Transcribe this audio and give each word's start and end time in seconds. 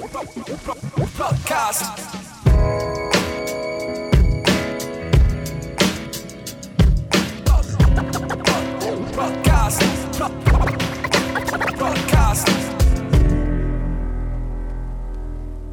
Podcast. 0.00 1.84
Podcast. 9.14 9.82
Podcast. 11.78 12.48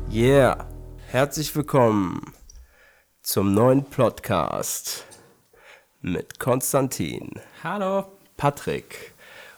Yeah, 0.10 0.66
herzlich 1.08 1.56
willkommen 1.56 2.34
zum 3.22 3.54
neuen 3.54 3.86
Podcast 3.86 5.06
mit 6.02 6.38
Konstantin, 6.38 7.32
Hallo. 7.64 8.12
Patrick 8.36 9.14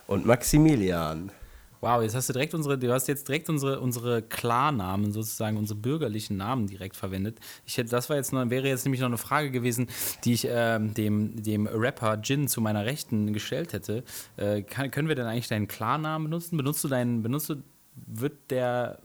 und 0.06 0.26
Maximilian. 0.26 1.32
Wow, 1.80 2.02
jetzt 2.02 2.14
hast 2.14 2.28
du 2.28 2.34
direkt 2.34 2.52
unsere, 2.52 2.78
du 2.78 2.92
hast 2.92 3.08
jetzt 3.08 3.26
direkt 3.26 3.48
unsere, 3.48 3.80
unsere 3.80 4.20
Klarnamen 4.22 5.12
sozusagen, 5.12 5.56
unsere 5.56 5.78
bürgerlichen 5.78 6.36
Namen 6.36 6.66
direkt 6.66 6.94
verwendet. 6.94 7.38
Ich 7.64 7.78
hätte, 7.78 7.90
das 7.90 8.10
war 8.10 8.16
jetzt 8.16 8.32
noch, 8.32 8.50
wäre 8.50 8.68
jetzt 8.68 8.84
nämlich 8.84 9.00
noch 9.00 9.08
eine 9.08 9.16
Frage 9.16 9.50
gewesen, 9.50 9.88
die 10.24 10.34
ich 10.34 10.46
ähm, 10.50 10.92
dem, 10.92 11.42
dem 11.42 11.66
Rapper 11.66 12.20
Jin 12.22 12.48
zu 12.48 12.60
meiner 12.60 12.84
Rechten 12.84 13.32
gestellt 13.32 13.72
hätte. 13.72 14.04
Äh, 14.36 14.62
kann, 14.62 14.90
können 14.90 15.08
wir 15.08 15.14
denn 15.14 15.26
eigentlich 15.26 15.48
deinen 15.48 15.68
Klarnamen 15.68 16.28
benutzen? 16.28 16.58
Benutzt 16.58 16.84
du 16.84 16.88
deinen, 16.88 17.22
benutzt 17.22 17.48
du, 17.48 17.56
wird 17.94 18.50
der, 18.50 18.98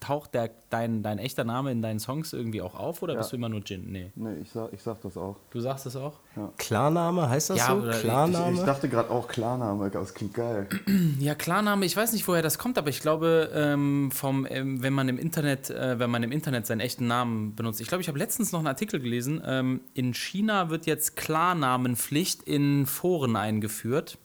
taucht 0.00 0.34
der, 0.34 0.50
dein, 0.70 1.02
dein 1.02 1.18
echter 1.18 1.44
Name 1.44 1.70
in 1.72 1.82
deinen 1.82 1.98
Songs 2.00 2.32
irgendwie 2.32 2.62
auch 2.62 2.74
auf 2.74 3.02
oder 3.02 3.14
Ja. 3.14 3.18
bist 3.20 3.32
du 3.32 3.36
immer 3.36 3.48
nur 3.48 3.60
Jin? 3.60 3.90
Nee. 3.90 4.12
Nee, 4.14 4.36
ich 4.42 4.50
sag, 4.50 4.72
ich 4.72 4.82
sag 4.82 5.00
das 5.02 5.16
auch. 5.16 5.36
Du 5.50 5.60
sagst 5.60 5.86
es 5.86 5.96
auch? 5.96 6.20
Klarname, 6.58 7.28
heißt 7.28 7.50
das 7.50 7.58
Ja, 7.58 7.66
so? 7.68 7.74
oder 7.74 7.90
ich- 7.90 7.96
Ich, 7.96 8.02
Klarname? 8.02 8.54
ich 8.56 8.62
dachte 8.62 8.88
gerade 8.88 9.10
auch 9.10 9.28
Klarname, 9.28 9.90
das 9.90 10.14
klingt 10.14 10.34
geil. 10.34 10.68
Ja, 11.18 11.34
Klarname, 11.34 11.84
ich 11.86 11.96
weiß 11.96 12.12
nicht, 12.12 12.26
woher 12.26 12.42
das 12.42 12.58
kommt, 12.58 12.78
aber 12.78 12.88
ich 12.88 13.00
glaube, 13.00 13.50
ähm, 13.54 14.10
vom, 14.12 14.46
ähm, 14.48 14.82
wenn 14.82 14.92
man 14.92 15.08
im 15.08 15.18
Internet, 15.18 15.70
äh, 15.70 15.98
wenn 15.98 16.10
man 16.10 16.22
im 16.22 16.32
Internet 16.32 16.66
seinen 16.66 16.80
echten 16.80 17.06
Namen 17.06 17.54
benutzt. 17.54 17.80
Ich 17.80 17.88
glaube, 17.88 18.00
ich 18.02 18.08
habe 18.08 18.18
letztens 18.18 18.52
noch 18.52 18.60
einen 18.60 18.68
Artikel 18.68 18.98
gelesen. 19.00 19.42
Ähm, 19.44 19.80
in 19.94 20.14
China 20.14 20.70
wird 20.70 20.86
jetzt 20.86 21.16
Klarnamenpflicht 21.16 22.42
in 22.42 22.86
Foren 22.86 23.36
eingeführt. 23.36 24.18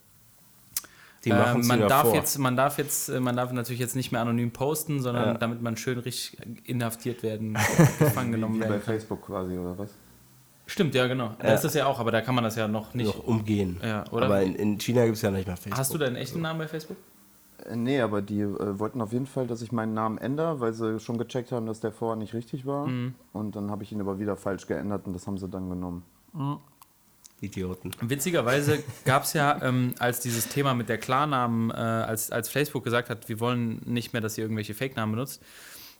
Die 1.27 1.31
Ähm, 1.33 1.37
machen 1.39 1.67
man 1.67 1.79
ja 1.81 1.87
darf 1.87 2.03
vor. 2.07 2.15
jetzt, 2.15 2.37
man 2.37 2.55
darf 2.55 2.77
jetzt, 2.77 3.09
äh, 3.09 3.19
man 3.19 3.35
darf 3.35 3.51
natürlich 3.51 3.79
jetzt 3.81 3.95
nicht 3.95 4.11
mehr 4.11 4.21
anonym 4.21 4.51
posten, 4.51 5.01
sondern 5.01 5.25
Ja. 5.29 5.33
damit 5.33 5.61
man 5.61 5.75
schön 5.75 5.99
richtig 5.99 6.37
inhaftiert 6.63 7.21
werden, 7.23 7.57
gefangen 7.99 8.31
genommen 8.31 8.55
Wie 8.55 8.59
bei 8.59 8.69
werden 8.69 8.81
kann. 8.83 8.93
Facebook 8.93 9.25
quasi, 9.25 9.57
oder 9.57 9.77
was? 9.77 9.93
Stimmt, 10.65 10.95
ja, 10.95 11.07
genau. 11.07 11.31
Da 11.39 11.53
ist 11.53 11.63
das 11.63 11.73
ja 11.73 11.85
auch, 11.85 11.99
aber 11.99 12.11
da 12.11 12.21
kann 12.21 12.35
man 12.35 12.43
das 12.43 12.55
ja 12.55 12.67
noch 12.67 12.93
nicht. 12.93 13.07
noch 13.07 13.23
umgehen. 13.25 13.79
Ja, 13.83 14.03
oder? 14.11 14.25
Aber 14.25 14.41
in, 14.41 14.55
in 14.55 14.77
China 14.79 15.03
gibt 15.05 15.15
es 15.17 15.21
ja 15.21 15.31
nicht 15.31 15.47
mehr 15.47 15.55
Facebook. 15.57 15.77
Hast 15.79 15.93
du 15.93 15.97
deinen 15.97 16.15
echten 16.17 16.41
Namen 16.41 16.59
bei 16.59 16.67
Facebook? 16.67 16.97
Äh, 17.65 17.75
nee, 17.75 17.99
aber 18.01 18.21
die 18.21 18.41
äh, 18.41 18.79
wollten 18.79 19.01
auf 19.01 19.11
jeden 19.13 19.27
Fall, 19.27 19.47
dass 19.47 19.61
ich 19.61 19.71
meinen 19.71 19.93
Namen 19.93 20.17
ändere, 20.17 20.59
weil 20.61 20.73
sie 20.73 20.99
schon 20.99 21.17
gecheckt 21.17 21.51
haben, 21.51 21.65
dass 21.65 21.79
der 21.81 21.91
vorher 21.91 22.15
nicht 22.17 22.33
richtig 22.33 22.65
war. 22.65 22.87
Mhm. 22.87 23.15
Und 23.33 23.55
dann 23.55 23.69
habe 23.71 23.83
ich 23.83 23.91
ihn 23.91 23.99
aber 24.01 24.19
wieder 24.19 24.35
falsch 24.37 24.65
geändert 24.67 25.07
und 25.07 25.13
das 25.13 25.25
haben 25.27 25.37
sie 25.37 25.47
dann 25.49 25.69
genommen. 25.69 26.03
Idioten. 27.41 27.91
Witzigerweise 28.01 28.83
gab 29.05 29.23
es 29.23 29.33
ja, 29.33 29.61
ähm, 29.61 29.93
als 29.99 30.19
dieses 30.19 30.47
Thema 30.47 30.73
mit 30.73 30.89
der 30.89 30.97
Klarnamen, 30.97 31.69
äh, 31.69 31.73
als, 31.73 32.31
als 32.31 32.49
Facebook 32.49 32.83
gesagt 32.83 33.09
hat, 33.09 33.29
wir 33.29 33.39
wollen 33.39 33.81
nicht 33.85 34.13
mehr, 34.13 34.21
dass 34.21 34.37
ihr 34.37 34.43
irgendwelche 34.43 34.73
Fake-Namen 34.73 35.13
benutzt, 35.13 35.43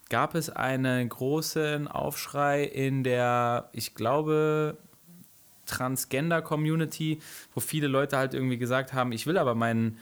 gab 0.09 0.35
es 0.35 0.49
einen 0.49 1.09
großen 1.09 1.87
Aufschrei 1.87 2.63
in 2.63 3.03
der, 3.03 3.69
ich 3.73 3.93
glaube, 3.93 4.77
Transgender-Community, 5.67 7.21
wo 7.53 7.59
viele 7.59 7.87
Leute 7.87 8.17
halt 8.17 8.33
irgendwie 8.33 8.57
gesagt 8.57 8.93
haben, 8.93 9.11
ich 9.11 9.27
will 9.27 9.37
aber 9.37 9.53
meinen 9.53 9.97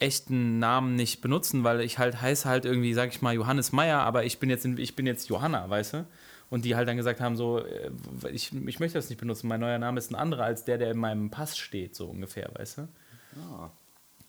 echten 0.00 0.58
Namen 0.58 0.96
nicht 0.96 1.20
benutzen, 1.20 1.64
weil 1.64 1.80
ich 1.80 1.98
halt 1.98 2.20
heiße 2.20 2.48
halt 2.48 2.64
irgendwie, 2.64 2.92
sag 2.94 3.10
ich 3.10 3.22
mal, 3.22 3.32
Johannes 3.32 3.72
Meyer, 3.72 4.00
aber 4.00 4.24
ich 4.24 4.38
bin 4.38 4.50
jetzt, 4.50 4.64
in, 4.64 4.76
ich 4.76 4.96
bin 4.96 5.06
jetzt 5.06 5.28
Johanna, 5.28 5.70
weißt 5.70 5.94
du? 5.94 6.06
Und 6.50 6.64
die 6.64 6.76
halt 6.76 6.88
dann 6.88 6.96
gesagt 6.96 7.20
haben, 7.20 7.36
so, 7.36 7.58
äh, 7.58 7.90
ich, 8.30 8.52
ich 8.52 8.80
möchte 8.80 8.98
das 8.98 9.08
nicht 9.08 9.18
benutzen, 9.18 9.48
mein 9.48 9.60
neuer 9.60 9.78
Name 9.78 9.98
ist 9.98 10.10
ein 10.10 10.14
anderer 10.14 10.44
als 10.44 10.64
der, 10.64 10.78
der 10.78 10.90
in 10.90 10.98
meinem 10.98 11.30
Pass 11.30 11.56
steht, 11.56 11.94
so 11.94 12.06
ungefähr, 12.06 12.50
weißt 12.54 12.78
du? 12.78 12.88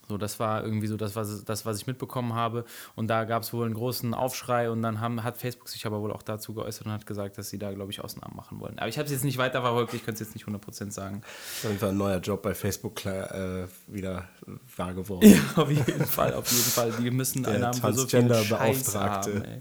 So, 0.08 0.18
das 0.18 0.40
war 0.40 0.64
irgendwie 0.64 0.86
so 0.88 0.98
das, 0.98 1.16
was, 1.16 1.44
das, 1.46 1.66
was 1.66 1.80
ich 1.80 1.88
mitbekommen 1.88 2.34
habe. 2.34 2.66
Und 2.96 3.08
da 3.08 3.24
gab 3.24 3.42
es 3.42 3.54
wohl 3.54 3.66
einen 3.66 3.74
großen 3.74 4.14
Aufschrei 4.14 4.70
und 4.70 4.82
dann 4.84 5.02
haben, 5.02 5.24
hat 5.24 5.38
Facebook 5.38 5.68
sich 5.68 5.86
aber 5.86 6.00
wohl 6.02 6.12
auch 6.12 6.22
dazu 6.22 6.54
geäußert 6.54 6.86
und 6.86 6.92
hat 6.92 7.08
gesagt, 7.08 7.38
dass 7.38 7.50
sie 7.50 7.58
da, 7.58 7.72
glaube 7.74 7.92
ich, 7.92 8.02
Ausnahmen 8.02 8.36
machen 8.36 8.60
wollen. 8.60 8.78
Aber 8.78 8.88
ich 8.88 8.98
habe 8.98 9.06
es 9.06 9.12
jetzt 9.12 9.24
nicht 9.24 9.38
weiter 9.38 9.62
verfolgt, 9.62 9.94
ich 9.94 10.06
könnte 10.06 10.22
es 10.22 10.28
jetzt 10.30 10.36
nicht 10.36 10.46
100% 10.48 10.92
sagen. 10.92 11.22
Auf 11.24 11.64
jeden 11.64 11.80
Fall 11.80 11.90
ein 11.90 11.98
neuer 11.98 12.20
Job 12.20 12.44
bei 12.44 12.54
Facebook 12.54 12.96
klar, 12.96 13.34
äh, 13.34 13.68
wieder 13.88 14.28
wahr 14.76 14.94
geworden. 14.94 15.26
Ja, 15.36 15.62
auf 15.64 15.72
jeden 15.72 16.06
Fall, 16.06 16.34
auf 16.34 16.52
jeden 16.52 16.64
Fall. 16.64 16.92
Die 17.00 17.10
müssen 17.10 17.46
einen 17.46 17.74
für 17.74 17.94
so 17.94 18.08
viel 18.08 18.32
Scheiß 18.34 18.96
haben, 18.96 19.44
ey. 19.44 19.60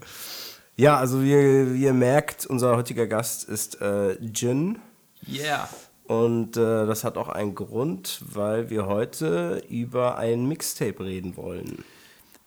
Ja, 0.77 0.97
also 0.97 1.23
wie, 1.23 1.73
wie 1.73 1.83
ihr 1.83 1.93
merkt, 1.93 2.45
unser 2.45 2.75
heutiger 2.75 3.07
Gast 3.07 3.47
ist 3.47 3.81
äh, 3.81 4.13
Jin. 4.19 4.79
Yeah. 5.27 5.69
Und 6.05 6.57
äh, 6.57 6.85
das 6.85 7.03
hat 7.03 7.17
auch 7.17 7.29
einen 7.29 7.55
Grund, 7.55 8.21
weil 8.25 8.69
wir 8.69 8.85
heute 8.85 9.63
über 9.69 10.17
ein 10.17 10.47
Mixtape 10.47 11.03
reden 11.03 11.37
wollen. 11.37 11.83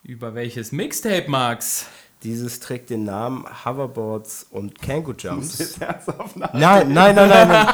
Über 0.04 0.34
welches 0.34 0.72
Mixtape, 0.72 1.28
Max? 1.28 1.86
Dieses 2.22 2.60
trägt 2.60 2.90
den 2.90 3.04
Namen 3.04 3.46
Hoverboards 3.64 4.46
und 4.50 4.80
Kangoo 4.82 5.12
Jumps. 5.12 5.78
Nein, 6.52 6.92
nein, 6.92 7.14
nein, 7.14 7.14
nein. 7.14 7.48
nein. 7.48 7.66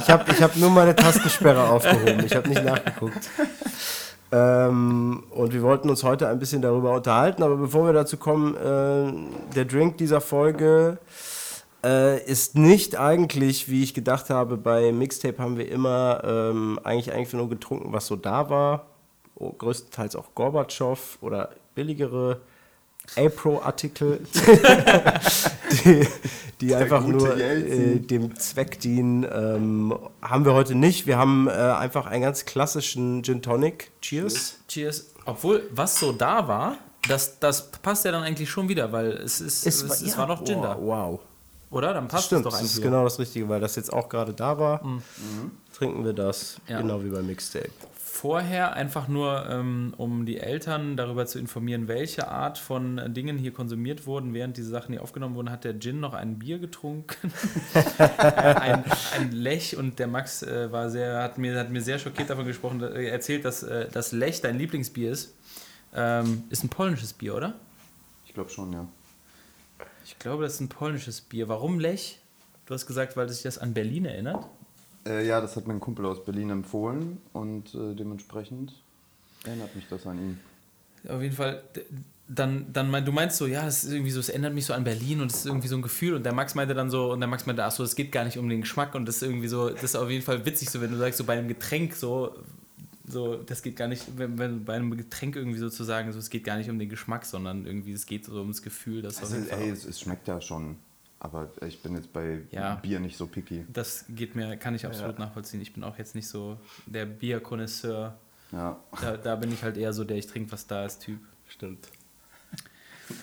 Ich 0.00 0.10
habe 0.10 0.30
ich 0.32 0.42
hab 0.42 0.56
nur 0.56 0.70
meine 0.70 0.94
Tastensperre 0.94 1.68
aufgehoben. 1.68 2.26
Ich 2.26 2.34
habe 2.34 2.48
nicht 2.48 2.64
nachgeguckt. 2.64 3.30
Ähm, 4.32 5.24
und 5.30 5.52
wir 5.52 5.62
wollten 5.62 5.90
uns 5.90 6.02
heute 6.02 6.26
ein 6.26 6.38
bisschen 6.38 6.62
darüber 6.62 6.94
unterhalten, 6.94 7.42
aber 7.42 7.56
bevor 7.56 7.84
wir 7.84 7.92
dazu 7.92 8.16
kommen, 8.16 8.56
äh, 8.56 9.54
der 9.54 9.66
Drink 9.66 9.98
dieser 9.98 10.22
Folge 10.22 10.98
äh, 11.84 12.24
ist 12.24 12.56
nicht 12.56 12.98
eigentlich, 12.98 13.68
wie 13.68 13.82
ich 13.82 13.92
gedacht 13.92 14.30
habe, 14.30 14.56
bei 14.56 14.90
Mixtape 14.90 15.36
haben 15.38 15.58
wir 15.58 15.70
immer 15.70 16.22
ähm, 16.24 16.80
eigentlich, 16.82 17.12
eigentlich 17.12 17.34
nur 17.34 17.50
getrunken, 17.50 17.92
was 17.92 18.06
so 18.06 18.16
da 18.16 18.48
war. 18.48 18.86
Oh, 19.34 19.52
größtenteils 19.52 20.16
auch 20.16 20.34
Gorbatschow 20.34 21.18
oder 21.20 21.50
billigere 21.74 22.40
A-Pro-Artikel, 23.16 24.20
die, 25.84 26.06
die 26.60 26.74
einfach 26.74 27.06
nur 27.06 27.36
äh, 27.36 27.98
dem 27.98 28.36
Zweck 28.36 28.80
dienen. 28.80 29.24
Ähm, 29.30 29.94
haben 30.22 30.44
wir 30.44 30.54
heute 30.54 30.74
nicht. 30.74 31.06
Wir 31.06 31.18
haben 31.18 31.46
äh, 31.48 31.50
einfach 31.52 32.06
einen 32.06 32.22
ganz 32.22 32.44
klassischen 32.44 33.22
Gin 33.22 33.42
Tonic. 33.42 33.90
Cheers. 34.00 34.58
Cheers. 34.68 35.12
Obwohl, 35.26 35.62
was 35.70 35.98
so 35.98 36.12
da 36.12 36.48
war, 36.48 36.78
das, 37.08 37.38
das 37.38 37.70
passt 37.70 38.04
ja 38.04 38.12
dann 38.12 38.22
eigentlich 38.22 38.48
schon 38.50 38.68
wieder, 38.68 38.92
weil 38.92 39.12
es 39.12 39.40
ist, 39.40 39.66
es, 39.66 39.82
es, 39.82 40.00
ja, 40.12 40.16
war 40.18 40.26
noch 40.26 40.44
Gin 40.44 40.62
da. 40.62 40.76
Wow. 40.76 40.80
wow. 40.86 41.20
Oder? 41.70 41.94
Dann 41.94 42.06
passt 42.08 42.26
Stimmt, 42.26 42.40
es 42.40 42.44
doch 42.44 42.50
das 42.50 42.60
eigentlich. 42.60 42.72
ist 42.72 42.78
wieder. 42.78 42.90
genau 42.90 43.04
das 43.04 43.18
Richtige, 43.18 43.48
weil 43.48 43.60
das 43.60 43.76
jetzt 43.76 43.92
auch 43.92 44.08
gerade 44.08 44.32
da 44.34 44.58
war. 44.58 44.80
Trinken 45.74 46.04
wir 46.04 46.12
das, 46.12 46.56
Ja. 46.68 46.80
genau 46.80 47.02
wie 47.02 47.08
beim 47.08 47.26
Mixtape. 47.26 47.70
Vorher 48.22 48.74
einfach 48.74 49.08
nur, 49.08 49.48
ähm, 49.50 49.94
um 49.96 50.26
die 50.26 50.38
Eltern 50.38 50.96
darüber 50.96 51.26
zu 51.26 51.40
informieren, 51.40 51.88
welche 51.88 52.28
Art 52.28 52.56
von 52.56 53.12
Dingen 53.12 53.36
hier 53.36 53.52
konsumiert 53.52 54.06
wurden, 54.06 54.32
während 54.32 54.56
diese 54.56 54.68
Sachen 54.68 54.92
hier 54.92 55.02
aufgenommen 55.02 55.34
wurden, 55.34 55.50
hat 55.50 55.64
der 55.64 55.80
Gin 55.80 55.98
noch 55.98 56.14
ein 56.14 56.38
Bier 56.38 56.60
getrunken. 56.60 57.32
ein, 57.98 58.84
ein 59.16 59.32
Lech 59.32 59.76
und 59.76 59.98
der 59.98 60.06
Max 60.06 60.44
äh, 60.44 60.70
war 60.70 60.88
sehr, 60.88 61.20
hat 61.20 61.36
mir, 61.36 61.58
hat 61.58 61.70
mir 61.70 61.82
sehr 61.82 61.98
schockiert 61.98 62.30
davon 62.30 62.46
gesprochen, 62.46 62.80
äh, 62.80 63.08
erzählt, 63.08 63.44
dass 63.44 63.64
äh, 63.64 63.88
das 63.90 64.12
Lech 64.12 64.40
dein 64.40 64.56
Lieblingsbier 64.56 65.10
ist. 65.10 65.34
Ähm, 65.92 66.44
ist 66.48 66.62
ein 66.62 66.68
polnisches 66.68 67.14
Bier, 67.14 67.34
oder? 67.34 67.54
Ich 68.24 68.34
glaube 68.34 68.50
schon, 68.50 68.72
ja. 68.72 68.86
Ich 70.04 70.16
glaube, 70.20 70.44
das 70.44 70.54
ist 70.54 70.60
ein 70.60 70.68
polnisches 70.68 71.22
Bier. 71.22 71.48
Warum 71.48 71.80
Lech? 71.80 72.20
Du 72.66 72.74
hast 72.74 72.86
gesagt, 72.86 73.16
weil 73.16 73.28
sich 73.28 73.42
das 73.42 73.58
an 73.58 73.74
Berlin 73.74 74.04
erinnert. 74.04 74.46
Äh, 75.06 75.26
ja, 75.26 75.40
das 75.40 75.56
hat 75.56 75.66
mein 75.66 75.80
Kumpel 75.80 76.06
aus 76.06 76.24
Berlin 76.24 76.50
empfohlen 76.50 77.18
und 77.32 77.74
äh, 77.74 77.94
dementsprechend 77.94 78.74
erinnert 79.44 79.74
mich 79.74 79.86
das 79.88 80.06
an 80.06 80.18
ihn. 80.18 80.40
Auf 81.08 81.20
jeden 81.20 81.34
Fall, 81.34 81.62
dann, 82.28 82.72
dann 82.72 82.90
mein, 82.90 83.04
du 83.04 83.10
meinst 83.12 83.36
so, 83.36 83.46
ja, 83.46 83.64
das 83.64 83.84
ist 83.84 83.92
irgendwie 83.92 84.12
so, 84.12 84.20
es 84.20 84.28
erinnert 84.28 84.54
mich 84.54 84.66
so 84.66 84.74
an 84.74 84.84
Berlin 84.84 85.20
und 85.20 85.32
es 85.32 85.38
ist 85.38 85.46
irgendwie 85.46 85.68
so 85.68 85.76
ein 85.76 85.82
Gefühl 85.82 86.14
und 86.14 86.24
der 86.24 86.32
Max 86.32 86.54
meinte 86.54 86.74
dann 86.74 86.90
so, 86.90 87.12
und 87.12 87.20
der 87.20 87.28
Max 87.28 87.46
meinte, 87.46 87.64
ach 87.64 87.72
so, 87.72 87.82
es 87.82 87.96
geht 87.96 88.12
gar 88.12 88.24
nicht 88.24 88.38
um 88.38 88.48
den 88.48 88.60
Geschmack 88.60 88.94
und 88.94 89.06
das 89.06 89.16
ist 89.16 89.22
irgendwie 89.22 89.48
so, 89.48 89.70
das 89.70 89.82
ist 89.82 89.96
auf 89.96 90.08
jeden 90.08 90.24
Fall 90.24 90.44
witzig, 90.46 90.70
so 90.70 90.80
wenn 90.80 90.92
du 90.92 90.98
sagst, 90.98 91.18
so 91.18 91.24
bei 91.24 91.36
einem 91.36 91.48
Getränk 91.48 91.94
so, 91.94 92.36
so, 93.08 93.36
das 93.36 93.62
geht 93.62 93.76
gar 93.76 93.88
nicht, 93.88 94.06
wenn, 94.16 94.38
wenn 94.38 94.64
bei 94.64 94.74
einem 94.74 94.96
Getränk 94.96 95.34
irgendwie 95.34 95.58
sozusagen, 95.58 96.12
so, 96.12 96.18
es 96.18 96.30
geht 96.30 96.44
gar 96.44 96.56
nicht 96.56 96.70
um 96.70 96.78
den 96.78 96.88
Geschmack, 96.88 97.26
sondern 97.26 97.66
irgendwie, 97.66 97.92
es 97.92 98.06
geht 98.06 98.24
so 98.24 98.38
ums 98.38 98.62
Gefühl, 98.62 99.02
das 99.02 99.22
auf 99.22 99.32
Also, 99.32 99.50
ey, 99.50 99.70
es, 99.70 99.84
es 99.84 100.00
schmeckt 100.00 100.28
ja 100.28 100.40
schon, 100.40 100.76
aber 101.24 101.48
ich 101.66 101.80
bin 101.82 101.94
jetzt 101.94 102.12
bei 102.12 102.40
Ja. 102.50 102.74
Bier 102.76 102.98
nicht 103.00 103.16
so 103.16 103.26
picky. 103.26 103.64
das 103.72 104.04
geht 104.08 104.34
mir, 104.34 104.56
kann 104.56 104.74
ich 104.74 104.84
absolut 104.84 105.18
nachvollziehen. 105.20 105.60
Ich 105.60 105.72
bin 105.72 105.84
auch 105.84 105.96
jetzt 105.98 106.14
nicht 106.16 106.26
so 106.28 106.58
der 106.86 107.06
Bierkonnoisseur. 107.06 108.14
Ja, 108.50 108.78
Da, 109.00 109.16
da 109.16 109.36
bin 109.36 109.52
ich 109.52 109.62
halt 109.62 109.76
eher 109.76 109.92
so 109.92 110.04
der, 110.04 110.16
ich 110.18 110.26
trinke, 110.26 110.50
was 110.52 110.66
da 110.66 110.84
ist, 110.84 111.00
Typ. 111.00 111.20
Stimmt. 111.48 111.88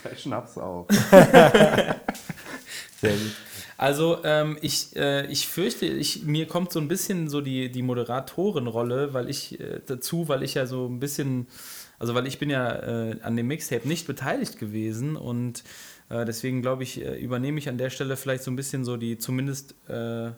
bei 0.04 0.16
Schnaps 0.16 0.58
auch. 0.58 0.88
Sehr 3.02 3.14
gut. 3.14 3.32
Also 3.78 4.24
ähm, 4.26 4.58
ich, 4.62 4.96
äh, 4.96 5.26
ich 5.28 5.48
fürchte, 5.48 5.86
ich, 5.86 6.24
mir 6.24 6.48
kommt 6.48 6.72
so 6.72 6.80
ein 6.80 6.88
bisschen 6.90 7.30
so 7.30 7.40
die, 7.42 7.72
die 7.72 7.82
Moderatorenrolle, 7.82 9.14
weil 9.14 9.30
ich 9.30 9.60
äh, 9.60 9.80
dazu, 9.86 10.28
weil 10.28 10.44
ich 10.44 10.56
ja 10.56 10.66
so 10.66 10.86
ein 10.88 11.00
bisschen 11.00 11.48
Also, 11.98 12.14
weil 12.14 12.28
ich 12.28 12.40
bin 12.40 12.50
ja 12.50 12.72
äh, 13.12 13.22
an 13.22 13.36
dem 13.38 13.48
Mixtape 13.48 13.88
nicht 13.88 14.06
beteiligt 14.08 14.58
gewesen 14.60 15.16
und 15.16 15.60
äh, 15.60 15.64
deswegen 16.10 16.62
glaube 16.62 16.84
ich, 16.84 17.04
äh, 17.04 17.20
übernehme 17.20 17.60
ich 17.60 17.70
an 17.70 17.78
der 17.78 17.90
Stelle 17.90 18.18
vielleicht 18.18 18.44
so 18.44 18.52
ein 18.52 18.56
bisschen 18.56 18.84
so 18.84 18.98
die, 18.98 19.18
zumindest 19.18 19.76
äh, 19.88 20.32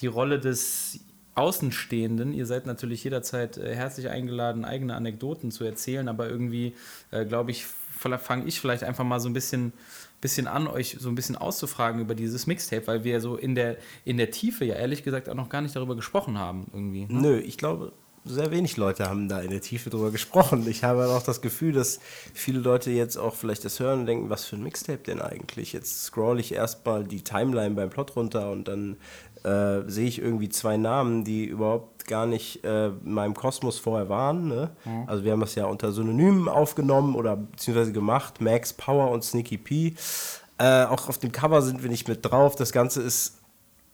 die 0.00 0.06
Rolle 0.06 0.40
des 0.40 1.00
Außenstehenden. 1.34 2.32
Ihr 2.32 2.46
seid 2.46 2.66
natürlich 2.66 3.04
jederzeit 3.04 3.56
äh, 3.56 3.74
herzlich 3.74 4.08
eingeladen, 4.08 4.64
eigene 4.64 4.94
Anekdoten 4.94 5.50
zu 5.50 5.64
erzählen, 5.64 6.08
aber 6.08 6.28
irgendwie, 6.28 6.74
äh, 7.10 7.24
glaube 7.24 7.50
ich, 7.50 7.66
fange 7.66 8.46
ich 8.46 8.60
vielleicht 8.60 8.84
einfach 8.84 9.04
mal 9.04 9.20
so 9.20 9.28
ein 9.28 9.32
bisschen, 9.32 9.72
bisschen 10.20 10.46
an, 10.46 10.66
euch 10.66 10.96
so 10.98 11.08
ein 11.08 11.14
bisschen 11.14 11.36
auszufragen 11.36 12.00
über 12.00 12.14
dieses 12.14 12.46
Mixtape, 12.46 12.86
weil 12.86 13.04
wir 13.04 13.20
so 13.20 13.36
in 13.36 13.54
der, 13.54 13.76
in 14.04 14.16
der 14.16 14.30
Tiefe 14.30 14.64
ja 14.64 14.74
ehrlich 14.74 15.04
gesagt 15.04 15.28
auch 15.28 15.34
noch 15.34 15.48
gar 15.48 15.60
nicht 15.60 15.74
darüber 15.76 15.96
gesprochen 15.96 16.38
haben 16.38 16.66
irgendwie. 16.72 17.06
Ne? 17.06 17.20
Nö, 17.20 17.38
ich 17.38 17.56
glaube, 17.56 17.92
sehr 18.24 18.50
wenig 18.50 18.76
Leute 18.76 19.08
haben 19.08 19.28
da 19.28 19.40
in 19.40 19.50
der 19.50 19.60
Tiefe 19.60 19.90
drüber 19.90 20.10
gesprochen. 20.10 20.66
Ich 20.68 20.82
habe 20.82 21.06
auch 21.08 21.22
das 21.22 21.40
Gefühl, 21.42 21.72
dass 21.72 22.00
viele 22.32 22.58
Leute 22.58 22.90
jetzt 22.90 23.16
auch 23.16 23.34
vielleicht 23.34 23.64
das 23.64 23.80
hören 23.80 24.00
und 24.00 24.06
denken, 24.06 24.30
was 24.30 24.46
für 24.46 24.56
ein 24.56 24.62
Mixtape 24.62 24.98
denn 24.98 25.20
eigentlich? 25.20 25.72
Jetzt 25.72 26.04
scroll 26.04 26.40
ich 26.40 26.52
erstmal 26.52 27.04
die 27.04 27.22
Timeline 27.22 27.74
beim 27.74 27.90
Plot 27.90 28.16
runter 28.16 28.50
und 28.50 28.66
dann 28.66 28.96
äh, 29.44 29.82
sehe 29.88 30.08
ich 30.08 30.20
irgendwie 30.20 30.48
zwei 30.48 30.76
Namen, 30.78 31.24
die 31.24 31.44
überhaupt 31.44 32.06
gar 32.06 32.26
nicht 32.26 32.64
äh, 32.64 32.86
in 32.86 33.12
meinem 33.12 33.34
Kosmos 33.34 33.78
vorher 33.78 34.08
waren. 34.08 34.48
Ne? 34.48 34.70
Mhm. 34.84 35.04
Also 35.06 35.24
wir 35.24 35.32
haben 35.32 35.40
das 35.40 35.54
ja 35.54 35.66
unter 35.66 35.92
Synonymen 35.92 36.48
aufgenommen 36.48 37.14
oder 37.14 37.36
beziehungsweise 37.36 37.92
gemacht, 37.92 38.40
Max 38.40 38.72
Power 38.72 39.10
und 39.10 39.22
Sneaky 39.22 39.58
P. 39.58 39.94
Äh, 40.56 40.84
auch 40.84 41.08
auf 41.08 41.18
dem 41.18 41.32
Cover 41.32 41.60
sind 41.62 41.82
wir 41.82 41.90
nicht 41.90 42.08
mit 42.08 42.24
drauf. 42.24 42.56
Das 42.56 42.72
Ganze 42.72 43.02
ist 43.02 43.38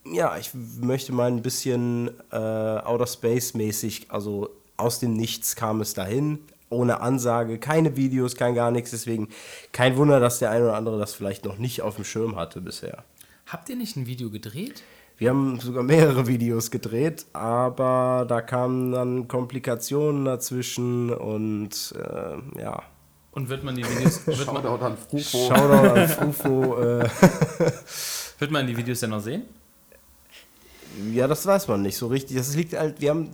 ja, 0.05 0.37
ich 0.39 0.51
möchte 0.81 1.13
mal 1.13 1.31
ein 1.31 1.43
bisschen 1.43 2.11
äh, 2.33 2.37
Outer 2.37 3.07
Space 3.07 3.55
mäßig, 3.55 4.07
also 4.11 4.51
aus 4.77 4.99
dem 4.99 5.13
Nichts 5.15 5.57
kam 5.57 5.81
es 5.81 5.95
dahin, 5.95 6.41
ohne 6.71 7.01
Ansage, 7.01 7.59
keine 7.59 7.97
Videos, 7.97 8.37
kein 8.37 8.55
gar 8.55 8.71
nichts. 8.71 8.93
Deswegen 8.93 9.29
kein 9.73 9.97
Wunder, 9.97 10.21
dass 10.21 10.39
der 10.39 10.51
eine 10.51 10.65
oder 10.65 10.77
andere 10.77 10.99
das 10.99 11.13
vielleicht 11.13 11.45
noch 11.45 11.59
nicht 11.59 11.83
auf 11.83 11.97
dem 11.97 12.05
Schirm 12.05 12.37
hatte 12.37 12.61
bisher. 12.61 13.05
Habt 13.47 13.69
ihr 13.69 13.77
nicht 13.77 13.97
ein 13.97 14.07
Video 14.07 14.31
gedreht? 14.31 14.83
Wir 15.19 15.31
haben 15.31 15.61
sogar 15.61 15.83
mehrere 15.83 16.27
Videos 16.27 16.71
gedreht, 16.71 17.27
aber 17.35 18.25
da 18.27 18.41
kamen 18.41 18.93
dann 18.93 19.29
Komplikationen 19.29 20.25
dazwischen 20.25 21.13
und 21.13 21.95
äh, 21.95 22.61
ja. 22.61 22.83
Und 23.33 23.49
wird 23.51 23.63
man 23.63 23.75
die 23.75 23.85
Videos. 23.85 24.27
Wird 24.27 24.39
Shoutout 24.39 24.83
an 24.83 24.97
Frufo. 24.97 25.49
Shoutout 25.49 26.01
an 26.01 26.09
Frufo. 26.09 26.81
äh. 26.81 27.09
Wird 28.39 28.51
man 28.51 28.67
die 28.67 28.77
Videos 28.77 29.01
denn 29.01 29.11
noch 29.11 29.21
sehen? 29.21 29.43
Ja, 31.13 31.27
das 31.27 31.47
weiß 31.47 31.69
man 31.69 31.83
nicht 31.83 31.97
so 31.97 32.09
richtig. 32.09 32.37
Das 32.37 32.55
liegt 32.55 32.73
halt, 32.73 33.01
wir 33.01 33.11
haben, 33.11 33.31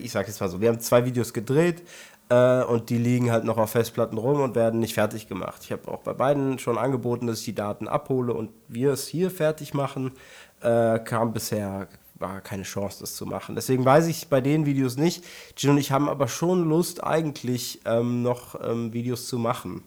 ich 0.00 0.12
sag 0.12 0.28
jetzt 0.28 0.40
mal 0.40 0.48
so, 0.48 0.60
wir 0.60 0.68
haben 0.68 0.80
zwei 0.80 1.04
Videos 1.04 1.32
gedreht 1.32 1.82
äh, 2.28 2.62
und 2.62 2.90
die 2.90 2.98
liegen 2.98 3.30
halt 3.30 3.44
noch 3.44 3.58
auf 3.58 3.70
Festplatten 3.70 4.18
rum 4.18 4.40
und 4.40 4.54
werden 4.54 4.80
nicht 4.80 4.94
fertig 4.94 5.26
gemacht. 5.26 5.62
Ich 5.64 5.72
habe 5.72 5.88
auch 5.88 6.00
bei 6.00 6.12
beiden 6.12 6.58
schon 6.58 6.78
angeboten, 6.78 7.26
dass 7.26 7.40
ich 7.40 7.44
die 7.46 7.54
Daten 7.54 7.88
abhole 7.88 8.32
und 8.32 8.50
wir 8.68 8.92
es 8.92 9.06
hier 9.08 9.30
fertig 9.30 9.74
machen. 9.74 10.12
Äh, 10.60 11.00
kam 11.00 11.32
bisher 11.32 11.88
war 12.22 12.40
keine 12.40 12.62
Chance, 12.62 13.00
das 13.00 13.16
zu 13.16 13.26
machen. 13.26 13.54
Deswegen 13.54 13.84
weiß 13.84 14.06
ich 14.06 14.28
bei 14.28 14.40
den 14.40 14.64
Videos 14.64 14.96
nicht. 14.96 15.24
Gin 15.56 15.70
und 15.70 15.78
ich 15.78 15.92
haben 15.92 16.08
aber 16.08 16.28
schon 16.28 16.68
Lust, 16.68 17.04
eigentlich 17.04 17.80
ähm, 17.84 18.22
noch 18.22 18.58
ähm, 18.62 18.94
Videos 18.94 19.26
zu 19.26 19.38
machen. 19.38 19.82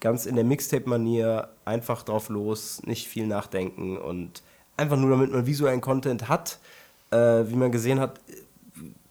Ganz 0.00 0.26
in 0.26 0.34
der 0.34 0.44
Mixtape-Manier, 0.44 1.48
einfach 1.64 2.02
drauf 2.02 2.28
los, 2.28 2.82
nicht 2.84 3.06
viel 3.06 3.26
nachdenken 3.26 3.96
und 3.96 4.42
einfach 4.80 4.96
nur 4.96 5.10
damit 5.10 5.30
man 5.30 5.46
visuellen 5.46 5.80
Content 5.80 6.28
hat, 6.28 6.58
äh, 7.10 7.16
wie 7.16 7.56
man 7.56 7.70
gesehen 7.70 8.00
hat, 8.00 8.20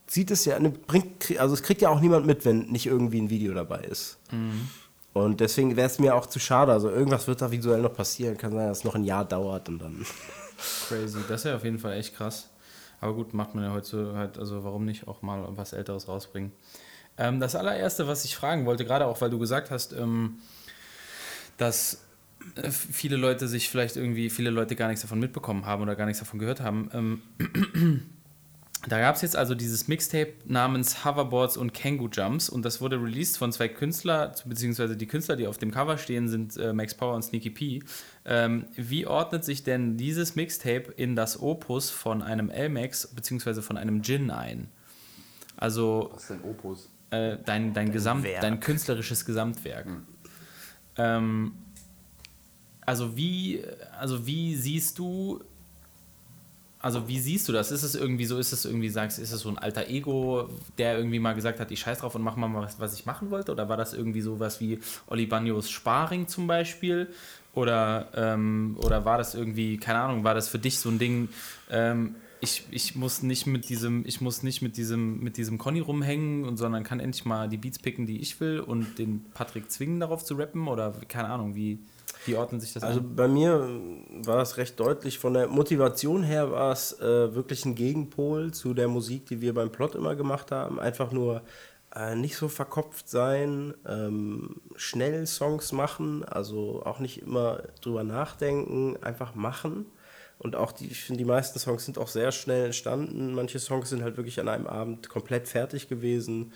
sieht 0.08 0.32
es 0.32 0.46
ja, 0.46 0.60
ne, 0.60 0.70
bringt, 0.70 1.40
also 1.40 1.54
es 1.54 1.64
kriegt 1.64 1.82
ja 1.82 1.90
auch 1.90 2.02
niemand 2.02 2.26
mit, 2.26 2.44
wenn 2.46 2.62
nicht 2.64 2.88
irgendwie 2.88 3.22
ein 3.22 3.30
Video 3.30 3.54
dabei 3.54 3.82
ist. 3.82 4.18
Mhm. 4.32 4.70
Und 5.14 5.40
deswegen 5.40 5.76
wäre 5.76 5.88
es 5.88 6.00
mir 6.00 6.16
auch 6.16 6.26
zu 6.26 6.40
schade. 6.40 6.72
Also 6.72 6.90
irgendwas 6.90 7.28
wird 7.28 7.42
da 7.42 7.52
visuell 7.52 7.82
noch 7.82 7.94
passieren. 7.94 8.38
Kann 8.38 8.52
sein, 8.52 8.68
dass 8.68 8.80
es 8.80 8.84
noch 8.84 8.96
ein 8.96 9.04
Jahr 9.04 9.26
dauert 9.26 9.68
und 9.68 9.80
dann. 9.80 10.06
Crazy. 10.88 11.20
Das 11.28 11.42
ist 11.42 11.46
ja 11.46 11.56
auf 11.56 11.64
jeden 11.64 11.80
Fall 11.80 11.94
echt 11.94 12.16
krass. 12.16 12.50
Aber 13.02 13.14
gut, 13.14 13.34
macht 13.34 13.56
man 13.56 13.64
ja 13.64 13.72
heute 13.72 14.14
halt, 14.16 14.38
also 14.38 14.64
warum 14.64 14.86
nicht 14.86 15.08
auch 15.08 15.22
mal 15.22 15.46
was 15.52 15.74
Älteres 15.74 16.08
rausbringen. 16.08 16.52
Ähm, 17.18 17.40
das 17.40 17.56
allererste, 17.56 18.08
was 18.08 18.24
ich 18.26 18.36
fragen 18.36 18.66
wollte, 18.66 18.86
gerade 18.86 19.08
auch, 19.08 19.20
weil 19.22 19.30
du 19.30 19.40
gesagt 19.40 19.72
hast, 19.72 19.94
ähm, 19.94 20.40
dass 21.58 22.02
viele 22.72 23.18
Leute 23.18 23.48
sich 23.48 23.70
vielleicht 23.70 23.96
irgendwie, 23.96 24.30
viele 24.30 24.50
Leute 24.50 24.76
gar 24.76 24.88
nichts 24.88 25.02
davon 25.02 25.20
mitbekommen 25.20 25.66
haben 25.66 25.82
oder 25.82 25.96
gar 25.96 26.06
nichts 26.06 26.20
davon 26.20 26.40
gehört 26.40 26.62
haben. 26.62 26.90
Ähm, 26.94 27.22
da 28.88 29.00
gab 29.00 29.16
es 29.16 29.22
jetzt 29.22 29.36
also 29.36 29.56
dieses 29.56 29.88
Mixtape 29.88 30.34
namens 30.46 31.04
Hoverboards 31.04 31.58
und 31.58 31.74
Kangoo 31.74 32.08
Jumps 32.08 32.50
und 32.50 32.64
das 32.64 32.80
wurde 32.80 33.02
released 33.02 33.38
von 33.38 33.52
zwei 33.52 33.68
Künstlern, 33.68 34.32
beziehungsweise 34.46 34.96
die 34.96 35.08
Künstler, 35.08 35.36
die 35.36 35.48
auf 35.48 35.58
dem 35.58 35.72
Cover 35.72 35.98
stehen, 35.98 36.28
sind 36.30 36.56
äh, 36.58 36.74
Max 36.74 36.94
Power 36.94 37.16
und 37.16 37.24
Sneaky 37.24 37.50
P. 37.50 37.84
Ähm, 38.26 38.66
wie 38.76 39.06
ordnet 39.06 39.44
sich 39.44 39.64
denn 39.64 39.98
dieses 39.98 40.36
Mixtape 40.36 40.94
in 40.96 41.16
das 41.16 41.42
Opus 41.42 41.90
von 41.90 42.22
einem 42.22 42.50
L-Max, 42.50 43.08
beziehungsweise 43.08 43.62
von 43.62 43.78
einem 43.78 44.02
Gin 44.02 44.32
ein? 44.32 44.70
Also. 45.58 46.10
Was 46.14 46.24
ist 46.24 46.30
dein 46.30 46.44
Opus? 46.44 46.90
Äh, 47.12 47.38
dein, 47.44 47.74
dein, 47.74 47.92
Gesamt, 47.92 48.26
dein 48.42 48.60
künstlerisches 48.60 49.26
Gesamtwerk. 49.26 49.86
Hm. 49.86 50.04
Ähm, 50.96 51.52
also 52.90 53.16
wie, 53.16 53.62
also 54.00 54.26
wie 54.26 54.56
siehst 54.56 54.98
du, 54.98 55.42
also 56.80 57.08
wie 57.08 57.20
siehst 57.20 57.48
du 57.48 57.52
das? 57.52 57.70
Ist 57.70 57.84
es 57.84 57.94
irgendwie 57.94 58.26
so, 58.26 58.40
ist 58.40 58.52
es 58.52 58.66
irgendwie, 58.66 58.90
sagst 58.90 59.20
ist 59.20 59.32
es 59.32 59.42
so 59.42 59.50
ein 59.50 59.60
alter 59.60 59.90
Ego, 59.90 60.50
der 60.80 60.98
irgendwie 60.98 61.20
mal 61.20 61.34
gesagt 61.34 61.60
hat, 61.60 61.70
ich 61.70 61.82
scheiß 61.82 62.00
drauf 62.00 62.16
und 62.16 62.24
mach 62.24 62.36
mal 62.36 62.52
was, 62.52 62.80
was 62.80 62.96
ich 62.96 63.06
machen 63.06 63.30
wollte? 63.30 63.52
Oder 63.52 63.70
war 63.70 63.78
das 63.78 63.94
irgendwie 63.94 64.22
sowas 64.22 64.60
wie 64.60 64.80
Oli 65.06 65.28
Banyos 65.28 65.70
Sparring 65.70 66.28
zum 66.28 66.48
Beispiel? 66.48 67.10
Oder, 67.54 68.08
ähm, 68.16 68.76
oder 68.82 69.06
war 69.06 69.20
das 69.20 69.36
irgendwie, 69.36 69.78
keine 69.78 70.00
Ahnung, 70.00 70.24
war 70.24 70.34
das 70.34 70.50
für 70.50 70.58
dich 70.58 70.80
so 70.80 70.90
ein 70.90 70.98
Ding, 70.98 71.30
ähm, 71.70 72.16
ich, 72.42 72.64
ich 72.72 72.96
muss 72.96 73.22
nicht 73.22 73.46
mit 73.46 73.70
diesem, 73.70 74.04
ich 74.08 74.20
muss 74.20 74.42
nicht 74.42 74.64
mit 74.64 74.78
diesem, 74.78 75.20
mit 75.20 75.38
diesem 75.38 75.60
Conny 75.60 75.80
rumhängen 75.80 76.44
und 76.44 76.58
sondern 76.58 76.84
kann 76.84 77.00
endlich 77.00 77.26
mal 77.26 77.50
die 77.50 77.58
Beats 77.58 77.78
picken, 77.78 78.08
die 78.08 78.20
ich 78.20 78.40
will 78.40 78.62
und 78.62 78.98
den 78.98 79.26
Patrick 79.36 79.70
zwingen, 79.70 80.00
darauf 80.00 80.26
zu 80.26 80.34
rappen? 80.34 80.68
Oder 80.68 80.94
keine 81.08 81.30
Ahnung, 81.30 81.54
wie. 81.54 81.78
Wie 82.30 82.36
ordnen 82.36 82.62
sich 82.62 82.74
das 82.74 82.84
Also 82.84 83.00
an? 83.00 83.16
bei 83.16 83.28
mir 83.28 83.68
war 84.24 84.42
es 84.42 84.58
recht 84.58 84.80
deutlich. 84.80 85.20
Von 85.20 85.34
der 85.34 85.48
Motivation 85.48 86.24
her 86.24 86.52
war 86.52 86.72
es 86.72 87.00
äh, 87.00 87.34
wirklich 87.36 87.66
ein 87.66 87.76
Gegenpol 87.76 88.52
zu 88.54 88.74
der 88.74 88.88
Musik, 88.88 89.26
die 89.28 89.42
wir 89.42 89.54
beim 89.54 89.72
Plot 89.72 89.96
immer 89.96 90.16
gemacht 90.16 90.52
haben. 90.52 90.80
Einfach 90.80 91.12
nur 91.12 91.42
äh, 91.96 92.16
nicht 92.16 92.36
so 92.38 92.48
verkopft 92.48 93.10
sein, 93.10 93.74
ähm, 93.88 94.62
schnell 94.76 95.26
Songs 95.28 95.72
machen, 95.72 96.24
also 96.24 96.84
auch 96.86 97.00
nicht 97.00 97.22
immer 97.22 97.64
drüber 97.82 98.04
nachdenken, 98.04 98.98
einfach 99.02 99.36
machen. 99.36 99.86
Und 100.38 100.56
auch 100.56 100.72
die, 100.72 100.88
ich 100.88 101.04
finde, 101.04 101.18
die 101.20 101.26
meisten 101.26 101.60
Songs 101.60 101.86
sind 101.86 101.98
auch 101.98 102.08
sehr 102.08 102.32
schnell 102.32 102.66
entstanden. 102.68 103.34
Manche 103.34 103.60
Songs 103.60 103.90
sind 103.90 104.04
halt 104.04 104.18
wirklich 104.18 104.40
an 104.40 104.48
einem 104.48 104.68
Abend 104.68 105.10
komplett 105.10 105.48
fertig 105.48 105.90
gewesen. 105.90 106.54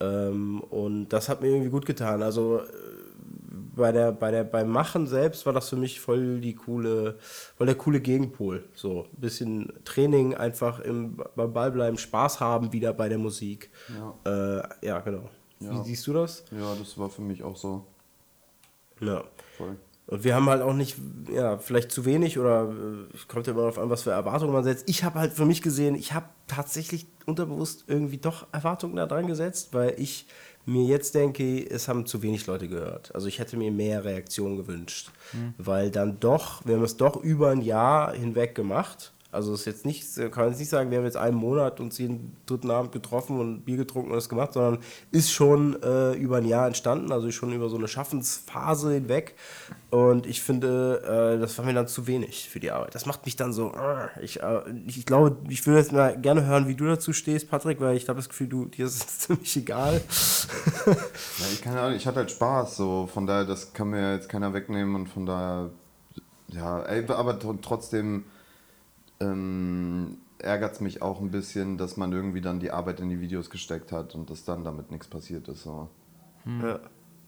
Ähm, 0.00 0.60
und 0.62 1.08
das 1.10 1.28
hat 1.28 1.40
mir 1.42 1.48
irgendwie 1.48 1.70
gut 1.70 1.86
getan. 1.86 2.22
Also 2.22 2.58
äh, 2.60 2.64
bei 3.52 3.92
der, 3.92 4.12
bei 4.12 4.30
der, 4.30 4.44
beim 4.44 4.70
Machen 4.70 5.06
selbst 5.06 5.44
war 5.46 5.52
das 5.52 5.68
für 5.68 5.76
mich 5.76 6.00
voll 6.00 6.40
die 6.40 6.54
coole, 6.54 7.18
voll 7.56 7.66
der 7.66 7.76
coole 7.76 8.00
Gegenpol. 8.00 8.64
So 8.74 9.04
ein 9.04 9.20
bisschen 9.20 9.72
Training, 9.84 10.34
einfach 10.34 10.80
im, 10.80 11.22
beim 11.36 11.52
Ball 11.52 11.70
bleiben, 11.70 11.98
Spaß 11.98 12.40
haben 12.40 12.72
wieder 12.72 12.92
bei 12.92 13.08
der 13.08 13.18
Musik. 13.18 13.70
Ja, 14.24 14.60
äh, 14.60 14.86
ja 14.86 15.00
genau. 15.00 15.28
Ja. 15.60 15.72
Wie 15.72 15.84
siehst 15.84 16.06
du 16.06 16.12
das? 16.12 16.44
Ja, 16.50 16.74
das 16.78 16.98
war 16.98 17.08
für 17.08 17.22
mich 17.22 17.42
auch 17.42 17.56
so. 17.56 17.86
Ja. 19.00 19.24
Voll. 19.56 19.76
Und 20.06 20.24
wir 20.24 20.34
haben 20.34 20.48
halt 20.50 20.62
auch 20.62 20.74
nicht, 20.74 20.96
ja, 21.32 21.58
vielleicht 21.58 21.92
zu 21.92 22.04
wenig 22.04 22.38
oder 22.38 22.70
äh, 22.70 23.16
kommt 23.28 23.46
ja 23.46 23.52
immer 23.52 23.62
darauf 23.62 23.78
an, 23.78 23.88
was 23.88 24.02
für 24.02 24.10
Erwartungen 24.10 24.52
man 24.52 24.64
setzt. 24.64 24.88
Ich 24.88 25.04
habe 25.04 25.18
halt 25.18 25.32
für 25.32 25.46
mich 25.46 25.62
gesehen, 25.62 25.94
ich 25.94 26.12
habe 26.12 26.26
tatsächlich 26.48 27.06
unterbewusst 27.24 27.84
irgendwie 27.86 28.18
doch 28.18 28.46
Erwartungen 28.52 28.96
da 28.96 29.06
dran 29.06 29.26
gesetzt, 29.26 29.72
weil 29.72 29.94
ich 29.98 30.26
mir 30.64 30.84
jetzt 30.84 31.14
denke, 31.14 31.68
es 31.68 31.88
haben 31.88 32.06
zu 32.06 32.22
wenig 32.22 32.46
Leute 32.46 32.68
gehört. 32.68 33.14
Also 33.14 33.26
ich 33.26 33.38
hätte 33.38 33.56
mir 33.56 33.72
mehr 33.72 34.04
Reaktionen 34.04 34.56
gewünscht, 34.56 35.10
mhm. 35.32 35.54
weil 35.58 35.90
dann 35.90 36.20
doch, 36.20 36.64
wir 36.64 36.76
haben 36.76 36.84
es 36.84 36.96
doch 36.96 37.16
über 37.16 37.50
ein 37.50 37.62
Jahr 37.62 38.12
hinweg 38.12 38.54
gemacht 38.54 39.12
also 39.32 39.54
es 39.54 39.60
ist 39.60 39.66
jetzt 39.66 39.86
nicht, 39.86 40.14
kann 40.16 40.44
man 40.44 40.48
jetzt 40.50 40.58
nicht 40.58 40.68
sagen, 40.68 40.90
wir 40.90 40.98
haben 40.98 41.06
jetzt 41.06 41.16
einen 41.16 41.38
Monat 41.38 41.80
uns 41.80 41.96
jeden 41.96 42.36
dritten 42.44 42.70
Abend 42.70 42.92
getroffen 42.92 43.40
und 43.40 43.64
Bier 43.64 43.78
getrunken 43.78 44.10
und 44.10 44.16
das 44.16 44.28
gemacht, 44.28 44.52
sondern 44.52 44.78
ist 45.10 45.32
schon 45.32 45.82
äh, 45.82 46.12
über 46.12 46.36
ein 46.36 46.44
Jahr 46.44 46.66
entstanden, 46.66 47.10
also 47.10 47.30
schon 47.30 47.50
über 47.52 47.70
so 47.70 47.78
eine 47.78 47.88
Schaffensphase 47.88 48.92
hinweg. 48.92 49.34
Und 49.88 50.26
ich 50.26 50.42
finde, 50.42 51.34
äh, 51.36 51.40
das 51.40 51.56
war 51.56 51.64
mir 51.64 51.72
dann 51.72 51.88
zu 51.88 52.06
wenig 52.06 52.50
für 52.50 52.60
die 52.60 52.70
Arbeit. 52.70 52.94
Das 52.94 53.06
macht 53.06 53.24
mich 53.24 53.34
dann 53.34 53.54
so, 53.54 53.72
äh, 53.72 54.22
ich, 54.22 54.42
äh, 54.42 54.60
ich 54.86 55.06
glaube, 55.06 55.38
ich 55.48 55.66
würde 55.66 55.78
jetzt 55.78 55.92
mal 55.92 56.14
gerne 56.20 56.44
hören, 56.44 56.68
wie 56.68 56.74
du 56.74 56.84
dazu 56.84 57.14
stehst, 57.14 57.50
Patrick, 57.50 57.80
weil 57.80 57.96
ich 57.96 58.06
habe 58.10 58.18
das 58.18 58.28
Gefühl, 58.28 58.48
du, 58.48 58.66
dir 58.66 58.84
ist 58.84 58.96
es 58.96 59.18
ziemlich 59.20 59.56
egal. 59.56 60.02
ja, 60.84 60.94
ich, 61.50 61.62
keine 61.62 61.80
Ahnung, 61.80 61.96
ich 61.96 62.06
hatte 62.06 62.18
halt 62.18 62.30
Spaß, 62.30 62.76
so 62.76 63.08
von 63.10 63.26
daher, 63.26 63.46
das 63.46 63.72
kann 63.72 63.88
mir 63.88 64.12
jetzt 64.12 64.28
keiner 64.28 64.52
wegnehmen 64.52 64.94
und 64.94 65.06
von 65.06 65.24
daher, 65.24 65.70
ja, 66.48 66.82
ey, 66.82 67.06
aber 67.08 67.38
trotzdem 67.62 68.24
ähm, 69.22 70.18
ärgert 70.38 70.74
es 70.74 70.80
mich 70.80 71.02
auch 71.02 71.20
ein 71.20 71.30
bisschen, 71.30 71.78
dass 71.78 71.96
man 71.96 72.12
irgendwie 72.12 72.40
dann 72.40 72.60
die 72.60 72.70
Arbeit 72.70 73.00
in 73.00 73.08
die 73.08 73.20
Videos 73.20 73.50
gesteckt 73.50 73.92
hat 73.92 74.14
und 74.14 74.30
dass 74.30 74.44
dann 74.44 74.64
damit 74.64 74.90
nichts 74.90 75.06
passiert 75.08 75.48
ist. 75.48 75.62
So. 75.62 75.88
Ja. 76.62 76.80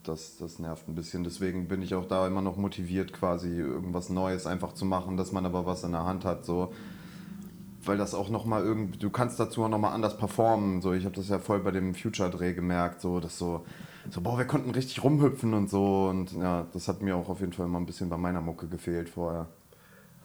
Das, 0.03 0.37
das 0.37 0.59
nervt 0.59 0.87
ein 0.87 0.95
bisschen. 0.95 1.23
Deswegen 1.23 1.67
bin 1.67 1.81
ich 1.81 1.95
auch 1.95 2.05
da 2.05 2.27
immer 2.27 2.41
noch 2.41 2.57
motiviert, 2.57 3.11
quasi 3.11 3.49
irgendwas 3.49 4.09
Neues 4.09 4.45
einfach 4.45 4.73
zu 4.73 4.85
machen, 4.85 5.17
dass 5.17 5.31
man 5.31 5.45
aber 5.45 5.65
was 5.65 5.83
in 5.83 5.93
der 5.93 6.05
Hand 6.05 6.25
hat. 6.25 6.45
So. 6.45 6.73
Weil 7.83 7.97
das 7.97 8.13
auch 8.13 8.29
nochmal 8.29 8.63
irgendwie, 8.63 8.99
du 8.99 9.09
kannst 9.09 9.39
dazu 9.39 9.63
auch 9.63 9.69
nochmal 9.69 9.93
anders 9.93 10.17
performen. 10.17 10.81
So, 10.81 10.93
ich 10.93 11.05
habe 11.05 11.15
das 11.15 11.29
ja 11.29 11.39
voll 11.39 11.59
bei 11.59 11.71
dem 11.71 11.95
Future-Dreh 11.95 12.53
gemerkt, 12.53 13.01
so, 13.01 13.19
dass 13.19 13.37
so, 13.37 13.65
so, 14.11 14.21
boah, 14.21 14.37
wir 14.37 14.45
konnten 14.45 14.71
richtig 14.71 15.03
rumhüpfen 15.03 15.53
und 15.53 15.69
so. 15.69 16.07
Und 16.09 16.33
ja, 16.33 16.67
das 16.73 16.87
hat 16.87 17.01
mir 17.01 17.15
auch 17.15 17.29
auf 17.29 17.39
jeden 17.39 17.53
Fall 17.53 17.65
immer 17.65 17.79
ein 17.79 17.85
bisschen 17.85 18.09
bei 18.09 18.17
meiner 18.17 18.41
Mucke 18.41 18.67
gefehlt 18.67 19.09
vorher. 19.09 19.47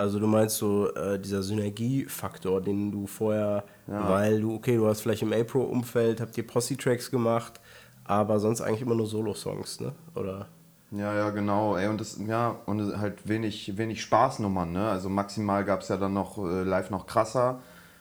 Also 0.00 0.18
du 0.18 0.26
meinst 0.26 0.56
so 0.56 0.90
äh, 0.94 1.18
dieser 1.18 1.42
Synergiefaktor, 1.42 2.62
den 2.62 2.90
du 2.90 3.06
vorher, 3.06 3.64
weil 3.86 4.40
du, 4.40 4.54
okay, 4.54 4.76
du 4.76 4.86
hast 4.86 5.02
vielleicht 5.02 5.20
im 5.20 5.30
A-Pro-Umfeld, 5.30 6.22
habt 6.22 6.38
ihr 6.38 6.46
Posse-Tracks 6.46 7.10
gemacht, 7.10 7.60
aber 8.04 8.40
sonst 8.40 8.62
eigentlich 8.62 8.80
immer 8.80 8.94
nur 8.94 9.06
Solo-Songs, 9.06 9.80
ne? 9.80 9.92
Oder? 10.14 10.46
Ja, 10.90 11.14
ja, 11.14 11.28
genau. 11.28 11.76
Ey, 11.76 11.86
und 11.88 12.00
das, 12.00 12.18
ja, 12.26 12.56
und 12.64 12.98
halt 12.98 13.28
wenig, 13.28 13.76
wenig 13.76 14.00
Spaßnummern, 14.00 14.72
ne? 14.72 14.88
Also 14.88 15.10
maximal 15.10 15.66
gab 15.66 15.82
es 15.82 15.88
ja 15.88 15.98
dann 15.98 16.14
noch 16.14 16.38
äh, 16.38 16.62
live 16.62 16.88
noch 16.88 17.06
krasser, 17.06 17.60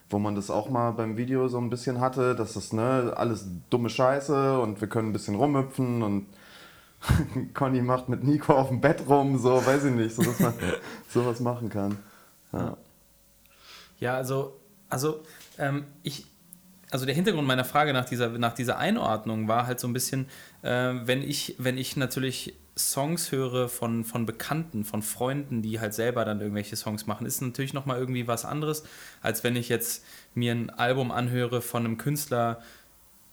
wo 0.10 0.20
man 0.20 0.36
das 0.36 0.50
auch 0.50 0.70
mal 0.70 0.92
beim 0.92 1.18
Video 1.18 1.50
so 1.50 1.58
ein 1.58 1.70
bisschen 1.70 2.00
hatte, 2.00 2.34
dass 2.34 2.54
das, 2.54 2.72
ne, 2.72 3.12
alles 3.18 3.46
dumme 3.70 3.90
Scheiße 3.90 4.62
und 4.62 4.80
wir 4.80 4.88
können 4.88 5.10
ein 5.10 5.14
bisschen 5.14 5.36
rumhüpfen 5.36 6.02
und 6.02 6.28
Conny 7.54 7.82
macht 7.82 8.10
mit 8.10 8.24
Nico 8.24 8.54
auf 8.54 8.70
dem 8.70 8.82
Bett 8.82 9.04
rum, 9.08 9.38
so, 9.38 9.66
weiß 9.66 9.86
ich 9.86 9.94
nicht, 9.94 10.16
so 10.16 10.24
dass 10.24 10.40
man 10.40 10.54
sowas 11.10 11.40
machen 11.40 11.70
kann. 11.70 11.98
Ja. 12.52 12.78
Ja, 14.00 14.16
also, 14.16 14.60
also 14.90 15.24
ähm, 15.58 15.86
ich, 16.04 16.26
also 16.90 17.06
der 17.06 17.16
Hintergrund 17.16 17.48
meiner 17.48 17.66
Frage 17.66 17.94
nach 17.94 18.06
dieser, 18.06 18.30
nach 18.30 18.54
dieser 18.54 18.78
Einordnung 18.78 19.48
war 19.48 19.68
halt 19.68 19.80
so 19.80 19.88
ein 19.88 19.94
bisschen, 19.94 20.28
äh, 20.62 20.94
wenn 21.04 21.22
ich, 21.22 21.56
wenn 21.58 21.78
ich 21.78 21.98
natürlich 21.98 22.56
Songs 22.78 23.32
höre 23.32 23.68
von, 23.68 24.06
von 24.06 24.26
Bekannten, 24.26 24.86
von 24.86 25.02
Freunden, 25.02 25.62
die 25.62 25.80
halt 25.80 25.94
selber 25.94 26.24
dann 26.24 26.40
irgendwelche 26.40 26.78
Songs 26.78 27.08
machen, 27.08 27.28
ist 27.28 27.42
natürlich 27.42 27.74
nochmal 27.74 28.00
irgendwie 28.00 28.28
was 28.28 28.46
anderes, 28.46 28.84
als 29.22 29.44
wenn 29.44 29.58
ich 29.58 29.68
jetzt 29.68 30.06
mir 30.34 30.54
ein 30.54 30.70
Album 30.70 31.12
anhöre 31.12 31.62
von 31.62 31.86
einem 31.86 31.98
Künstler, 31.98 32.62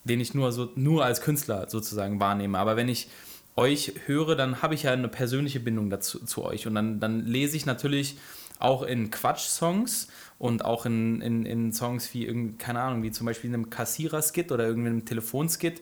den 0.03 0.21
ich 0.21 0.35
nur 0.35 0.51
so 0.51 0.71
nur 0.75 1.05
als 1.05 1.21
Künstler 1.21 1.69
sozusagen 1.69 2.19
wahrnehme. 2.19 2.59
Aber 2.59 2.77
wenn 2.77 2.89
ich 2.89 3.09
euch 3.57 3.95
höre, 4.07 4.37
dann 4.37 4.63
habe 4.63 4.75
ich 4.75 4.85
ja 4.85 4.93
eine 4.93 5.09
persönliche 5.09 5.61
Bindung 5.61 5.91
dazu 5.91 6.25
zu 6.25 6.45
euch. 6.45 6.67
Und 6.67 6.75
dann, 6.75 7.01
dann 7.01 7.25
lese 7.27 7.57
ich 7.57 7.67
natürlich 7.67 8.19
auch 8.59 8.83
in 8.83 9.11
Quatsch-Songs 9.11 10.09
und 10.39 10.65
auch 10.65 10.87
in, 10.87 11.21
in, 11.21 11.47
in 11.47 11.73
Songs 11.73 12.13
wie, 12.15 12.27
irgend- 12.27 12.59
keine 12.59 12.81
Ahnung, 12.81 13.03
wie 13.03 13.11
zum 13.11 13.27
Beispiel 13.27 13.49
in 13.49 13.55
einem 13.55 13.71
Kassierer-Skit 13.71 14.53
oder 14.53 14.67
irgendeinem 14.67 15.05
Telefonskit, 15.05 15.81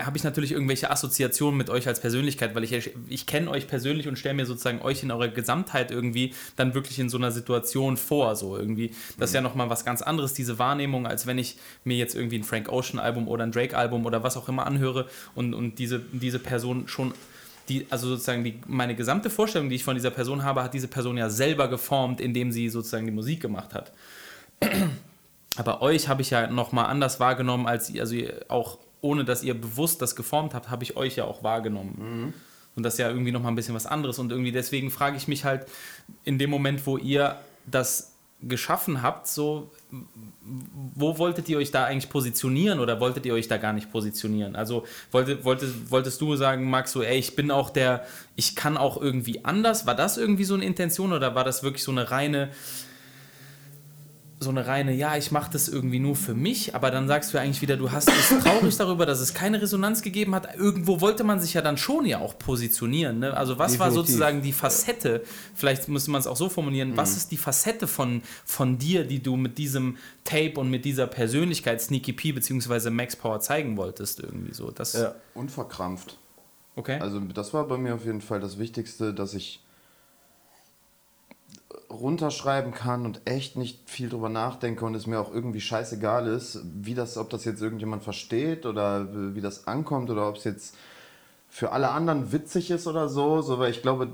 habe 0.00 0.16
ich 0.16 0.24
natürlich 0.24 0.52
irgendwelche 0.52 0.90
Assoziationen 0.90 1.56
mit 1.56 1.70
euch 1.70 1.86
als 1.86 2.00
Persönlichkeit, 2.00 2.54
weil 2.54 2.64
ich, 2.64 2.90
ich 3.08 3.26
kenne 3.26 3.50
euch 3.50 3.68
persönlich 3.68 4.08
und 4.08 4.18
stelle 4.18 4.34
mir 4.34 4.46
sozusagen 4.46 4.82
euch 4.82 5.02
in 5.02 5.10
eurer 5.10 5.28
Gesamtheit 5.28 5.90
irgendwie 5.90 6.34
dann 6.56 6.74
wirklich 6.74 6.98
in 6.98 7.08
so 7.08 7.16
einer 7.16 7.30
Situation 7.30 7.96
vor. 7.96 8.34
So 8.34 8.56
irgendwie. 8.56 8.90
Das 9.18 9.30
ist 9.30 9.34
ja 9.34 9.40
nochmal 9.40 9.70
was 9.70 9.84
ganz 9.84 10.02
anderes, 10.02 10.34
diese 10.34 10.58
Wahrnehmung, 10.58 11.06
als 11.06 11.26
wenn 11.26 11.38
ich 11.38 11.58
mir 11.84 11.96
jetzt 11.96 12.16
irgendwie 12.16 12.38
ein 12.38 12.44
Frank 12.44 12.70
Ocean 12.70 12.98
Album 12.98 13.28
oder 13.28 13.44
ein 13.44 13.52
Drake 13.52 13.76
Album 13.76 14.04
oder 14.06 14.22
was 14.22 14.36
auch 14.36 14.48
immer 14.48 14.66
anhöre 14.66 15.06
und, 15.34 15.54
und 15.54 15.78
diese, 15.78 16.00
diese 16.12 16.38
Person 16.38 16.88
schon 16.88 17.14
die, 17.68 17.86
also 17.90 18.08
sozusagen 18.08 18.44
die, 18.44 18.60
meine 18.66 18.94
gesamte 18.94 19.30
Vorstellung, 19.30 19.68
die 19.68 19.76
ich 19.76 19.84
von 19.84 19.94
dieser 19.94 20.10
Person 20.10 20.42
habe, 20.42 20.62
hat 20.62 20.74
diese 20.74 20.88
Person 20.88 21.18
ja 21.18 21.28
selber 21.28 21.68
geformt, 21.68 22.20
indem 22.20 22.50
sie 22.50 22.68
sozusagen 22.68 23.04
die 23.04 23.12
Musik 23.12 23.40
gemacht 23.40 23.74
hat. 23.74 23.92
Aber 25.56 25.82
euch 25.82 26.08
habe 26.08 26.22
ich 26.22 26.30
ja 26.30 26.46
nochmal 26.46 26.86
anders 26.86 27.20
wahrgenommen, 27.20 27.66
als 27.66 27.90
ihr, 27.90 28.00
also 28.00 28.14
ihr, 28.14 28.44
auch 28.48 28.78
ohne 29.00 29.24
dass 29.24 29.42
ihr 29.42 29.54
bewusst 29.54 30.02
das 30.02 30.16
geformt 30.16 30.54
habt, 30.54 30.70
habe 30.70 30.84
ich 30.84 30.96
euch 30.96 31.16
ja 31.16 31.24
auch 31.24 31.42
wahrgenommen. 31.42 32.34
Und 32.74 32.82
das 32.82 32.94
ist 32.94 32.98
ja 32.98 33.08
irgendwie 33.08 33.32
nochmal 33.32 33.52
ein 33.52 33.56
bisschen 33.56 33.74
was 33.74 33.86
anderes. 33.86 34.18
Und 34.18 34.30
irgendwie 34.30 34.52
deswegen 34.52 34.90
frage 34.90 35.16
ich 35.16 35.26
mich 35.26 35.44
halt, 35.44 35.66
in 36.24 36.38
dem 36.38 36.50
Moment, 36.50 36.86
wo 36.86 36.96
ihr 36.96 37.36
das 37.66 38.12
geschaffen 38.40 39.02
habt, 39.02 39.26
so, 39.26 39.72
wo 40.94 41.18
wolltet 41.18 41.48
ihr 41.48 41.58
euch 41.58 41.72
da 41.72 41.84
eigentlich 41.86 42.08
positionieren 42.08 42.78
oder 42.78 43.00
wolltet 43.00 43.26
ihr 43.26 43.34
euch 43.34 43.48
da 43.48 43.56
gar 43.56 43.72
nicht 43.72 43.90
positionieren? 43.90 44.54
Also 44.54 44.86
wollte, 45.10 45.44
wolltest, 45.44 45.90
wolltest 45.90 46.20
du 46.20 46.36
sagen, 46.36 46.70
Max, 46.70 46.92
so, 46.92 47.02
ey, 47.02 47.18
ich 47.18 47.34
bin 47.34 47.50
auch 47.50 47.70
der, 47.70 48.06
ich 48.36 48.54
kann 48.54 48.76
auch 48.76 49.00
irgendwie 49.00 49.44
anders? 49.44 49.86
War 49.86 49.96
das 49.96 50.16
irgendwie 50.18 50.44
so 50.44 50.54
eine 50.54 50.64
Intention 50.64 51.12
oder 51.12 51.34
war 51.34 51.42
das 51.42 51.64
wirklich 51.64 51.82
so 51.82 51.90
eine 51.90 52.12
reine, 52.12 52.50
so 54.40 54.50
eine 54.50 54.66
reine, 54.66 54.94
ja, 54.94 55.16
ich 55.16 55.32
mache 55.32 55.50
das 55.52 55.68
irgendwie 55.68 55.98
nur 55.98 56.14
für 56.14 56.34
mich, 56.34 56.74
aber 56.74 56.90
dann 56.90 57.08
sagst 57.08 57.32
du 57.32 57.38
ja 57.38 57.42
eigentlich 57.42 57.60
wieder, 57.60 57.76
du 57.76 57.90
hast 57.90 58.06
bist 58.06 58.40
traurig 58.42 58.76
darüber, 58.76 59.04
dass 59.04 59.20
es 59.20 59.34
keine 59.34 59.60
Resonanz 59.60 60.02
gegeben 60.02 60.34
hat. 60.34 60.54
Irgendwo 60.56 61.00
wollte 61.00 61.24
man 61.24 61.40
sich 61.40 61.54
ja 61.54 61.60
dann 61.60 61.76
schon 61.76 62.06
ja 62.06 62.18
auch 62.20 62.38
positionieren. 62.38 63.18
Ne? 63.18 63.36
Also 63.36 63.58
was 63.58 63.78
war 63.78 63.88
Definitiv. 63.88 64.10
sozusagen 64.10 64.42
die 64.42 64.52
Facette, 64.52 65.22
vielleicht 65.54 65.88
müsste 65.88 66.10
man 66.12 66.20
es 66.20 66.26
auch 66.26 66.36
so 66.36 66.48
formulieren, 66.48 66.96
was 66.96 67.16
ist 67.16 67.32
die 67.32 67.36
Facette 67.36 67.88
von, 67.88 68.22
von 68.44 68.78
dir, 68.78 69.04
die 69.04 69.22
du 69.22 69.36
mit 69.36 69.58
diesem 69.58 69.96
Tape 70.24 70.54
und 70.56 70.70
mit 70.70 70.84
dieser 70.84 71.06
Persönlichkeit 71.06 71.80
Sneaky 71.82 72.12
P 72.12 72.32
bzw. 72.32 72.90
Max 72.90 73.16
Power 73.16 73.40
zeigen 73.40 73.76
wolltest 73.76 74.20
irgendwie 74.20 74.54
so. 74.54 74.70
Das, 74.70 74.92
Ja. 74.92 75.14
Unverkrampft. 75.34 76.16
Okay. 76.76 77.00
Also 77.00 77.18
das 77.18 77.52
war 77.54 77.66
bei 77.66 77.76
mir 77.76 77.94
auf 77.96 78.04
jeden 78.04 78.20
Fall 78.20 78.38
das 78.38 78.58
Wichtigste, 78.58 79.12
dass 79.12 79.34
ich 79.34 79.64
runterschreiben 81.90 82.72
kann 82.72 83.06
und 83.06 83.22
echt 83.24 83.56
nicht 83.56 83.88
viel 83.88 84.08
drüber 84.08 84.28
nachdenke 84.28 84.84
und 84.84 84.94
es 84.94 85.06
mir 85.06 85.20
auch 85.20 85.32
irgendwie 85.32 85.60
scheißegal 85.60 86.26
ist, 86.26 86.60
wie 86.64 86.94
das, 86.94 87.16
ob 87.16 87.30
das 87.30 87.44
jetzt 87.44 87.62
irgendjemand 87.62 88.02
versteht 88.02 88.66
oder 88.66 89.08
wie 89.34 89.40
das 89.40 89.66
ankommt 89.66 90.10
oder 90.10 90.28
ob 90.28 90.36
es 90.36 90.44
jetzt 90.44 90.76
für 91.50 91.72
alle 91.72 91.90
anderen 91.90 92.30
witzig 92.30 92.70
ist 92.70 92.86
oder 92.86 93.08
so, 93.08 93.40
so 93.40 93.58
weil 93.58 93.70
ich 93.70 93.80
glaube, 93.80 94.08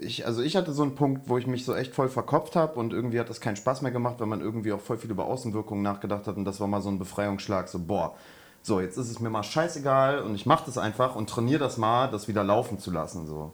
ich, 0.00 0.24
also 0.24 0.40
ich 0.40 0.54
hatte 0.54 0.72
so 0.72 0.84
einen 0.84 0.94
Punkt, 0.94 1.28
wo 1.28 1.36
ich 1.36 1.48
mich 1.48 1.64
so 1.64 1.74
echt 1.74 1.94
voll 1.94 2.08
verkopft 2.08 2.54
habe 2.54 2.78
und 2.78 2.92
irgendwie 2.92 3.18
hat 3.18 3.28
das 3.28 3.40
keinen 3.40 3.56
Spaß 3.56 3.82
mehr 3.82 3.90
gemacht, 3.90 4.20
weil 4.20 4.28
man 4.28 4.40
irgendwie 4.40 4.72
auch 4.72 4.80
voll 4.80 4.96
viel 4.96 5.10
über 5.10 5.24
Außenwirkungen 5.24 5.82
nachgedacht 5.82 6.28
hat 6.28 6.36
und 6.36 6.44
das 6.44 6.60
war 6.60 6.68
mal 6.68 6.80
so 6.80 6.90
ein 6.90 7.00
Befreiungsschlag, 7.00 7.68
so 7.68 7.80
boah, 7.80 8.14
so 8.62 8.80
jetzt 8.80 8.98
ist 8.98 9.10
es 9.10 9.18
mir 9.18 9.30
mal 9.30 9.42
scheißegal 9.42 10.20
und 10.20 10.36
ich 10.36 10.46
mache 10.46 10.64
das 10.66 10.78
einfach 10.78 11.16
und 11.16 11.28
trainiere 11.28 11.58
das 11.58 11.76
mal, 11.76 12.08
das 12.08 12.28
wieder 12.28 12.44
laufen 12.44 12.78
zu 12.78 12.92
lassen, 12.92 13.26
so. 13.26 13.52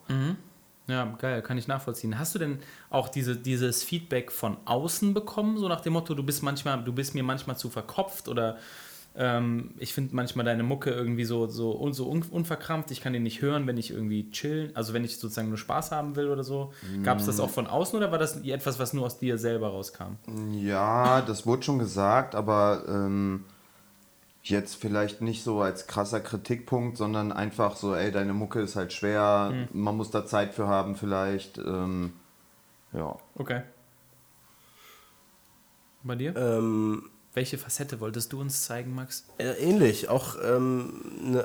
Ja, 0.93 1.05
geil, 1.19 1.41
kann 1.43 1.57
ich 1.57 1.69
nachvollziehen. 1.69 2.19
Hast 2.19 2.35
du 2.35 2.39
denn 2.39 2.59
auch 2.91 3.09
diese, 3.09 3.35
dieses 3.35 3.83
Feedback 3.83 4.31
von 4.31 4.59
außen 4.67 5.15
bekommen, 5.15 5.57
so 5.57 5.67
nach 5.69 5.81
dem 5.81 5.95
Motto, 5.95 6.15
du 6.15 6.23
bist 6.23 6.43
manchmal, 6.43 6.85
du 6.85 6.93
bist 6.93 7.15
mir 7.15 7.23
manchmal 7.23 7.57
zu 7.57 7.71
verkopft 7.71 8.29
oder 8.29 8.59
ähm, 9.15 9.75
ich 9.79 9.93
finde 9.95 10.15
manchmal 10.15 10.45
deine 10.45 10.63
Mucke 10.63 10.91
irgendwie 10.91 11.25
so, 11.25 11.47
so, 11.47 11.79
un- 11.81 11.93
so 11.93 12.09
un, 12.11 12.23
unverkrampft, 12.31 12.91
ich 12.91 13.01
kann 13.01 13.13
den 13.13 13.23
nicht 13.23 13.43
hören, 13.43 13.67
wenn 13.67 13.77
ich 13.77 13.91
irgendwie 13.91 14.31
chillen, 14.31 14.75
also 14.75 14.93
wenn 14.93 15.05
ich 15.05 15.19
sozusagen 15.19 15.49
nur 15.49 15.59
Spaß 15.59 15.93
haben 15.93 16.17
will 16.17 16.29
oder 16.29 16.45
so. 16.45 16.73
Gab 17.03 17.19
es 17.19 17.27
das 17.27 17.39
auch 17.41 17.51
von 17.51 17.67
außen 17.67 17.97
oder 17.97 18.11
war 18.11 18.19
das 18.19 18.37
etwas, 18.43 18.79
was 18.79 18.93
nur 18.93 19.07
aus 19.07 19.19
dir 19.19 19.39
selber 19.39 19.69
rauskam? 19.69 20.17
Ja, 20.55 21.21
das 21.23 21.47
wurde 21.47 21.63
schon 21.63 21.79
gesagt, 21.79 22.35
aber 22.35 22.85
ähm, 22.89 23.45
jetzt 24.43 24.75
vielleicht 24.75 25.21
nicht 25.21 25.45
so 25.45 25.61
als 25.61 25.87
krasser 25.87 26.21
Kritikpunkt, 26.21 26.97
sondern 26.97 27.33
einfach 27.33 27.77
so, 27.77 27.95
ey, 27.95 28.11
deine 28.11 28.33
Mucke 28.35 28.61
ist 28.61 28.77
halt 28.77 28.93
schwer, 28.93 29.69
man 29.73 29.97
muss 29.97 30.11
da 30.11 30.27
Zeit 30.27 30.53
für 30.55 30.67
haben 30.67 30.97
vielleicht. 30.97 31.59
Ähm, 31.59 32.13
ja. 32.93 33.17
Okay. 33.37 33.63
Bei 36.03 36.17
dir? 36.17 36.35
Ähm, 36.37 37.09
Welche 37.35 37.57
Facette 37.57 38.01
wolltest 38.01 38.33
du 38.33 38.41
uns 38.41 38.65
zeigen, 38.65 38.95
Max? 38.95 39.25
äh, 39.39 39.53
ähnlich, 39.53 40.09
auch, 40.09 40.37
ähm, 40.45 41.01
ne, 41.23 41.45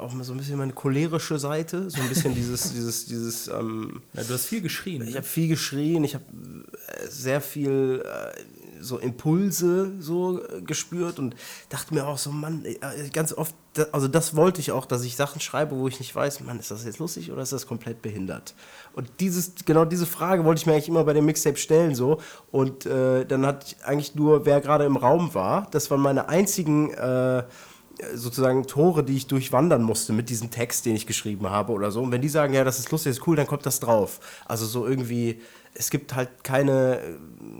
auch 0.00 0.12
mal 0.14 0.24
so 0.24 0.32
ein 0.32 0.38
bisschen 0.38 0.56
meine 0.56 0.72
cholerische 0.72 1.38
Seite, 1.38 1.90
so 1.90 2.00
ein 2.00 2.08
bisschen 2.08 2.34
dieses, 2.34 2.72
dieses, 2.72 3.06
dieses, 3.06 3.48
ähm, 3.48 4.02
Ja, 4.14 4.22
du 4.22 4.34
hast 4.34 4.46
viel 4.46 4.62
geschrien. 4.62 5.02
Ich 5.02 5.10
ne? 5.10 5.16
habe 5.16 5.26
viel 5.26 5.48
geschrien, 5.48 6.04
ich 6.04 6.14
habe 6.14 6.24
äh, 6.86 7.06
sehr 7.08 7.40
viel 7.40 8.04
äh, 8.06 8.40
so 8.80 8.98
Impulse 8.98 9.92
so 9.98 10.42
äh, 10.42 10.62
gespürt 10.62 11.18
und 11.18 11.34
dachte 11.68 11.94
mir 11.94 12.06
auch 12.06 12.18
so, 12.18 12.30
Mann, 12.30 12.64
äh, 12.64 12.76
ganz 13.12 13.32
oft, 13.32 13.54
also 13.92 14.08
das 14.08 14.36
wollte 14.36 14.60
ich 14.60 14.72
auch, 14.72 14.86
dass 14.86 15.04
ich 15.04 15.16
Sachen 15.16 15.40
schreibe, 15.40 15.76
wo 15.76 15.88
ich 15.88 15.98
nicht 15.98 16.14
weiß, 16.14 16.40
Mann, 16.40 16.58
ist 16.58 16.70
das 16.70 16.84
jetzt 16.84 16.98
lustig 16.98 17.30
oder 17.32 17.42
ist 17.42 17.52
das 17.52 17.66
komplett 17.66 18.02
behindert? 18.02 18.54
Und 18.94 19.08
dieses, 19.20 19.54
genau 19.64 19.84
diese 19.84 20.06
Frage 20.06 20.44
wollte 20.44 20.60
ich 20.60 20.66
mir 20.66 20.72
eigentlich 20.72 20.88
immer 20.88 21.04
bei 21.04 21.12
dem 21.12 21.26
Mixtape 21.26 21.56
stellen 21.56 21.94
so 21.94 22.20
und 22.50 22.86
äh, 22.86 23.24
dann 23.24 23.46
hatte 23.46 23.66
ich 23.68 23.84
eigentlich 23.84 24.14
nur, 24.14 24.46
wer 24.46 24.60
gerade 24.60 24.84
im 24.84 24.96
Raum 24.96 25.34
war, 25.34 25.68
das 25.70 25.90
waren 25.90 26.00
meine 26.00 26.28
einzigen 26.28 26.92
äh, 26.94 27.44
sozusagen 28.14 28.66
Tore, 28.66 29.02
die 29.02 29.16
ich 29.16 29.26
durchwandern 29.26 29.82
musste 29.82 30.12
mit 30.12 30.28
diesem 30.30 30.50
Text, 30.50 30.86
den 30.86 30.94
ich 30.96 31.06
geschrieben 31.06 31.50
habe 31.50 31.72
oder 31.72 31.90
so. 31.90 32.02
Und 32.02 32.12
wenn 32.12 32.22
die 32.22 32.28
sagen, 32.28 32.54
ja, 32.54 32.64
das 32.64 32.78
ist 32.78 32.90
lustig, 32.90 33.10
das 33.10 33.18
ist 33.18 33.26
cool, 33.26 33.36
dann 33.36 33.46
kommt 33.46 33.66
das 33.66 33.80
drauf. 33.80 34.20
Also 34.46 34.66
so 34.66 34.86
irgendwie, 34.86 35.40
es 35.74 35.90
gibt 35.90 36.14
halt 36.16 36.28
keine, 36.42 36.98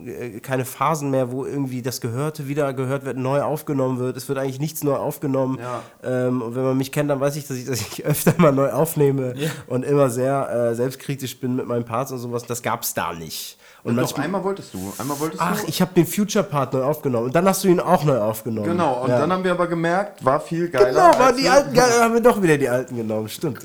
äh, 0.07 0.41
keine 0.41 0.65
Phasen 0.65 1.11
mehr, 1.11 1.31
wo 1.31 1.45
irgendwie 1.45 1.83
das 1.83 2.01
Gehörte 2.01 2.49
wieder 2.49 2.73
gehört 2.73 3.05
wird, 3.05 3.17
neu 3.17 3.43
aufgenommen 3.43 3.99
wird. 3.99 4.17
Es 4.17 4.29
wird 4.29 4.39
eigentlich 4.39 4.59
nichts 4.61 4.83
neu 4.83 4.97
aufgenommen. 4.97 5.59
Ja. 5.61 5.83
Ähm, 6.03 6.43
und 6.43 6.55
wenn 6.57 6.63
man 6.65 6.77
mich 6.77 6.91
kennt, 6.91 7.11
dann 7.11 7.21
weiß 7.21 7.37
ich, 7.37 7.47
dass 7.47 7.57
ich, 7.57 7.65
dass 7.67 7.81
ich 7.81 8.05
öfter 8.05 8.35
mal 8.39 8.53
neu 8.53 8.71
aufnehme 8.71 9.35
Ja. 9.37 9.51
und 9.69 9.85
immer 9.85 10.11
sehr 10.11 10.51
äh, 10.51 10.75
selbstkritisch 10.75 11.39
bin 11.39 11.55
mit 11.57 11.67
meinen 11.67 11.85
Parts 11.85 12.11
und 12.13 12.19
sowas. 12.19 12.45
Das 12.45 12.63
gab 12.63 12.83
es 12.83 12.95
da 12.95 13.13
nicht. 13.13 13.57
Und 13.85 13.95
manchmal, 13.95 14.25
einmal 14.27 14.43
wolltest 14.43 14.75
du. 14.75 14.93
Einmal 14.99 15.19
wolltest 15.21 15.41
ach, 15.41 15.61
du. 15.61 15.69
ich 15.69 15.81
habe 15.81 15.95
den 15.95 16.07
Future-Part 16.07 16.73
neu 16.75 16.83
aufgenommen. 16.83 17.27
Und 17.27 17.35
dann 17.37 17.47
hast 17.47 17.63
du 17.63 17.69
ihn 17.69 17.79
auch 17.79 18.03
neu 18.05 18.19
aufgenommen. 18.19 18.67
Genau, 18.69 19.03
und 19.05 19.09
ja. 19.11 19.21
dann 19.21 19.33
haben 19.33 19.45
wir 19.45 19.53
aber 19.53 19.69
gemerkt, 19.69 20.25
war 20.25 20.41
viel 20.41 20.69
geiler. 20.69 20.89
Genau, 20.91 21.19
waren 21.19 21.37
die 21.37 21.45
wir- 21.45 21.53
alten, 21.53 21.77
haben 22.03 22.15
wir 22.15 22.21
doch 22.21 22.43
wieder 22.43 22.59
die 22.59 22.69
alten 22.69 22.97
genommen, 22.97 23.29
stimmt. 23.29 23.61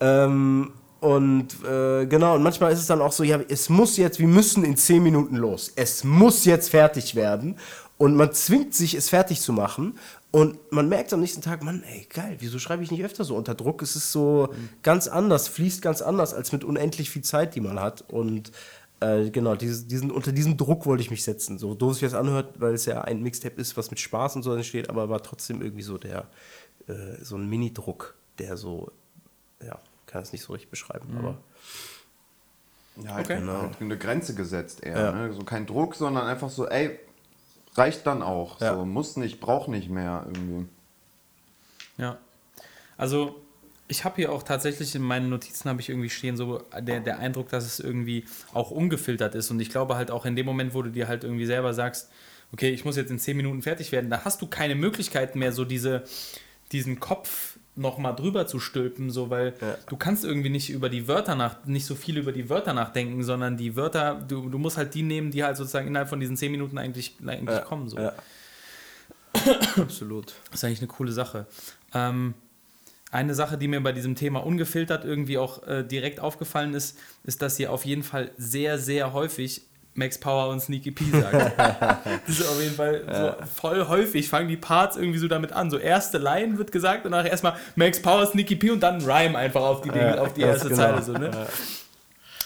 Ähm, 0.00 0.72
und 1.04 1.62
äh, 1.66 2.06
genau, 2.06 2.34
und 2.34 2.42
manchmal 2.42 2.72
ist 2.72 2.78
es 2.78 2.86
dann 2.86 3.02
auch 3.02 3.12
so, 3.12 3.24
ja, 3.24 3.38
es 3.50 3.68
muss 3.68 3.98
jetzt, 3.98 4.18
wir 4.18 4.26
müssen 4.26 4.64
in 4.64 4.74
10 4.74 5.02
Minuten 5.02 5.36
los. 5.36 5.70
Es 5.76 6.02
muss 6.02 6.46
jetzt 6.46 6.70
fertig 6.70 7.14
werden. 7.14 7.58
Und 7.98 8.16
man 8.16 8.32
zwingt 8.32 8.74
sich, 8.74 8.94
es 8.94 9.10
fertig 9.10 9.42
zu 9.42 9.52
machen. 9.52 9.98
Und 10.30 10.72
man 10.72 10.88
merkt 10.88 11.12
am 11.12 11.20
nächsten 11.20 11.42
Tag, 11.42 11.62
Mann, 11.62 11.82
ey, 11.82 12.06
geil, 12.08 12.36
wieso 12.38 12.58
schreibe 12.58 12.82
ich 12.82 12.90
nicht 12.90 13.04
öfter 13.04 13.24
so 13.24 13.36
unter 13.36 13.54
Druck? 13.54 13.82
Es 13.82 13.96
ist 13.96 14.12
so 14.12 14.48
ganz 14.82 15.06
anders, 15.06 15.46
fließt 15.48 15.82
ganz 15.82 16.00
anders 16.00 16.32
als 16.32 16.52
mit 16.52 16.64
unendlich 16.64 17.10
viel 17.10 17.20
Zeit, 17.22 17.54
die 17.54 17.60
man 17.60 17.78
hat. 17.78 18.06
Und 18.08 18.50
äh, 19.00 19.28
genau, 19.28 19.56
dieses, 19.56 19.86
diesen, 19.86 20.10
unter 20.10 20.32
diesem 20.32 20.56
Druck 20.56 20.86
wollte 20.86 21.02
ich 21.02 21.10
mich 21.10 21.22
setzen. 21.22 21.58
So 21.58 21.74
doof 21.74 21.96
sich 21.96 22.08
das 22.08 22.14
anhört, 22.14 22.58
weil 22.62 22.72
es 22.72 22.86
ja 22.86 23.02
ein 23.02 23.22
Mixtape 23.22 23.60
ist, 23.60 23.76
was 23.76 23.90
mit 23.90 24.00
Spaß 24.00 24.36
und 24.36 24.42
so 24.42 24.54
entsteht, 24.54 24.88
aber 24.88 25.10
war 25.10 25.22
trotzdem 25.22 25.60
irgendwie 25.60 25.82
so 25.82 25.98
der, 25.98 26.30
äh, 26.86 27.22
so 27.22 27.36
ein 27.36 27.46
Mini-Druck, 27.46 28.14
der 28.38 28.56
so, 28.56 28.90
ja, 29.62 29.78
kann 30.14 30.22
es 30.22 30.30
nicht 30.30 30.44
so 30.44 30.52
richtig 30.52 30.70
beschreiben, 30.70 31.08
aber 31.18 31.38
Ja, 33.02 33.14
halt, 33.14 33.26
Okay. 33.26 33.44
halt 33.44 33.80
eine 33.80 33.98
Grenze 33.98 34.36
gesetzt 34.36 34.84
eher. 34.84 34.96
Ja. 34.96 35.10
Ne? 35.12 35.32
So 35.32 35.42
kein 35.42 35.66
Druck, 35.66 35.96
sondern 35.96 36.28
einfach 36.28 36.50
so, 36.50 36.68
ey, 36.68 37.00
reicht 37.74 38.06
dann 38.06 38.22
auch. 38.22 38.60
Ja. 38.60 38.76
So, 38.76 38.86
muss 38.86 39.16
nicht, 39.16 39.40
braucht 39.40 39.68
nicht 39.68 39.90
mehr 39.90 40.24
irgendwie. 40.24 40.68
Ja. 41.98 42.18
Also, 42.96 43.42
ich 43.88 44.04
habe 44.04 44.14
hier 44.14 44.30
auch 44.30 44.44
tatsächlich 44.44 44.94
in 44.94 45.02
meinen 45.02 45.30
Notizen 45.30 45.68
habe 45.68 45.80
ich 45.80 45.88
irgendwie 45.88 46.10
stehen 46.10 46.36
so 46.36 46.62
der, 46.78 47.00
der 47.00 47.18
Eindruck, 47.18 47.48
dass 47.48 47.64
es 47.64 47.80
irgendwie 47.80 48.24
auch 48.52 48.70
ungefiltert 48.70 49.34
ist. 49.34 49.50
Und 49.50 49.58
ich 49.58 49.70
glaube 49.70 49.96
halt 49.96 50.12
auch 50.12 50.26
in 50.26 50.36
dem 50.36 50.46
Moment, 50.46 50.74
wo 50.74 50.82
du 50.82 50.90
dir 50.90 51.08
halt 51.08 51.24
irgendwie 51.24 51.46
selber 51.46 51.74
sagst, 51.74 52.08
okay, 52.52 52.70
ich 52.70 52.84
muss 52.84 52.94
jetzt 52.94 53.10
in 53.10 53.18
10 53.18 53.36
Minuten 53.36 53.62
fertig 53.62 53.90
werden, 53.90 54.08
da 54.10 54.24
hast 54.24 54.40
du 54.40 54.46
keine 54.46 54.76
Möglichkeit 54.76 55.34
mehr, 55.34 55.50
so 55.50 55.64
diese, 55.64 56.04
diesen 56.70 57.00
Kopf 57.00 57.53
nochmal 57.76 58.14
drüber 58.14 58.46
zu 58.46 58.60
stülpen, 58.60 59.10
so, 59.10 59.30
weil 59.30 59.54
Ja. 59.60 59.76
du 59.88 59.96
kannst 59.96 60.24
irgendwie 60.24 60.50
nicht 60.50 60.70
über 60.70 60.88
die 60.88 61.08
Wörter 61.08 61.34
nach, 61.34 61.64
nicht 61.64 61.86
so 61.86 61.94
viel 61.94 62.18
über 62.18 62.32
die 62.32 62.48
Wörter 62.48 62.72
nachdenken, 62.72 63.22
sondern 63.24 63.56
die 63.56 63.74
Wörter, 63.76 64.14
du, 64.28 64.48
du 64.48 64.58
musst 64.58 64.76
halt 64.76 64.94
die 64.94 65.02
nehmen, 65.02 65.30
die 65.30 65.42
halt 65.42 65.56
sozusagen 65.56 65.88
innerhalb 65.88 66.08
von 66.08 66.20
diesen 66.20 66.36
10 66.36 66.52
Minuten 66.52 66.78
eigentlich, 66.78 67.16
eigentlich 67.26 67.58
ja, 67.58 67.64
kommen. 67.64 67.88
So. 67.88 67.98
ja. 67.98 68.12
absolut. 69.76 70.34
Das 70.50 70.60
ist 70.60 70.64
eigentlich 70.64 70.80
eine 70.80 70.88
coole 70.88 71.12
Sache. 71.12 71.46
Ähm, 71.92 72.34
eine 73.10 73.34
Sache, 73.34 73.56
die 73.58 73.68
mir 73.68 73.80
bei 73.80 73.92
diesem 73.92 74.16
Thema 74.16 74.44
ungefiltert 74.44 75.04
irgendwie 75.04 75.38
auch 75.38 75.66
äh, 75.66 75.84
direkt 75.84 76.18
aufgefallen 76.20 76.74
ist, 76.74 76.98
ist, 77.22 77.42
dass 77.42 77.58
ihr 77.60 77.70
auf 77.72 77.84
jeden 77.84 78.02
Fall 78.02 78.30
sehr, 78.36 78.78
sehr 78.78 79.12
häufig 79.12 79.62
Max 79.94 80.18
Power 80.18 80.48
und 80.48 80.60
Sneaky 80.60 80.90
P 80.90 81.04
sagt. 81.10 81.58
das 82.26 82.40
ist 82.40 82.48
auf 82.48 82.60
jeden 82.60 82.74
Fall 82.74 83.02
so 83.10 83.46
voll 83.46 83.86
häufig, 83.88 84.28
fangen 84.28 84.48
die 84.48 84.56
Parts 84.56 84.96
irgendwie 84.96 85.18
so 85.18 85.28
damit 85.28 85.52
an. 85.52 85.70
So 85.70 85.78
erste 85.78 86.18
Line 86.18 86.58
wird 86.58 86.72
gesagt 86.72 87.04
und 87.04 87.12
danach 87.12 87.30
erstmal 87.30 87.54
Max 87.76 88.00
Power, 88.02 88.26
Sneaky 88.26 88.56
P 88.56 88.70
und 88.70 88.80
dann 88.80 89.00
Rhyme 89.02 89.36
einfach 89.36 89.62
auf 89.62 89.82
die, 89.82 89.90
Dinge, 89.90 90.16
Ja, 90.16 90.20
auf 90.20 90.34
die 90.34 90.42
erste 90.42 90.68
genau. 90.68 90.80
Zeile. 90.80 91.02
So, 91.02 91.12
ne? 91.12 91.30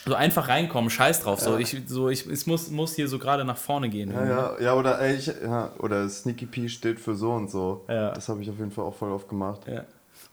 so 0.08 0.14
einfach 0.14 0.48
reinkommen, 0.48 0.90
scheiß 0.90 1.20
drauf. 1.20 1.40
So, 1.40 1.56
ich, 1.58 1.76
so, 1.86 2.08
ich, 2.08 2.26
es 2.26 2.46
muss, 2.46 2.70
muss 2.70 2.94
hier 2.94 3.08
so 3.08 3.18
gerade 3.18 3.44
nach 3.44 3.56
vorne 3.56 3.88
gehen. 3.88 4.12
Ja, 4.12 4.26
ja, 4.26 4.60
ja, 4.60 4.74
oder, 4.74 5.00
ey, 5.00 5.16
ich, 5.16 5.26
ja, 5.26 5.72
oder 5.78 6.08
Sneaky 6.08 6.46
P 6.46 6.68
steht 6.68 6.98
für 6.98 7.14
so 7.14 7.32
und 7.32 7.50
so. 7.50 7.84
Ja. 7.88 8.12
Das 8.12 8.28
habe 8.28 8.42
ich 8.42 8.50
auf 8.50 8.58
jeden 8.58 8.70
Fall 8.70 8.84
auch 8.84 8.94
voll 8.94 9.12
oft 9.12 9.28
gemacht. 9.28 9.62
Ja. 9.66 9.84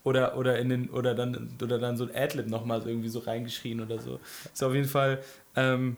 Oder, 0.04 0.38
oder, 0.38 0.60
in 0.60 0.70
den, 0.70 0.90
oder, 0.90 1.16
dann, 1.16 1.56
oder 1.62 1.80
dann 1.80 1.98
so 1.98 2.06
ein 2.06 2.12
Adlib 2.16 2.48
nochmal 2.48 2.82
irgendwie 2.86 3.10
so 3.10 3.20
reingeschrien 3.20 3.82
oder 3.82 4.00
so. 4.00 4.20
Ist 4.54 4.64
auf 4.64 4.74
jeden 4.74 4.88
Fall, 4.88 5.20
ähm, 5.56 5.98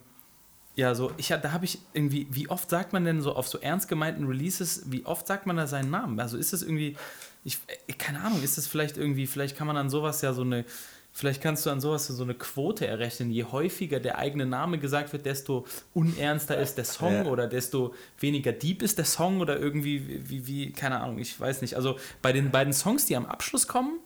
ja, 0.77 0.93
so, 0.93 1.11
ich, 1.17 1.29
da 1.29 1.51
habe 1.51 1.65
ich 1.65 1.79
irgendwie, 1.93 2.27
wie 2.29 2.49
oft 2.49 2.69
sagt 2.69 2.93
man 2.93 3.03
denn 3.03 3.23
so 3.23 3.33
auf 3.35 3.47
so 3.47 3.57
ernst 3.59 3.87
gemeinten 3.87 4.25
Releases, 4.27 4.83
wie 4.85 5.03
oft 5.07 5.25
sagt 5.25 5.47
man 5.47 5.57
da 5.57 5.65
seinen 5.65 5.89
Namen? 5.89 6.19
Also 6.19 6.37
ist 6.37 6.53
das 6.53 6.61
irgendwie, 6.61 6.95
ich, 7.43 7.57
äh, 7.87 7.93
keine 7.93 8.21
Ahnung, 8.21 8.43
ist 8.43 8.59
das 8.59 8.67
vielleicht 8.67 8.95
irgendwie, 8.95 9.25
vielleicht 9.25 9.57
kann 9.57 9.65
man 9.65 9.75
an 9.75 9.89
sowas 9.89 10.21
ja 10.21 10.33
so 10.33 10.43
eine, 10.43 10.65
vielleicht 11.11 11.41
kannst 11.41 11.65
du 11.65 11.71
an 11.71 11.81
sowas 11.81 12.05
so 12.05 12.21
eine 12.21 12.35
Quote 12.35 12.85
errechnen. 12.85 13.31
Je 13.31 13.45
häufiger 13.45 13.99
der 13.99 14.19
eigene 14.19 14.45
Name 14.45 14.77
gesagt 14.77 15.13
wird, 15.13 15.25
desto 15.25 15.65
unernster 15.95 16.59
ist 16.59 16.77
der 16.77 16.85
Song 16.85 17.13
Ja. 17.13 17.25
oder 17.25 17.47
desto 17.47 17.95
weniger 18.19 18.51
deep 18.51 18.83
ist 18.83 18.99
der 18.99 19.05
Song 19.05 19.41
oder 19.41 19.57
irgendwie, 19.59 20.29
wie, 20.29 20.45
wie, 20.45 20.71
keine 20.73 20.99
Ahnung, 21.01 21.17
ich 21.17 21.39
weiß 21.39 21.61
nicht. 21.63 21.75
Also 21.75 21.97
bei 22.21 22.33
den 22.33 22.51
beiden 22.51 22.71
Songs, 22.71 23.07
die 23.07 23.15
am 23.15 23.25
Abschluss 23.25 23.67
kommen, 23.67 23.99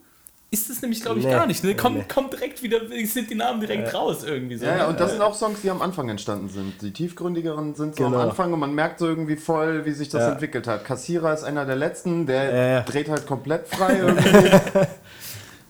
ist 0.54 0.70
es 0.70 0.82
nämlich, 0.82 1.02
glaube 1.02 1.20
ich, 1.20 1.26
Nee, 1.26 1.32
gar 1.32 1.48
nicht. 1.48 1.64
Ne? 1.64 1.76
Kommt, 1.76 1.98
nee. 1.98 2.04
kommt 2.14 2.34
direkt 2.34 2.62
wieder, 2.62 2.80
sind 3.06 3.30
die 3.30 3.36
Namen 3.36 3.62
direkt 3.62 3.94
raus 3.94 4.24
irgendwie 4.26 4.58
so. 4.58 4.66
Ja, 4.66 4.72
ja, 4.76 4.84
ne? 4.84 4.88
und 4.90 5.00
das 5.00 5.12
sind 5.12 5.22
auch 5.22 5.34
Songs, 5.34 5.62
die 5.64 5.70
am 5.70 5.82
Anfang 5.82 6.10
entstanden 6.10 6.50
sind. 6.50 6.82
Die 6.82 6.92
tiefgründigeren 6.92 7.74
sind 7.74 7.96
so 7.96 8.04
Genau. 8.04 8.20
am 8.20 8.30
Anfang 8.30 8.52
und 8.52 8.60
man 8.60 8.76
merkt 8.76 9.00
so 9.00 9.08
irgendwie 9.08 9.38
voll, 9.38 9.86
wie 9.86 9.92
sich 9.94 10.10
das 10.10 10.24
Ja. 10.24 10.32
entwickelt 10.34 10.68
hat. 10.68 10.84
Kassierer 10.84 11.34
ist 11.34 11.44
einer 11.46 11.66
der 11.66 11.78
letzten, 11.78 12.26
der 12.26 12.44
Ja, 12.54 12.66
ja. 12.74 12.82
dreht 12.82 13.08
halt 13.10 13.26
komplett 13.26 13.68
frei 13.70 13.98
irgendwie. 14.02 14.52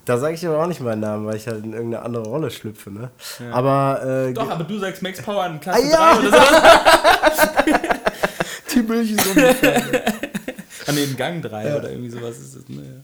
Da 0.06 0.18
sage 0.18 0.34
ich 0.34 0.48
aber 0.48 0.64
auch 0.64 0.68
nicht 0.68 0.82
meinen 0.82 1.02
Namen, 1.02 1.28
weil 1.28 1.36
ich 1.36 1.46
halt 1.48 1.64
in 1.64 1.74
irgendeine 1.74 2.04
andere 2.04 2.24
Rolle 2.24 2.50
schlüpfe, 2.50 2.90
ne? 2.90 3.12
Aber, 3.52 4.02
äh, 4.30 4.34
Doch, 4.34 4.50
aber 4.50 4.64
du 4.64 4.80
sagst 4.80 5.04
Max 5.04 5.22
Power 5.22 5.46
in 5.46 5.60
Klasse 5.60 5.84
Ah, 5.84 5.92
ja. 5.92 6.20
3 6.20 6.28
oder 6.28 6.32
so. 6.32 7.72
die 8.76 8.82
Milch 8.82 9.12
ist 9.12 9.28
ungefähr. 9.28 9.82
Ah, 10.88 10.92
nee, 10.94 11.04
in 11.04 11.16
Gang 11.16 11.42
3 11.44 11.78
oder 11.78 11.92
irgendwie 11.92 12.10
sowas 12.10 12.40
ist 12.40 12.56
es. 12.56 12.68
Ne? 12.68 13.04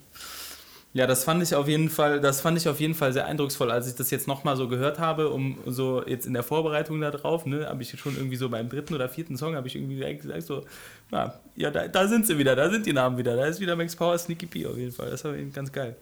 Ja, 0.97 1.05
das 1.05 1.23
fand 1.23 1.43
ich 1.43 1.53
auf 1.53 1.67
jeden 1.67 1.91
Fall, 1.91 2.19
das 2.19 2.41
fand 2.41 2.57
ich 2.57 2.67
auf 2.67 2.79
jeden 2.79 2.95
Fall 2.95 3.13
sehr 3.13 3.27
eindrucksvoll, 3.27 3.69
als 3.69 3.87
ich 3.87 3.93
das 3.93 4.09
jetzt 4.09 4.27
nochmal 4.27 4.57
so 4.57 4.67
gehört 4.67 4.97
habe, 4.97 5.29
um 5.29 5.59
so 5.67 6.03
jetzt 6.03 6.25
in 6.25 6.33
der 6.33 6.41
Vorbereitung 6.41 6.99
darauf, 6.99 7.45
ne, 7.45 7.67
habe 7.69 7.83
ich 7.83 7.99
schon 7.99 8.15
irgendwie 8.15 8.35
so 8.35 8.49
beim 8.49 8.67
dritten 8.67 8.95
oder 8.95 9.07
vierten 9.07 9.37
Song, 9.37 9.55
habe 9.55 9.67
ich 9.67 9.75
irgendwie 9.75 9.99
gesagt, 9.99 10.41
so, 10.41 10.65
na, 11.11 11.39
ja, 11.55 11.69
da, 11.69 11.87
da 11.87 12.07
sind 12.07 12.25
sie 12.25 12.39
wieder, 12.39 12.55
da 12.55 12.71
sind 12.71 12.87
die 12.87 12.93
Namen 12.93 13.15
wieder, 13.19 13.35
da 13.35 13.45
ist 13.45 13.59
wieder 13.59 13.75
Max 13.75 13.95
Power, 13.95 14.17
Sneaky 14.17 14.47
P 14.47 14.65
auf 14.65 14.75
jeden 14.75 14.91
Fall, 14.91 15.11
das 15.11 15.23
war 15.23 15.35
eben 15.35 15.53
ganz 15.53 15.71
geil. 15.71 15.95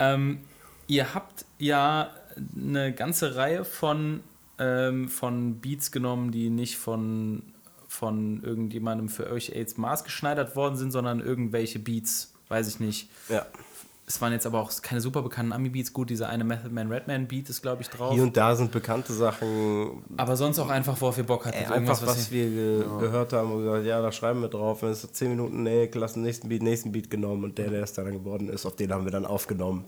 Ähm, 0.00 0.40
ihr 0.88 1.14
habt 1.14 1.44
ja 1.60 2.10
eine 2.56 2.92
ganze 2.92 3.36
Reihe 3.36 3.64
von, 3.64 4.24
ähm, 4.58 5.08
von 5.08 5.60
Beats 5.60 5.92
genommen, 5.92 6.32
die 6.32 6.50
nicht 6.50 6.78
von, 6.78 7.44
von 7.86 8.42
irgendjemandem 8.42 9.08
für 9.08 9.30
euch 9.30 9.50
jetzt 9.50 9.78
maßgeschneidert 9.78 10.56
worden 10.56 10.74
sind, 10.74 10.90
sondern 10.90 11.20
irgendwelche 11.20 11.78
Beats, 11.78 12.31
weiß 12.52 12.68
ich 12.68 12.80
nicht. 12.80 13.08
Ja. 13.30 13.46
Es 14.04 14.20
waren 14.20 14.32
jetzt 14.32 14.46
aber 14.46 14.60
auch 14.60 14.70
keine 14.82 15.00
super 15.00 15.22
bekannten 15.22 15.52
Ami-Beats. 15.52 15.92
Gut, 15.92 16.10
dieser 16.10 16.28
eine 16.28 16.42
Method 16.42 16.70
Man 16.70 16.90
Redman 16.90 17.28
Beat 17.28 17.48
ist, 17.48 17.62
glaube 17.62 17.82
ich, 17.82 17.88
drauf. 17.88 18.12
Hier 18.12 18.24
und 18.24 18.36
da 18.36 18.56
sind 18.56 18.72
bekannte 18.72 19.12
Sachen, 19.12 20.02
aber 20.16 20.36
sonst 20.36 20.58
auch 20.58 20.68
einfach, 20.70 21.00
worauf 21.00 21.16
ihr 21.18 21.24
Bock 21.24 21.46
hattet. 21.46 21.68
Ey, 21.70 21.72
einfach 21.72 22.04
was, 22.04 22.30
ihr- 22.32 22.50
wir 22.50 22.50
ge 22.50 22.98
gehört 22.98 23.32
haben 23.32 23.52
und 23.52 23.58
gesagt, 23.64 23.86
ja, 23.86 24.02
da 24.02 24.10
schreiben 24.10 24.40
wir 24.42 24.48
drauf. 24.48 24.82
Wenn 24.82 24.90
es 24.90 25.02
so 25.02 25.08
10 25.08 25.30
Minuten, 25.30 25.62
nee, 25.62 25.88
lass 25.94 26.14
den 26.14 26.22
nächsten 26.22 26.48
Beat, 26.48 26.62
nächsten 26.62 26.90
Beat 26.90 27.10
genommen 27.10 27.44
und 27.44 27.58
der, 27.58 27.70
der 27.70 27.84
es 27.84 27.92
dann 27.92 28.10
geworden 28.12 28.48
ist, 28.48 28.66
auf 28.66 28.74
den 28.74 28.92
haben 28.92 29.04
wir 29.04 29.12
dann 29.12 29.24
aufgenommen. 29.24 29.84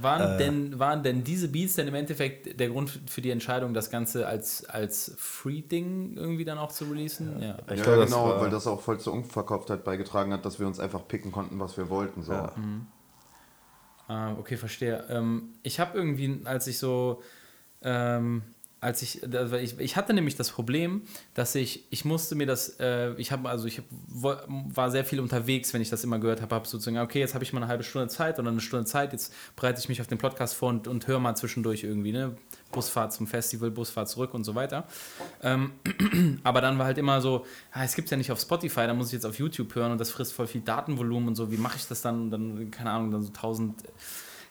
Waren, 0.00 0.38
denn, 0.38 0.78
waren 0.80 1.04
denn 1.04 1.22
diese 1.22 1.46
Beats 1.48 1.74
denn 1.74 1.86
im 1.86 1.94
Endeffekt 1.94 2.58
der 2.58 2.68
Grund 2.68 3.00
für 3.06 3.20
die 3.22 3.30
Entscheidung, 3.30 3.74
das 3.74 3.90
Ganze 3.90 4.26
als, 4.26 4.64
als 4.64 5.14
Free-Ding 5.18 6.16
irgendwie 6.16 6.44
dann 6.44 6.58
auch 6.58 6.72
zu 6.72 6.84
releasen? 6.86 7.40
Ja. 7.40 7.56
Ich 7.70 7.78
ja, 7.78 7.84
glaube, 7.84 8.00
das 8.00 8.10
genau, 8.10 8.28
war- 8.28 8.40
weil 8.40 8.50
das 8.50 8.66
auch 8.66 8.80
voll 8.80 8.98
zur 8.98 9.12
Unverkauftheit 9.12 9.84
beigetragen 9.84 10.32
hat, 10.32 10.44
dass 10.44 10.58
wir 10.58 10.66
uns 10.66 10.80
einfach 10.80 11.06
picken 11.06 11.30
konnten, 11.30 11.60
was 11.60 11.76
wir 11.76 11.88
wollten. 11.88 12.22
So. 12.22 12.32
Ja. 12.32 12.52
Ah, 14.08 14.32
okay, 14.32 14.56
verstehe. 14.56 15.04
Ähm, 15.08 15.54
ich 15.62 15.80
habe 15.80 15.96
irgendwie, 15.96 16.40
als 16.44 16.66
ich 16.66 16.78
so, 16.78 17.22
ähm, 17.82 18.42
als 18.82 19.00
ich, 19.00 19.22
also 19.32 19.56
ich, 19.56 19.78
ich 19.78 19.96
hatte 19.96 20.12
nämlich 20.12 20.34
das 20.34 20.50
Problem, 20.50 21.02
dass 21.34 21.54
ich, 21.54 21.84
ich 21.90 22.04
musste 22.04 22.34
mir 22.34 22.46
das, 22.46 22.80
äh, 22.80 23.12
ich 23.12 23.30
habe, 23.30 23.48
also 23.48 23.66
ich 23.68 23.78
hab, 23.78 23.84
war 24.08 24.90
sehr 24.90 25.04
viel 25.04 25.20
unterwegs, 25.20 25.72
wenn 25.72 25.80
ich 25.80 25.88
das 25.88 26.02
immer 26.02 26.18
gehört 26.18 26.42
habe, 26.42 26.52
habe 26.52 26.66
sozusagen, 26.66 26.98
okay, 26.98 27.20
jetzt 27.20 27.34
habe 27.34 27.44
ich 27.44 27.52
mal 27.52 27.60
eine 27.60 27.68
halbe 27.68 27.84
Stunde 27.84 28.08
Zeit 28.08 28.40
oder 28.40 28.50
eine 28.50 28.60
Stunde 28.60 28.84
Zeit, 28.84 29.12
jetzt 29.12 29.32
bereite 29.54 29.78
ich 29.78 29.88
mich 29.88 30.00
auf 30.00 30.08
den 30.08 30.18
Podcast 30.18 30.54
vor 30.54 30.68
und, 30.70 30.88
und 30.88 31.06
höre 31.06 31.20
mal 31.20 31.36
zwischendurch 31.36 31.84
irgendwie, 31.84 32.10
ne, 32.10 32.36
Busfahrt 32.72 33.12
zum 33.12 33.26
Festival, 33.26 33.70
Busfahrt 33.70 34.08
zurück 34.08 34.34
und 34.34 34.44
so 34.44 34.54
weiter. 34.54 34.84
Ähm, 35.42 35.72
aber 36.42 36.60
dann 36.60 36.78
war 36.78 36.86
halt 36.86 36.98
immer 36.98 37.20
so, 37.20 37.46
ah, 37.72 37.84
es 37.84 37.94
gibt 37.94 38.06
es 38.06 38.10
ja 38.10 38.16
nicht 38.16 38.32
auf 38.32 38.40
Spotify, 38.40 38.86
da 38.86 38.94
muss 38.94 39.08
ich 39.08 39.12
jetzt 39.12 39.26
auf 39.26 39.38
YouTube 39.38 39.74
hören 39.74 39.92
und 39.92 39.98
das 39.98 40.10
frisst 40.10 40.32
voll 40.32 40.46
viel 40.46 40.62
Datenvolumen 40.62 41.28
und 41.28 41.34
so, 41.36 41.52
wie 41.52 41.56
mache 41.56 41.76
ich 41.76 41.86
das 41.86 42.02
dann? 42.02 42.22
Und 42.22 42.30
dann, 42.30 42.70
keine 42.70 42.90
Ahnung, 42.90 43.12
dann 43.12 43.22
so 43.22 43.30
tausend 43.30 43.76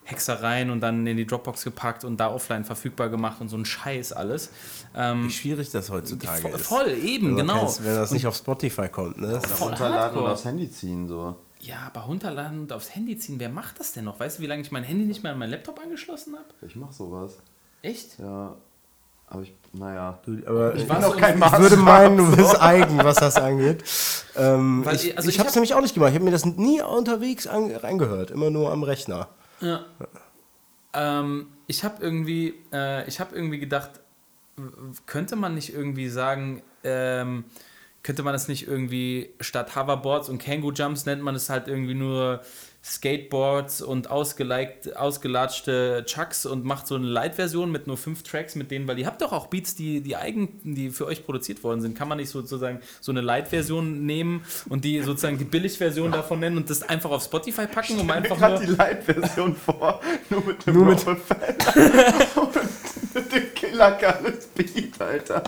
Hexereien 0.03 0.69
und 0.69 0.81
dann 0.81 1.05
in 1.05 1.17
die 1.17 1.25
Dropbox 1.25 1.63
gepackt 1.63 2.03
und 2.03 2.17
da 2.17 2.31
offline 2.33 2.65
verfügbar 2.65 3.09
gemacht 3.09 3.39
und 3.39 3.49
so 3.49 3.57
ein 3.57 3.65
Scheiß 3.65 4.13
alles. 4.13 4.51
Ähm, 4.95 5.25
Wie 5.25 5.29
schwierig 5.29 5.71
das 5.71 5.89
heutzutage 5.89 6.41
voll, 6.41 6.51
ist. 6.51 6.65
voll, 6.65 6.87
eben, 6.89 7.37
Wenn 7.37 7.45
man 7.45 7.47
genau. 7.47 7.59
kennst, 7.59 7.83
wenn 7.83 7.95
das 7.95 8.11
nicht 8.11 8.27
auf 8.27 8.35
Spotify 8.35 8.89
kommt, 8.89 9.19
ne? 9.19 9.39
Voll 9.41 9.69
runterladen 9.69 10.19
und 10.19 10.27
aufs 10.27 10.45
Handy 10.45 10.69
ziehen. 10.69 11.07
So. 11.07 11.35
Ja, 11.59 11.91
aber 11.93 12.01
runterladen 12.01 12.61
und 12.61 12.73
aufs 12.73 12.95
Handy 12.95 13.17
ziehen, 13.17 13.39
wer 13.39 13.49
macht 13.49 13.79
das 13.79 13.93
denn 13.93 14.05
noch? 14.05 14.19
Weißt 14.19 14.39
du, 14.39 14.43
wie 14.43 14.47
lange 14.47 14.63
ich 14.63 14.71
mein 14.71 14.83
Handy 14.83 15.05
nicht 15.05 15.21
mehr 15.21 15.33
an 15.33 15.39
meinen 15.39 15.51
Laptop 15.51 15.79
angeschlossen 15.79 16.33
habe? 16.33 16.47
Ich 16.65 16.75
mach 16.75 16.91
sowas. 16.91 17.37
Echt? 17.81 18.19
Ja. 18.19 18.55
Aber 19.27 19.41
ich, 19.43 19.53
naja. 19.73 20.19
Du, 20.25 20.37
aber 20.45 20.75
ich, 20.75 20.87
war 20.89 20.99
noch 20.99 21.13
so- 21.13 21.17
kein 21.19 21.37
ich 21.41 21.57
würde 21.59 21.77
meinen, 21.77 22.17
du 22.17 22.35
bist 22.35 22.61
eigen, 22.61 22.97
was 22.97 23.15
das 23.17 23.37
angeht. 23.37 23.83
Ähm, 24.35 24.83
Weil 24.85 24.95
ich 24.95 25.07
ich- 25.09 25.17
also 25.17 25.29
ich 25.29 25.35
ich 25.35 25.39
habe 25.39 25.47
es 25.47 25.53
hab- 25.53 25.55
nämlich 25.55 25.73
auch 25.73 25.81
nicht 25.81 25.93
gemacht. 25.93 26.09
Ich 26.09 26.15
habe 26.15 26.25
mir 26.25 26.31
das 26.31 26.45
nie 26.45 26.81
unterwegs 26.81 27.47
an, 27.47 27.71
reingehört, 27.73 28.31
immer 28.31 28.49
nur 28.49 28.71
am 28.71 28.83
Rechner. 28.83 29.29
Ja. 29.61 29.85
Ähm, 30.93 31.47
ich 31.67 31.83
habe 31.83 32.03
irgendwie, 32.03 32.55
äh, 32.73 33.07
ich 33.07 33.19
habe 33.19 33.33
irgendwie 33.35 33.59
gedacht, 33.59 33.91
könnte 35.05 35.35
man 35.37 35.53
nicht 35.55 35.73
irgendwie 35.73 36.09
sagen, 36.09 36.61
ähm, 36.83 37.45
könnte 38.03 38.23
man 38.23 38.33
das 38.33 38.47
nicht 38.47 38.67
irgendwie 38.67 39.29
statt 39.39 39.75
Hoverboards 39.75 40.27
und 40.27 40.43
Kangoo 40.43 40.71
Jumps 40.71 41.05
nennt 41.05 41.21
man 41.23 41.35
es 41.35 41.49
halt 41.49 41.67
irgendwie 41.67 41.93
nur 41.93 42.41
Skateboards 42.83 43.81
und 43.81 44.09
ausgelatschte 44.09 46.03
Chucks 46.05 46.45
und 46.45 46.65
macht 46.65 46.87
so 46.87 46.95
eine 46.95 47.05
Light-Version 47.07 47.71
mit 47.71 47.85
nur 47.87 47.97
fünf 47.97 48.23
Tracks 48.23 48.55
mit 48.55 48.71
denen, 48.71 48.87
weil 48.87 48.97
ihr 48.97 49.05
habt 49.05 49.21
doch 49.21 49.31
auch 49.33 49.47
Beats, 49.47 49.75
die, 49.75 50.01
die 50.01 50.15
eigen, 50.15 50.59
die 50.63 50.89
für 50.89 51.05
euch 51.05 51.23
produziert 51.25 51.63
worden 51.63 51.81
sind. 51.81 51.95
Kann 51.97 52.07
man 52.07 52.17
nicht 52.17 52.29
sozusagen 52.29 52.79
so 52.99 53.11
eine 53.11 53.21
Light-Version 53.21 54.05
nehmen 54.05 54.43
und 54.67 54.83
die 54.83 55.01
sozusagen 55.01 55.37
die 55.37 55.45
Billig-Version 55.45 56.11
davon 56.11 56.39
nennen 56.39 56.57
und 56.57 56.69
das 56.69 56.81
einfach 56.81 57.11
auf 57.11 57.23
Spotify 57.23 57.67
packen, 57.67 57.99
um 57.99 58.09
einfach 58.09 58.39
nur... 58.39 58.59
die 58.59 58.65
Light-Version 58.67 59.55
vor, 59.55 60.01
nur 60.29 60.43
mit 60.43 60.65
dem 60.65 60.73
Nur 60.73 60.85
mit- 60.85 61.05
und 61.07 61.19
mit 63.13 63.31
dem 63.31 63.53
Killer 63.53 63.91
Beat, 64.55 64.99
Alter. 64.99 65.43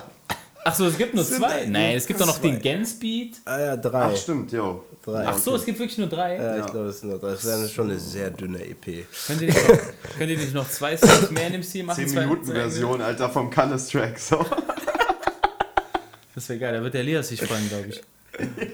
Achso, 0.63 0.85
es 0.85 0.97
gibt 0.97 1.13
nur 1.13 1.25
zwei. 1.25 1.65
Nein, 1.65 1.95
es 1.97 2.05
gibt 2.07 2.19
doch 2.21 2.25
noch 2.25 2.39
zwei. 2.39 2.49
den 2.51 2.61
Gens-Beat. 2.61 3.35
Ah 3.45 3.59
ja, 3.59 3.75
drei. 3.77 4.03
Ach, 4.13 4.15
stimmt, 4.17 4.51
jo. 4.51 4.83
Drei. 5.03 5.25
Ach 5.27 5.37
so, 5.37 5.55
es 5.55 5.65
gibt 5.65 5.79
wirklich 5.79 5.97
nur 5.97 6.07
drei. 6.07 6.35
Ja, 6.37 6.57
ich 6.59 6.65
glaube, 6.71 6.87
das 6.87 7.01
sind 7.01 7.09
noch 7.11 7.19
drei. 7.19 7.31
Das 7.31 7.45
wäre 7.45 7.67
schon 7.67 7.89
eine 7.89 7.99
sehr 7.99 8.29
dünne 8.29 8.63
EP. 8.65 9.05
Könnt 9.27 9.41
ihr 9.41 9.47
nicht 9.47 9.67
noch, 9.67 9.77
könnt 10.17 10.31
ihr 10.31 10.37
nicht 10.37 10.53
noch 10.53 10.69
zwei 10.69 10.95
Songs 10.95 11.29
mehr 11.31 11.47
in 11.47 11.53
dem 11.53 11.63
Stil 11.63 11.83
machen? 11.83 11.97
10 11.97 12.07
Zwei- 12.07 12.21
Minuten 12.21 12.45
zwei- 12.45 12.53
Version, 12.53 13.01
Alter, 13.01 13.29
vom 13.29 13.49
Cannes 13.49 13.89
Track. 13.89 14.17
So. 14.17 14.45
Das 16.35 16.49
wäre 16.49 16.59
geil, 16.59 16.73
da 16.73 16.81
wird 16.83 16.93
der 16.93 17.01
Elias 17.01 17.27
sich 17.27 17.41
freuen, 17.41 17.67
glaube 17.69 17.87
ich. 17.89 18.01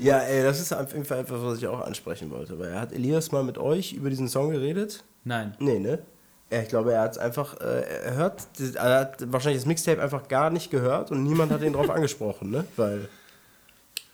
Ja, 0.00 0.18
ey, 0.20 0.44
das 0.44 0.60
ist 0.60 0.72
auf 0.72 0.92
jeden 0.92 1.04
Fall 1.04 1.18
etwas, 1.20 1.42
was 1.42 1.58
ich 1.58 1.66
auch 1.66 1.80
ansprechen 1.84 2.30
wollte. 2.30 2.56
Weil 2.58 2.68
er 2.68 2.80
hat 2.82 2.92
Elias 2.92 3.32
mal 3.32 3.42
mit 3.42 3.58
euch 3.58 3.94
über 3.94 4.10
diesen 4.10 4.28
Song 4.28 4.50
geredet. 4.50 5.02
Nein. 5.24 5.56
Nee, 5.58 5.80
ne? 5.80 5.98
Ja, 6.50 6.62
ich 6.62 6.68
glaube, 6.68 6.94
er 6.94 7.02
hat 7.02 7.12
es 7.12 7.18
einfach, 7.18 7.60
äh, 7.60 7.80
er 8.04 8.14
hört, 8.14 8.42
er 8.74 9.00
hat 9.00 9.32
wahrscheinlich 9.32 9.60
das 9.60 9.66
Mixtape 9.66 10.00
einfach 10.00 10.28
gar 10.28 10.48
nicht 10.50 10.70
gehört 10.70 11.10
und 11.10 11.22
niemand 11.22 11.52
hat 11.52 11.60
ihn 11.62 11.74
drauf 11.74 11.90
angesprochen, 11.96 12.50
ne? 12.50 12.64
Weil 12.76 13.08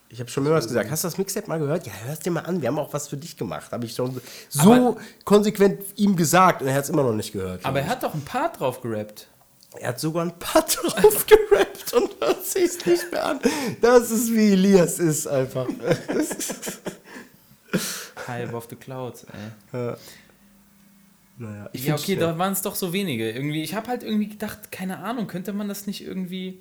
ich 0.09 0.19
habe 0.21 0.29
schon 0.31 0.43
mehrmals 0.45 0.67
gesagt, 0.67 0.91
hast 0.91 1.05
du 1.05 1.09
das 1.09 1.17
Mixtape 1.19 1.47
mal 1.49 1.59
gehört? 1.59 1.87
Ja, 1.87 1.93
hörst 2.07 2.27
dir 2.27 2.31
mal 2.33 2.41
an, 2.41 2.61
wir 2.61 2.69
haben 2.69 2.79
auch 2.79 2.93
was 2.93 3.09
für 3.09 3.17
dich 3.17 3.37
gemacht. 3.37 3.71
Habe 3.73 3.85
ich 3.87 3.95
schon 3.95 4.21
so 4.49 4.73
Aber- 4.73 4.97
konsequent 5.25 5.81
ihm 5.97 6.17
gesagt 6.17 6.63
und 6.63 6.69
er 6.69 6.75
hat 6.75 6.85
es 6.85 6.91
immer 6.91 7.05
noch 7.05 7.13
nicht 7.15 7.33
gehört. 7.33 7.65
Aber 7.65 7.81
er 7.81 7.89
hat 7.89 8.03
doch 8.03 8.15
ein 8.15 8.23
Part 8.25 8.59
drauf 8.61 8.81
gerappt. 8.81 9.29
Er 9.79 9.89
hat 9.89 10.01
sogar 10.01 10.25
ein 10.25 10.39
paar 10.39 10.63
drauf 10.67 11.27
gerappt 11.27 11.93
und 11.95 12.11
hört 12.21 12.45
sich's 12.47 12.85
nicht 12.87 13.11
mehr 13.13 13.25
an. 13.27 13.41
Das 13.81 14.11
ist 14.11 14.33
wie 14.33 14.53
Elias 14.53 14.99
ist 14.99 15.27
einfach. 15.29 15.67
High 18.27 18.49
above 18.49 18.67
the 18.71 18.77
clouds, 18.77 19.25
ey. 19.73 19.95
Naja, 21.37 21.69
ich 21.73 21.85
ja, 21.85 21.95
okay, 21.95 22.17
da 22.17 22.39
waren 22.39 22.53
es 22.53 22.63
doch 22.63 22.75
so 22.75 22.93
wenige. 22.93 23.31
Irgendwie, 23.31 23.63
ich 23.63 23.75
habe 23.75 23.89
halt 23.89 24.03
irgendwie 24.03 24.29
gedacht, 24.29 24.71
keine 24.71 24.99
Ahnung, 24.99 25.27
könnte 25.27 25.53
man 25.53 25.69
das 25.69 25.87
nicht 25.87 26.05
irgendwie. 26.05 26.61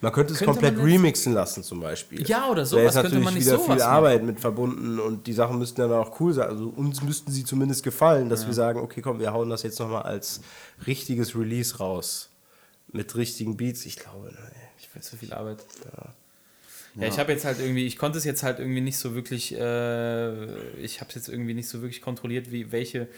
Man 0.00 0.12
könnte 0.12 0.32
es 0.32 0.38
Könnte 0.38 0.52
komplett 0.52 0.78
remixen 0.78 1.34
lassen 1.34 1.62
zum 1.62 1.80
Beispiel. 1.80 2.26
Ja, 2.26 2.48
oder 2.48 2.64
Da 2.64 2.78
ist 2.80 2.94
natürlich 2.94 3.24
man 3.24 3.34
nicht 3.34 3.46
wieder 3.46 3.58
viel. 3.58 3.82
Arbeit 3.82 4.22
mit 4.24 4.40
verbunden 4.40 4.98
und 4.98 5.26
die 5.26 5.32
Sachen 5.34 5.58
müssten 5.58 5.80
dann 5.80 5.92
auch 5.92 6.18
cool 6.20 6.32
sein. 6.32 6.48
Also 6.48 6.68
uns 6.68 7.02
müssten 7.02 7.30
sie 7.30 7.44
zumindest 7.44 7.84
gefallen, 7.84 8.30
dass 8.30 8.46
wir 8.46 8.54
sagen, 8.54 8.80
okay, 8.80 9.02
komm, 9.02 9.20
wir 9.20 9.32
hauen 9.32 9.50
das 9.50 9.62
jetzt 9.62 9.78
nochmal 9.78 10.02
als 10.02 10.40
richtiges 10.86 11.36
Release 11.36 11.76
raus. 11.78 12.30
Mit 12.92 13.14
richtigen 13.14 13.56
Beats. 13.56 13.84
Ich 13.84 13.96
glaube, 13.96 14.32
nee, 14.32 14.60
ich 14.78 14.88
Viel 14.88 15.02
zu 15.02 15.16
viel 15.16 15.32
Arbeit. 15.32 15.58
Ja, 15.84 16.14
ich 16.98 17.18
habe 17.18 17.32
jetzt 17.32 17.44
halt 17.44 17.58
irgendwie, 17.60 17.86
ich 17.86 17.96
konnte 17.96 18.18
es 18.18 18.24
jetzt 18.24 18.42
halt 18.42 18.58
irgendwie 18.58 18.80
nicht 18.80 18.98
so 18.98 19.14
wirklich, 19.14 19.54
äh, 19.56 20.44
ich 20.76 21.00
habe 21.00 21.08
es 21.10 21.14
jetzt 21.14 21.28
irgendwie 21.28 21.54
nicht 21.54 21.68
so 21.68 21.80
wirklich 21.82 22.00
kontrolliert, 22.02 22.50
wie 22.50 22.72
welche 22.72 23.08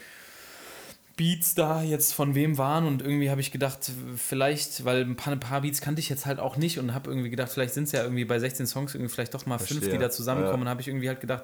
Beats 1.15 1.53
da 1.53 1.83
jetzt 1.83 2.13
von 2.13 2.33
wem 2.33 2.57
waren 2.57 2.87
und 2.87 3.03
irgendwie 3.03 3.29
habe 3.29 3.39
ich 3.39 3.51
gedacht, 3.51 3.91
vielleicht, 4.17 4.83
weil 4.83 5.01
ein 5.01 5.15
paar, 5.15 5.31
ein 5.33 5.39
paar 5.39 5.61
Beats 5.61 5.79
kannte 5.79 5.99
ich 6.01 6.09
jetzt 6.09 6.25
halt 6.25 6.39
auch 6.39 6.57
nicht 6.57 6.79
und 6.79 6.93
habe 6.95 7.09
irgendwie 7.11 7.29
gedacht, 7.29 7.51
vielleicht 7.51 7.75
sind 7.75 7.83
es 7.83 7.91
ja 7.91 8.01
irgendwie 8.01 8.25
bei 8.25 8.39
16 8.39 8.65
Songs 8.65 8.95
irgendwie 8.95 9.13
vielleicht 9.13 9.33
doch 9.35 9.45
mal 9.45 9.59
fünf, 9.59 9.69
die 9.69 9.75
Verstehe. 9.85 9.99
da 9.99 10.09
zusammenkommen 10.09 10.55
Ja. 10.57 10.61
und 10.63 10.69
habe 10.69 10.81
ich 10.81 10.87
irgendwie 10.87 11.07
halt 11.09 11.21
gedacht, 11.21 11.43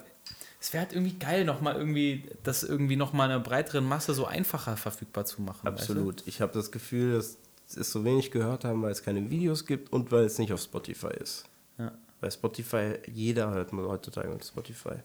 es 0.60 0.74
wäre 0.74 0.84
halt 0.86 0.94
irgendwie 0.94 1.18
geil, 1.20 1.46
nochmal 1.46 1.76
irgendwie, 1.76 2.24
das 2.44 2.63
irgendwie 2.63 2.96
nochmal 2.96 3.30
einer 3.30 3.39
breiteren 3.39 3.86
Masse 3.86 4.13
so 4.15 4.26
einfacher 4.26 4.76
verfügbar 4.76 5.26
zu 5.26 5.42
machen. 5.44 5.60
weißt 5.65 5.88
du? 5.89 5.94
Absolut. 5.94 6.24
Ich 6.26 6.42
habe 6.42 6.52
das 6.52 6.72
Gefühl, 6.72 7.13
dass 7.13 7.38
es 7.78 7.92
so 7.92 8.04
wenig 8.04 8.32
gehört 8.32 8.65
haben, 8.65 8.82
weil 8.82 8.92
es 8.92 9.04
keine 9.04 9.30
Videos 9.30 9.68
gibt 9.68 9.94
und 9.94 10.12
weil 10.12 10.24
es 10.26 10.39
nicht 10.39 10.52
auf 10.52 10.62
Spotify 10.62 11.12
ist. 11.22 11.44
Bei 12.21 12.29
Spotify, 12.29 12.95
jeder 13.12 13.51
hört 13.51 13.73
mal 13.73 13.88
heutzutage 13.88 14.29
mit 14.29 14.45
Spotify. 14.45 14.95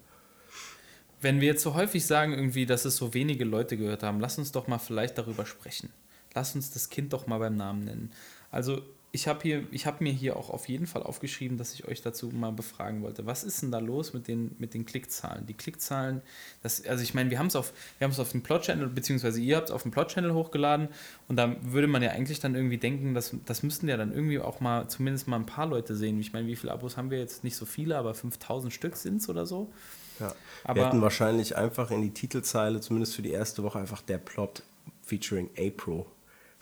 Wenn 1.20 1.40
wir 1.40 1.48
jetzt 1.48 1.62
so 1.62 1.74
häufig 1.74 2.05
sagen, 2.05 2.33
irgendwie, 2.33 2.66
dass 2.66 2.85
es 2.85 2.96
so 2.96 3.14
wenige 3.14 3.44
Leute 3.44 3.77
gehört 3.77 4.03
haben, 4.03 4.20
lass 4.20 4.38
uns 4.38 4.53
doch 4.53 4.66
mal 4.66 4.79
vielleicht 4.79 5.16
darüber 5.16 5.46
sprechen. 5.46 5.90
Lass 6.35 6.55
uns 6.55 6.70
das 6.70 6.90
Kind 6.90 7.12
doch 7.12 7.27
mal 7.27 7.38
beim 7.38 7.57
Namen 7.57 7.85
nennen. 7.85 8.12
Also, 8.50 8.83
ich 9.14 9.29
habe 9.29 9.64
habe 9.87 10.03
mir 10.03 10.12
hier 10.12 10.37
auch 10.37 10.50
auf 10.50 10.68
jeden 10.68 10.88
Fall 10.88 11.05
aufgeschrieben, 11.05 11.57
dass 11.57 11.72
ich 11.72 11.87
euch 11.87 12.03
dazu 12.03 12.31
mal 12.31 12.50
befragen 12.50 13.03
wollte. 13.03 13.27
Was 13.27 13.44
ist 13.44 13.62
denn 13.62 13.70
da 13.70 13.79
los 13.79 14.12
mit 14.12 14.27
den, 14.27 14.57
mit 14.59 14.74
den 14.74 14.85
Klickzahlen? 14.85 15.46
Die 15.46 15.55
Klickzahlen, 15.55 16.20
das, 16.64 16.85
also 16.85 17.05
ich 17.05 17.14
meine, 17.14 17.31
wir 17.31 17.38
haben 17.38 17.46
es 17.46 17.55
auf, 17.55 17.72
wir 17.98 18.07
haben 18.07 18.11
es 18.11 18.18
auf 18.18 18.33
dem 18.33 18.42
Plot-Channel, 18.42 18.88
beziehungsweise 18.88 19.40
ihr 19.40 19.57
habt 19.57 19.68
es 19.68 19.72
auf 19.72 19.83
dem 19.83 19.92
Plot-Channel 19.92 20.35
hochgeladen 20.35 20.88
und 21.29 21.37
da 21.37 21.55
würde 21.62 21.87
man 21.87 22.03
ja 22.03 22.11
eigentlich 22.11 22.40
dann 22.40 22.57
irgendwie 22.57 22.77
denken, 22.77 23.14
dass, 23.14 23.37
das 23.46 23.62
müssten 23.62 23.87
ja 23.87 23.96
dann 23.96 24.12
irgendwie 24.12 24.40
auch 24.40 24.59
mal, 24.59 24.88
zumindest 24.88 25.29
mal 25.29 25.37
ein 25.37 25.46
paar 25.46 25.66
Leute 25.66 25.94
sehen. 25.94 26.18
Ich 26.18 26.33
meine, 26.33 26.48
wie 26.48 26.57
viele 26.57 26.72
Abos 26.72 26.96
haben 26.96 27.12
wir 27.12 27.20
jetzt? 27.20 27.44
Nicht 27.44 27.57
so 27.57 27.66
viele, 27.66 27.96
aber 27.96 28.14
5000 28.14 28.72
Stück 28.72 28.96
sind 28.96 29.18
es 29.20 29.29
oder 29.29 29.46
so. 29.46 29.70
Ja. 30.18 30.35
Aber- 30.64 30.81
wir 30.81 30.87
hätten 30.87 31.03
wahrscheinlich 31.03 31.57
einfach 31.57 31.92
in 31.92 32.03
die 32.03 32.11
Titelzeile, 32.11 32.81
zumindest 32.81 33.14
für 33.14 33.22
die 33.22 33.31
erste 33.31 33.62
Woche, 33.62 33.79
einfach 33.79 34.03
der 34.03 34.18
Plot 34.18 34.64
featuring 35.07 35.50
A-Pro 35.57 36.05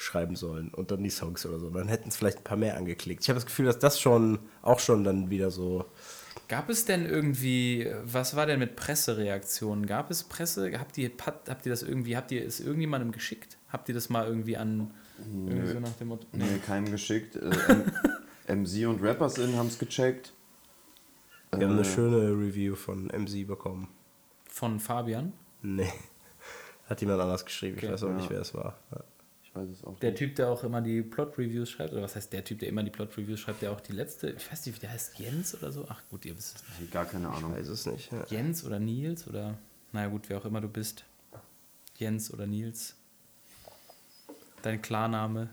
schreiben 0.03 0.37
sollen 0.37 0.69
und 0.75 0.91
dann 0.91 1.03
die 1.03 1.11
Songs 1.11 1.47
oder 1.47 1.59
so. 1.59 1.71
Dann 1.71 1.89
hätten 1.89 2.09
es 2.09 2.17
vielleicht 2.17 2.39
ein 2.39 2.45
paar 2.45 2.57
mehr 2.57 2.77
angeklickt. 2.77 3.23
Ich 3.23 3.29
habe 3.29 3.37
das 3.39 3.47
Gefühl, 3.47 3.67
dass 3.67 3.79
das 3.79 4.01
schon 4.01 4.39
auch 4.63 4.79
schon 4.81 5.05
dann 5.05 5.31
wieder 5.31 5.51
so. 5.51 5.85
Gab 6.49 6.69
es 6.69 6.85
denn 6.85 7.07
irgendwie, 7.07 7.89
was 8.05 8.35
war 8.37 8.47
denn 8.47 8.59
mit 8.59 8.75
Pressereaktionen? 8.77 9.87
Gab 9.87 10.11
es 10.11 10.25
Presse? 10.25 10.79
Habt 10.79 10.99
ihr, 10.99 11.11
habt 11.25 11.67
ihr 11.67 11.71
das 11.71 11.83
irgendwie, 11.83 12.17
habt 12.17 12.33
ihr 12.33 12.45
es 12.45 12.61
irgendjemandem 12.61 13.13
geschickt? 13.13 13.59
Habt 13.69 13.89
ihr 13.89 13.95
das 13.95 14.09
mal 14.11 14.27
irgendwie 14.27 14.57
an, 14.57 14.91
irgendwie 15.19 15.67
so 15.73 15.81
nach 15.81 15.93
dem 15.93 16.09
Motto? 16.09 16.27
Nee, 16.33 16.59
keinem 16.67 16.91
geschickt. 16.91 17.37
Äh, 17.37 18.55
MC 18.55 18.87
und 18.89 19.03
Rappers 19.03 19.39
in 19.39 19.57
haben 19.57 19.69
es 19.69 19.79
gecheckt. 19.79 20.33
Wir 21.55 21.67
haben 21.69 21.73
eine 21.79 21.83
Äh, 21.83 21.85
schöne 21.85 22.17
Review 22.31 22.75
von 22.75 23.07
MC 23.07 23.47
bekommen. 23.47 23.89
Von 24.47 24.81
Fabian? 24.81 25.33
Nee. 25.63 25.93
Hat 26.89 27.01
jemand 27.01 27.21
anders 27.21 27.45
geschrieben. 27.45 27.77
Ich 27.79 27.85
Okay. 27.85 27.93
weiß 27.93 28.03
auch 28.05 28.09
Ja. 28.09 28.15
nicht, 28.17 28.31
wer 28.31 28.41
es 28.41 28.53
war. 28.55 28.77
Ja. 28.91 29.05
Ich 29.55 29.61
weiß 29.61 29.69
es 29.69 29.85
auch 29.85 29.99
Der 29.99 30.11
nicht. 30.13 30.19
Typ, 30.19 30.37
der 30.37 30.49
auch 30.51 30.65
immer 30.65 30.81
die 30.81 31.03
Plot-Reviews 31.03 31.69
schreibt, 31.71 31.93
oder 31.93 32.03
was 32.03 32.17
heißt 32.17 32.33
der 32.33 32.43
Typ, 32.43 32.59
der 32.61 32.69
immer 32.71 32.83
die 32.83 32.91
Plot-Reviews 32.91 33.39
schreibt, 33.41 33.61
der 33.61 33.73
auch 33.73 33.81
die 33.81 33.93
letzte, 33.93 34.31
ich 34.31 34.51
weiß 34.51 34.65
nicht, 34.65 34.77
wie 34.77 34.81
der 34.81 34.91
heißt, 34.93 35.19
Jens 35.19 35.55
oder 35.55 35.71
so? 35.71 35.85
Ach 35.89 36.01
gut, 36.11 36.25
ihr 36.25 36.37
wisst 36.37 36.57
es 36.57 36.81
nicht. 36.81 36.91
Gar 36.93 37.05
keine 37.05 37.29
Ahnung. 37.29 37.55
Weiß 37.55 37.69
es 37.69 37.85
nicht. 37.87 38.11
Ja. 38.11 38.25
Jens 38.31 38.65
oder 38.65 38.81
Nils 38.81 39.29
oder, 39.29 39.59
naja 39.93 40.09
gut, 40.09 40.23
wer 40.29 40.39
auch 40.39 40.45
immer 40.47 40.61
du 40.63 40.69
bist. 40.69 41.05
Jens 41.99 42.33
oder 42.33 42.47
Nils. 42.47 42.95
Dein 44.63 44.81
Klarname. 44.81 45.49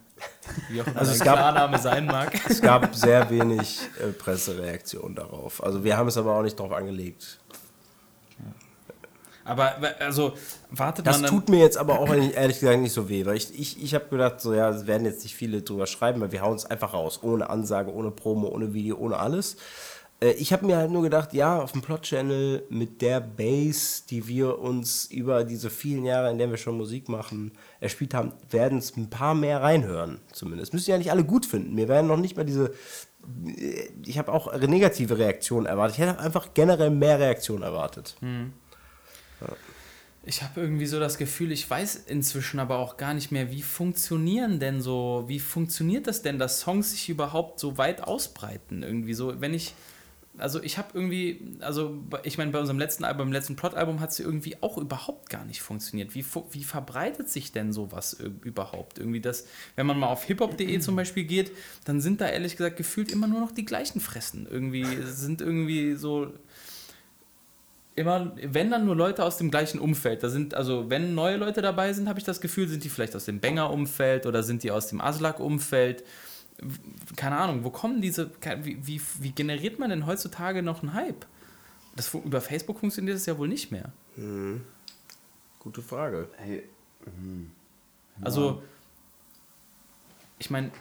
Wie 0.70 0.82
auch 0.82 0.88
immer 0.88 0.98
Also 0.98 1.12
es 1.12 1.18
dein 1.18 1.26
gab- 1.26 1.36
Klarname 1.38 1.78
sein 1.80 2.06
mag. 2.06 2.34
Es 2.50 2.62
gab 2.62 2.96
sehr 2.96 3.30
wenig 3.30 3.80
äh, 4.00 4.12
Pressereaktion 4.14 5.16
darauf. 5.16 5.62
Also 5.64 5.84
wir 5.84 5.98
haben 5.98 6.08
es 6.08 6.16
aber 6.18 6.36
auch 6.38 6.44
nicht 6.44 6.58
drauf 6.60 6.72
angelegt. 6.72 7.40
Aber 9.50 9.74
also 10.00 10.34
wartet 10.72 11.06
Das 11.08 11.18
man 11.18 11.24
dann. 11.24 11.32
tut 11.32 11.50
mir 11.50 11.60
jetzt 11.60 11.78
aber 11.78 12.00
auch 12.00 12.10
ehrlich 12.14 12.60
gesagt 12.60 12.80
nicht 12.80 12.94
so 12.94 13.10
weh, 13.10 13.26
weil 13.26 13.36
ich, 13.38 13.58
ich, 13.60 13.82
ich 13.84 13.94
habe 13.96 14.06
gedacht, 14.10 14.40
so 14.42 14.54
ja, 14.54 14.70
es 14.70 14.88
werden 14.88 15.06
jetzt 15.06 15.24
nicht 15.24 15.36
viele 15.36 15.62
drüber 15.62 15.88
schreiben, 15.88 16.22
weil 16.22 16.32
wir 16.32 16.42
hauen 16.42 16.56
es 16.56 16.66
einfach 16.66 16.94
raus, 16.94 17.20
ohne 17.24 17.50
Ansage, 17.50 17.94
ohne 17.94 18.12
Promo, 18.12 18.48
ohne 18.48 18.74
Video, 18.74 18.98
ohne 18.98 19.18
alles. 19.18 19.58
Äh, 20.22 20.32
Ich 20.34 20.52
habe 20.54 20.66
mir 20.66 20.78
halt 20.78 20.92
nur 20.92 21.02
gedacht, 21.02 21.34
ja, 21.34 21.62
auf 21.62 21.72
dem 21.72 21.82
Plot-Channel 21.82 22.64
mit 22.70 23.02
der 23.02 23.22
Base, 23.22 24.04
die 24.10 24.28
wir 24.28 24.60
uns 24.60 25.06
über 25.06 25.44
diese 25.44 25.70
vielen 25.70 26.06
Jahre, 26.06 26.30
in 26.32 26.38
denen 26.38 26.52
wir 26.52 26.58
schon 26.58 26.78
Musik 26.78 27.10
machen, 27.10 27.52
erspielt 27.80 28.14
haben, 28.14 28.34
werden 28.50 28.78
es 28.80 28.96
ein 28.98 29.10
paar 29.10 29.34
mehr 29.36 29.62
reinhören, 29.62 30.20
zumindest. 30.32 30.74
Müssen 30.74 30.92
ja 30.92 30.98
nicht 30.98 31.12
alle 31.12 31.24
gut 31.24 31.46
finden. 31.46 31.76
Wir 31.78 31.88
werden 31.88 32.08
noch 32.08 32.18
nicht 32.18 32.36
mal 32.38 32.44
diese. 32.46 32.74
äh, 33.46 33.90
Ich 34.06 34.18
habe 34.20 34.32
auch 34.32 34.54
negative 34.60 35.18
Reaktionen 35.18 35.66
erwartet. 35.66 35.96
Ich 35.98 36.02
hätte 36.06 36.20
einfach 36.20 36.54
generell 36.54 36.90
mehr 36.92 37.20
Reaktionen 37.20 37.64
erwartet. 37.64 38.16
Ich 40.24 40.44
habe 40.44 40.60
irgendwie 40.60 40.86
so 40.86 41.00
das 41.00 41.18
Gefühl, 41.18 41.52
ich 41.52 41.68
weiß 41.70 42.04
inzwischen 42.08 42.60
aber 42.60 42.78
auch 42.78 42.98
gar 42.98 43.14
nicht 43.14 43.32
mehr, 43.32 43.52
wie 43.52 43.62
funktionieren 43.62 44.60
denn 44.60 44.82
so, 44.82 45.24
wie 45.28 45.40
funktioniert 45.40 46.08
das 46.08 46.22
denn, 46.22 46.38
dass 46.38 46.60
Songs 46.60 46.92
sich 46.92 47.10
überhaupt 47.10 47.60
so 47.60 47.78
weit 47.78 48.04
ausbreiten? 48.04 48.84
Irgendwie 48.84 49.14
so, 49.14 49.40
wenn 49.40 49.54
ich, 49.54 49.74
also 50.38 50.62
ich 50.62 50.78
habe 50.78 50.90
irgendwie, 50.94 51.56
also 51.62 52.04
ich 52.24 52.38
meine, 52.38 52.52
bei 52.52 52.60
unserem 52.60 52.80
letzten 52.80 53.06
Album, 53.06 53.28
beim 53.28 53.32
letzten 53.32 53.56
Plot-Album 53.56 54.02
hat 54.02 54.12
es 54.12 54.20
irgendwie 54.20 54.62
auch 54.62 54.78
überhaupt 54.78 55.30
gar 55.30 55.46
nicht 55.46 55.62
funktioniert. 55.62 56.14
Wie, 56.16 56.26
wie 56.52 56.64
verbreitet 56.66 57.30
sich 57.30 57.54
denn 57.54 57.72
sowas 57.72 58.18
überhaupt? 58.44 59.00
Irgendwie 59.00 59.22
das, 59.22 59.48
wenn 59.78 59.86
man 59.86 59.98
mal 59.98 60.08
auf 60.08 60.26
hiphop.de 60.26 60.80
zum 60.80 60.98
Beispiel 60.98 61.24
geht, 61.24 61.54
dann 61.86 62.02
sind 62.02 62.20
da 62.20 62.28
ehrlich 62.28 62.58
gesagt 62.58 62.76
gefühlt 62.76 63.10
immer 63.10 63.28
nur 63.28 63.40
noch 63.40 63.52
die 63.52 63.66
gleichen 63.66 64.02
Fressen. 64.02 64.48
Irgendwie 64.50 64.86
sind 65.06 65.40
irgendwie 65.42 65.96
so 65.96 66.34
immer, 68.00 68.32
wenn 68.42 68.72
dann 68.72 68.86
nur 68.86 68.96
Leute 68.96 69.24
aus 69.24 69.38
dem 69.38 69.52
gleichen 69.52 69.80
Umfeld. 69.80 70.24
Da 70.24 70.30
sind, 70.30 70.56
also 70.56 70.90
wenn 70.90 71.14
neue 71.14 71.36
Leute 71.36 71.62
dabei 71.62 71.92
sind, 71.94 72.08
habe 72.08 72.18
ich 72.18 72.26
das 72.26 72.40
Gefühl, 72.40 72.68
sind 72.68 72.84
die 72.84 72.90
vielleicht 72.90 73.16
aus 73.16 73.26
dem 73.26 73.40
Banger-Umfeld 73.40 74.26
oder 74.26 74.42
sind 74.42 74.64
die 74.64 74.72
aus 74.72 74.88
dem 74.88 75.02
Aslak-Umfeld. 75.02 76.04
Keine 77.16 77.38
Ahnung, 77.38 77.64
wo 77.64 77.70
kommen 77.70 78.02
diese, 78.02 78.32
wie, 78.64 78.88
wie, 78.88 79.02
wie 79.20 79.32
generiert 79.32 79.80
man 79.80 79.90
denn 79.90 80.06
heutzutage 80.06 80.64
noch 80.64 80.82
einen 80.82 80.94
Hype? 80.94 81.26
Das, 81.96 82.14
über 82.14 82.40
Facebook 82.40 82.80
funktioniert 82.80 83.18
das 83.18 83.26
ja 83.26 83.38
wohl 83.38 83.50
nicht 83.50 83.72
mehr. 83.72 83.92
Gute 85.60 85.82
Frage. 85.82 86.30
Hey, 86.38 86.64
Also, 88.22 88.64
ich 90.40 90.50
meine, 90.50 90.72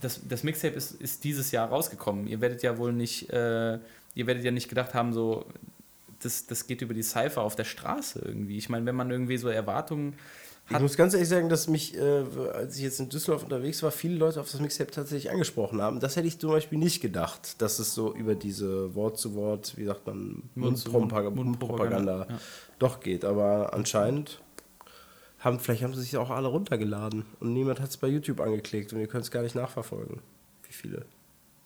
das, 0.00 0.20
das 0.26 0.42
Mixtape 0.42 0.74
ist, 0.74 0.92
ist 0.92 1.24
dieses 1.24 1.50
Jahr 1.50 1.68
rausgekommen. 1.68 2.26
Ihr 2.26 2.40
werdet 2.40 2.62
ja 2.62 2.78
wohl 2.78 2.92
nicht, 2.92 3.28
äh, 3.30 3.78
ihr 4.14 4.26
werdet 4.26 4.44
ja 4.44 4.50
nicht 4.50 4.68
gedacht 4.68 4.94
haben, 4.94 5.12
so, 5.12 5.46
das, 6.24 6.46
das 6.46 6.66
geht 6.66 6.82
über 6.82 6.94
die 6.94 7.02
Cypher 7.02 7.42
auf 7.42 7.56
der 7.56 7.64
Straße 7.64 8.20
irgendwie. 8.24 8.56
Ich 8.56 8.68
meine, 8.68 8.86
wenn 8.86 8.96
man 8.96 9.10
irgendwie 9.10 9.36
so 9.36 9.48
Erwartungen 9.48 10.14
Ich 10.70 10.80
muss 10.80 10.96
ganz 10.96 11.12
ehrlich 11.12 11.28
sagen, 11.28 11.48
dass 11.50 11.68
mich, 11.68 11.94
äh, 11.96 12.24
als 12.54 12.76
ich 12.76 12.84
jetzt 12.84 12.98
in 12.98 13.10
Düsseldorf 13.10 13.42
unterwegs 13.42 13.82
war, 13.82 13.90
viele 13.90 14.16
Leute 14.16 14.40
auf 14.40 14.50
das 14.50 14.60
Mixtape 14.60 14.90
tatsächlich 14.90 15.30
angesprochen 15.30 15.82
haben. 15.82 16.00
Das 16.00 16.16
hätte 16.16 16.26
ich 16.26 16.38
zum 16.38 16.50
Beispiel 16.50 16.78
nicht 16.78 17.02
gedacht, 17.02 17.60
dass 17.60 17.78
es 17.78 17.94
so 17.94 18.14
über 18.14 18.34
diese 18.34 18.94
Wort 18.94 19.18
zu 19.18 19.34
Wort, 19.34 19.76
wie 19.76 19.84
sagt 19.84 20.06
man, 20.06 20.42
Mundpropaganda, 20.54 21.30
Mundpropaganda 21.30 22.26
ja. 22.30 22.38
doch 22.78 23.00
geht. 23.00 23.26
Aber 23.26 23.74
anscheinend 23.74 24.40
haben, 25.38 25.60
vielleicht 25.60 25.82
haben 25.82 25.94
sie 25.94 26.00
sich 26.00 26.16
auch 26.16 26.30
alle 26.30 26.48
runtergeladen 26.48 27.26
und 27.40 27.52
niemand 27.52 27.80
hat 27.80 27.90
es 27.90 27.98
bei 27.98 28.08
YouTube 28.08 28.40
angeklickt 28.40 28.92
und 28.94 29.00
ihr 29.00 29.06
könnt 29.06 29.24
es 29.24 29.30
gar 29.30 29.42
nicht 29.42 29.54
nachverfolgen, 29.54 30.20
wie 30.66 30.72
viele 30.72 31.04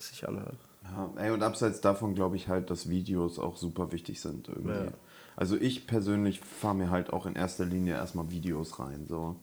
es 0.01 0.09
sich 0.09 0.27
anhören. 0.27 0.57
Ja, 0.91 1.11
ey, 1.23 1.31
und 1.31 1.43
abseits 1.43 1.81
davon 1.81 2.15
glaube 2.15 2.37
ich 2.37 2.49
halt, 2.49 2.71
dass 2.71 2.89
Videos 2.89 3.39
auch 3.39 3.57
super 3.57 3.93
wichtig 3.93 4.21
sind 4.21 4.49
irgendwie. 4.49 4.87
Ja. 4.87 4.93
Also 5.37 5.57
ich 5.57 5.87
persönlich 5.87 6.41
fahre 6.41 6.75
mir 6.75 6.91
halt 6.91 7.13
auch 7.13 7.27
in 7.27 7.37
erster 7.37 7.65
Linie 7.65 7.95
erstmal 7.95 8.31
Videos 8.31 8.79
rein, 8.81 9.07
so. 9.09 9.37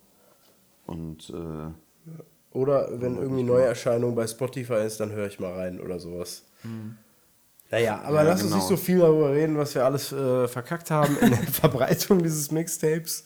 Und 0.85 1.29
äh, 1.29 1.71
Oder 2.51 2.99
wenn 3.01 3.17
irgendwie 3.17 3.43
Neuerscheinung 3.43 4.13
bei 4.15 4.27
Spotify 4.27 4.85
ist, 4.85 4.99
dann 4.99 5.11
höre 5.11 5.27
ich 5.27 5.39
mal 5.39 5.53
rein 5.53 5.79
oder 5.79 5.99
sowas. 5.99 6.43
Naja, 7.71 8.01
aber 8.03 8.17
Ja, 8.17 8.23
lass 8.23 8.41
uns 8.41 8.51
genau. 8.51 8.55
nicht 8.57 8.67
so 8.67 8.77
viel 8.77 8.99
darüber 8.99 9.31
reden, 9.31 9.57
was 9.57 9.73
wir 9.75 9.85
alles 9.85 10.11
äh, 10.11 10.47
verkackt 10.47 10.91
haben 10.91 11.17
in 11.19 11.29
der 11.29 11.39
Verbreitung 11.51 12.21
dieses 12.21 12.51
Mixtapes. 12.51 13.23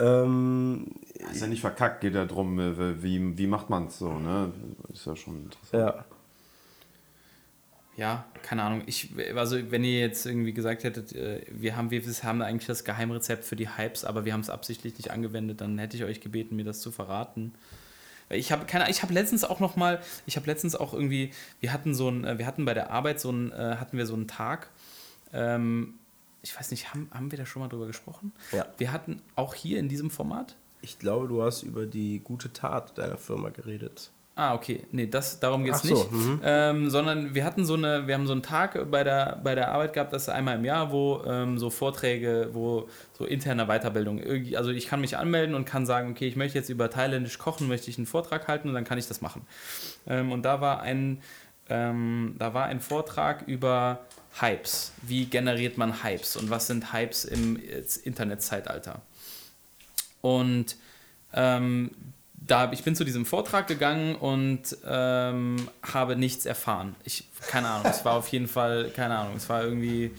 Ähm, 0.00 0.86
ist 1.32 1.40
ja 1.40 1.46
nicht 1.48 1.60
verkackt, 1.60 2.00
geht 2.02 2.14
ja 2.14 2.24
drum, 2.24 2.58
äh, 2.60 3.02
wie, 3.02 3.36
wie 3.36 3.46
macht 3.46 3.68
man 3.70 3.86
es 3.88 3.98
so, 3.98 4.12
ne? 4.18 4.52
Ist 4.92 5.06
ja 5.06 5.16
schon 5.16 5.42
interessant. 5.44 5.82
ja. 5.96 6.04
Ja, 7.98 8.24
keine 8.42 8.62
Ahnung. 8.62 8.84
Ich, 8.86 9.10
also 9.34 9.58
wenn 9.72 9.82
ihr 9.82 9.98
jetzt 9.98 10.24
irgendwie 10.24 10.52
gesagt 10.52 10.84
hättet, 10.84 11.12
äh, 11.16 11.44
wir 11.50 11.76
haben, 11.76 11.90
wir 11.90 12.00
haben 12.22 12.42
eigentlich 12.42 12.68
das 12.68 12.84
Geheimrezept 12.84 13.44
für 13.44 13.56
die 13.56 13.76
Hypes, 13.76 14.04
aber 14.04 14.24
wir 14.24 14.32
haben 14.32 14.40
es 14.40 14.50
absichtlich 14.50 14.96
nicht 14.96 15.10
angewendet, 15.10 15.60
dann 15.60 15.78
hätte 15.78 15.96
ich 15.96 16.04
euch 16.04 16.20
gebeten, 16.20 16.54
mir 16.54 16.64
das 16.64 16.80
zu 16.80 16.92
verraten. 16.92 17.54
Ich 18.30 18.52
habe 18.52 18.66
keine, 18.66 18.88
ich 18.88 19.02
habe 19.02 19.12
letztens 19.12 19.42
auch 19.42 19.58
noch 19.58 19.74
mal, 19.74 20.00
ich 20.26 20.36
habe 20.36 20.46
letztens 20.46 20.76
auch 20.76 20.94
irgendwie, 20.94 21.32
wir 21.58 21.72
hatten 21.72 21.92
so 21.92 22.08
ein, 22.08 22.38
wir 22.38 22.46
hatten 22.46 22.64
bei 22.64 22.72
der 22.72 22.92
Arbeit 22.92 23.18
so 23.18 23.32
ein, 23.32 23.50
äh, 23.50 23.76
hatten 23.80 23.98
wir 23.98 24.06
so 24.06 24.14
einen 24.14 24.28
Tag. 24.28 24.70
Ähm, 25.32 25.94
ich 26.42 26.56
weiß 26.56 26.70
nicht, 26.70 26.94
haben, 26.94 27.10
haben 27.12 27.32
wir 27.32 27.38
da 27.38 27.46
schon 27.46 27.62
mal 27.62 27.68
drüber 27.68 27.88
gesprochen? 27.88 28.32
Ja. 28.52 28.66
Wir 28.76 28.92
hatten 28.92 29.22
auch 29.34 29.54
hier 29.54 29.80
in 29.80 29.88
diesem 29.88 30.10
Format. 30.10 30.54
Ich 30.82 31.00
glaube, 31.00 31.26
du 31.26 31.42
hast 31.42 31.64
über 31.64 31.84
die 31.84 32.20
gute 32.20 32.52
Tat 32.52 32.96
deiner 32.96 33.16
Firma 33.16 33.48
geredet. 33.48 34.12
Ah, 34.38 34.54
okay. 34.54 34.84
Nee, 34.92 35.08
das, 35.08 35.40
darum 35.40 35.64
geht 35.64 35.74
es 35.74 35.82
so, 35.82 35.94
nicht. 35.96 36.12
mhm. 36.12 36.40
Ähm, 36.44 36.90
sondern 36.90 37.34
wir 37.34 37.44
hatten 37.44 37.64
so 37.64 37.74
eine, 37.74 38.06
wir 38.06 38.14
haben 38.14 38.28
so 38.28 38.32
einen 38.32 38.44
Tag 38.44 38.88
bei 38.88 39.02
der, 39.02 39.40
bei 39.42 39.56
der 39.56 39.72
Arbeit 39.72 39.94
gehabt, 39.94 40.12
das 40.12 40.22
ist 40.22 40.28
einmal 40.28 40.54
im 40.54 40.64
Jahr, 40.64 40.92
wo 40.92 41.24
ähm, 41.26 41.58
so 41.58 41.70
Vorträge, 41.70 42.50
wo 42.52 42.88
so 43.14 43.24
interne 43.24 43.66
Weiterbildung, 43.66 44.22
also 44.54 44.70
ich 44.70 44.86
kann 44.86 45.00
mich 45.00 45.16
anmelden 45.16 45.56
und 45.56 45.64
kann 45.64 45.86
sagen, 45.86 46.12
okay, 46.12 46.28
ich 46.28 46.36
möchte 46.36 46.56
jetzt 46.56 46.68
über 46.68 46.88
thailändisch 46.88 47.36
kochen, 47.38 47.66
möchte 47.66 47.90
ich 47.90 47.98
einen 47.98 48.06
Vortrag 48.06 48.46
halten 48.46 48.68
und 48.68 48.74
dann 48.74 48.84
kann 48.84 48.96
ich 48.96 49.08
das 49.08 49.20
machen. 49.20 49.44
Ähm, 50.06 50.30
und 50.30 50.44
da 50.44 50.60
war 50.60 50.82
ein, 50.82 51.20
ähm, 51.68 52.36
da 52.38 52.54
war 52.54 52.66
ein 52.66 52.78
Vortrag 52.78 53.42
über 53.48 54.04
Hypes. 54.40 54.92
Wie 55.02 55.26
generiert 55.26 55.78
man 55.78 56.04
Hypes 56.04 56.36
und 56.36 56.48
was 56.48 56.68
sind 56.68 56.92
Hypes 56.92 57.24
im 57.24 57.58
Internetzeitalter? 58.04 59.02
Und 60.20 60.76
ähm, 61.34 61.90
da, 62.48 62.72
ich 62.72 62.82
bin 62.82 62.96
zu 62.96 63.04
diesem 63.04 63.26
Vortrag 63.26 63.66
gegangen 63.66 64.16
und 64.16 64.76
ähm, 64.86 65.68
habe 65.82 66.16
nichts 66.16 66.46
erfahren. 66.46 66.96
Ich, 67.04 67.24
keine 67.46 67.68
Ahnung, 67.68 67.86
es 67.90 68.04
war 68.04 68.14
auf 68.14 68.28
jeden 68.28 68.48
Fall, 68.48 68.90
keine 68.96 69.16
Ahnung, 69.16 69.34
es 69.36 69.48
war 69.48 69.62
irgendwie. 69.62 70.10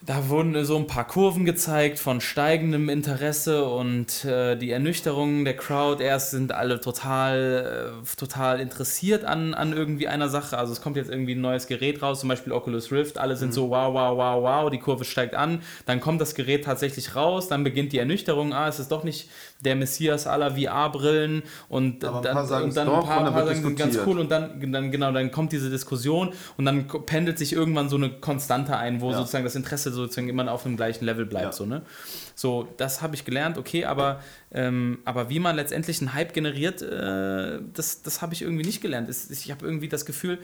Da 0.00 0.30
wurden 0.30 0.64
so 0.64 0.78
ein 0.78 0.86
paar 0.86 1.06
Kurven 1.06 1.44
gezeigt 1.44 1.98
von 1.98 2.22
steigendem 2.22 2.88
Interesse 2.88 3.66
und 3.66 4.24
äh, 4.24 4.56
die 4.56 4.70
Ernüchterung 4.70 5.44
der 5.44 5.54
Crowd. 5.54 6.02
Erst 6.02 6.30
sind 6.30 6.52
alle 6.52 6.80
total, 6.80 7.92
äh, 8.02 8.16
total 8.16 8.58
interessiert 8.58 9.24
an, 9.24 9.52
an 9.52 9.74
irgendwie 9.74 10.08
einer 10.08 10.30
Sache. 10.30 10.56
Also 10.56 10.72
es 10.72 10.80
kommt 10.80 10.96
jetzt 10.96 11.10
irgendwie 11.10 11.34
ein 11.34 11.42
neues 11.42 11.66
Gerät 11.66 12.00
raus, 12.00 12.20
zum 12.20 12.30
Beispiel 12.30 12.54
Oculus 12.54 12.90
Rift. 12.90 13.18
Alle 13.18 13.36
sind 13.36 13.52
so 13.52 13.68
wow, 13.68 13.92
wow, 13.92 14.16
wow, 14.16 14.42
wow. 14.42 14.70
Die 14.70 14.78
Kurve 14.78 15.04
steigt 15.04 15.34
an. 15.34 15.60
Dann 15.84 16.00
kommt 16.00 16.22
das 16.22 16.34
Gerät 16.34 16.64
tatsächlich 16.64 17.14
raus. 17.14 17.48
Dann 17.48 17.62
beginnt 17.62 17.92
die 17.92 17.98
Ernüchterung. 17.98 18.54
Ah, 18.54 18.68
es 18.68 18.78
ist 18.78 18.90
doch 18.90 19.04
nicht 19.04 19.28
der 19.60 19.74
Messias 19.74 20.26
aller 20.26 20.52
VR-Brillen. 20.56 21.42
Und 21.68 22.02
dann, 22.02 22.22
paar 22.22 22.62
und 22.62 22.76
dann 22.76 22.88
ein 22.88 23.04
paar, 23.04 23.24
paar 23.24 23.46
wird 23.46 23.56
sagen, 23.56 23.76
ganz 23.76 23.98
cool. 24.06 24.18
Und 24.20 24.30
dann, 24.30 24.72
dann, 24.72 24.90
genau, 24.90 25.10
dann 25.12 25.30
kommt 25.32 25.52
diese 25.52 25.68
Diskussion 25.68 26.32
und 26.56 26.64
dann 26.64 26.86
pendelt 26.86 27.38
sich 27.38 27.52
irgendwann 27.52 27.88
so 27.88 27.96
eine 27.96 28.10
Konstante 28.10 28.76
ein, 28.76 29.00
wo 29.00 29.10
Ja. 29.10 29.18
sozusagen 29.18 29.44
das 29.44 29.56
Interesse 29.56 29.90
sozusagen 29.90 30.28
immer 30.28 30.50
auf 30.52 30.62
dem 30.62 30.76
gleichen 30.76 31.04
Level 31.04 31.26
bleibt. 31.26 31.46
Ja. 31.46 31.52
So, 31.52 31.66
ne? 31.66 31.82
so, 32.34 32.68
das 32.76 33.02
habe 33.02 33.16
ich 33.16 33.24
gelernt, 33.24 33.58
okay, 33.58 33.84
aber, 33.84 34.20
ähm, 34.52 34.98
aber 35.04 35.28
wie 35.28 35.40
man 35.40 35.56
letztendlich 35.56 36.00
einen 36.00 36.14
Hype 36.14 36.32
generiert, 36.32 36.82
äh, 36.82 37.58
das, 37.74 38.02
das 38.02 38.22
habe 38.22 38.34
ich 38.34 38.42
irgendwie 38.42 38.64
nicht 38.64 38.80
gelernt. 38.80 39.08
Ich 39.08 39.50
habe 39.50 39.66
irgendwie 39.66 39.88
das 39.88 40.06
Gefühl, 40.06 40.38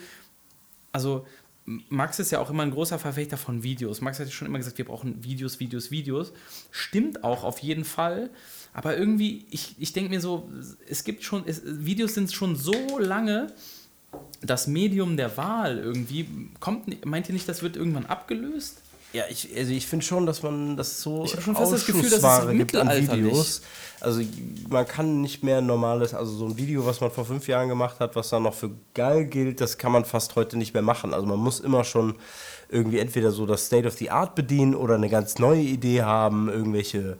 also 0.91 1.25
Max 1.67 2.19
ist 2.19 2.31
ja 2.31 2.41
auch 2.41 2.51
immer 2.51 2.63
ein 2.63 2.73
großer 2.73 2.99
Verfechter 2.99 3.37
von 3.37 3.63
Videos. 3.63 4.01
Max 4.01 4.19
hat 4.19 4.27
ja 4.27 4.33
schon 4.33 4.47
immer 4.47 4.59
gesagt, 4.59 4.77
wir 4.77 4.85
brauchen 4.85 5.25
Videos, 5.25 5.61
Videos, 5.61 5.91
Videos. 5.91 6.33
Stimmt 6.71 7.25
auch 7.25 7.43
auf 7.43 7.61
jeden 7.61 7.85
Fall. 7.85 8.31
Aber 8.75 8.97
irgendwie, 8.99 9.47
ich, 9.51 9.77
ich 9.79 9.93
denke 9.93 10.11
mir 10.11 10.21
so, 10.21 10.51
es 10.89 11.05
gibt 11.05 11.23
schon, 11.23 11.45
es, 11.47 11.63
Videos 11.65 12.15
sind 12.15 12.33
schon 12.33 12.57
so 12.57 12.99
lange 12.99 13.53
das 14.43 14.67
Medium 14.67 15.17
der 15.17 15.37
Wahl 15.37 15.79
irgendwie. 15.79 16.29
Kommt, 16.61 17.07
meint 17.07 17.29
ihr 17.29 17.35
nicht, 17.35 17.49
das 17.49 17.63
wird 17.63 17.77
irgendwann 17.77 18.07
abgelöst? 18.07 18.79
Ja, 19.13 19.23
ich, 19.31 19.49
also 19.57 19.71
ich 19.73 19.87
finde 19.87 20.05
schon, 20.05 20.27
dass 20.27 20.43
man 20.43 20.77
das 20.77 21.01
so 21.01 21.25
Ich 21.25 21.35
hab 21.37 21.43
schon 21.43 21.55
fast 21.55 21.73
das 21.73 21.87
Gefühl, 21.87 22.11
dass 22.11 22.25
es 22.25 22.51
gibt 22.51 22.75
an. 22.75 22.91
Videos. 22.91 23.63
Also 24.01 24.23
man 24.69 24.89
kann 24.89 25.21
nicht 25.21 25.45
mehr 25.45 25.59
ein 25.59 25.67
normales, 25.67 26.15
also 26.15 26.33
so 26.33 26.47
ein 26.47 26.57
Video, 26.57 26.85
was 26.85 27.01
man 27.01 27.13
vor 27.13 27.25
fünf 27.25 27.47
Jahren 27.47 27.69
gemacht 27.69 28.01
hat, 28.01 28.17
was 28.17 28.31
dann 28.31 28.43
noch 28.43 28.55
für 28.55 28.73
geil 28.93 29.27
gilt, 29.27 29.61
das 29.61 29.79
kann 29.79 29.93
man 29.93 30.05
fast 30.05 30.35
heute 30.35 30.59
nicht 30.59 30.75
mehr 30.75 30.83
machen. 30.83 31.15
Also 31.15 31.27
man 31.29 31.39
muss 31.39 31.61
immer 31.61 31.85
schon 31.85 32.17
irgendwie 32.69 32.99
entweder 32.99 33.31
so 33.31 33.47
das 33.47 33.67
State 33.67 33.87
of 33.87 33.95
the 33.95 34.11
Art 34.11 34.35
bedienen 34.35 34.75
oder 34.75 34.97
eine 34.97 35.09
ganz 35.09 35.39
neue 35.39 35.63
Idee 35.63 36.03
haben, 36.03 36.49
irgendwelche 36.49 37.17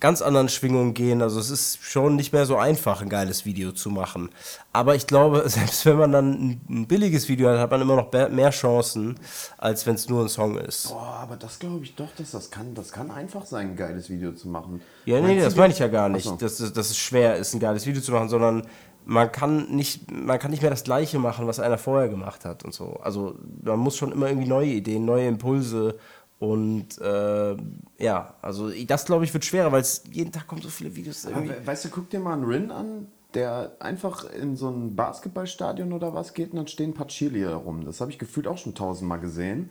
ganz 0.00 0.22
anderen 0.22 0.48
Schwingungen 0.48 0.94
gehen. 0.94 1.22
Also 1.22 1.38
es 1.38 1.50
ist 1.50 1.82
schon 1.82 2.16
nicht 2.16 2.32
mehr 2.32 2.46
so 2.46 2.56
einfach, 2.56 3.02
ein 3.02 3.08
geiles 3.08 3.44
Video 3.44 3.72
zu 3.72 3.90
machen. 3.90 4.30
Aber 4.72 4.94
ich 4.94 5.06
glaube, 5.06 5.44
selbst 5.46 5.86
wenn 5.86 5.96
man 5.96 6.12
dann 6.12 6.60
ein, 6.68 6.86
billiges 6.86 7.28
Video 7.28 7.50
hat, 7.50 7.58
hat 7.58 7.70
man 7.70 7.82
immer 7.82 7.96
noch 7.96 8.10
mehr 8.12 8.50
Chancen, 8.50 9.16
als 9.58 9.86
wenn 9.86 9.94
es 9.94 10.08
nur 10.08 10.22
ein 10.22 10.28
Song 10.28 10.56
ist. 10.58 10.88
Boah, 10.88 11.20
aber 11.22 11.36
das 11.36 11.58
glaube 11.58 11.84
ich 11.84 11.94
doch, 11.94 12.08
dass 12.16 12.30
das 12.32 12.50
kann, 12.50 12.74
das 12.74 12.90
kann 12.90 13.10
einfach 13.10 13.44
sein, 13.44 13.70
ein 13.70 13.76
geiles 13.76 14.08
Video 14.10 14.32
zu 14.32 14.48
machen. 14.48 14.80
Ja, 15.04 15.20
nee, 15.20 15.28
Meinst 15.28 15.46
das 15.46 15.56
meine 15.56 15.72
ich 15.72 15.78
ja 15.78 15.88
gar 15.88 16.08
nicht, 16.08 16.24
so. 16.24 16.36
dass, 16.36 16.56
dass 16.58 16.90
es 16.90 16.96
schwer 16.96 17.36
ist, 17.36 17.54
ein 17.54 17.60
geiles 17.60 17.86
Video 17.86 18.00
zu 18.00 18.12
machen, 18.12 18.28
sondern 18.28 18.66
man 19.04 19.32
kann 19.32 19.70
nicht, 19.70 20.10
man 20.10 20.38
kann 20.38 20.50
nicht 20.50 20.60
mehr 20.60 20.70
das 20.70 20.84
Gleiche 20.84 21.18
machen, 21.18 21.46
was 21.46 21.58
einer 21.58 21.78
vorher 21.78 22.08
gemacht 22.08 22.44
hat 22.44 22.64
und 22.64 22.74
so. 22.74 22.98
Also 23.02 23.34
man 23.62 23.78
muss 23.78 23.96
schon 23.96 24.12
immer 24.12 24.28
irgendwie 24.28 24.48
neue 24.48 24.68
Ideen, 24.68 25.04
neue 25.04 25.26
Impulse 25.26 25.96
und 26.40 26.98
äh, 27.00 27.56
ja, 27.98 28.34
also 28.42 28.70
das 28.86 29.04
glaube 29.04 29.24
ich 29.24 29.32
wird 29.32 29.44
schwerer, 29.44 29.70
weil 29.70 29.82
es 29.82 30.02
jeden 30.10 30.32
Tag 30.32 30.48
kommen 30.48 30.62
so 30.62 30.68
viele 30.70 30.96
Videos. 30.96 31.26
Aber 31.26 31.36
Irgendwie. 31.36 31.54
we- 31.62 31.66
weißt 31.66 31.84
du, 31.84 31.88
guck 31.90 32.10
dir 32.10 32.18
mal 32.18 32.32
einen 32.32 32.44
Rin 32.44 32.70
an, 32.72 33.06
der 33.34 33.76
einfach 33.78 34.24
in 34.24 34.56
so 34.56 34.70
ein 34.70 34.96
Basketballstadion 34.96 35.92
oder 35.92 36.14
was 36.14 36.32
geht 36.34 36.50
und 36.50 36.56
dann 36.56 36.66
stehen 36.66 36.90
ein 36.90 36.94
paar 36.94 37.06
Cheerleader 37.08 37.54
rum. 37.54 37.84
Das 37.84 38.00
habe 38.00 38.10
ich 38.10 38.18
gefühlt 38.18 38.48
auch 38.48 38.58
schon 38.58 38.74
tausendmal 38.74 39.20
gesehen. 39.20 39.70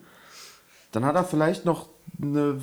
Dann 0.91 1.03
hat 1.05 1.15
er 1.15 1.23
vielleicht 1.23 1.65
noch 1.65 1.89
eine 2.21 2.57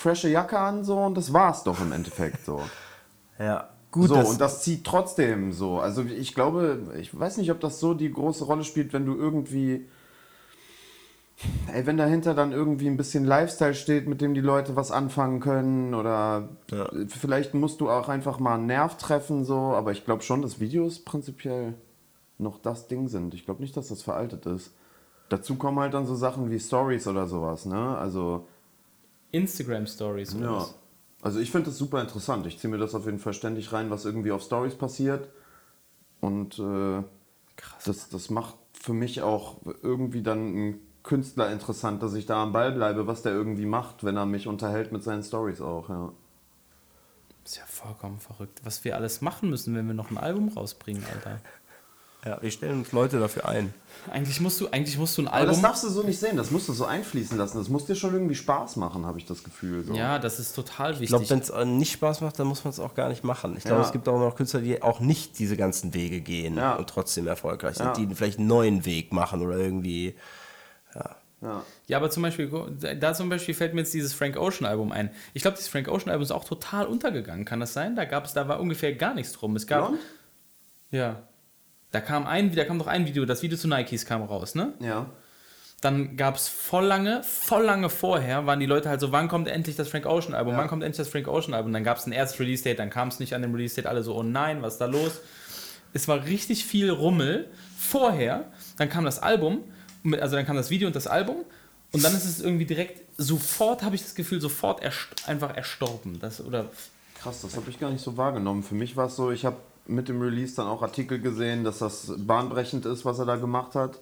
frische 0.00 0.28
Jacke 0.28 0.58
an 0.58 0.84
so 0.84 0.98
und 0.98 1.16
das 1.16 1.32
war's 1.32 1.62
doch 1.64 1.80
im 1.80 1.92
Endeffekt 1.92 2.44
so. 2.44 2.60
Ja, 3.38 3.68
gut. 3.90 4.08
so, 4.08 4.14
das, 4.14 4.30
und 4.30 4.40
das 4.40 4.62
zieht 4.62 4.84
trotzdem 4.84 5.52
so. 5.52 5.78
Also 5.78 6.02
ich 6.02 6.34
glaube, 6.34 6.94
ich 6.98 7.16
weiß 7.18 7.36
nicht, 7.36 7.50
ob 7.50 7.60
das 7.60 7.78
so 7.80 7.92
die 7.92 8.10
große 8.10 8.44
Rolle 8.44 8.64
spielt, 8.64 8.92
wenn 8.94 9.04
du 9.04 9.14
irgendwie. 9.14 9.86
Ey, 11.70 11.84
wenn 11.84 11.98
dahinter 11.98 12.34
dann 12.34 12.52
irgendwie 12.52 12.86
ein 12.86 12.96
bisschen 12.96 13.24
Lifestyle 13.24 13.74
steht, 13.74 14.08
mit 14.08 14.20
dem 14.22 14.32
die 14.32 14.40
Leute 14.40 14.74
was 14.74 14.90
anfangen 14.90 15.40
können, 15.40 15.94
oder 15.94 16.48
Ja. 16.70 16.88
vielleicht 17.08 17.52
musst 17.52 17.80
du 17.80 17.90
auch 17.90 18.08
einfach 18.08 18.38
mal 18.38 18.54
einen 18.54 18.66
Nerv 18.66 18.96
treffen, 18.96 19.44
so, 19.44 19.56
aber 19.56 19.92
ich 19.92 20.04
glaube 20.06 20.22
schon, 20.22 20.40
dass 20.40 20.60
Videos 20.60 21.00
prinzipiell 21.00 21.74
noch 22.38 22.58
das 22.60 22.88
Ding 22.88 23.08
sind. 23.08 23.34
Ich 23.34 23.44
glaube 23.44 23.60
nicht, 23.62 23.76
dass 23.76 23.88
das 23.88 24.02
veraltet 24.02 24.46
ist. 24.46 24.72
dazu 25.28 25.56
kommen 25.56 25.78
halt 25.80 25.92
dann 25.92 26.06
so 26.06 26.14
Sachen 26.14 26.50
wie 26.50 26.60
Stories 26.60 27.06
oder 27.08 27.26
sowas, 27.26 27.66
ne? 27.66 27.98
Also, 27.98 28.46
Instagram 29.32 29.86
Stories 29.86 30.34
oder 30.36 30.44
ja. 30.46 30.52
was? 30.56 30.74
Also 31.22 31.40
ich 31.40 31.50
finde 31.50 31.70
das 31.70 31.78
super 31.78 32.00
interessant. 32.00 32.46
Ich 32.46 32.58
ziehe 32.60 32.70
mir 32.70 32.78
das 32.78 32.94
auf 32.94 33.06
jeden 33.06 33.18
Fall 33.18 33.32
ständig 33.32 33.72
rein, 33.72 33.90
was 33.90 34.04
irgendwie 34.04 34.30
auf 34.30 34.42
Stories 34.42 34.76
passiert. 34.76 35.28
Und 36.20 36.58
äh, 36.60 37.02
das, 37.84 38.08
das 38.08 38.30
macht 38.30 38.54
für 38.72 38.92
mich 38.92 39.22
auch 39.22 39.56
irgendwie 39.82 40.22
dann 40.22 40.38
einen 40.38 40.85
Künstler 41.06 41.50
interessant, 41.50 42.02
dass 42.02 42.12
ich 42.14 42.26
da 42.26 42.42
am 42.42 42.52
Ball 42.52 42.72
bleibe, 42.72 43.06
was 43.06 43.22
der 43.22 43.32
irgendwie 43.32 43.64
macht, 43.66 44.04
wenn 44.04 44.16
er 44.16 44.26
mich 44.26 44.46
unterhält 44.46 44.92
mit 44.92 45.02
seinen 45.02 45.22
Stories 45.22 45.60
auch, 45.60 45.88
ja. 45.88 46.12
Ist 47.44 47.56
ja 47.58 47.62
vollkommen 47.66 48.18
verrückt, 48.18 48.60
was 48.64 48.82
wir 48.84 48.96
alles 48.96 49.20
machen 49.20 49.48
müssen, 49.50 49.74
wenn 49.76 49.86
wir 49.86 49.94
noch 49.94 50.10
ein 50.10 50.18
Album 50.18 50.48
rausbringen, 50.48 51.04
Alter. 51.14 51.38
Ja, 52.24 52.42
wir 52.42 52.50
stellen 52.50 52.80
uns 52.80 52.90
Leute 52.90 53.20
dafür 53.20 53.46
ein. 53.48 53.72
Eigentlich 54.10 54.40
musst 54.40 54.60
du, 54.60 54.66
eigentlich 54.72 54.98
musst 54.98 55.16
du 55.16 55.22
ein 55.22 55.28
Aber 55.28 55.46
das 55.46 55.48
Album. 55.58 55.62
darfst 55.62 55.84
du 55.84 55.88
so 55.90 56.02
nicht 56.02 56.18
sehen, 56.18 56.36
das 56.36 56.50
musst 56.50 56.68
du 56.68 56.72
so 56.72 56.84
einfließen 56.84 57.38
lassen. 57.38 57.56
Das 57.58 57.68
muss 57.68 57.86
dir 57.86 57.94
schon 57.94 58.14
irgendwie 58.14 58.34
Spaß 58.34 58.74
machen, 58.76 59.06
habe 59.06 59.18
ich 59.20 59.26
das 59.26 59.44
Gefühl. 59.44 59.84
So. 59.84 59.94
Ja, 59.94 60.18
das 60.18 60.40
ist 60.40 60.52
total 60.56 61.00
Ich 61.00 61.06
glaube, 61.08 61.22
wichtig. 61.22 61.52
wenn 61.52 61.68
es 61.68 61.78
nicht 61.78 61.92
Spaß 61.92 62.22
macht, 62.22 62.36
dann 62.40 62.48
muss 62.48 62.64
man 62.64 62.70
es 62.72 62.80
auch 62.80 62.96
gar 62.96 63.10
nicht 63.10 63.22
machen. 63.22 63.54
Ich 63.56 63.62
glaube, 63.62 63.82
Ja. 63.82 63.86
es 63.86 63.92
gibt 63.92 64.08
auch 64.08 64.18
noch 64.18 64.34
Künstler, 64.34 64.60
die 64.60 64.82
auch 64.82 64.98
nicht 64.98 65.38
diese 65.38 65.56
ganzen 65.56 65.94
Wege 65.94 66.20
gehen 66.20 66.56
Ja. 66.56 66.74
und 66.74 66.90
trotzdem 66.90 67.28
erfolgreich 67.28 67.76
sind, 67.76 67.86
Ja. 67.86 67.92
die 67.92 68.12
vielleicht 68.12 68.40
einen 68.40 68.48
neuen 68.48 68.84
Weg 68.84 69.12
machen 69.12 69.40
oder 69.40 69.56
irgendwie. 69.56 70.16
Ja. 71.42 71.64
Ja, 71.86 71.98
aber 71.98 72.10
zum 72.10 72.22
Beispiel, 72.22 72.50
da 72.98 73.14
zum 73.14 73.28
Beispiel 73.28 73.54
fällt 73.54 73.74
mir 73.74 73.82
jetzt 73.82 73.92
dieses 73.94 74.14
Frank 74.14 74.36
Ocean 74.36 74.66
Album 74.66 74.90
ein. 74.90 75.10
Ich 75.34 75.42
glaube, 75.42 75.56
dieses 75.56 75.68
Frank 75.68 75.86
Ocean 75.86 76.10
Album 76.10 76.22
ist 76.22 76.32
auch 76.32 76.44
total 76.44 76.86
untergegangen. 76.86 77.44
Kann 77.44 77.60
das 77.60 77.72
sein? 77.72 77.94
Da 77.94 78.04
gab 78.04 78.24
es, 78.24 78.32
da 78.32 78.48
war 78.48 78.58
ungefähr 78.58 78.94
gar 78.94 79.14
nichts 79.14 79.32
drum. 79.32 79.54
Es 79.54 79.66
gab, 79.66 79.88
Blond? 79.88 80.00
ja, 80.90 81.22
da 81.92 82.00
kam 82.00 82.26
ein, 82.26 82.54
da 82.54 82.64
kam 82.64 82.78
doch 82.78 82.86
ein 82.86 83.06
Video, 83.06 83.24
das 83.24 83.42
Video 83.42 83.56
zu 83.56 83.68
Nikes 83.68 84.06
kam 84.06 84.22
raus, 84.22 84.54
ne? 84.54 84.72
Ja. 84.80 85.10
Dann 85.80 86.16
gab 86.16 86.36
es 86.36 86.48
voll 86.48 86.84
lange, 86.84 87.22
voll 87.22 87.64
lange 87.64 87.90
vorher, 87.90 88.46
waren 88.46 88.60
die 88.60 88.66
Leute 88.66 88.88
halt 88.88 89.00
so, 89.00 89.12
wann 89.12 89.28
kommt 89.28 89.46
endlich 89.46 89.76
das 89.76 89.88
Frank 89.88 90.06
Ocean 90.06 90.34
Album? 90.34 90.54
Ja. 90.54 90.58
Wann 90.58 90.68
kommt 90.68 90.82
endlich 90.82 90.96
das 90.96 91.08
Frank 91.08 91.28
Ocean 91.28 91.54
Album? 91.54 91.72
Dann 91.72 91.84
gab 91.84 91.98
es 91.98 92.06
ein 92.06 92.12
erstes 92.12 92.40
Release 92.40 92.64
Date, 92.64 92.78
dann 92.78 92.90
kam 92.90 93.08
es 93.08 93.20
nicht 93.20 93.34
an 93.34 93.42
dem 93.42 93.54
Release 93.54 93.76
Date, 93.76 93.86
alle 93.86 94.02
so, 94.02 94.16
oh 94.16 94.22
nein, 94.22 94.62
was 94.62 94.74
ist 94.74 94.80
da 94.80 94.86
los? 94.86 95.20
Es 95.92 96.08
war 96.08 96.24
richtig 96.24 96.64
viel 96.64 96.90
Rummel 96.90 97.50
vorher, 97.78 98.50
dann 98.78 98.88
kam 98.88 99.04
das 99.04 99.18
Album, 99.18 99.64
also 100.14 100.36
dann 100.36 100.46
kam 100.46 100.56
das 100.56 100.70
Video 100.70 100.86
und 100.86 100.96
das 100.96 101.06
Album 101.06 101.36
und 101.92 102.04
dann 102.04 102.14
ist 102.14 102.24
es 102.24 102.40
irgendwie 102.40 102.66
direkt, 102.66 103.02
sofort 103.16 103.82
habe 103.82 103.94
ich 103.94 104.02
das 104.02 104.14
Gefühl, 104.14 104.40
sofort 104.40 104.82
erst, 104.82 105.08
einfach 105.26 105.56
erstorben. 105.56 106.18
Das, 106.20 106.44
oder 106.44 106.66
Krass, 107.26 107.42
das 107.42 107.56
habe 107.56 107.70
ich 107.70 107.80
gar 107.80 107.90
nicht 107.90 108.02
so 108.04 108.16
wahrgenommen. 108.16 108.62
Für 108.62 108.74
mich 108.74 108.96
war 108.96 109.06
es 109.06 109.16
so, 109.16 109.30
ich 109.30 109.44
habe 109.44 109.56
mit 109.86 110.08
dem 110.08 110.20
Release 110.20 110.54
dann 110.56 110.66
auch 110.66 110.82
Artikel 110.82 111.20
gesehen, 111.20 111.64
dass 111.64 111.78
das 111.78 112.12
bahnbrechend 112.16 112.86
ist, 112.86 113.04
was 113.04 113.18
er 113.18 113.24
da 113.24 113.36
gemacht 113.36 113.74
hat. 113.74 114.00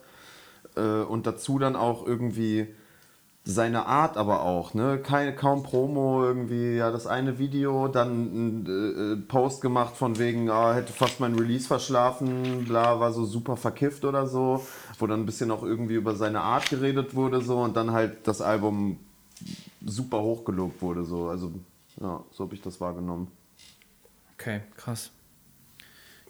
Äh, 0.77 0.81
und 0.81 1.27
dazu 1.27 1.59
dann 1.59 1.77
auch 1.77 2.07
irgendwie 2.07 2.67
seine 3.47 3.87
Art 3.87 4.17
aber 4.17 4.43
auch, 4.43 4.73
ne? 4.73 4.99
Keine, 5.03 5.35
kaum 5.35 5.63
Promo, 5.63 6.25
irgendwie, 6.25 6.77
ja, 6.77 6.91
das 6.91 7.07
eine 7.07 7.39
Video, 7.39 7.89
dann 7.89 8.63
ein 8.63 8.67
äh, 8.67 9.13
äh, 9.13 9.17
Post 9.17 9.61
gemacht 9.61 9.97
von 9.97 10.19
wegen, 10.19 10.51
ah, 10.51 10.73
hätte 10.73 10.95
fast 10.95 11.21
mein 11.21 11.35
Release 11.35 11.67
verschlafen, 11.67 12.65
bla, 12.65 13.01
war 13.01 13.13
so 13.13 13.27
super 13.27 13.59
verkifft 13.59 14.07
oder 14.07 14.27
so, 14.27 14.65
wo 14.99 15.07
dann 15.07 15.21
ein 15.21 15.27
bisschen 15.27 15.51
auch 15.51 15.63
irgendwie 15.63 15.95
über 15.95 16.15
seine 16.15 16.41
Art 16.41 16.71
geredet 16.71 17.15
wurde, 17.15 17.41
so, 17.41 17.59
und 17.59 17.77
dann 17.77 17.93
halt 17.93 18.27
das 18.27 18.41
Album 18.41 18.99
super 19.85 20.21
hochgelobt 20.23 20.81
wurde, 20.83 21.05
so, 21.05 21.29
also, 21.29 21.53
ja, 22.01 22.23
so 22.31 22.45
habe 22.45 22.55
ich 22.55 22.63
das 22.63 22.81
wahrgenommen. 22.81 23.29
Okay, 24.35 24.61
krass. 24.77 25.11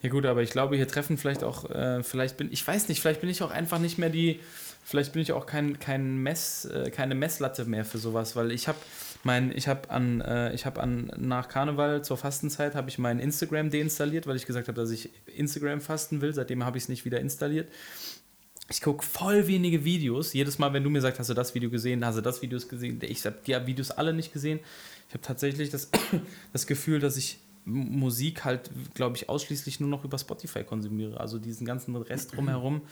Ja 0.03 0.11
gut, 0.11 0.27
aber 0.27 0.43
ich 0.43 0.51
glaube, 0.51 0.77
hier 0.77 0.87
treffen 0.87 1.17
vielleicht 1.17 1.43
auch, 1.43 1.71
äh, 1.71 2.03
vielleicht 2.03 2.37
bin, 2.37 2.53
ich 2.53 2.67
weiß 2.67 2.89
nicht, 2.89 3.01
vielleicht 3.01 3.23
bin 3.23 3.31
ich 3.31 3.43
auch 3.43 3.51
einfach 3.51 3.79
nicht 3.79 3.97
mehr 3.97 4.11
die, 4.11 4.39
vielleicht 4.85 5.15
bin 5.15 5.23
ich 5.23 5.33
auch 5.33 5.47
kein, 5.47 5.79
kein 5.79 6.23
Mess, 6.23 6.67
äh, 6.67 6.91
keine 6.91 7.15
Messlatte 7.15 7.65
mehr 7.65 7.87
für 7.87 7.97
sowas, 7.97 8.37
weil 8.37 8.53
ich 8.53 8.69
habe 8.69 8.79
mein, 9.23 9.51
ich 9.57 9.67
habe 9.67 9.91
an, 9.91 10.21
äh, 10.21 10.53
ich 10.53 10.67
habe 10.67 10.83
an, 10.83 11.11
nach 11.17 11.49
Karneval 11.49 12.05
zur 12.05 12.19
Fastenzeit 12.19 12.75
habe 12.75 12.91
ich 12.91 12.99
mein 12.99 13.19
Instagram 13.19 13.71
deinstalliert, 13.71 14.27
weil 14.27 14.37
ich 14.37 14.45
gesagt 14.45 14.69
habe, 14.69 14.79
dass 14.79 14.91
ich 14.91 15.09
Instagram 15.27 15.81
fasten 15.81 16.21
will, 16.21 16.35
seitdem 16.35 16.67
habe 16.67 16.77
ich 16.77 16.85
es 16.85 16.89
nicht 16.91 17.07
wieder 17.07 17.21
installiert. 17.21 17.69
Ich 18.71 18.81
gucke 18.81 19.05
voll 19.05 19.47
wenige 19.47 19.85
Videos. 19.85 20.33
Jedes 20.33 20.59
Mal, 20.59 20.73
wenn 20.73 20.83
du 20.83 20.91
mir 20.91 21.01
sagst, 21.01 21.21
hast 21.21 21.29
du 21.29 21.35
das 21.35 21.55
Video 21.55 21.69
gesehen, 21.69 22.05
hast 22.05 22.17
du 22.17 22.23
das 22.23 22.41
Video 22.41 22.59
gesehen, 22.59 22.99
ich 23.03 23.25
habe 23.27 23.37
die 23.47 23.67
Videos 23.67 23.91
alle 23.91 24.13
nicht 24.15 24.33
gesehen. 24.33 24.61
Ich 25.09 25.15
habe 25.15 25.23
tatsächlich 25.23 25.71
das, 25.71 25.91
das 26.53 26.67
Gefühl, 26.67 26.99
dass 26.99 27.17
ich 27.17 27.39
Musik 27.67 28.45
halt, 28.45 28.71
glaube 28.95 29.17
ich, 29.17 29.29
ausschließlich 29.29 29.81
nur 29.81 29.89
noch 29.89 30.05
über 30.05 30.19
Spotify 30.19 30.65
konsumiere. 30.65 31.21
Also 31.21 31.39
diesen 31.39 31.67
ganzen 31.67 31.95
Rest 31.97 32.37
drumherum 32.37 32.83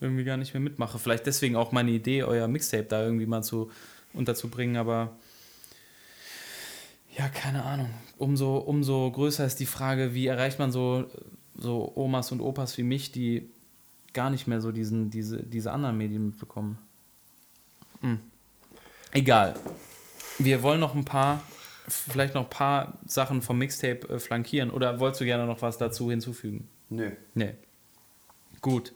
irgendwie 0.00 0.24
gar 0.24 0.36
nicht 0.36 0.54
mehr 0.54 0.60
mitmache. 0.60 0.98
Vielleicht 0.98 1.26
deswegen 1.26 1.56
auch 1.56 1.72
meine 1.72 1.90
Idee, 1.90 2.22
euer 2.24 2.48
Mixtape 2.48 2.84
da 2.84 3.02
irgendwie 3.04 3.26
mal 3.26 3.42
zu 3.42 3.70
unterzubringen, 4.12 4.76
aber 4.76 5.16
ja, 7.16 7.28
keine 7.28 7.64
Ahnung. 7.64 7.90
Umso, 8.18 8.56
umso 8.58 9.10
größer 9.10 9.44
ist 9.44 9.60
die 9.60 9.66
Frage, 9.66 10.14
wie 10.14 10.26
erreicht 10.26 10.58
man 10.58 10.70
so, 10.70 11.06
so 11.56 11.92
Omas 11.96 12.32
und 12.32 12.40
Opas 12.40 12.78
wie 12.78 12.82
mich, 12.82 13.12
die 13.12 13.50
gar 14.12 14.30
nicht 14.30 14.46
mehr 14.46 14.60
so 14.60 14.72
diesen, 14.72 15.10
diese, 15.10 15.42
diese 15.42 15.72
anderen 15.72 15.96
Medien 15.96 16.26
mitbekommen. 16.26 16.78
Hm. 18.00 18.20
Egal. 19.12 19.54
Wir 20.38 20.62
wollen 20.62 20.80
noch 20.80 20.94
ein 20.94 21.04
paar, 21.04 21.42
vielleicht 21.86 22.34
noch 22.34 22.44
ein 22.44 22.50
paar 22.50 22.98
Sachen 23.06 23.42
vom 23.42 23.58
Mixtape 23.58 24.08
äh, 24.08 24.18
flankieren. 24.18 24.70
Oder 24.70 25.00
wolltest 25.00 25.20
du 25.20 25.24
gerne 25.24 25.46
noch 25.46 25.62
was 25.62 25.78
dazu 25.78 26.10
hinzufügen? 26.10 26.68
Nee. 26.88 27.12
Nee. 27.34 27.54
Gut. 28.60 28.92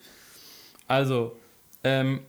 Also, 0.87 1.37
ähm, 1.83 2.21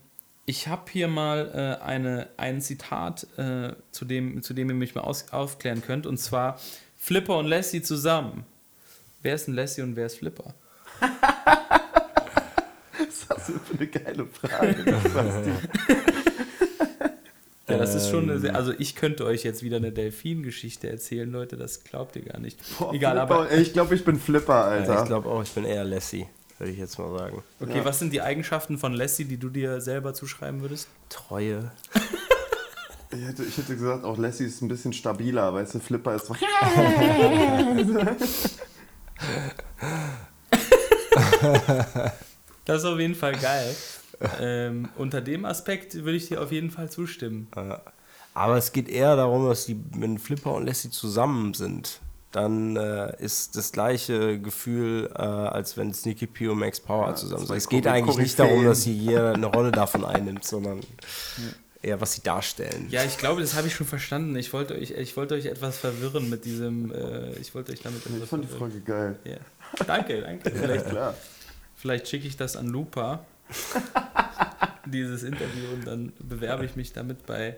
ich 0.45 0.67
habe 0.67 0.83
hier 0.91 1.07
mal 1.07 1.79
äh, 1.81 1.83
eine, 1.83 2.27
ein 2.37 2.61
Zitat, 2.61 3.27
äh, 3.37 3.73
zu, 3.91 4.05
dem, 4.05 4.43
zu 4.43 4.53
dem 4.53 4.69
ihr 4.69 4.75
mich 4.75 4.93
mal 4.95 5.01
aus, 5.01 5.31
aufklären 5.31 5.81
könnt. 5.81 6.05
Und 6.05 6.17
zwar 6.17 6.59
Flipper 6.97 7.37
und 7.37 7.47
Lassie 7.47 7.81
zusammen. 7.81 8.45
Wer 9.21 9.35
ist 9.35 9.47
ein 9.47 9.55
Lassie 9.55 9.81
und 9.81 9.95
wer 9.95 10.05
ist 10.05 10.17
Flipper? 10.17 10.53
Was 13.27 13.37
hast 13.37 13.49
du 13.49 13.53
für 13.53 13.77
eine 13.77 13.87
geile 13.87 14.25
Frage? 14.27 14.83
Basti? 15.13 15.51
Ja, 17.67 17.79
das 17.79 17.95
ist 17.95 18.11
schon 18.11 18.25
eine 18.25 18.33
Ähm. 18.33 18.39
sehr, 18.41 18.55
also 18.55 18.73
ich 18.77 18.95
könnte 18.95 19.25
euch 19.25 19.41
jetzt 19.43 19.63
wieder 19.63 19.77
eine 19.77 19.91
Delfin-Geschichte 19.91 20.87
erzählen, 20.87 21.27
Leute, 21.31 21.57
das 21.57 21.83
glaubt 21.83 22.15
ihr 22.15 22.21
gar 22.21 22.39
nicht. 22.39 22.59
Boah, 22.77 22.93
Egal, 22.93 23.17
Flipper, 23.17 23.33
aber 23.41 23.51
ich 23.53 23.73
glaube, 23.73 23.95
ich 23.95 24.05
bin 24.05 24.19
Flipper, 24.19 24.65
Alter. 24.65 24.93
Ja, 24.93 24.99
ich 25.01 25.07
glaube 25.07 25.27
auch, 25.27 25.41
ich 25.41 25.49
bin 25.49 25.65
eher 25.65 25.83
Lassie, 25.83 26.27
würde 26.59 26.71
ich 26.71 26.77
jetzt 26.77 26.99
mal 26.99 27.11
sagen. 27.17 27.41
okay, 27.59 27.79
Ja. 27.79 27.85
was 27.85 27.97
sind 27.97 28.13
die 28.13 28.21
Eigenschaften 28.21 28.77
von 28.77 28.93
Lassie, 28.93 29.25
die 29.25 29.37
du 29.37 29.49
dir 29.49 29.81
selber 29.81 30.13
zuschreiben 30.13 30.61
würdest? 30.61 30.89
Treue. 31.09 31.71
ich, 33.11 33.25
hätte, 33.25 33.41
ich 33.43 33.57
hätte 33.57 33.73
gesagt, 33.75 34.03
auch 34.03 34.19
Lassie 34.19 34.45
ist 34.45 34.61
ein 34.61 34.67
bisschen 34.67 34.93
stabiler, 34.93 35.51
weißt 35.51 35.73
du, 35.73 35.79
Flipper 35.79 36.13
ist 36.13 36.27
so. 36.27 36.35
Das 42.65 42.83
ist 42.83 42.85
auf 42.85 42.99
jeden 42.99 43.15
Fall 43.15 43.33
geil. 43.37 43.75
ähm, 44.41 44.89
unter 44.97 45.21
dem 45.21 45.45
Aspekt 45.45 45.93
würde 45.95 46.17
ich 46.17 46.27
dir 46.27 46.41
auf 46.41 46.51
jeden 46.51 46.71
Fall 46.71 46.89
zustimmen. 46.89 47.47
Ja. 47.55 47.81
Aber 48.33 48.57
es 48.57 48.71
geht 48.73 48.89
eher 48.89 49.15
darum, 49.15 49.47
dass 49.47 49.65
die, 49.65 49.79
wenn 49.97 50.19
Flipper 50.19 50.53
und 50.53 50.65
Lassie 50.65 50.89
zusammen 50.89 51.53
sind, 51.53 52.01
dann 52.33 52.75
äh, 52.75 53.15
ist 53.23 53.55
das 53.55 53.71
gleiche 53.71 54.39
Gefühl, 54.39 55.09
äh, 55.15 55.21
als 55.21 55.77
wenn 55.77 55.93
Sneaky 55.93 56.27
P 56.27 56.47
und 56.49 56.59
Max 56.59 56.81
Power 56.81 57.15
zusammen 57.15 57.45
zwei 57.45 57.53
sind. 57.53 57.57
Es 57.57 57.69
geht 57.69 57.87
eigentlich 57.87 58.17
nicht 58.17 58.37
darum, 58.37 58.65
dass 58.65 58.83
sie 58.83 58.93
jeder 58.93 59.33
eine 59.33 59.45
Rolle 59.45 59.71
davon 59.71 60.03
einnimmt, 60.03 60.43
sondern 60.43 60.81
eher, 61.81 62.01
was 62.01 62.13
sie 62.13 62.21
darstellen. 62.21 62.87
Ja, 62.89 63.05
ich 63.05 63.17
glaube, 63.17 63.39
das 63.39 63.53
habe 63.53 63.67
ich 63.67 63.75
schon 63.75 63.87
verstanden. 63.87 64.35
Ich 64.35 64.51
wollte 64.51 64.75
euch, 64.75 64.91
ich 64.91 65.15
wollte 65.15 65.35
euch 65.35 65.45
etwas 65.45 65.77
verwirren 65.77 66.29
mit 66.29 66.43
diesem, 66.43 66.91
äh, 66.91 67.31
ich 67.39 67.55
wollte 67.55 67.71
euch 67.71 67.81
damit 67.81 68.01
Ich 68.05 68.29
fand 68.29 68.43
die 68.43 68.47
verwirren. 68.47 68.57
Folge 68.57 68.81
geil. 68.81 69.19
Ja. 69.23 69.37
Danke, 69.85 70.21
danke. 70.21 70.51
Vielleicht, 70.51 70.89
Klar. 70.89 71.13
Vielleicht 71.75 72.07
schicke 72.07 72.27
ich 72.27 72.37
das 72.37 72.55
an 72.55 72.67
Lupa, 72.67 73.25
dieses 74.85 75.23
Interview, 75.23 75.73
und 75.73 75.85
dann 75.85 76.13
bewerbe 76.19 76.65
ich 76.65 76.75
mich 76.75 76.93
damit 76.93 77.25
bei, 77.25 77.57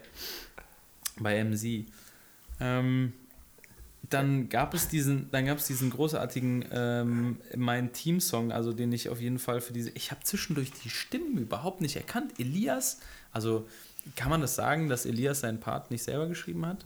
bei 1.20 1.44
MC. 1.44 1.86
Ähm, 2.60 3.14
dann 4.10 4.48
gab 4.50 4.74
es 4.74 4.88
diesen, 4.88 5.30
dann 5.32 5.46
gab 5.46 5.58
es 5.58 5.68
diesen 5.68 5.90
großartigen 5.90 6.66
ähm, 6.72 7.38
mein 7.56 7.92
Team-Song, 7.92 8.52
also 8.52 8.72
den 8.72 8.92
ich 8.94 9.10
auf 9.10 9.20
jeden 9.20 9.40
Fall 9.40 9.60
für 9.60 9.74
diese. 9.74 9.90
Ich 9.92 10.12
habe 10.12 10.24
zwischendurch 10.24 10.72
die 10.72 10.90
Stimmen 10.90 11.38
überhaupt 11.38 11.82
nicht 11.82 11.96
erkannt. 11.96 12.40
Elias, 12.40 13.00
also 13.32 13.68
kann 14.16 14.30
man 14.30 14.42
das 14.42 14.56
sagen, 14.56 14.88
dass 14.88 15.06
Elias 15.06 15.42
seinen 15.42 15.60
Part 15.60 15.92
nicht 15.92 16.04
selber 16.04 16.28
geschrieben 16.28 16.66
hat? 16.66 16.86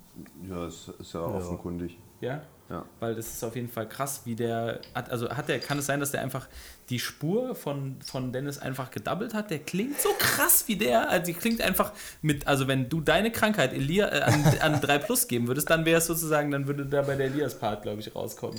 Ja, 0.50 0.68
ist, 0.68 0.90
ist 1.00 1.14
ja 1.14 1.22
offenkundig. 1.22 1.98
Ja. 2.22 2.42
Ja. 2.72 2.86
Weil 3.02 3.16
das 3.16 3.28
ist 3.28 3.44
auf 3.44 3.56
jeden 3.58 3.68
Fall 3.68 3.88
krass, 3.90 4.22
wie 4.24 4.34
der. 4.34 4.80
Hat, 4.96 5.12
also 5.12 5.30
hat 5.30 5.50
der, 5.50 5.60
kann 5.60 5.78
es 5.78 5.86
sein, 5.88 6.00
dass 6.00 6.12
der 6.12 6.22
einfach 6.22 6.48
die 6.90 7.00
Spur 7.00 7.54
von, 7.54 7.98
von 8.02 8.32
Dennis 8.32 8.60
einfach 8.60 8.92
gedoubled 8.92 9.34
hat? 9.34 9.52
Der 9.52 9.60
klingt 9.60 10.00
so 10.00 10.08
krass 10.18 10.64
wie 10.68 10.78
der. 10.78 11.10
Also 11.10 11.26
die 11.26 11.34
klingt 11.34 11.60
einfach 11.60 11.92
mit, 12.22 12.48
also 12.48 12.70
wenn 12.70 12.88
du 12.88 13.02
deine 13.02 13.30
Krankheit 13.30 13.74
Elia, 13.74 14.08
äh, 14.08 14.22
an, 14.22 14.46
an 14.62 14.80
3 14.80 15.00
Plus 15.00 15.28
geben 15.28 15.48
würdest, 15.48 15.70
dann 15.70 15.84
wäre 15.84 15.98
es 15.98 16.06
sozusagen, 16.06 16.50
dann 16.52 16.66
würde 16.66 16.86
da 16.86 17.02
bei 17.02 17.16
der 17.16 17.26
Elias-Part, 17.26 17.84
glaube 17.84 18.00
ich, 18.00 18.16
rauskommen. 18.16 18.58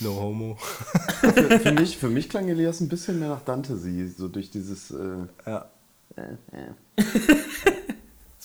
No 0.00 0.18
homo. 0.18 0.56
für, 1.20 1.60
für, 1.60 1.72
mich, 1.72 1.98
für 1.98 2.08
mich 2.08 2.30
klang 2.30 2.48
Elias 2.48 2.80
ein 2.80 2.88
bisschen 2.88 3.18
mehr 3.18 3.28
nach 3.28 3.42
Dante 3.42 3.76
sie, 3.76 4.08
so 4.08 4.28
durch 4.28 4.50
dieses. 4.50 4.90
Äh, 4.90 5.26
Ja. 5.46 5.70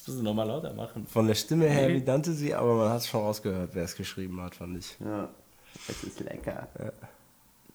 Das 0.05 0.13
müssen 0.13 0.23
wir 0.23 0.29
nochmal 0.29 0.47
lauter 0.47 0.71
machen. 0.73 1.07
Von 1.07 1.25
der 1.25 1.33
Stimme 1.33 1.67
her 1.67 1.89
wie 1.89 2.01
Dante 2.01 2.31
sie, 2.31 2.53
aber 2.53 2.75
man 2.75 2.89
hat 2.89 3.03
schon 3.07 3.21
rausgehört, 3.21 3.71
wer 3.73 3.85
es 3.85 3.95
geschrieben 3.95 4.39
hat, 4.39 4.53
fand 4.53 4.77
ich. 4.77 4.95
Ja. 4.99 5.29
Es 5.87 6.03
ist 6.03 6.19
lecker. 6.19 6.67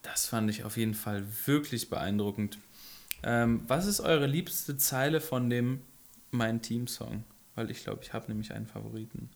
Das 0.02 0.26
fand 0.26 0.48
ich 0.48 0.62
auf 0.62 0.76
jeden 0.76 0.94
Fall 0.94 1.24
wirklich 1.46 1.90
beeindruckend. 1.90 2.58
Ähm, 3.24 3.62
was 3.66 3.86
ist 3.86 3.98
eure 3.98 4.26
liebste 4.26 4.76
Zeile 4.76 5.20
von 5.20 5.50
dem 5.50 5.82
Mein 6.30 6.62
Team-Song? 6.62 7.24
Weil 7.56 7.68
ich 7.70 7.82
glaube, 7.82 8.02
ich 8.02 8.12
habe 8.12 8.28
nämlich 8.28 8.52
einen 8.52 8.66
Favoriten. 8.66 9.28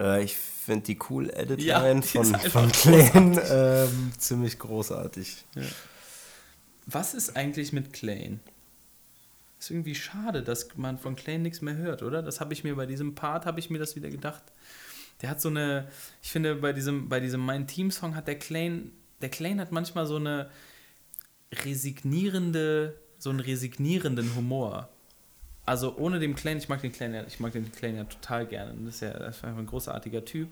Äh, 0.00 0.24
ich 0.24 0.36
finde 0.36 0.86
die 0.86 0.98
cool 1.08 1.30
Edit 1.30 1.62
Ja, 1.62 1.82
Line 1.82 2.02
von, 2.02 2.24
von 2.34 2.72
Clan 2.72 3.40
ähm, 3.48 4.12
ziemlich 4.18 4.58
großartig. 4.58 5.44
Was 6.86 7.14
ist 7.14 7.36
eigentlich 7.36 7.72
mit 7.72 7.92
Klein? 7.92 8.40
Ist 9.60 9.70
irgendwie 9.70 9.94
schade, 9.94 10.42
dass 10.42 10.74
man 10.76 10.96
von 10.96 11.16
Klein 11.16 11.42
nichts 11.42 11.60
mehr 11.60 11.76
hört, 11.76 12.02
oder? 12.02 12.22
Das 12.22 12.40
habe 12.40 12.54
ich 12.54 12.64
mir 12.64 12.74
bei 12.76 12.86
diesem 12.86 13.14
Part, 13.14 13.44
habe 13.44 13.60
ich 13.60 13.68
mir 13.68 13.78
das 13.78 13.94
wieder 13.94 14.08
gedacht. 14.08 14.42
Der 15.20 15.28
hat 15.28 15.42
so 15.42 15.50
eine, 15.50 15.86
ich 16.22 16.32
finde, 16.32 16.54
bei 16.56 16.72
diesem, 16.72 17.10
bei 17.10 17.20
diesem 17.20 17.42
Mein 17.42 17.66
Team-Song 17.66 18.16
hat 18.16 18.26
der 18.26 18.38
Klein, 18.38 18.90
der 19.20 19.28
Klein 19.28 19.60
hat 19.60 19.70
manchmal 19.70 20.06
so 20.06 20.16
eine 20.16 20.48
resignierende, 21.52 22.96
so 23.18 23.28
einen 23.28 23.40
resignierenden 23.40 24.34
Humor. 24.34 24.88
Also 25.66 25.94
ohne 25.98 26.20
den 26.20 26.34
Klein, 26.34 26.56
ich 26.56 26.70
mag 26.70 26.80
den 26.80 26.92
Klein 26.92 27.12
ja, 27.12 27.24
ich 27.26 27.38
mag 27.38 27.52
den 27.52 27.70
Klein 27.70 27.96
ja 27.96 28.04
total 28.04 28.46
gerne. 28.46 28.74
Das 28.86 28.94
ist 28.94 29.00
ja 29.02 29.12
das 29.12 29.36
ist 29.36 29.44
einfach 29.44 29.58
ein 29.58 29.66
großartiger 29.66 30.24
Typ. 30.24 30.48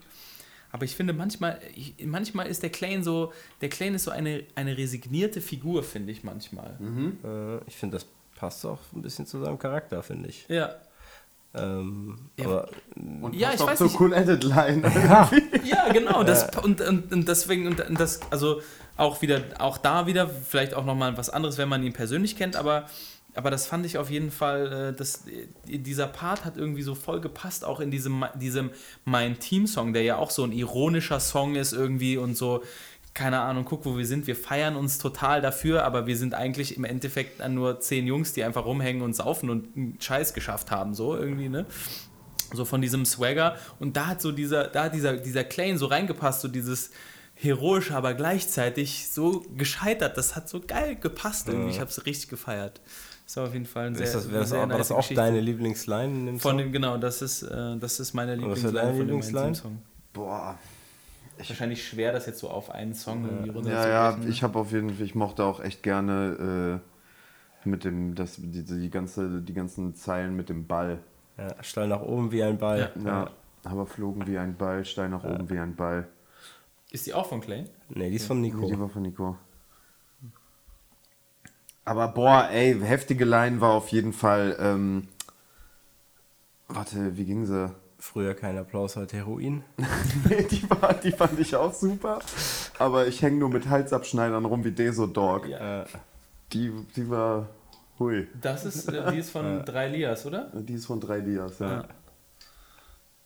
Aber 0.71 0.85
ich 0.85 0.95
finde, 0.95 1.15
manchmal, 1.15 1.59
ich, 1.75 1.95
manchmal 2.05 2.47
ist 2.47 2.63
der 2.63 2.69
Klein 2.69 3.03
so, 3.03 3.33
der 3.63 3.71
Klein 3.71 3.95
ist 3.95 4.05
so 4.05 4.11
eine, 4.11 4.45
eine 4.55 4.77
resignierte 4.77 5.41
Figur, 5.41 5.83
finde 5.83 6.13
ich 6.13 6.25
manchmal. 6.25 6.77
Äh, 7.25 7.67
ich 7.67 7.77
finde, 7.77 7.97
das 7.97 8.07
passt 8.39 8.65
auch 8.65 8.79
ein 8.95 9.03
bisschen 9.03 9.27
zu 9.27 9.43
seinem 9.43 9.59
Charakter, 9.59 10.03
finde 10.03 10.29
ich. 10.29 10.47
Ja. 10.49 10.71
Ähm, 11.55 12.19
Ja. 12.37 12.45
aber 12.47 12.69
Und 13.23 13.35
Ja, 13.35 13.49
passt 13.49 13.61
ich 13.61 13.67
weiß 13.67 13.79
zur 13.79 13.87
nicht. 13.89 14.01
cool 14.01 14.13
Edit 14.13 14.45
Line. 14.45 14.83
Ja, 15.65 15.93
genau. 15.93 16.23
Das, 16.23 16.49
und, 16.63 16.81
und, 16.81 17.13
und 17.13 17.29
deswegen, 17.29 17.67
und 17.69 17.83
das, 17.99 18.21
also 18.31 18.61
auch 18.97 19.23
wieder, 19.23 19.41
auch 19.59 19.79
da 19.79 20.07
wieder, 20.07 20.29
vielleicht 20.29 20.75
auch 20.75 20.85
nochmal 20.85 21.17
was 21.17 21.31
anderes, 21.31 21.59
wenn 21.59 21.69
man 21.69 21.83
ihn 21.83 21.93
persönlich 21.93 22.37
kennt, 22.37 22.57
aber, 22.57 22.87
aber 23.35 23.51
das 23.51 23.67
fand 23.67 23.87
ich 23.87 23.97
auf 23.99 24.11
jeden 24.11 24.31
Fall, 24.31 24.91
äh, 24.93 24.97
das, 24.97 25.25
äh, 25.27 25.79
dieser 25.79 26.07
Part 26.07 26.45
hat 26.45 26.57
irgendwie 26.57 26.83
so 26.83 26.95
voll 26.95 27.21
gepasst, 27.21 27.65
auch 27.65 27.81
in 27.81 27.91
diesem, 27.91 28.25
diesem 28.35 28.71
Mein 29.05 29.39
Team-Song, 29.39 29.93
der 29.93 30.03
ja 30.03 30.17
auch 30.17 30.31
so 30.31 30.45
ein 30.45 30.53
ironischer 30.53 31.21
Song 31.21 31.55
ist 31.57 31.73
irgendwie 31.73 32.19
und 32.19 32.37
so, 32.37 32.63
keine 33.19 33.41
Ahnung, 33.41 33.65
guck, 33.65 33.85
wo 33.85 33.99
wir 33.99 34.07
sind, 34.07 34.29
wir 34.29 34.37
feiern 34.37 34.77
uns 34.77 34.99
total 34.99 35.41
dafür, 35.41 35.85
aber 35.85 36.07
wir 36.07 36.17
sind 36.17 36.35
eigentlich 36.35 36.77
im 36.77 36.85
Endeffekt 36.85 37.47
nur 37.49 37.81
zehn 37.81 38.07
Jungs, 38.07 38.33
die 38.33 38.45
einfach 38.45 38.65
rumhängen 38.65 39.03
und 39.03 39.15
saufen 39.15 39.51
und 39.51 39.77
einen 39.77 39.97
Scheiß 40.01 40.35
geschafft 40.35 40.71
haben, 40.71 40.95
so 40.95 41.17
irgendwie, 41.17 41.49
ne? 41.49 41.67
so 42.53 42.65
von 42.65 42.81
diesem 42.81 43.05
Swagger 43.05 43.57
und 43.81 43.97
da 43.97 44.07
hat 44.07 44.23
so 44.23 44.31
dieser, 44.31 44.69
da 44.69 44.85
hat 44.85 44.95
dieser, 44.95 45.17
dieser 45.17 45.43
Claim 45.45 45.77
so 45.77 45.87
reingepasst, 45.87 46.43
so 46.43 46.49
dieses 46.49 46.91
heroische, 47.35 47.95
aber 47.95 48.15
gleichzeitig 48.15 49.09
so 49.11 49.45
gescheitert. 49.57 50.17
Das 50.17 50.35
hat 50.35 50.49
so 50.49 50.61
geil 50.61 50.97
gepasst 50.97 51.49
irgendwie. 51.49 51.71
Ich 51.71 51.81
habe 51.81 51.91
es 51.91 52.07
richtig 52.07 52.29
gefeiert. 52.29 52.81
Das 53.27 53.37
war 53.37 53.45
auf 53.49 53.53
jeden 53.53 53.67
Fall 53.67 53.89
ein 53.89 53.95
sehr, 53.95 54.07
ist 54.07 54.15
das, 54.15 54.29
wäre 54.31 54.41
das, 54.41 54.49
sehr 54.51 54.61
auch, 54.61 54.69
war 54.69 54.79
das 54.79 54.91
auch 54.91 54.97
Geschichte. 54.99 55.23
deine 55.23 55.41
Lieblingsline 55.41 56.13
in 56.13 56.27
dem 56.27 56.41
Von 56.41 56.53
Song? 56.53 56.59
dem, 56.59 56.73
genau, 56.73 56.97
das 56.97 57.21
ist, 57.21 57.43
äh, 57.43 57.77
das 57.79 58.01
ist 58.01 58.15
meine 58.15 58.35
Lieblingsline 58.37 58.73
deine 58.73 58.89
von 58.89 58.99
dem 58.99 59.07
Lieblingsline? 59.07 59.45
Mein 59.45 59.53
Team-Song. 59.55 59.83
Boah. 61.39 61.49
Wahrscheinlich 61.49 61.87
schwer, 61.87 62.13
das 62.13 62.27
jetzt 62.27 62.41
so 62.41 62.51
auf 62.51 62.71
einen 62.71 62.95
Song 62.95 63.25
irgendwie 63.25 63.49
Ja, 63.49 63.53
runterzubrechen. 63.53 63.91
ja, 63.91 64.17
ne? 64.17 64.27
ich 64.29 64.43
habe 64.43 64.59
auf 64.59 64.73
jeden 64.73 64.91
Fall, 64.95 65.05
ich 65.07 65.15
mochte 65.15 65.45
auch 65.45 65.61
echt 65.61 65.83
gerne 65.83 66.81
äh, 67.65 67.69
mit 67.69 67.85
dem, 67.85 68.15
das, 68.15 68.37
die, 68.37 68.65
die, 68.65 68.91
ganze, 68.91 69.41
die 69.43 69.55
ganzen 69.55 69.95
Zeilen 69.95 70.35
mit 70.37 70.49
dem 70.49 70.67
Ball. 70.67 70.99
Ja, 71.37 71.63
Stall 71.63 71.89
nach 71.89 72.03
oben 72.03 72.33
wie 72.33 72.43
ein 72.43 72.59
Ball. 72.59 72.93
Ja. 73.05 73.31
Aber 73.65 73.87
flogen 73.87 74.27
wie 74.27 74.39
ein 74.39 74.57
Ball, 74.57 74.85
steil 74.85 75.09
nach 75.09 75.25
oben 75.25 75.51
wie 75.51 75.59
ein 75.59 75.77
Ball. 75.77 76.09
Ist 76.91 77.07
die 77.07 77.15
auch 77.15 77.27
von 77.27 77.41
Clay? 77.41 77.65
Nee, 77.91 78.11
die 78.11 78.17
ist 78.17 78.27
von 78.27 78.41
Nee, 78.41 78.49
Nico. 78.51 78.67
die 78.67 78.79
war 78.79 78.89
von 78.89 79.03
Nico. 79.03 79.37
Aber 81.85 82.09
boah, 82.09 82.49
ey, 82.51 82.79
heftige 82.81 83.25
Line 83.25 83.61
war 83.61 83.73
auf 83.73 83.89
jeden 83.89 84.13
Fall. 84.13 84.57
Ähm, 84.61 85.09
warte, 86.69 87.17
wie 87.17 87.25
ging 87.25 87.47
sie? 87.47 87.75
Früher 88.01 88.35
kein 88.35 88.57
Applaus, 88.57 88.95
heute 88.95 89.17
Heroin. 89.17 89.65
Nee, 90.29 90.45
die, 90.45 90.71
war, 90.71 90.95
die 90.95 91.11
fand 91.11 91.39
ich 91.41 91.57
auch 91.57 91.75
super. 91.75 92.21
Aber 92.79 93.09
ich 93.09 93.23
hänge 93.23 93.39
nur 93.39 93.49
mit 93.49 93.69
Halsabschneidern 93.69 94.45
rum 94.45 94.65
wie 94.65 94.71
Deso 94.71 95.07
Dog. 95.07 95.49
Ja. 95.49 95.85
Die, 96.53 96.73
die 96.95 97.11
war. 97.11 97.49
Hui. 97.99 98.29
Das 98.41 98.65
ist, 98.65 98.89
äh, 98.89 99.11
die 99.11 99.19
ist 99.19 99.31
von 99.31 99.65
drei 99.67 99.89
Lias, 99.89 100.25
oder? 100.25 100.51
Die 100.55 100.75
ist 100.75 100.87
von 100.87 101.01
drei 101.01 101.21
Dias, 101.21 101.59
ja. 101.59 101.89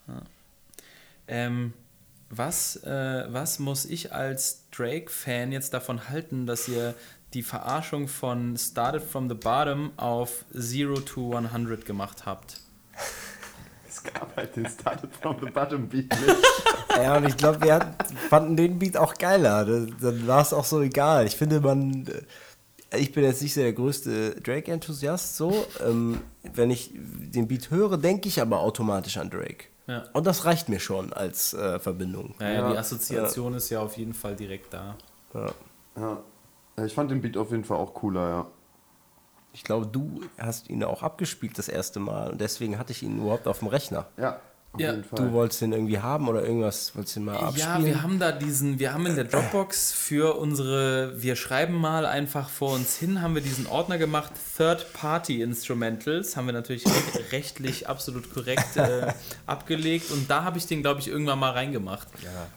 Ja. 0.09 0.23
Ähm, 1.29 1.75
was, 2.31 2.77
äh, 2.77 3.27
was 3.29 3.59
muss 3.59 3.85
ich 3.85 4.15
als 4.15 4.71
Drake-Fan 4.71 5.53
jetzt 5.53 5.75
davon 5.75 6.09
halten, 6.09 6.47
dass 6.47 6.67
ihr 6.69 6.95
die 7.35 7.43
Verarschung 7.43 8.09
von 8.09 8.57
Started 8.57 9.03
from 9.03 9.29
the 9.29 9.35
Bottom 9.35 9.93
auf 9.99 10.47
Zero 10.59 11.01
to 11.01 11.37
100 11.37 11.85
gemacht 11.85 12.25
habt? 12.25 12.61
Es 14.05 14.13
gab 14.13 14.37
halt 14.37 14.57
den 14.57 14.67
Started 14.69 15.11
from 15.15 15.37
the 15.41 15.51
Bottom 15.51 15.89
Beat 15.89 16.11
nicht. 16.11 16.37
ja, 16.97 17.17
und 17.17 17.29
ich 17.29 17.37
glaube, 17.37 17.61
wir 17.63 17.75
hat- 17.75 17.97
fanden 18.29 18.57
den 18.57 18.79
Beat 18.79 18.97
auch 18.97 19.15
geiler. 19.15 19.65
Da- 19.65 19.87
Dann 20.01 20.27
war 20.27 20.43
es 20.43 20.53
auch 20.53 20.65
so 20.65 20.81
egal. 20.81 21.27
Ich 21.27 21.37
finde, 21.37 21.61
man. 21.61 22.07
äh, 22.07 22.99
Ich 22.99 23.13
bin 23.13 23.25
jetzt 23.25 23.41
nicht 23.41 23.55
so 23.55 23.63
der 23.63 23.73
größte 23.73 24.33
Drake-Enthusiast, 24.43 25.37
so. 25.39 25.65
Ähm, 25.83 26.21
wenn 26.55 26.71
ich 26.71 26.91
den 26.95 27.49
Beat 27.49 27.71
höre, 27.71 27.97
denke 27.97 28.29
ich 28.29 28.41
aber 28.41 28.61
automatisch 28.61 29.17
an 29.17 29.31
Drake. 29.31 29.65
Ja. 29.87 30.05
Und 30.13 30.27
das 30.27 30.45
reicht 30.45 30.69
mir 30.69 30.79
schon 30.79 31.13
als 31.13 31.55
äh, 31.55 31.79
Verbindung. 31.79 32.35
Naja, 32.39 32.69
die 32.69 32.75
Ja. 32.75 32.81
Assoziation 32.81 33.55
ist 33.55 33.71
ja 33.71 33.81
auf 33.81 33.97
jeden 33.97 34.13
Fall 34.15 34.37
direkt 34.37 34.75
da. 34.75 34.97
Ja. 35.35 35.53
Ja. 35.97 36.85
Ich 36.85 36.93
fand 36.95 37.11
den 37.11 37.21
Beat 37.23 37.37
auf 37.39 37.51
jeden 37.51 37.65
Fall 37.65 37.79
auch 37.79 37.95
cooler, 37.95 38.29
ja. 38.29 38.47
Ich 39.53 39.65
glaube, 39.65 39.87
du 39.87 40.23
hast 40.39 40.71
ihn 40.71 40.83
auch 40.85 41.03
abgespielt 41.03 41.59
das 41.59 41.69
erste 41.69 42.01
Mal 42.01 42.31
und 42.31 42.41
deswegen 42.41 42.79
hatte 42.79 42.93
ich 42.93 43.03
ihn 43.03 43.19
überhaupt 43.19 43.47
auf 43.47 43.59
dem 43.59 43.69
Rechner. 43.69 44.07
Ja, 44.17 44.41
auf 44.73 44.81
Ja. 44.81 44.93
jeden 44.93 45.05
Fall. 45.05 45.19
Du 45.19 45.33
wolltest 45.33 45.61
den 45.61 45.73
irgendwie 45.73 45.99
haben 45.99 46.27
oder 46.29 46.43
irgendwas, 46.43 46.97
wolltest 46.97 47.17
du 47.17 47.21
ihn 47.21 47.27
mal 47.27 47.37
abspielen? 47.37 47.81
Ja, 47.81 47.85
wir 47.85 48.03
haben 48.03 48.19
da 48.19 48.33
diesen, 48.33 48.79
wir 48.79 48.95
haben 48.95 49.05
in 49.05 49.15
der 49.15 49.25
Dropbox 49.25 49.93
für 49.93 50.39
unsere, 50.39 51.21
wir 51.23 51.37
schreiben 51.37 51.75
mal 51.75 52.07
einfach 52.07 52.49
vor 52.49 52.73
uns 52.75 52.97
hin, 52.97 53.21
haben 53.21 53.35
wir 53.35 53.43
diesen 53.43 53.67
Ordner 53.67 53.99
gemacht, 53.99 54.33
Third-Party-Instrumentals, 54.57 56.37
haben 56.37 56.47
wir 56.47 56.53
natürlich 56.55 56.87
re- 56.87 56.93
rechtlich 57.33 57.89
absolut 57.89 58.33
korrekt 58.33 58.77
äh, 58.77 59.13
abgelegt 59.47 60.11
und 60.11 60.31
da 60.31 60.45
habe 60.45 60.59
ich 60.59 60.67
den, 60.67 60.81
glaube 60.83 61.01
ich, 61.01 61.09
irgendwann 61.09 61.39
mal 61.39 61.51
reingemacht. 61.51 62.09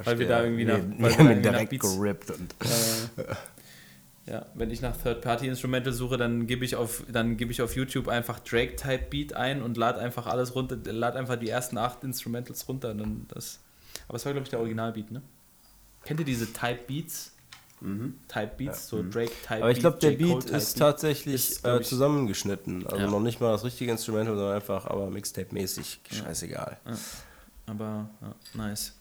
weil 0.04 0.20
wir 0.20 0.28
da 0.28 0.44
irgendwie 0.44 0.66
nach, 0.66 0.78
nee, 0.78 0.96
weil 1.00 1.12
wir 1.12 1.18
wir 1.18 1.18
da 1.18 1.18
haben 1.18 1.26
ihn 1.26 1.32
irgendwie 1.32 1.46
nach 1.50 1.52
direkt 1.54 1.70
Beats, 1.72 1.96
gerippt 1.98 2.32
und 2.32 2.56
äh, 2.64 3.36
ja, 4.28 4.46
wenn 4.56 4.72
ich 4.72 4.82
nach 4.82 4.98
Third-Party-Instrumental 4.98 5.94
suche, 5.94 6.18
dann 6.18 6.48
gebe 6.48 6.66
ich 6.66 6.76
auf, 6.76 7.04
dann 7.08 7.38
gebe 7.38 7.52
ich 7.52 7.62
auf 7.62 7.76
YouTube 7.76 8.08
einfach 8.08 8.40
Drake-Type-Beat 8.40 9.34
ein 9.34 9.62
und 9.62 9.78
lade 9.78 10.00
einfach 10.00 10.26
alles 10.26 10.56
runter, 10.56 10.78
lade 10.92 11.20
einfach 11.20 11.36
die 11.36 11.50
ersten 11.50 11.78
acht 11.78 12.04
Instrumentals 12.04 12.68
runter. 12.68 12.94
Dann 12.96 13.26
das, 13.28 13.60
aber 14.08 14.16
es 14.16 14.26
war, 14.26 14.34
glaube 14.34 14.46
ich, 14.46 14.50
der 14.50 14.60
Originalbeat, 14.60 15.12
ne? 15.12 15.22
Kennt 16.04 16.20
ihr 16.20 16.26
diese 16.26 16.52
Type-Beats? 16.52 17.34
Type-Beats, 18.28 18.88
so 18.88 19.04
Drake-Type-Beat. 19.04 19.62
Aber 19.62 19.70
ich 19.70 19.80
glaube, 19.80 19.98
der 20.00 20.12
Beat 20.12 20.46
ist 20.46 20.78
tatsächlich 20.78 21.36
Ist, 21.36 21.68
äh, 21.68 21.82
zusammengeschnitten. 21.84 22.88
Also 22.88 23.04
Ja. 23.04 23.12
noch 23.12 23.20
nicht 23.20 23.42
mal 23.42 23.52
das 23.52 23.64
richtige 23.64 23.92
Instrumental, 23.92 24.36
sondern 24.36 24.56
einfach 24.56 24.88
aber 24.88 25.08
Mixtape-mäßig. 25.12 26.00
Scheißegal. 26.12 26.78
Aber 27.68 28.10
ja, 28.22 28.36
nice. 28.56 28.94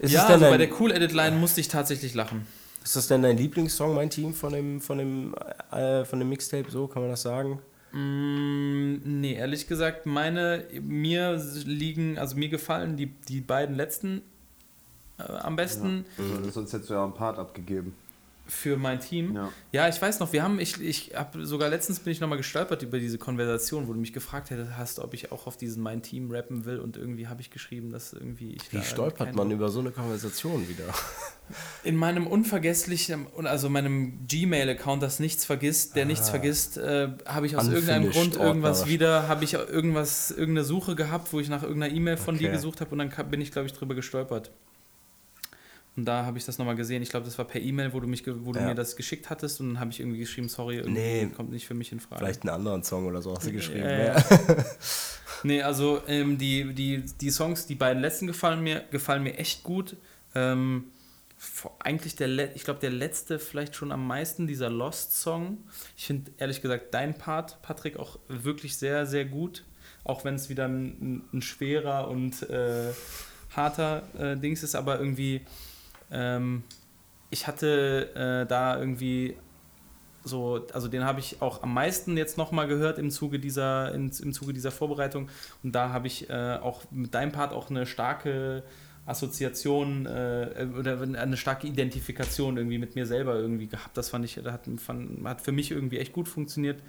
Ist, 0.00 0.12
ja, 0.12 0.26
also 0.26 0.46
bei 0.46 0.56
der 0.56 0.80
Cool 0.80 0.90
Edit 0.90 1.12
Line 1.12 1.36
musste 1.36 1.60
ich 1.60 1.68
tatsächlich 1.68 2.14
lachen. 2.14 2.46
Ist 2.86 2.94
das 2.94 3.08
denn 3.08 3.22
dein 3.22 3.36
Lieblingssong, 3.36 3.94
mein 3.94 4.10
Team, 4.10 4.32
von 4.32 4.52
dem, 4.52 4.80
von 4.80 4.98
dem, 4.98 5.34
äh, 5.72 6.04
von 6.04 6.20
dem 6.20 6.28
Mixtape? 6.28 6.70
So 6.70 6.86
kann 6.86 7.02
man 7.02 7.10
das 7.10 7.22
sagen? 7.22 7.58
Mm, 7.90 9.20
nee, 9.20 9.34
ehrlich 9.34 9.66
gesagt, 9.66 10.06
meine, 10.06 10.64
mir 10.80 11.42
liegen, 11.64 12.16
also 12.16 12.36
mir 12.36 12.48
gefallen 12.48 12.96
die, 12.96 13.06
die 13.28 13.40
beiden 13.40 13.74
letzten 13.74 14.22
äh, 15.18 15.24
am 15.24 15.56
besten. 15.56 16.04
Also, 16.16 16.50
sonst 16.50 16.72
hättest 16.74 16.90
du 16.90 16.94
ja 16.94 17.02
einen 17.02 17.14
Part 17.14 17.40
abgegeben. 17.40 17.96
Für 18.48 18.76
mein 18.76 19.00
Team. 19.00 19.34
Ja. 19.34 19.52
Ja, 19.72 19.88
ich 19.88 20.00
weiß 20.00 20.20
noch, 20.20 20.32
wir 20.32 20.42
haben, 20.42 20.58
ich, 20.60 20.80
ich 20.80 21.12
habe 21.14 21.44
sogar 21.44 21.68
letztens 21.68 22.00
bin 22.00 22.12
ich 22.12 22.20
nochmal 22.20 22.38
gestolpert 22.38 22.82
über 22.82 22.98
diese 22.98 23.18
Konversation, 23.18 23.88
wo 23.88 23.92
du 23.92 23.98
mich 24.00 24.12
gefragt 24.12 24.50
hast, 24.76 24.98
ob 25.00 25.14
ich 25.14 25.32
auch 25.32 25.46
auf 25.46 25.56
diesen 25.56 25.82
mein 25.82 26.02
Team 26.02 26.30
rappen 26.30 26.64
will 26.64 26.78
und 26.78 26.96
irgendwie 26.96 27.26
habe 27.28 27.40
ich 27.40 27.50
geschrieben, 27.50 27.90
dass 27.90 28.12
irgendwie 28.12 28.52
ich 28.54 28.72
Wie 28.72 28.82
stolpert 28.82 29.34
man 29.34 29.50
über 29.50 29.68
so 29.68 29.80
eine 29.80 29.90
Konversation 29.90 30.68
wieder? 30.68 30.84
in 31.84 31.94
meinem 31.96 32.26
unvergesslichen, 32.26 33.26
also 33.44 33.68
meinem 33.68 34.26
Gmail-Account, 34.26 35.02
das 35.02 35.20
nichts 35.20 35.44
vergisst, 35.44 35.94
der 35.94 36.04
nichts 36.04 36.28
vergisst, 36.30 36.76
äh, 36.76 37.08
habe 37.24 37.46
ich 37.46 37.56
aus 37.56 37.68
irgendeinem 37.68 38.10
Grund 38.10 38.36
irgendwas 38.36 38.80
Ordner. 38.80 38.92
wieder, 38.92 39.28
habe 39.28 39.44
ich 39.44 39.54
irgendwas, 39.54 40.30
irgendeine 40.30 40.64
Suche 40.64 40.96
gehabt, 40.96 41.32
wo 41.32 41.38
ich 41.40 41.48
nach 41.48 41.62
irgendeiner 41.62 41.94
E-Mail 41.94 42.16
von 42.16 42.36
dir 42.36 42.46
Okay. 42.48 42.56
gesucht 42.56 42.80
habe 42.80 42.90
und 42.92 42.98
dann 42.98 43.30
bin 43.30 43.40
ich, 43.40 43.50
glaube 43.52 43.66
ich, 43.66 43.72
drüber 43.72 43.94
gestolpert. 43.94 44.50
Und 45.96 46.04
da 46.04 46.26
habe 46.26 46.36
ich 46.36 46.44
das 46.44 46.58
nochmal 46.58 46.76
gesehen. 46.76 47.02
Ich 47.02 47.08
glaube, 47.08 47.24
das 47.24 47.38
war 47.38 47.46
per 47.46 47.60
E-Mail, 47.60 47.92
wo 47.94 48.00
du 48.00 48.06
mich, 48.06 48.22
wo 48.26 48.52
du 48.52 48.60
Ja. 48.60 48.66
mir 48.66 48.74
das 48.74 48.96
geschickt 48.96 49.30
hattest. 49.30 49.60
Und 49.60 49.70
dann 49.70 49.80
habe 49.80 49.90
ich 49.90 50.00
irgendwie 50.00 50.18
geschrieben, 50.18 50.48
sorry, 50.50 50.76
irgendwie 50.76 51.00
Nee. 51.00 51.26
kommt 51.34 51.50
nicht 51.50 51.66
für 51.66 51.72
mich 51.74 51.90
in 51.92 52.00
Frage. 52.00 52.18
Vielleicht 52.22 52.42
einen 52.42 52.50
anderen 52.54 52.82
Song 52.82 53.06
oder 53.06 53.22
so 53.22 53.34
hast 53.34 53.46
du 53.46 53.52
geschrieben. 53.52 53.80
Ja, 53.88 54.14
ja. 54.18 54.24
Ja. 54.58 54.64
Nee, 55.42 55.62
also 55.62 56.00
ähm, 56.08 56.38
die, 56.38 56.72
die, 56.74 57.02
die 57.20 57.30
Songs, 57.30 57.66
die 57.66 57.74
beiden 57.74 58.00
letzten 58.02 58.26
gefallen 58.26 58.62
mir, 58.62 58.84
gefallen 58.90 59.22
mir 59.22 59.38
echt 59.38 59.62
gut. 59.62 59.96
Ähm, 60.34 60.84
eigentlich 61.80 62.16
der, 62.16 62.28
Le- 62.28 62.50
ich 62.54 62.64
glaube, 62.64 62.80
der 62.80 62.90
letzte 62.90 63.38
vielleicht 63.38 63.74
schon 63.76 63.92
am 63.92 64.06
meisten, 64.06 64.46
dieser 64.46 64.70
Lost-Song. 64.70 65.58
Ich 65.96 66.06
finde 66.06 66.30
ehrlich 66.38 66.62
gesagt 66.62 66.92
dein 66.94 67.16
Part, 67.18 67.60
Patrick, 67.62 67.98
auch 67.98 68.18
wirklich 68.28 68.76
sehr, 68.76 69.06
sehr 69.06 69.26
gut. 69.26 69.64
Auch 70.04 70.24
wenn 70.24 70.34
es 70.36 70.48
wieder 70.48 70.64
ein, 70.66 70.86
ein, 71.00 71.22
ein 71.34 71.42
schwerer 71.42 72.08
und 72.08 72.42
äh, 72.48 72.92
harter 73.54 74.02
äh, 74.18 74.36
Dings 74.36 74.62
ist, 74.62 74.74
aber 74.74 74.98
irgendwie, 74.98 75.42
ähm, 76.10 76.62
ich 77.30 77.46
hatte 77.46 78.14
äh, 78.14 78.46
da 78.46 78.78
irgendwie 78.78 79.36
so, 80.24 80.66
also 80.72 80.88
den 80.88 81.04
habe 81.04 81.20
ich 81.20 81.40
auch 81.40 81.62
am 81.62 81.72
meisten 81.72 82.16
jetzt 82.16 82.36
nochmal 82.36 82.66
gehört 82.66 82.98
im 82.98 83.10
Zuge 83.10 83.38
dieser, 83.38 83.94
in, 83.94 84.10
im 84.22 84.32
Zuge 84.32 84.52
dieser 84.52 84.72
Vorbereitung. 84.72 85.28
Und 85.62 85.74
da 85.74 85.90
habe 85.90 86.06
ich 86.06 86.28
äh, 86.28 86.58
auch 86.60 86.82
mit 86.90 87.14
deinem 87.14 87.32
Part 87.32 87.52
auch 87.52 87.70
eine 87.70 87.86
starke 87.86 88.64
Assoziation 89.06 90.06
äh, 90.06 90.66
oder 90.76 91.00
eine 91.00 91.36
starke 91.36 91.68
Identifikation 91.68 92.56
irgendwie 92.56 92.78
mit 92.78 92.96
mir 92.96 93.06
selber 93.06 93.36
irgendwie 93.36 93.68
gehabt. 93.68 93.96
Das 93.96 94.10
fand 94.10 94.24
ich, 94.24 94.34
das 94.34 94.52
hat, 94.52 94.68
fand, 94.78 95.24
hat 95.24 95.40
für 95.40 95.52
mich 95.52 95.70
irgendwie 95.70 95.98
echt 95.98 96.12
gut 96.12 96.28
funktioniert. 96.28 96.82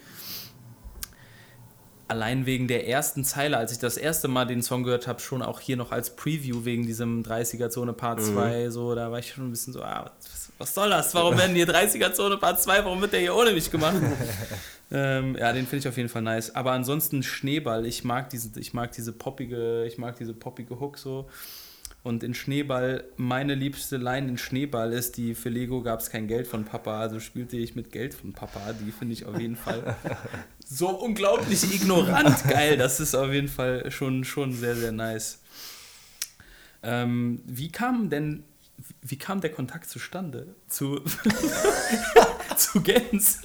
Allein 2.10 2.46
wegen 2.46 2.68
der 2.68 2.88
ersten 2.88 3.26
Zeile, 3.26 3.58
als 3.58 3.74
ich 3.74 3.80
das 3.80 3.98
erste 3.98 4.30
Mal 4.30 4.46
den 4.46 4.62
Song 4.62 4.84
gehört 4.84 5.08
habe, 5.08 5.20
schon 5.20 5.42
auch 5.42 5.60
hier 5.60 5.76
noch 5.76 5.92
als 5.92 6.16
Preview 6.16 6.64
wegen 6.64 6.86
diesem 6.86 7.24
30er-Zone 7.24 7.92
Part 7.92 8.22
2, 8.24 8.70
so, 8.70 8.96
da 8.96 9.12
war 9.12 9.20
ich 9.20 9.34
schon 9.34 9.48
ein 9.48 9.52
bisschen 9.52 9.74
so, 9.74 9.82
ah, 9.82 10.10
was, 10.24 10.52
was 10.58 10.74
soll 10.74 10.90
das? 10.90 11.14
Warum 11.14 11.38
werden 11.38 11.54
hier 11.54 11.68
30er-Zone 11.68 12.38
Part 12.38 12.62
2? 12.62 12.86
Warum 12.86 13.02
wird 13.02 13.12
der 13.12 13.20
hier 13.20 13.36
ohne 13.36 13.52
mich 13.52 13.70
gemacht? 13.70 13.98
ähm, 14.92 15.36
ja, 15.38 15.52
den 15.52 15.66
finde 15.66 15.80
ich 15.80 15.88
auf 15.90 15.98
jeden 15.98 16.08
Fall 16.08 16.22
nice. 16.22 16.56
Aber 16.56 16.72
ansonsten 16.72 17.24
Schneeball, 17.24 17.86
ich 17.86 18.06
mag 18.06 18.30
diese, 18.30 18.58
ich 18.58 18.74
mag 18.74 18.94
diese 18.94 19.12
poppige, 19.12 19.84
ich 19.86 19.98
mag 19.98 20.18
diese 20.18 20.34
poppige 20.34 20.80
Hook 20.80 20.98
so. 20.98 21.28
Und 22.04 22.24
in 22.24 22.34
Schneeball, 22.34 23.04
meine 23.18 23.54
liebste 23.54 23.98
Line 23.98 24.30
in 24.30 24.38
Schneeball 24.38 24.94
ist 24.94 25.18
die, 25.18 25.36
für 25.36 25.50
Lego 25.50 25.82
gab 25.82 26.00
es 26.00 26.10
kein 26.10 26.28
Geld 26.28 26.48
von 26.48 26.64
Papa, 26.64 27.02
also 27.02 27.20
spielte 27.20 27.58
ich 27.58 27.76
mit 27.76 27.92
Geld 27.92 28.14
von 28.14 28.32
Papa. 28.32 28.62
Die 28.80 28.92
finde 28.92 29.14
ich 29.14 29.26
auf 29.26 29.38
jeden 29.38 29.58
Fall 29.58 29.98
so 30.70 30.90
unglaublich 30.90 31.64
ignorant 31.74 32.44
geil. 32.50 32.78
Das 32.78 33.00
ist 33.00 33.16
auf 33.16 33.32
jeden 33.32 33.48
Fall 33.48 33.90
schon, 33.92 34.24
schon 34.24 34.54
sehr, 34.54 34.76
sehr 34.76 34.92
nice. 34.92 35.40
Ähm, 36.84 37.42
wie 37.46 37.72
kam 37.72 38.10
denn, 38.10 38.44
wie 39.02 39.18
kam 39.18 39.42
der 39.42 39.52
Kontakt 39.52 39.90
zustande 39.90 40.56
zu, 40.68 41.02
zu 42.58 42.82
Gens? 42.82 43.42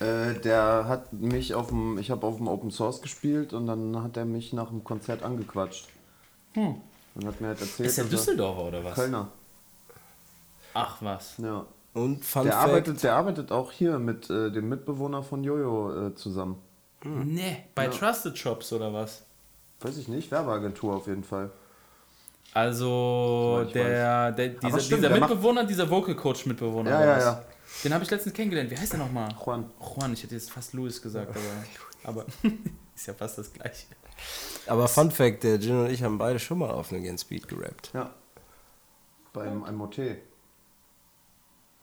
Äh, 0.00 0.34
der 0.40 0.86
hat 0.88 1.12
mich 1.12 1.54
auf 1.54 1.68
dem, 1.68 1.98
ich 1.98 2.10
habe 2.10 2.26
auf 2.26 2.36
dem 2.38 2.48
Open 2.48 2.70
Source 2.70 3.00
gespielt 3.02 3.52
und 3.52 3.66
dann 3.66 4.02
hat 4.02 4.16
er 4.16 4.24
mich 4.24 4.52
nach 4.52 4.68
dem 4.68 4.82
Konzert 4.82 5.22
angequatscht. 5.22 5.86
Hm. 6.54 6.76
Und 7.14 7.26
hat 7.26 7.40
mir 7.40 7.48
halt 7.48 7.60
erzählt. 7.60 7.88
Ist 7.88 7.98
der 7.98 8.04
er- 8.04 8.10
Düsseldorfer 8.10 8.62
oder 8.64 8.84
was? 8.84 8.94
Kölner. 8.94 9.30
Ach 10.72 10.96
was. 11.00 11.34
Ja. 11.38 11.64
Und 11.94 12.24
Fun 12.24 12.42
Der 12.42 12.52
Fact, 12.52 12.64
arbeitet, 12.64 13.02
der 13.02 13.14
arbeitet 13.14 13.52
auch 13.52 13.70
hier 13.70 13.98
mit 13.98 14.28
äh, 14.28 14.50
dem 14.50 14.68
Mitbewohner 14.68 15.22
von 15.22 15.44
Jojo 15.44 16.08
äh, 16.08 16.14
zusammen. 16.14 16.60
Nee, 17.04 17.64
bei 17.74 17.88
Trusted 17.88 18.36
Shops 18.36 18.72
oder 18.72 18.92
was? 18.92 19.22
Weiß 19.80 19.96
ich 19.96 20.08
nicht, 20.08 20.30
Werbeagentur 20.30 20.96
auf 20.96 21.06
jeden 21.06 21.22
Fall. 21.22 21.50
Also 22.54 23.68
der, 23.74 24.32
der 24.32 24.48
dieser, 24.48 24.80
stimmt, 24.80 25.04
dieser 25.04 25.18
Mitbewohner, 25.18 25.64
dieser 25.64 25.90
Vocal 25.90 26.14
Coach 26.14 26.46
Mitbewohner. 26.46 26.90
Ja, 26.90 26.96
oder 26.98 27.06
ja, 27.06 27.16
was? 27.16 27.24
ja. 27.24 27.44
Den 27.82 27.94
habe 27.94 28.04
ich 28.04 28.10
letztens 28.10 28.34
kennengelernt. 28.34 28.70
Wie 28.70 28.78
heißt 28.78 28.92
der 28.92 29.00
nochmal? 29.00 29.28
Juan. 29.44 29.70
Juan, 29.80 30.12
ich 30.12 30.22
hätte 30.22 30.34
jetzt 30.34 30.50
fast 30.50 30.72
Louis 30.72 31.00
gesagt, 31.02 31.30
aber, 32.04 32.22
aber 32.22 32.26
ist 32.94 33.06
ja 33.06 33.14
fast 33.14 33.38
das 33.38 33.52
gleiche. 33.52 33.86
aber 34.66 34.88
Fun 34.88 35.10
Fact, 35.10 35.42
der 35.42 35.56
Jin 35.56 35.80
und 35.80 35.90
ich 35.90 36.02
haben 36.02 36.16
beide 36.16 36.38
schon 36.38 36.58
mal 36.58 36.70
auf 36.70 36.92
eine 36.92 37.02
Gen 37.02 37.18
Speed 37.18 37.48
gerappt. 37.48 37.90
Ja. 37.92 38.10
Beim 39.32 39.64
MOT. 39.76 39.98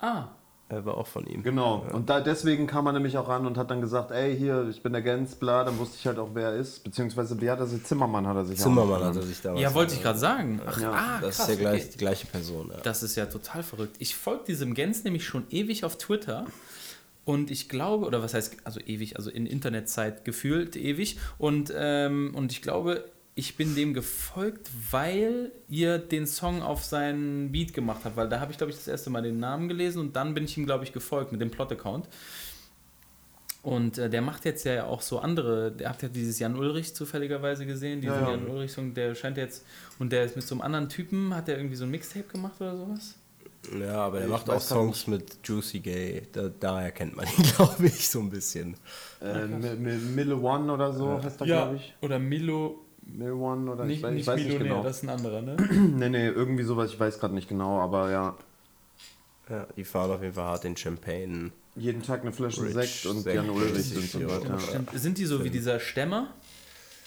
Ah, 0.02 0.30
Er 0.70 0.86
war 0.86 0.98
auch 0.98 1.08
von 1.08 1.26
ihm. 1.28 1.44
Genau. 1.44 1.86
Und 1.92 2.10
da, 2.10 2.22
deswegen 2.22 2.66
kam 2.66 2.86
er 2.88 2.94
nämlich 2.94 3.18
auch 3.18 3.28
ran 3.28 3.46
und 3.46 3.58
hat 3.58 3.70
dann 3.70 3.82
gesagt, 3.82 4.12
ey, 4.12 4.36
hier, 4.38 4.68
ich 4.70 4.82
bin 4.82 4.94
der 4.94 5.02
Gens, 5.02 5.36
bla, 5.36 5.64
dann 5.66 5.78
wusste 5.78 5.98
ich 6.00 6.08
halt 6.08 6.18
auch, 6.18 6.30
wer 6.34 6.50
er 6.52 6.56
ist. 6.56 6.84
Beziehungsweise, 6.84 7.40
wie 7.42 7.50
hat 7.52 7.60
er 7.60 7.68
sich, 7.68 7.84
Zimmermann 7.84 8.26
hat 8.26 8.38
er 8.38 8.46
sich 8.46 8.58
auch 8.60 8.64
Zimmermann 8.64 9.04
hat 9.04 9.16
er 9.16 9.22
sich 9.22 9.42
damals. 9.42 9.62
ja, 9.62 9.74
wollte 9.74 9.94
ich 9.96 10.02
gerade 10.02 10.18
sagen. 10.20 10.62
Ach, 10.66 10.80
Ja, 10.80 10.92
ah, 10.92 11.20
Das 11.22 11.38
krass, 11.38 11.40
ist 11.40 11.48
der 11.50 11.56
gleich, 11.58 11.82
okay. 11.82 11.90
die 11.94 11.98
gleiche 11.98 12.28
Person. 12.28 12.70
Ja. 12.74 12.78
Das 12.84 13.04
ist 13.04 13.16
ja 13.18 13.26
total 13.26 13.64
verrückt. 13.64 13.98
Ich 14.00 14.16
folge 14.16 14.46
diesem 14.48 14.74
Gens 14.74 15.04
nämlich 15.04 15.26
schon 15.26 15.44
ewig 15.50 15.84
auf 15.84 15.98
Twitter. 15.98 16.46
Und 17.26 17.52
ich 17.52 17.70
glaube, 17.70 18.06
oder 18.08 18.24
was 18.24 18.34
heißt, 18.34 18.58
also 18.64 18.80
ewig, 18.80 19.18
also 19.18 19.30
in 19.30 19.46
Internetzeit 19.46 20.26
gefühlt 20.26 20.76
ewig. 20.76 21.20
Und, 21.38 21.72
ähm, 21.76 22.32
und 22.34 22.52
ich 22.52 22.62
glaube, 22.62 23.04
ich 23.36 23.56
bin 23.56 23.76
dem 23.76 23.94
gefolgt, 23.94 24.70
weil 24.92 25.52
ihr 25.70 25.98
den 26.00 26.28
Song 26.28 26.62
auf 26.62 26.84
seinen 26.84 27.52
Beat 27.52 27.74
gemacht 27.74 28.02
habt. 28.04 28.18
Weil 28.18 28.28
da 28.30 28.40
habe 28.40 28.52
ich, 28.52 28.58
glaube 28.58 28.72
ich, 28.72 28.78
das 28.78 28.88
erste 28.88 29.10
Mal 29.10 29.22
den 29.22 29.40
Namen 29.40 29.68
gelesen 29.70 30.00
und 30.00 30.16
dann 30.16 30.34
bin 30.34 30.44
ich 30.44 30.58
ihm, 30.58 30.66
glaube 30.66 30.84
ich, 30.84 30.92
gefolgt 30.94 31.32
mit 31.32 31.40
dem 31.42 31.50
Plot-Account. 31.50 32.08
Und 33.64 34.00
äh, 34.00 34.10
der 34.10 34.22
macht 34.24 34.44
jetzt 34.46 34.66
ja 34.66 34.86
auch 34.86 35.02
so 35.02 35.20
andere, 35.20 35.72
der 35.72 35.90
habt 35.90 36.02
ja 36.02 36.10
dieses 36.10 36.40
Jan 36.40 36.56
Ulrich 36.58 36.96
zufälligerweise 36.96 37.66
gesehen, 37.68 38.02
diesen 38.02 38.16
Ja, 38.16 38.22
ja. 38.24 38.32
Jan 38.32 38.48
Ulrich-Song, 38.48 38.94
der 38.96 39.14
scheint 39.14 39.38
jetzt, 39.38 39.64
und 40.00 40.12
der 40.12 40.24
ist 40.26 40.36
mit 40.36 40.46
so 40.48 40.56
einem 40.56 40.62
anderen 40.64 40.90
Typen, 40.90 41.36
hat 41.36 41.48
der 41.48 41.58
irgendwie 41.58 41.76
so 41.76 41.84
ein 41.86 41.92
Mixtape 41.92 42.28
gemacht 42.28 42.60
oder 42.60 42.76
sowas? 42.76 43.16
ja, 43.80 43.94
aber 43.94 44.18
er 44.20 44.26
Ich 44.26 44.32
macht 44.32 44.50
auch 44.50 44.60
Songs 44.60 45.06
mit 45.06 45.38
Juicy 45.44 45.80
Gay. 45.80 46.24
Da, 46.32 46.50
daher 46.60 46.92
kennt 46.92 47.16
man 47.16 47.28
ihn, 47.28 47.44
glaube 47.56 47.86
ich, 47.86 48.10
so 48.10 48.20
ein 48.22 48.32
bisschen. 48.32 48.76
Äh, 49.22 49.46
Mi- 49.46 49.76
Mi- 49.76 49.96
Mille 50.16 50.36
One 50.38 50.74
oder 50.74 50.92
so 50.92 51.22
heißt 51.22 51.42
er, 51.42 51.46
glaube 51.46 51.76
ich. 51.76 51.94
Oder 52.02 52.18
Milo, 52.18 52.84
Mille 53.04 53.36
One 53.36 53.72
oder 53.72 53.86
nicht, 53.86 53.98
ich 53.98 54.04
weiß, 54.04 54.12
ich 54.12 54.18
nicht 54.18 54.28
weiß 54.28 54.36
nicht 54.38 54.48
Millionär, 54.48 54.74
genau. 54.74 54.84
das 54.84 54.98
ist 54.98 55.04
ein 55.04 55.10
anderer, 55.10 55.42
ne? 55.42 55.56
nee, 55.72 56.10
nee, 56.10 56.28
irgendwie 56.28 56.64
sowas, 56.64 56.92
ich 56.92 57.00
weiß 57.00 57.20
gerade 57.20 57.34
nicht 57.34 57.50
genau, 57.50 57.80
aber 57.80 58.12
ja. 58.12 58.36
Ja, 59.50 59.68
die 59.76 59.84
fahren 59.84 60.12
auf 60.12 60.22
jeden 60.22 60.34
Fall 60.34 60.46
hart 60.46 60.66
in 60.66 60.78
Champagne. 60.78 61.52
Jeden 61.76 62.04
Tag 62.04 62.22
eine 62.22 62.32
Flasche 62.32 62.64
Rich, 62.64 62.74
Sekt 62.74 63.06
und 63.06 63.26
Jan 63.26 63.50
Ulrich 63.50 63.84
sind 63.86 64.10
so 64.10 64.20
weiter. 64.20 64.58
Sind 64.94 65.18
die 65.18 65.26
so 65.26 65.44
wie 65.44 65.50
dieser 65.50 65.80
Stämmer? 65.80 66.34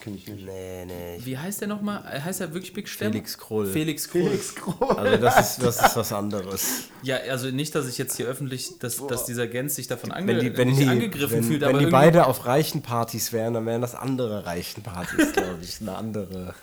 Kenn 0.04 0.16
ich 0.16 0.28
nicht. 0.28 0.44
Nee, 0.44 0.84
nee. 0.84 1.18
Wie 1.20 1.38
heißt 1.38 1.62
der 1.62 1.68
nochmal? 1.68 2.02
Heißt 2.22 2.42
er 2.42 2.52
wirklich 2.52 2.74
Big 2.74 2.90
Stämmer? 2.90 3.12
Felix 3.12 3.38
Krull. 3.38 3.66
Felix 3.66 4.06
Krull. 4.10 4.24
Felix 4.24 4.54
Groß. 4.54 4.98
Also 4.98 5.16
das 5.16 5.40
ist, 5.40 5.62
das 5.62 5.80
ist 5.80 5.96
was 5.96 6.12
anderes. 6.12 6.88
Ja, 7.02 7.16
also 7.30 7.50
nicht, 7.50 7.74
dass 7.74 7.88
ich 7.88 7.96
jetzt 7.96 8.14
hier 8.18 8.26
öffentlich, 8.26 8.78
dass, 8.80 9.06
dass 9.06 9.24
dieser 9.24 9.46
Gens 9.46 9.76
sich 9.76 9.86
davon 9.86 10.12
ange 10.12 10.26
Wenn 10.26 10.40
die, 10.40 10.56
wenn 10.58 10.76
die, 10.76 10.86
angegriffen 10.86 11.38
wenn, 11.38 11.44
fühlt, 11.44 11.62
wenn 11.62 11.70
aber 11.70 11.78
die 11.78 11.86
beide 11.86 12.26
auf 12.26 12.44
reichen 12.44 12.82
Partys 12.82 13.32
wären, 13.32 13.54
dann 13.54 13.64
wären 13.64 13.80
das 13.80 13.94
andere 13.94 14.44
reichen 14.44 14.82
Partys, 14.82 15.32
glaube 15.32 15.60
ich. 15.62 15.80
Eine 15.80 15.96
andere. 15.96 16.54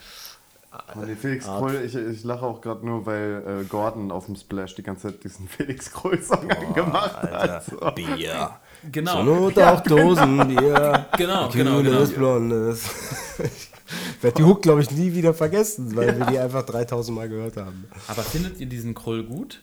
Oh, 0.95 1.03
nee, 1.03 1.15
Felix 1.15 1.45
Krull, 1.45 1.81
ich, 1.83 1.95
ich 1.95 2.23
lache 2.23 2.45
auch 2.45 2.61
gerade 2.61 2.85
nur, 2.85 3.07
weil 3.07 3.61
äh, 3.63 3.65
Gordon 3.65 4.11
auf 4.11 4.27
dem 4.27 4.35
Splash 4.35 4.75
die 4.75 4.83
ganze 4.83 5.07
Zeit 5.07 5.23
diesen 5.23 5.47
Felix 5.49 5.91
Krull-Song 5.91 6.47
gemacht 6.75 7.15
hat. 7.23 7.33
Alter, 7.33 7.63
So. 7.67 7.91
Bier. 7.91 8.51
Genau. 8.89 9.11
Zur 9.13 9.23
Not 9.23 9.59
auch 9.59 9.81
Dosenbier. 9.81 11.05
Genau, 11.17 11.49
genau, 11.49 11.81
Kühles, 11.81 12.09
genau. 12.09 12.19
Blondes. 12.19 12.83
Ich 14.17 14.23
werde 14.23 14.37
die 14.37 14.43
Hook, 14.43 14.61
glaube 14.61 14.81
ich, 14.81 14.91
nie 14.91 15.13
wieder 15.13 15.33
vergessen, 15.33 15.95
weil 15.97 16.17
wir 16.17 16.25
die 16.27 16.39
einfach 16.39 16.63
3000 16.63 17.13
Mal 17.13 17.27
gehört 17.27 17.57
haben. 17.57 17.89
Aber 18.07 18.21
findet 18.21 18.59
ihr 18.61 18.67
diesen 18.67 18.93
Krull 18.93 19.23
gut? 19.23 19.61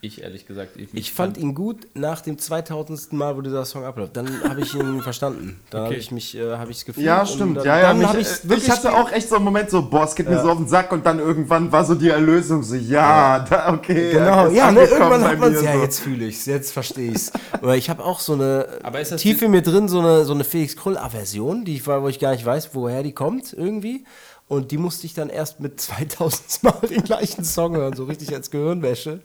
Ich 0.00 0.22
ehrlich 0.22 0.46
gesagt. 0.46 0.72
Ich 0.92 1.12
fand 1.12 1.36
ihn 1.38 1.56
gut 1.56 1.88
nach 1.94 2.20
dem 2.20 2.38
2000. 2.38 3.12
Mal, 3.14 3.36
wo 3.36 3.40
dieser 3.40 3.64
Song 3.64 3.84
abläuft. 3.84 4.16
Dann 4.16 4.28
habe 4.48 4.60
ich 4.60 4.72
ihn 4.72 5.02
verstanden. 5.02 5.58
Dann 5.70 5.80
habe 5.80 5.90
Okay. 5.90 5.98
ich 5.98 6.12
mich, 6.12 6.36
äh, 6.36 6.56
habe 6.56 6.70
ich 6.70 6.78
es 6.78 6.84
gefühlt. 6.84 7.04
Ja, 7.04 7.26
stimmt. 7.26 7.56
Dann, 7.56 7.64
ja, 7.64 7.78
ja, 7.80 7.88
dann 7.88 7.98
mich, 7.98 8.06
habe 8.06 8.18
äh, 8.18 8.20
ich 8.22 8.62
ich 8.64 8.70
hatte 8.70 8.94
auch 8.94 9.10
echt 9.10 9.28
so 9.28 9.36
einen 9.36 9.44
Moment 9.44 9.70
so, 9.70 9.82
boah, 9.82 10.04
es 10.04 10.14
geht 10.14 10.28
mir 10.28 10.40
so 10.40 10.50
auf 10.50 10.58
den 10.58 10.68
Sack 10.68 10.92
und 10.92 11.04
dann 11.04 11.18
irgendwann 11.18 11.72
war 11.72 11.84
so 11.84 11.96
die 11.96 12.10
Erlösung 12.10 12.62
so, 12.62 12.76
ja, 12.76 13.40
da, 13.40 13.72
okay. 13.72 14.12
Genau, 14.12 14.48
ja, 14.50 14.70
ne, 14.70 14.82
irgendwann 14.82 15.24
hat 15.24 15.38
man 15.38 15.52
es. 15.52 15.62
Ja, 15.62 15.72
so. 15.72 15.82
jetzt 15.82 15.98
fühle 15.98 16.26
ich 16.26 16.36
es, 16.36 16.46
jetzt 16.46 16.72
verstehe 16.72 17.10
ich 17.10 17.16
es. 17.16 17.32
Aber 17.52 17.76
ich 17.76 17.90
habe 17.90 18.04
auch 18.04 18.20
so 18.20 18.34
eine 18.34 18.68
Aber 18.84 19.00
ist 19.00 19.10
das 19.10 19.20
tief 19.20 19.42
in 19.42 19.50
mir 19.50 19.62
drin, 19.62 19.88
so 19.88 19.98
eine, 19.98 20.24
so 20.24 20.32
eine 20.32 20.44
Felix 20.44 20.76
Krull-Aversion, 20.76 21.64
die 21.64 21.74
ich, 21.74 21.86
wo 21.88 22.06
ich 22.06 22.20
gar 22.20 22.32
nicht 22.32 22.46
weiß, 22.46 22.70
woher 22.74 23.02
die 23.02 23.12
kommt, 23.12 23.52
irgendwie. 23.52 24.04
Und 24.48 24.70
die 24.70 24.78
musste 24.78 25.06
ich 25.06 25.14
dann 25.14 25.28
erst 25.28 25.60
mit 25.60 25.80
2000 25.80 26.62
Mal 26.62 26.88
den 26.88 27.04
gleichen 27.04 27.44
Song 27.44 27.76
hören, 27.76 27.94
so 27.94 28.04
richtig 28.04 28.34
als 28.34 28.50
Gehirnwäsche 28.50 29.20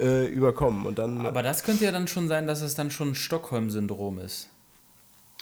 äh, 0.00 0.26
überkommen. 0.26 0.86
Und 0.86 0.98
dann, 0.98 1.26
Aber 1.26 1.42
das 1.42 1.64
könnte 1.64 1.84
ja 1.84 1.92
dann 1.92 2.08
schon 2.08 2.28
sein, 2.28 2.46
dass 2.46 2.62
es 2.62 2.74
dann 2.74 2.90
schon 2.90 3.10
ein 3.10 3.14
Stockholm-Syndrom 3.14 4.18
ist. 4.20 4.48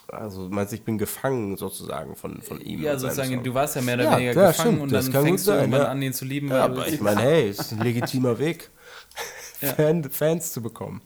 also 0.08 0.48
meinst 0.50 0.72
du, 0.72 0.76
ich 0.76 0.82
bin 0.84 0.96
gefangen 0.98 1.56
sozusagen 1.56 2.16
von, 2.16 2.40
von 2.40 2.60
ihm. 2.60 2.82
Ja, 2.82 2.98
sozusagen, 2.98 3.42
du 3.42 3.54
warst 3.54 3.76
ja 3.76 3.82
mehr 3.82 3.96
oder 3.96 4.04
Ja, 4.04 4.16
weniger 4.16 4.32
ja, 4.42 4.48
gefangen 4.48 4.68
stimmt, 4.68 4.82
und 4.82 4.92
das 4.92 5.10
dann 5.10 5.24
fängst 5.24 5.46
du 5.46 5.50
sein, 5.50 5.60
irgendwann 5.60 5.82
ja. 5.82 5.88
an, 5.88 6.02
ihn 6.02 6.12
zu 6.14 6.24
lieben. 6.24 6.48
Ja, 6.48 6.64
aber 6.64 6.88
ich 6.88 7.00
meine, 7.00 7.20
hey, 7.22 7.50
ist 7.50 7.72
ein 7.72 7.80
legitimer 7.80 8.38
Weg. 8.38 8.70
Fan, 9.58 10.04
Fans 10.10 10.52
zu 10.52 10.60
bekommen. 10.62 11.00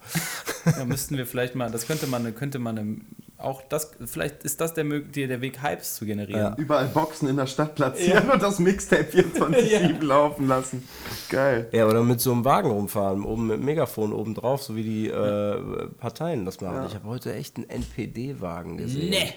Da 0.64 0.84
müssten 0.84 1.16
wir 1.16 1.24
vielleicht 1.26 1.54
mal, 1.54 1.70
das 1.70 1.86
könnte 1.86 2.06
man, 2.08 2.34
könnte 2.34 2.58
man 2.58 2.78
eine, 2.78 2.96
auch 3.42 3.62
das, 3.68 3.90
vielleicht 4.06 4.44
ist 4.44 4.60
das 4.60 4.74
der, 4.74 4.84
der, 4.84 5.28
der 5.28 5.40
Weg, 5.40 5.62
Hypes 5.62 5.96
zu 5.96 6.06
generieren. 6.06 6.54
Überall 6.56 6.86
Boxen 6.86 7.28
in 7.28 7.36
der 7.36 7.46
Stadt 7.46 7.74
platzieren 7.74 8.30
und 8.30 8.42
das 8.42 8.58
Mixtape 8.58 9.04
24-7 9.04 10.00
laufen 10.04 10.48
lassen. 10.48 10.88
Geil. 11.28 11.68
Ja, 11.72 11.86
oder 11.86 12.02
mit 12.02 12.20
so 12.20 12.32
einem 12.32 12.44
Wagen 12.44 12.70
rumfahren, 12.70 13.24
oben 13.24 13.46
mit 13.46 13.60
Megafon 13.60 14.12
oben 14.12 14.34
drauf, 14.34 14.62
so 14.62 14.76
wie 14.76 14.82
die 14.82 15.08
äh, 15.08 15.88
Parteien 15.98 16.44
das 16.44 16.60
machen. 16.60 16.86
Ich 16.86 16.94
habe 16.94 17.08
heute 17.08 17.34
echt 17.34 17.56
einen 17.56 17.68
NPD-Wagen 17.68 18.76
gesehen. 18.76 19.10
Nee. 19.10 19.32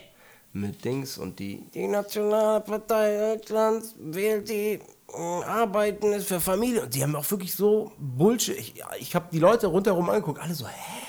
Mit 0.56 0.86
Dings 0.86 1.18
und 1.18 1.40
die, 1.40 1.66
die 1.74 1.88
Nationale 1.88 2.62
Partei 2.62 3.18
Deutschlands 3.18 3.96
wählt 3.98 4.48
die 4.50 4.80
äh, 5.14 5.44
Arbeiten 5.46 6.14
ist 6.14 6.28
für 6.28 6.40
Familie. 6.40 6.84
Und 6.84 6.94
die 6.94 7.02
haben 7.02 7.16
auch 7.16 7.30
wirklich 7.32 7.56
so 7.56 7.92
Bullshit. 7.98 8.58
Ich, 8.60 8.76
ja, 8.76 8.88
ich 9.00 9.16
habe 9.16 9.26
die 9.32 9.40
Leute 9.40 9.68
rundherum 9.68 10.10
angeguckt, 10.10 10.40
alle 10.40 10.54
so, 10.54 10.68
hä? 10.68 11.03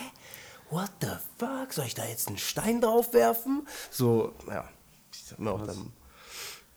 What 0.75 0.91
the 1.01 1.07
fuck? 1.39 1.73
Soll 1.73 1.85
ich 1.87 1.95
da 1.95 2.05
jetzt 2.05 2.27
einen 2.27 2.37
Stein 2.37 2.81
drauf 2.81 3.15
werfen? 3.15 3.65
So, 3.93 4.33
ja. 4.49 4.69
Ich 5.13 5.31
hab 5.31 5.39
mir 5.39 5.53
auch 5.53 5.65
dann. 5.65 5.93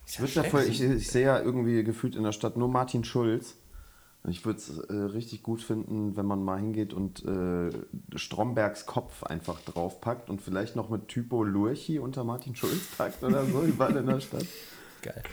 Ich, 0.05 0.33
da 0.35 0.43
voll, 0.43 0.61
ich, 0.63 0.79
ich 0.79 1.07
sehe 1.07 1.25
ja 1.25 1.41
irgendwie 1.41 1.83
gefühlt 1.83 2.15
in 2.15 2.21
der 2.21 2.31
Stadt 2.31 2.57
nur 2.57 2.67
Martin 2.67 3.03
Schulz. 3.03 3.55
Und 4.21 4.29
ich 4.29 4.45
würde 4.45 4.59
es 4.59 4.77
äh, 4.77 4.93
richtig 4.93 5.41
gut 5.41 5.63
finden, 5.63 6.15
wenn 6.15 6.27
man 6.27 6.43
mal 6.43 6.59
hingeht 6.59 6.93
und 6.93 7.25
äh, 7.25 7.71
Strombergs 8.15 8.85
Kopf 8.85 9.23
einfach 9.23 9.61
draufpackt 9.61 10.29
und 10.29 10.43
vielleicht 10.43 10.75
noch 10.75 10.89
mit 10.89 11.07
Typo 11.07 11.43
Lurchi 11.43 11.97
unter 11.97 12.23
Martin 12.23 12.55
Schulz 12.55 12.95
packt 12.95 13.23
oder 13.23 13.45
so, 13.45 13.61
überall 13.63 13.97
in 13.97 14.05
der 14.05 14.19
Stadt. 14.19 14.45
Geil. 15.01 15.23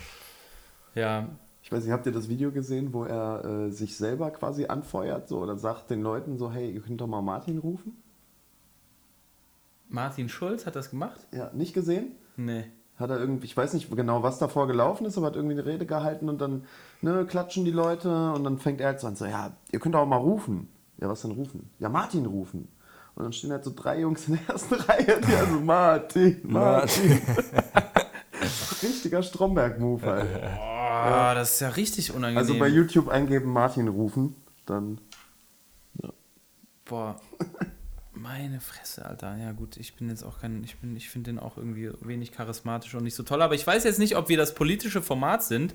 Ja, 0.94 1.28
Ich 1.62 1.70
weiß 1.70 1.84
nicht, 1.84 1.92
habt 1.92 2.06
ihr 2.06 2.12
das 2.12 2.28
Video 2.28 2.50
gesehen, 2.50 2.94
wo 2.94 3.04
er 3.04 3.44
äh, 3.44 3.70
sich 3.70 3.96
selber 3.96 4.30
quasi 4.30 4.66
anfeuert 4.66 5.28
so, 5.28 5.40
oder 5.40 5.58
sagt 5.58 5.90
den 5.90 6.00
Leuten 6.00 6.38
so, 6.38 6.50
hey, 6.50 6.70
ihr 6.70 6.80
könnt 6.80 7.00
doch 7.00 7.06
mal 7.06 7.20
Martin 7.20 7.58
rufen? 7.58 8.03
Martin 9.94 10.28
Schulz 10.28 10.66
hat 10.66 10.76
das 10.76 10.90
gemacht? 10.90 11.20
Ja, 11.32 11.50
nicht 11.54 11.72
gesehen? 11.72 12.16
Nee. 12.36 12.64
Hat 12.96 13.10
er 13.10 13.18
irgendwie, 13.18 13.46
ich 13.46 13.56
weiß 13.56 13.74
nicht 13.74 13.90
genau, 13.94 14.22
was 14.22 14.38
davor 14.38 14.66
gelaufen 14.66 15.06
ist, 15.06 15.16
aber 15.16 15.28
hat 15.28 15.36
irgendwie 15.36 15.54
eine 15.54 15.66
Rede 15.66 15.86
gehalten 15.86 16.28
und 16.28 16.40
dann 16.40 16.64
ne, 17.00 17.24
klatschen 17.24 17.64
die 17.64 17.70
Leute 17.70 18.32
und 18.32 18.44
dann 18.44 18.58
fängt 18.58 18.80
er 18.80 18.88
halt 18.88 19.00
so 19.00 19.06
an, 19.06 19.16
so, 19.16 19.24
ja, 19.24 19.56
ihr 19.72 19.80
könnt 19.80 19.96
auch 19.96 20.06
mal 20.06 20.16
rufen. 20.16 20.68
Ja, 20.98 21.08
was 21.08 21.22
denn 21.22 21.32
rufen? 21.32 21.70
Ja, 21.78 21.88
Martin 21.88 22.26
rufen. 22.26 22.68
Und 23.14 23.22
dann 23.22 23.32
stehen 23.32 23.52
halt 23.52 23.64
so 23.64 23.72
drei 23.74 24.00
Jungs 24.00 24.28
in 24.28 24.34
der 24.34 24.48
ersten 24.54 24.74
Reihe, 24.74 25.20
die 25.20 25.34
also 25.40 25.60
Martin, 25.60 26.40
Martin. 26.44 27.20
Richtiger 28.82 29.22
Stromberg-Move 29.22 30.04
halt. 30.04 30.26
Oh, 30.26 31.34
das 31.34 31.54
ist 31.54 31.60
ja 31.60 31.68
richtig 31.70 32.12
unangenehm. 32.12 32.38
Also 32.38 32.58
bei 32.58 32.68
YouTube 32.68 33.08
eingeben, 33.08 33.50
Martin 33.50 33.88
rufen, 33.88 34.34
dann 34.66 34.98
Boah. 36.84 37.18
Meine 38.24 38.58
Fresse, 38.58 39.04
Alter. 39.04 39.36
Ja 39.36 39.52
gut, 39.52 39.76
ich 39.76 39.96
bin 39.96 40.08
jetzt 40.08 40.22
auch 40.22 40.40
kein, 40.40 40.64
ich 40.64 40.76
bin, 40.76 40.96
ich 40.96 41.10
finde 41.10 41.30
den 41.30 41.38
auch 41.38 41.58
irgendwie 41.58 41.90
wenig 42.00 42.32
charismatisch 42.32 42.94
und 42.94 43.04
nicht 43.04 43.14
so 43.14 43.22
toll. 43.22 43.42
Aber 43.42 43.54
ich 43.54 43.66
weiß 43.66 43.84
jetzt 43.84 43.98
nicht, 43.98 44.16
ob 44.16 44.30
wir 44.30 44.38
das 44.38 44.54
politische 44.54 45.02
Format 45.02 45.44
sind, 45.44 45.74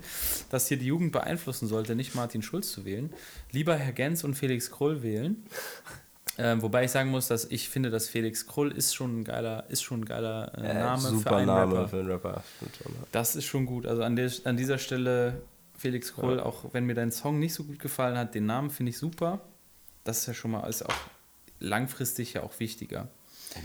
das 0.50 0.66
hier 0.66 0.76
die 0.76 0.86
Jugend 0.86 1.12
beeinflussen 1.12 1.68
sollte, 1.68 1.94
nicht 1.94 2.16
Martin 2.16 2.42
Schulz 2.42 2.72
zu 2.72 2.84
wählen. 2.84 3.12
Lieber 3.52 3.76
Herr 3.76 3.92
Gens 3.92 4.24
und 4.24 4.34
Felix 4.34 4.70
Krull 4.70 5.02
wählen. 5.02 5.44
Ähm, 6.38 6.62
wobei 6.62 6.84
ich 6.84 6.90
sagen 6.90 7.10
muss, 7.10 7.28
dass 7.28 7.44
ich 7.46 7.68
finde, 7.68 7.90
dass 7.90 8.08
Felix 8.08 8.46
Krull 8.46 8.70
ist 8.70 8.94
schon 8.94 9.20
ein 9.20 9.24
geiler, 9.24 9.68
ist 9.68 9.82
schon 9.82 10.00
ein 10.00 10.04
geiler 10.06 10.56
äh, 10.56 10.72
Name 10.72 11.02
für 11.02 11.08
super 11.08 11.36
einen 11.36 11.46
Name 11.48 11.74
Rapper. 11.74 11.88
für 11.88 11.98
einen 11.98 12.10
Rapper. 12.10 12.42
Ja. 12.60 12.90
Das 13.12 13.36
ist 13.36 13.44
schon 13.44 13.66
gut. 13.66 13.84
Also 13.84 14.02
an, 14.04 14.16
der, 14.16 14.30
an 14.44 14.56
dieser 14.56 14.78
Stelle, 14.78 15.42
Felix 15.76 16.14
Krull, 16.14 16.40
auch 16.40 16.72
wenn 16.72 16.86
mir 16.86 16.94
dein 16.94 17.10
Song 17.10 17.40
nicht 17.40 17.52
so 17.52 17.64
gut 17.64 17.78
gefallen 17.78 18.16
hat, 18.16 18.34
den 18.34 18.46
Namen 18.46 18.70
finde 18.70 18.90
ich 18.90 18.96
super. 18.96 19.40
Das 20.04 20.20
ist 20.20 20.26
ja 20.28 20.34
schon 20.34 20.52
mal 20.52 20.66
ist 20.66 20.86
auch 20.86 20.94
langfristig 21.60 22.32
ja 22.34 22.42
auch 22.42 22.58
wichtiger. 22.58 23.08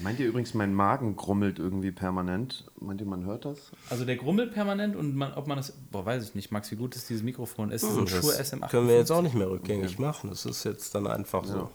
Meint 0.01 0.19
ihr 0.19 0.27
übrigens, 0.27 0.53
mein 0.55 0.73
Magen 0.73 1.15
grummelt 1.15 1.59
irgendwie 1.59 1.91
permanent? 1.91 2.63
Meint 2.79 3.01
ihr, 3.01 3.07
man 3.07 3.23
hört 3.25 3.45
das? 3.45 3.71
Also 3.89 4.03
der 4.03 4.15
grummelt 4.15 4.51
permanent 4.53 4.95
und 4.95 5.15
man, 5.15 5.33
ob 5.33 5.45
man 5.47 5.57
das, 5.57 5.73
boah, 5.91 6.05
weiß 6.05 6.23
ich 6.23 6.33
nicht, 6.35 6.51
Max, 6.51 6.71
wie 6.71 6.75
gut 6.75 6.95
ist 6.95 7.07
dieses 7.09 7.21
Mikrofon? 7.21 7.71
Es 7.71 7.83
ist 7.83 7.95
ein 7.95 8.07
Shure 8.07 8.35
Das 8.37 8.51
SM8. 8.53 8.69
können 8.69 8.87
wir 8.87 8.95
jetzt 8.97 9.11
auch 9.11 9.21
nicht 9.21 9.35
mehr 9.35 9.49
rückgängig 9.49 9.99
machen. 9.99 10.29
Das 10.31 10.45
ist 10.45 10.63
jetzt 10.63 10.95
dann 10.95 11.05
einfach 11.07 11.45
so. 11.45 11.69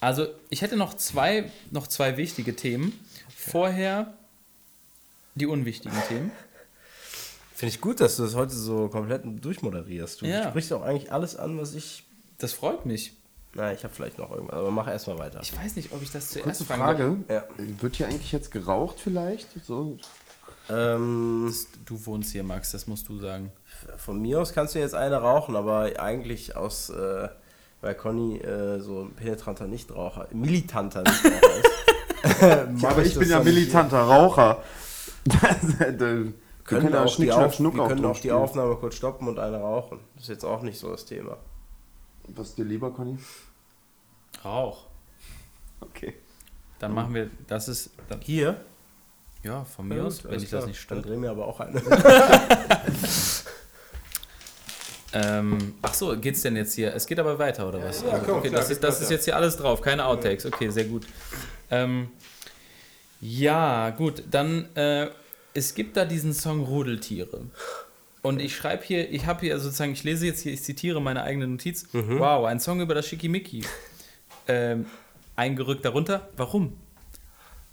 Also 0.00 0.26
ich 0.50 0.62
hätte 0.62 0.76
noch 0.76 0.94
zwei, 0.94 1.50
noch 1.70 1.86
zwei 1.86 2.16
wichtige 2.16 2.56
Themen. 2.56 2.98
Vorher 3.34 4.14
die 5.34 5.46
unwichtigen 5.46 5.96
Themen. 6.08 6.30
Finde 7.54 7.74
ich 7.74 7.80
gut, 7.80 8.00
dass 8.00 8.16
du 8.16 8.22
das 8.24 8.34
heute 8.34 8.52
so 8.54 8.88
komplett 8.88 9.22
durchmoderierst. 9.44 10.22
Du 10.22 10.26
Ja. 10.26 10.48
sprichst 10.50 10.72
auch 10.72 10.82
eigentlich 10.82 11.12
alles 11.12 11.36
an, 11.36 11.58
was 11.58 11.74
ich. 11.74 12.04
Das 12.38 12.52
freut 12.52 12.84
mich. 12.86 13.14
Na, 13.54 13.72
ich 13.72 13.84
habe 13.84 13.94
vielleicht 13.94 14.18
noch 14.18 14.30
irgendwas, 14.30 14.56
aber 14.56 14.70
mach 14.70 14.88
erstmal 14.88 15.18
weiter. 15.18 15.40
Ich 15.42 15.56
weiß 15.56 15.76
nicht, 15.76 15.92
ob 15.92 16.02
ich 16.02 16.10
das 16.10 16.30
zuerst 16.30 16.44
Kurze 16.44 16.64
Frage. 16.64 17.16
Ja. 17.28 17.44
Wird 17.56 17.96
hier 17.96 18.08
eigentlich 18.08 18.32
jetzt 18.32 18.50
geraucht 18.50 18.96
vielleicht? 18.98 19.48
So, 19.64 19.96
Ähm. 20.68 21.54
Du 21.84 22.04
wohnst 22.06 22.32
hier, 22.32 22.42
Max, 22.42 22.72
das 22.72 22.86
musst 22.86 23.08
du 23.08 23.18
sagen. 23.18 23.52
von 23.96 24.20
mir 24.20 24.40
aus 24.40 24.52
kannst 24.52 24.74
du 24.74 24.78
jetzt 24.78 24.94
eine 24.94 25.16
rauchen, 25.16 25.56
aber 25.56 25.90
eigentlich 25.98 26.56
aus, 26.56 26.90
äh, 26.90 27.28
weil 27.80 27.94
Conny 27.94 28.38
äh, 28.38 28.80
so 28.80 29.02
ein 29.02 29.14
penetranter 29.14 29.66
Nichtraucher, 29.66 30.26
militanter 30.32 31.02
Nichtraucher 31.02 31.58
ist. 31.58 31.70
Ja, 32.40 32.88
aber 32.88 33.04
ich 33.04 33.18
bin 33.18 33.28
ja 33.28 33.42
militanter 33.42 34.00
Raucher. 34.00 34.62
wir 35.24 36.32
können, 36.64 36.92
ja 36.92 37.04
auch 37.04 37.08
Schnick, 37.08 37.30
auf, 37.30 37.54
Schnuck 37.54 37.74
wir 37.74 37.82
auch 37.82 37.88
können 37.88 38.04
auch 38.04 38.18
die. 38.18 38.32
Aufnahme 38.32 38.76
kurz 38.76 38.94
stoppen 38.94 39.28
und 39.28 39.38
eine 39.38 39.58
rauchen. 39.58 40.00
Das 40.14 40.24
ist 40.24 40.28
jetzt 40.30 40.44
auch 40.44 40.62
nicht 40.62 40.78
so 40.78 40.90
das 40.90 41.04
Thema. 41.04 41.36
Was 42.28 42.48
ist 42.50 42.58
dir 42.58 42.64
lieber, 42.64 42.90
Conny? 42.90 43.18
Rauch. 44.44 44.86
Okay. 45.80 46.14
Dann 46.78 46.92
machen 46.92 47.14
wir, 47.14 47.30
das 47.46 47.68
ist, 47.68 47.90
dann, 48.08 48.20
Hier? 48.20 48.60
ja, 49.42 49.64
von 49.64 49.88
mir 49.88 50.04
aus, 50.04 50.24
wenn 50.24 50.40
ich 50.42 50.50
das 50.50 50.66
nicht 50.66 50.90
Dann 50.90 50.98
stört. 50.98 51.06
drehen 51.06 51.22
wir 51.22 51.30
aber 51.30 51.46
auch 51.46 51.60
eine. 51.60 51.80
Ähm, 55.14 55.74
ach 55.80 55.94
so, 55.94 56.16
geht's 56.18 56.42
denn 56.42 56.56
jetzt 56.56 56.74
hier? 56.74 56.92
Es 56.92 57.06
geht 57.06 57.20
aber 57.20 57.38
weiter, 57.38 57.68
oder 57.68 57.80
was? 57.80 58.02
ja, 58.02 58.18
komm, 58.18 58.38
okay, 58.38 58.48
klar, 58.48 58.60
das, 58.60 58.70
ist, 58.70 58.82
das 58.82 59.00
ist 59.00 59.10
jetzt 59.12 59.24
hier 59.24 59.36
alles 59.36 59.56
drauf, 59.56 59.80
keine 59.80 60.04
Outtakes. 60.06 60.44
Okay, 60.44 60.68
sehr 60.70 60.86
gut. 60.86 61.06
Ähm, 61.70 62.08
ja, 63.20 63.90
gut, 63.90 64.24
dann, 64.28 64.74
äh, 64.74 65.08
es 65.54 65.74
gibt 65.74 65.96
da 65.96 66.04
diesen 66.04 66.34
Song 66.34 66.64
Rudeltiere. 66.64 67.42
Und 68.24 68.40
ich 68.40 68.56
schreibe 68.56 68.82
hier, 68.82 69.10
ich 69.12 69.26
habe 69.26 69.40
hier 69.40 69.60
sozusagen, 69.60 69.92
ich 69.92 70.02
lese 70.02 70.24
jetzt 70.24 70.40
hier, 70.40 70.54
ich 70.54 70.62
zitiere 70.62 70.98
meine 70.98 71.24
eigene 71.24 71.46
Notiz. 71.46 71.92
Mhm. 71.92 72.18
Wow, 72.18 72.46
ein 72.46 72.58
Song 72.58 72.80
über 72.80 72.94
das 72.94 73.06
Schickimicki. 73.06 73.62
Ähm, 74.48 74.86
eingerückt 75.36 75.84
darunter. 75.84 76.26
Warum? 76.34 76.72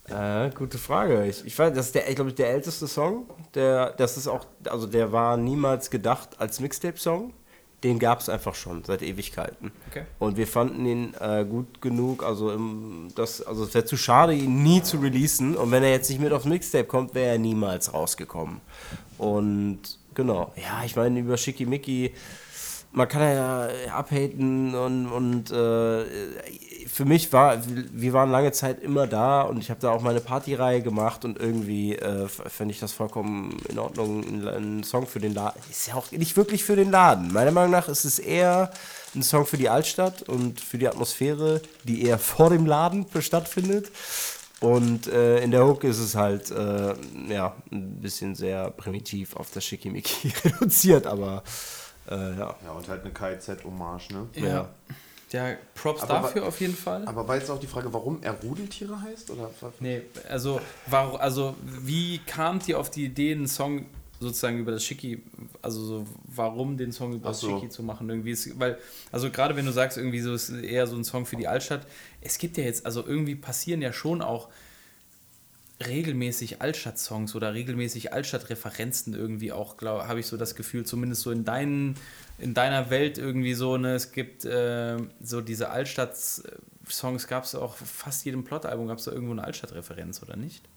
Äh, 0.10 0.50
gute 0.50 0.78
Frage. 0.78 1.26
Ich, 1.26 1.46
ich 1.46 1.58
weiß, 1.58 1.74
das 1.74 1.86
ist 1.86 1.96
der, 1.96 2.10
ich 2.10 2.16
glaube, 2.16 2.34
der 2.34 2.50
älteste 2.50 2.86
Song. 2.88 3.30
Der, 3.56 3.92
das 3.92 4.18
ist 4.18 4.28
auch, 4.28 4.46
also 4.66 4.88
der 4.88 5.14
war 5.14 5.38
niemals 5.38 5.90
gedacht 5.90 6.32
als 6.38 6.60
Mixtape-Song. 6.60 7.34
Den 7.86 7.98
gab 7.98 8.20
es 8.20 8.28
einfach 8.28 8.54
schon 8.54 8.84
seit 8.84 9.04
Ewigkeiten. 9.04 9.72
Okay. 9.90 10.04
Und 10.20 10.36
wir 10.36 10.48
fanden 10.48 10.86
ihn 10.86 11.14
äh, 11.22 11.46
gut 11.46 11.82
genug, 11.82 12.24
also 12.24 12.52
im, 12.52 13.08
das, 13.16 13.42
also 13.42 13.64
es 13.64 13.74
wäre 13.74 13.86
zu 13.86 13.96
schade, 13.96 14.34
ihn 14.34 14.64
nie 14.64 14.84
zu 14.84 14.98
releasen. 14.98 15.56
Und 15.56 15.72
wenn 15.72 15.82
er 15.82 15.92
jetzt 15.92 16.10
nicht 16.10 16.20
mit 16.20 16.34
aufs 16.34 16.46
Mixtape 16.46 16.84
kommt, 16.84 17.16
wäre 17.16 17.32
er 17.32 17.38
niemals 17.40 17.94
rausgekommen. 17.94 18.60
Und 19.18 20.01
genau, 20.14 20.54
ja, 20.56 20.84
ich 20.86 20.96
meine, 20.96 21.20
über 21.20 21.38
Schickimicki, 21.38 22.14
man 22.94 23.08
kann 23.08 23.22
ja 23.22 23.70
abhaten 23.94 24.76
und, 24.76 25.08
und 25.08 25.52
äh, 25.52 26.06
für 26.88 27.06
mich 27.06 27.32
war, 27.32 27.58
wir 27.66 28.14
waren 28.14 28.32
lange 28.32 28.52
Zeit 28.52 28.82
immer 28.84 29.08
da 29.08 29.44
und 29.44 29.60
ich 29.60 29.70
habe 29.70 29.80
da 29.80 29.92
auch 29.92 30.02
meine 30.02 30.20
Partyreihe 30.20 30.82
gemacht 30.82 31.24
und 31.24 31.40
irgendwie 31.40 31.96
äh, 31.96 32.28
fände 32.28 32.74
ich 32.74 32.80
das 32.80 32.92
vollkommen 32.92 33.58
in 33.70 33.80
Ordnung, 33.80 34.24
ein, 34.24 34.48
ein 34.48 34.84
Song 34.84 35.08
für 35.08 35.20
den 35.20 35.34
Laden. 35.34 35.62
Ist 35.70 35.88
ja 35.88 35.96
auch 35.96 36.12
nicht 36.12 36.36
wirklich 36.36 36.64
für 36.66 36.76
den 36.76 36.92
Laden. 36.92 37.32
Meiner 37.32 37.52
Meinung 37.52 37.72
nach 37.72 37.88
ist 37.88 38.04
es 38.04 38.20
eher 38.20 38.72
ein 39.16 39.24
Song 39.24 39.46
für 39.46 39.58
die 39.58 39.70
Altstadt 39.70 40.24
und 40.24 40.60
für 40.60 40.78
die 40.78 40.88
Atmosphäre, 40.88 41.62
die 41.86 42.04
eher 42.04 42.18
vor 42.18 42.50
dem 42.50 42.66
Laden 42.66 43.06
stattfindet. 43.20 43.90
Und 44.62 45.08
äh, 45.08 45.40
in 45.44 45.50
der 45.50 45.66
Hook 45.66 45.84
ist 45.84 46.00
es 46.00 46.16
halt 46.16 46.52
äh, 46.52 46.94
ja, 47.28 47.56
ein 47.72 48.00
bisschen 48.00 48.36
sehr 48.36 48.70
primitiv 48.70 49.36
auf 49.36 49.50
das 49.52 49.66
Schickimicki 49.66 50.32
reduziert, 50.46 51.08
aber 51.08 51.44
äh, 52.08 52.38
ja. 52.38 52.56
Ja, 52.64 52.72
und 52.72 52.88
halt 52.88 53.02
eine 53.02 53.12
KZ-Hommage, 53.12 54.12
ne? 54.12 54.28
Ja. 54.36 54.70
Ja, 55.32 55.56
Props 55.76 56.04
Aber 56.04 56.14
dafür 56.14 56.46
auf 56.46 56.60
jeden 56.60 56.76
Fall. 56.76 57.08
Aber 57.08 57.28
war 57.28 57.38
jetzt 57.38 57.50
auch 57.50 57.60
die 57.60 57.68
Frage, 57.68 57.94
warum 57.94 58.22
er 58.22 58.34
Rudeltiere 58.34 59.02
heißt? 59.02 59.32
Oder? 59.32 59.50
Nee, 59.80 60.02
also, 60.30 60.60
war, 60.88 61.20
also 61.20 61.56
wie 61.62 62.20
kamt 62.20 62.68
ihr 62.68 62.78
auf 62.78 62.92
die 62.92 63.06
Idee, 63.06 63.32
einen 63.32 63.48
Song 63.48 63.86
sozusagen 64.22 64.60
über 64.60 64.72
das 64.72 64.84
Schicki, 64.84 65.22
also 65.62 65.84
so, 65.84 66.08
warum 66.26 66.78
den 66.78 66.92
Song 66.92 67.14
über 67.14 67.28
Ach 67.28 67.32
das 67.32 67.42
so. 67.42 67.50
Schicki 67.50 67.70
zu 67.70 67.84
machen? 67.84 68.10
Irgendwie 68.10 68.32
ist, 68.32 68.58
weil, 68.60 68.78
also 69.12 69.30
gerade 69.30 69.56
wenn 69.56 69.66
du 69.66 69.72
sagst, 69.72 69.98
irgendwie 69.98 70.22
so 70.22 70.34
ist 70.34 70.50
eher 70.52 70.88
so 70.88 70.96
ein 70.96 71.04
Song 71.04 71.26
für 71.26 71.36
die 71.36 71.48
Altstadt, 71.48 71.86
es 72.22 72.38
gibt 72.38 72.58
ja 72.58 72.64
jetzt, 72.64 72.86
also 72.86 73.06
irgendwie 73.06 73.36
passieren 73.36 73.82
ja 73.82 73.92
schon 73.92 74.22
auch 74.22 74.50
regelmäßig 75.86 76.62
Altstadt-Songs 76.62 77.34
oder 77.36 77.54
regelmäßig 77.54 78.14
Altstadt-Referenzen 78.14 79.16
irgendwie 79.16 79.52
auch, 79.52 79.78
glaube 79.78 80.08
habe 80.08 80.20
ich 80.20 80.28
so 80.28 80.38
das 80.38 80.56
Gefühl, 80.56 80.86
zumindest 80.86 81.24
so 81.24 81.32
in 81.32 81.44
deinen, 81.44 81.96
in 82.38 82.54
deiner 82.54 82.92
Welt 82.92 83.18
irgendwie 83.18 83.56
so, 83.56 83.78
ne, 83.78 83.96
es 83.96 84.12
gibt 84.12 84.46
äh, 84.46 84.98
so 85.22 85.42
diese 85.42 85.70
Altstadt 85.70 86.16
Songs 86.88 87.28
gab 87.28 87.44
es 87.46 87.56
auch, 87.56 87.76
fast 87.76 88.26
jedem 88.26 88.44
Plot-Album 88.44 88.88
gab 88.88 88.98
es 88.98 89.06
da 89.06 89.12
irgendwo 89.12 89.34
eine 89.34 89.44
Altstadtreferenz, 89.44 90.22
oder 90.22 90.36
nicht? 90.36 90.68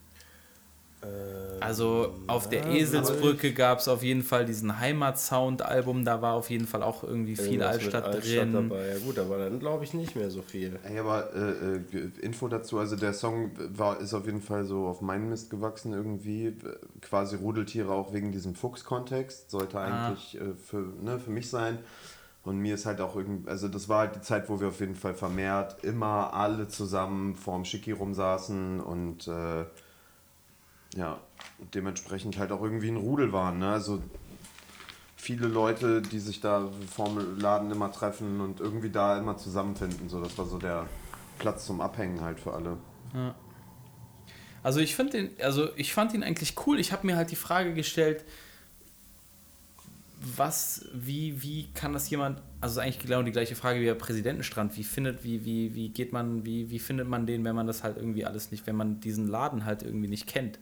Also 1.60 2.12
auf 2.26 2.48
der 2.50 2.66
Eselsbrücke 2.66 3.54
gab 3.54 3.78
es 3.78 3.88
auf 3.88 4.02
jeden 4.02 4.22
Fall 4.22 4.44
diesen 4.44 4.80
Heimat-Sound-Album, 4.80 6.04
da 6.04 6.20
war 6.20 6.34
auf 6.34 6.50
jeden 6.50 6.66
Fall 6.66 6.82
auch 6.82 7.02
irgendwie 7.04 7.36
viel 7.36 7.54
Irgendwas 7.54 7.68
Altstadt, 7.74 8.04
Altstadt 8.04 8.24
drin. 8.52 8.52
dabei. 8.52 8.88
Ja 8.88 8.98
gut, 8.98 9.18
aber 9.18 9.38
dann 9.38 9.60
glaube 9.60 9.84
ich 9.84 9.94
nicht 9.94 10.14
mehr 10.14 10.30
so 10.30 10.42
viel. 10.42 10.78
Ey, 10.86 10.98
aber 10.98 11.32
äh, 11.34 11.76
äh, 11.76 12.10
Info 12.20 12.48
dazu, 12.48 12.78
also 12.78 12.96
der 12.96 13.14
Song 13.14 13.52
war, 13.76 13.98
ist 14.00 14.12
auf 14.12 14.26
jeden 14.26 14.42
Fall 14.42 14.64
so 14.66 14.86
auf 14.86 15.00
meinen 15.00 15.30
Mist 15.30 15.48
gewachsen 15.48 15.92
irgendwie, 15.94 16.54
quasi 17.00 17.36
Rudeltiere 17.36 17.92
auch 17.92 18.12
wegen 18.12 18.30
diesem 18.30 18.54
Fuchs-Kontext, 18.54 19.50
sollte 19.50 19.78
Ah. 19.78 20.08
eigentlich 20.08 20.38
äh, 20.38 20.54
für, 20.62 20.84
ne, 21.00 21.18
für 21.18 21.30
mich 21.30 21.48
sein. 21.48 21.78
Und 22.42 22.58
mir 22.58 22.74
ist 22.74 22.84
halt 22.84 23.00
auch 23.00 23.16
irgendwie, 23.16 23.48
also 23.48 23.68
das 23.68 23.88
war 23.88 24.00
halt 24.00 24.16
die 24.16 24.20
Zeit, 24.20 24.50
wo 24.50 24.60
wir 24.60 24.68
auf 24.68 24.80
jeden 24.80 24.96
Fall 24.96 25.14
vermehrt 25.14 25.82
immer 25.82 26.34
alle 26.34 26.68
zusammen 26.68 27.36
vorm 27.36 27.64
Schicki 27.64 27.92
rumsaßen 27.92 28.80
und 28.80 29.28
äh, 29.28 29.64
ja, 30.96 31.18
dementsprechend 31.74 32.38
halt 32.38 32.52
auch 32.52 32.62
irgendwie 32.62 32.88
ein 32.88 32.96
Rudel 32.96 33.32
waren. 33.32 33.58
Ne? 33.58 33.70
Also 33.70 34.02
viele 35.16 35.46
Leute, 35.46 36.02
die 36.02 36.18
sich 36.18 36.40
da 36.40 36.70
vorm 36.94 37.38
Laden 37.38 37.70
immer 37.70 37.90
treffen 37.90 38.40
und 38.40 38.60
irgendwie 38.60 38.90
da 38.90 39.18
immer 39.18 39.36
zusammenfinden. 39.36 40.08
So, 40.08 40.22
das 40.22 40.36
war 40.38 40.46
so 40.46 40.58
der 40.58 40.86
Platz 41.38 41.66
zum 41.66 41.80
Abhängen 41.80 42.20
halt 42.20 42.38
für 42.38 42.52
alle. 42.52 42.76
Also 44.62 44.80
ich 44.80 44.96
finde 44.96 45.12
den, 45.12 45.30
also 45.42 45.68
ich 45.76 45.92
fand 45.92 46.14
ihn 46.14 46.22
eigentlich 46.22 46.54
cool. 46.66 46.78
Ich 46.78 46.92
habe 46.92 47.06
mir 47.06 47.16
halt 47.16 47.30
die 47.30 47.36
Frage 47.36 47.74
gestellt, 47.74 48.24
was, 50.36 50.86
wie, 50.92 51.42
wie 51.42 51.68
kann 51.74 51.92
das 51.92 52.08
jemand, 52.08 52.40
also 52.60 52.80
eigentlich 52.80 52.98
genau 52.98 53.22
die 53.22 53.32
gleiche 53.32 53.56
Frage 53.56 53.80
wie 53.80 53.84
der 53.84 53.94
Präsidentenstrand, 53.94 54.76
wie 54.76 54.84
findet, 54.84 55.22
wie, 55.22 55.44
wie, 55.44 55.74
wie 55.74 55.90
geht 55.90 56.12
man, 56.12 56.46
wie, 56.46 56.70
wie 56.70 56.78
findet 56.78 57.08
man 57.08 57.26
den, 57.26 57.44
wenn 57.44 57.54
man 57.54 57.66
das 57.66 57.82
halt 57.82 57.96
irgendwie 57.96 58.24
alles 58.24 58.50
nicht, 58.50 58.66
wenn 58.66 58.76
man 58.76 59.00
diesen 59.00 59.28
Laden 59.28 59.64
halt 59.64 59.82
irgendwie 59.82 60.08
nicht 60.08 60.26
kennt. 60.26 60.58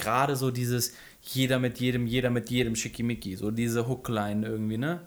Gerade 0.00 0.36
so 0.36 0.50
dieses 0.50 0.94
jeder 1.22 1.58
mit 1.58 1.78
jedem, 1.78 2.06
jeder 2.06 2.30
mit 2.30 2.50
jedem 2.50 2.74
Schickimicki, 2.76 3.36
so 3.36 3.50
diese 3.50 3.86
Hookline 3.86 4.46
irgendwie, 4.46 4.78
ne? 4.78 5.00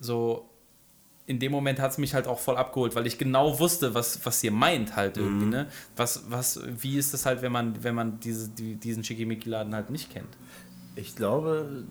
So, 0.00 0.48
in 1.26 1.38
dem 1.38 1.52
Moment 1.52 1.78
hat 1.78 1.92
es 1.92 1.98
mich 1.98 2.14
halt 2.14 2.26
auch 2.26 2.38
voll 2.38 2.56
abgeholt, 2.56 2.94
weil 2.96 3.06
ich 3.06 3.16
genau 3.16 3.58
wusste, 3.60 3.94
was, 3.94 4.24
was 4.26 4.42
ihr 4.42 4.50
meint 4.50 4.96
halt 4.96 5.16
irgendwie, 5.16 5.46
ne? 5.46 5.68
Was, 5.96 6.24
was, 6.28 6.60
wie 6.66 6.98
ist 6.98 7.14
das 7.14 7.26
halt, 7.26 7.42
wenn 7.42 7.52
man, 7.52 7.82
wenn 7.84 7.94
man 7.94 8.18
diese, 8.20 8.48
die, 8.48 8.74
diesen 8.74 9.04
Schickimicki-Laden 9.04 9.74
halt 9.74 9.90
nicht 9.90 10.10
kennt? 10.12 10.36
Ich 10.96 11.14
glaube, 11.14 11.84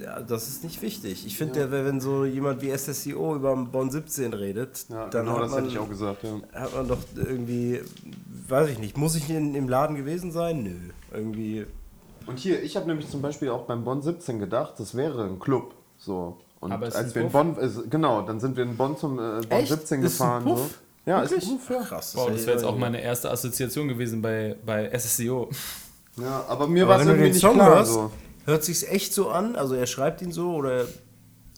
ja, 0.00 0.20
das 0.20 0.48
ist 0.48 0.64
nicht 0.64 0.82
wichtig. 0.82 1.26
Ich 1.26 1.36
finde, 1.36 1.60
ja. 1.60 1.70
wenn 1.70 2.00
so 2.00 2.24
jemand 2.24 2.62
wie 2.62 2.76
SSCO 2.76 3.36
über 3.36 3.54
Bonn 3.56 3.90
17 3.90 4.32
redet, 4.32 4.86
Ja, 4.88 5.06
dann 5.08 5.26
genau 5.26 5.36
hat, 5.36 5.44
das 5.44 5.50
man, 5.50 5.60
hätte 5.60 5.72
ich 5.72 5.78
auch 5.78 5.88
gesagt, 5.88 6.24
ja. 6.24 6.60
hat 6.60 6.74
man 6.74 6.88
doch 6.88 6.98
irgendwie, 7.14 7.80
weiß 8.48 8.70
ich 8.70 8.78
nicht, 8.78 8.96
muss 8.96 9.14
ich 9.14 9.28
in, 9.30 9.54
im 9.54 9.68
Laden 9.68 9.96
gewesen 9.96 10.32
sein? 10.32 10.62
Nö. 10.62 10.78
Irgendwie, 11.14 11.66
Und 12.26 12.38
hier, 12.38 12.62
ich 12.62 12.76
habe 12.76 12.86
nämlich 12.86 13.08
zum 13.10 13.22
Beispiel 13.22 13.50
auch 13.50 13.62
beim 13.62 13.84
Bonn 13.84 14.02
17 14.02 14.38
gedacht, 14.38 14.74
das 14.78 14.94
wäre 14.94 15.24
ein 15.24 15.38
Club. 15.38 15.74
So. 15.98 16.38
Und 16.60 16.72
Aber 16.72 16.86
es 16.86 16.94
ist 16.94 17.00
als 17.00 17.08
ein 17.10 17.14
wir 17.14 17.22
in? 17.22 17.30
Bonn, 17.30 17.56
äh, 17.58 17.68
genau, 17.90 18.22
dann 18.22 18.40
sind 18.40 18.56
wir 18.56 18.64
in 18.64 18.76
Bonn 18.76 18.96
zum 18.96 19.18
äh, 19.18 19.40
Bonn 19.42 19.46
Echt? 19.50 19.68
17 19.68 19.78
Ist 19.78 19.90
ein 19.92 20.02
gefahren. 20.02 20.44
Puff? 20.44 20.58
So. 20.60 21.10
Ja, 21.10 21.20
ist 21.22 21.32
ein 21.32 21.40
Puff, 21.58 21.70
ja. 21.70 21.82
krass. 21.82 22.16
Wow, 22.16 22.30
das 22.30 22.46
wäre 22.46 22.56
jetzt 22.56 22.64
auch 22.64 22.76
meine 22.78 23.00
erste 23.02 23.30
Assoziation 23.30 23.88
gewesen 23.88 24.22
bei, 24.22 24.56
bei 24.64 24.90
SSCO. 24.98 25.50
ja. 26.16 26.44
Aber 26.48 26.66
mir 26.66 26.88
war 26.88 26.96
es 26.98 27.00
wenn 27.00 27.08
du 27.08 27.12
irgendwie 27.14 27.28
den 27.28 27.32
nicht 27.34 27.42
Song 27.42 27.54
klar. 27.54 27.70
hörst, 27.76 27.92
So. 27.92 28.10
hört 28.46 28.64
sich's 28.64 28.82
echt 28.84 29.12
so 29.12 29.28
an. 29.28 29.54
Also 29.56 29.74
er 29.74 29.86
schreibt 29.86 30.22
ihn 30.22 30.32
so 30.32 30.52
oder 30.54 30.86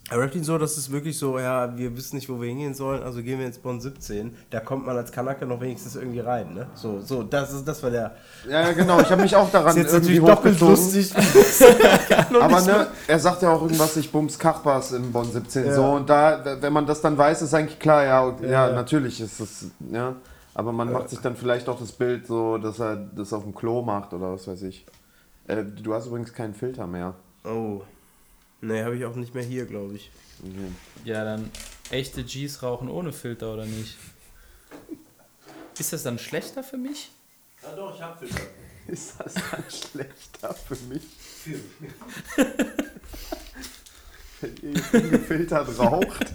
er 0.09 0.21
rappt 0.21 0.37
ihn 0.37 0.45
so, 0.45 0.57
dass 0.57 0.77
es 0.77 0.93
wirklich 0.93 1.19
so, 1.19 1.39
ja, 1.39 1.77
wir 1.77 1.97
wissen 1.97 2.15
nicht, 2.15 2.29
wo 2.29 2.41
wir 2.41 2.49
hingehen 2.49 2.75
sollen, 2.75 3.03
also 3.03 3.23
gehen 3.23 3.41
wir 3.41 3.47
ins 3.47 3.59
Bonn 3.59 3.81
17. 3.81 4.37
Da 4.51 4.61
kommt 4.61 4.87
man 4.87 4.97
als 4.97 5.11
Kanake 5.11 5.47
noch 5.47 5.61
wenigstens 5.61 5.97
irgendwie 5.97 6.21
rein, 6.21 6.55
ne? 6.55 6.69
So, 6.75 7.01
so, 7.01 7.25
das 7.25 7.53
ist, 7.53 7.67
das 7.67 7.83
war 7.83 7.91
der. 7.91 8.15
Ja, 8.49 8.63
ja, 8.63 8.73
genau, 8.73 9.01
ich 9.01 9.11
habe 9.11 9.23
mich 9.23 9.35
auch 9.35 9.51
daran 9.51 9.71
Ist 9.77 9.83
jetzt 9.83 9.95
irgendwie 9.95 10.21
doppelt 10.21 10.61
lustig. 10.61 11.13
Aber 12.41 12.61
ne, 12.61 12.87
er 13.09 13.19
sagt 13.19 13.43
ja 13.43 13.51
auch 13.51 13.63
irgendwas, 13.63 13.97
ich 13.97 14.13
bums 14.13 14.39
Kachbars 14.39 14.93
in 14.93 15.11
Bonn 15.11 15.31
17 15.31 15.67
Ja. 15.67 15.75
so 15.75 15.85
und 15.85 16.09
da, 16.09 16.57
wenn 16.61 16.73
man 16.73 16.87
das 16.87 17.01
dann 17.01 17.19
weiß, 17.19 17.43
ist 17.43 17.53
eigentlich 17.55 17.81
klar, 17.81 18.05
ja, 18.05 18.37
ja, 18.43 18.69
Ja. 18.69 18.73
natürlich 18.73 19.21
ist 19.21 19.41
das, 19.41 19.67
ja. 19.91 20.15
Aber 20.55 20.73
man 20.73 20.91
macht 20.91 21.11
sich 21.11 21.19
dann 21.19 21.37
vielleicht 21.37 21.69
auch 21.69 21.79
das 21.79 21.93
Bild 21.93 22.27
so, 22.29 22.59
dass 22.59 22.79
er 22.79 22.97
das 22.97 23.33
auf 23.33 23.43
dem 23.43 23.55
Klo 23.55 23.83
macht 23.83 24.15
oder 24.15 24.33
was 24.33 24.47
weiß 24.47 24.63
ich. 24.63 24.87
Äh, 25.49 25.65
du 25.65 25.93
hast 25.93 26.07
übrigens 26.07 26.33
keinen 26.33 26.55
Filter 26.55 26.87
mehr. 26.87 27.15
Oh. 27.45 27.83
Ne, 28.61 28.85
habe 28.85 28.97
ich 28.97 29.05
auch 29.05 29.15
nicht 29.17 29.35
mehr 29.35 29.45
hier, 29.45 29.67
glaube 29.67 29.95
ich. 29.95 30.11
Okay. 30.43 30.73
Ja, 31.05 31.25
dann 31.25 31.51
echte 31.91 32.25
Gs 32.25 32.63
rauchen 32.63 32.89
ohne 32.89 33.13
Filter 33.13 33.53
oder 33.55 33.65
nicht? 33.67 33.97
Ist 35.79 35.93
das 35.93 36.03
dann 36.03 36.19
schlechter 36.19 36.63
für 36.65 36.79
mich? 36.79 37.11
Ja, 37.63 37.75
doch, 37.77 37.95
ich 37.95 38.01
habe 38.03 38.27
Filter. 38.27 38.43
Ist 38.87 39.15
das 39.19 39.35
dann 39.35 39.65
schlechter 39.69 40.55
für 40.55 40.77
mich? 40.89 41.03
Wenn 44.41 44.57
ihr 44.63 44.83
ungefiltert 45.03 45.79
raucht. 45.79 46.35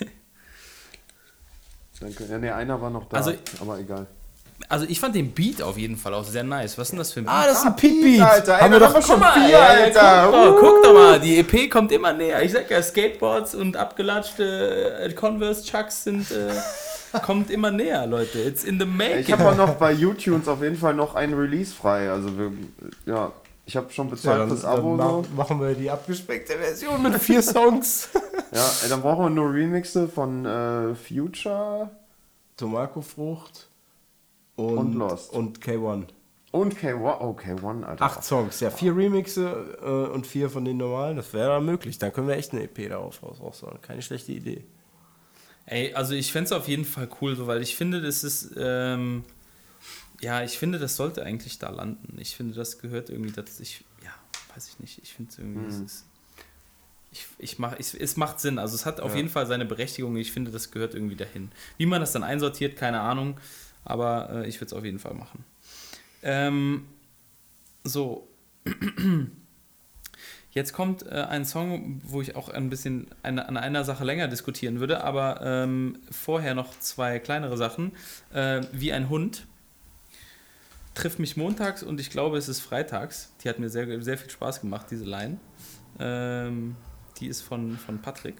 Danke. 2.00 2.24
Ja, 2.26 2.38
ne, 2.38 2.54
einer 2.54 2.80
war 2.80 2.90
noch 2.90 3.08
da, 3.08 3.16
Also- 3.18 3.34
aber 3.60 3.78
egal. 3.78 4.06
Also 4.68 4.86
ich 4.88 4.98
fand 4.98 5.14
den 5.14 5.32
Beat 5.32 5.62
auf 5.62 5.78
jeden 5.78 5.96
Fall 5.96 6.14
auch 6.14 6.24
sehr 6.24 6.42
nice. 6.42 6.76
Was 6.76 6.88
ist 6.88 6.90
denn 6.90 6.98
das 6.98 7.12
für 7.12 7.20
ein 7.20 7.26
Beat? 7.26 7.34
Ah, 7.34 7.46
das 7.46 7.58
ist 7.58 7.66
ein 7.66 7.76
Pete, 7.76 7.94
Pit-Beat. 7.94 8.20
Alter, 8.20 8.54
ey, 8.54 8.60
Haben 8.60 8.72
wir 8.72 8.80
doch 8.80 8.86
haben 8.88 8.94
wir 8.94 9.02
schon 9.02 9.20
mal, 9.20 9.32
vier, 9.32 9.48
ja, 9.50 9.60
Alter. 9.60 10.28
Guck, 10.30 10.34
doch, 10.34 10.60
guck 10.60 10.82
doch 10.82 10.94
mal, 10.94 11.20
die 11.20 11.38
EP 11.38 11.70
kommt 11.70 11.92
immer 11.92 12.12
näher. 12.12 12.42
Ich 12.42 12.52
sag 12.52 12.70
ja, 12.70 12.82
Skateboards 12.82 13.54
und 13.54 13.76
abgelatschte 13.76 14.98
äh, 15.04 15.12
Converse 15.12 15.64
Chucks 15.64 16.04
sind 16.04 16.30
äh, 16.30 16.50
kommt 17.24 17.50
immer 17.50 17.70
näher, 17.70 18.06
Leute. 18.06 18.40
It's 18.40 18.64
in 18.64 18.78
the 18.78 18.86
making. 18.86 19.20
Ich 19.20 19.32
habe 19.32 19.48
auch 19.48 19.56
noch 19.56 19.74
bei 19.74 19.92
YouTube 19.92 20.46
auf 20.48 20.62
jeden 20.62 20.76
Fall 20.76 20.94
noch 20.94 21.14
ein 21.14 21.32
Release 21.34 21.74
frei. 21.74 22.10
Also 22.10 22.36
wir, 22.36 22.52
ja, 23.06 23.32
ich 23.64 23.76
habe 23.76 23.92
schon 23.92 24.10
bezahlt 24.10 24.48
fürs 24.48 24.64
Abo. 24.64 24.96
so. 24.96 25.24
machen 25.36 25.60
wir 25.60 25.74
die 25.74 25.90
abgespeckte 25.90 26.54
Version 26.54 27.02
mit 27.02 27.14
vier 27.16 27.42
Songs. 27.42 28.08
Ja, 28.50 28.64
ey, 28.82 28.88
dann 28.88 29.02
brauchen 29.02 29.26
wir 29.26 29.30
nur 29.30 29.52
Remixe 29.52 30.08
von 30.08 30.46
äh, 30.46 30.94
Future 30.94 31.90
Tomako-Frucht 32.56 33.68
und, 34.58 34.78
Und 34.78 34.94
Lost. 34.94 35.32
Und 35.32 35.60
K1. 35.60 36.06
und 36.52 36.74
K1. 36.78 37.18
Oh, 37.20 37.36
K1, 37.38 37.84
Alter. 37.84 38.04
Acht 38.04 38.24
Songs, 38.24 38.60
ja, 38.60 38.70
vier 38.70 38.96
Remixe 38.96 39.76
äh, 39.82 40.12
und 40.12 40.26
vier 40.26 40.50
von 40.50 40.64
den 40.64 40.76
normalen, 40.78 41.16
das 41.16 41.32
wäre 41.32 41.48
dann 41.50 41.64
möglich. 41.64 41.98
Dann 41.98 42.12
können 42.12 42.28
wir 42.28 42.36
echt 42.36 42.52
eine 42.52 42.62
EP 42.64 42.88
darauf 42.88 43.22
raus- 43.22 43.40
raushauen. 43.40 43.80
Keine 43.82 44.02
schlechte 44.02 44.32
Idee. 44.32 44.64
Ey, 45.66 45.92
also 45.94 46.14
ich 46.14 46.32
fände 46.32 46.46
es 46.46 46.52
auf 46.52 46.66
jeden 46.66 46.84
Fall 46.86 47.08
cool, 47.20 47.36
so, 47.36 47.46
weil 47.46 47.60
ich 47.62 47.76
finde, 47.76 48.00
das 48.00 48.24
ist, 48.24 48.52
ähm, 48.56 49.24
ja, 50.20 50.42
ich 50.42 50.58
finde, 50.58 50.78
das 50.78 50.96
sollte 50.96 51.22
eigentlich 51.22 51.58
da 51.58 51.68
landen. 51.70 52.16
Ich 52.18 52.34
finde, 52.36 52.54
das 52.54 52.78
gehört 52.78 53.10
irgendwie 53.10 53.32
dazu. 53.32 53.62
Ich, 53.62 53.84
ja, 54.02 54.10
weiß 54.54 54.68
ich 54.70 54.78
nicht. 54.80 54.98
Ich 55.02 55.12
finde 55.12 55.30
es 55.30 55.38
irgendwie, 55.38 55.66
es 55.68 55.78
ist, 55.78 56.04
ich, 57.12 57.26
ich 57.38 57.58
mach, 57.58 57.78
ich, 57.78 58.00
es 58.00 58.16
macht 58.16 58.40
Sinn. 58.40 58.58
Also 58.58 58.74
es 58.74 58.86
hat 58.86 59.00
auf 59.00 59.10
Ja. 59.12 59.18
jeden 59.18 59.28
Fall 59.28 59.46
seine 59.46 59.66
Berechtigung. 59.66 60.16
Ich 60.16 60.32
finde, 60.32 60.50
das 60.50 60.70
gehört 60.70 60.94
irgendwie 60.94 61.16
dahin. 61.16 61.52
Wie 61.76 61.86
man 61.86 62.00
das 62.00 62.12
dann 62.12 62.22
einsortiert, 62.24 62.74
keine 62.76 63.00
Ahnung. 63.00 63.38
Aber 63.88 64.30
äh, 64.30 64.48
ich 64.48 64.56
würde 64.56 64.66
es 64.66 64.72
auf 64.72 64.84
jeden 64.84 64.98
Fall 64.98 65.14
machen. 65.14 65.44
Ähm, 66.22 66.86
so. 67.84 68.28
Jetzt 70.50 70.72
kommt 70.72 71.06
äh, 71.06 71.10
ein 71.10 71.44
Song, 71.44 72.00
wo 72.04 72.20
ich 72.20 72.34
auch 72.34 72.48
ein 72.48 72.70
bisschen 72.70 73.06
eine, 73.22 73.48
an 73.48 73.56
einer 73.56 73.84
Sache 73.84 74.04
länger 74.04 74.28
diskutieren 74.28 74.80
würde, 74.80 75.04
aber 75.04 75.40
ähm, 75.42 75.98
vorher 76.10 76.54
noch 76.54 76.78
zwei 76.80 77.18
kleinere 77.18 77.56
Sachen. 77.56 77.92
Äh, 78.32 78.62
wie 78.72 78.92
ein 78.92 79.08
Hund 79.08 79.46
trifft 80.94 81.18
mich 81.18 81.36
montags 81.36 81.82
und 81.82 82.00
ich 82.00 82.10
glaube, 82.10 82.38
es 82.38 82.48
ist 82.48 82.60
freitags. 82.60 83.32
Die 83.42 83.48
hat 83.48 83.58
mir 83.58 83.70
sehr, 83.70 84.02
sehr 84.02 84.18
viel 84.18 84.30
Spaß 84.30 84.60
gemacht, 84.60 84.86
diese 84.90 85.04
Line. 85.04 85.38
Ähm, 86.00 86.76
die 87.20 87.28
ist 87.28 87.42
von, 87.42 87.76
von 87.78 88.00
Patrick. 88.02 88.36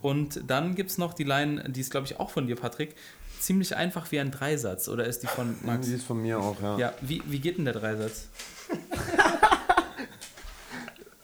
Und 0.00 0.48
dann 0.48 0.74
gibt 0.76 0.90
es 0.90 0.98
noch 0.98 1.12
die 1.12 1.24
Line, 1.24 1.64
die 1.70 1.80
ist, 1.80 1.90
glaube 1.90 2.06
ich, 2.06 2.20
auch 2.20 2.30
von 2.30 2.46
dir, 2.46 2.56
Patrick. 2.56 2.94
Ziemlich 3.40 3.76
einfach 3.76 4.10
wie 4.10 4.20
ein 4.20 4.30
Dreisatz. 4.30 4.88
Oder 4.88 5.06
ist 5.06 5.22
die 5.22 5.26
von 5.26 5.56
Max? 5.62 5.86
Die 5.86 5.94
ist 5.94 6.04
von 6.04 6.20
mir 6.20 6.40
auch, 6.40 6.60
ja. 6.60 6.78
Ja, 6.78 6.92
wie, 7.00 7.22
wie 7.26 7.38
geht 7.38 7.58
denn 7.58 7.64
der 7.64 7.74
Dreisatz? 7.74 8.26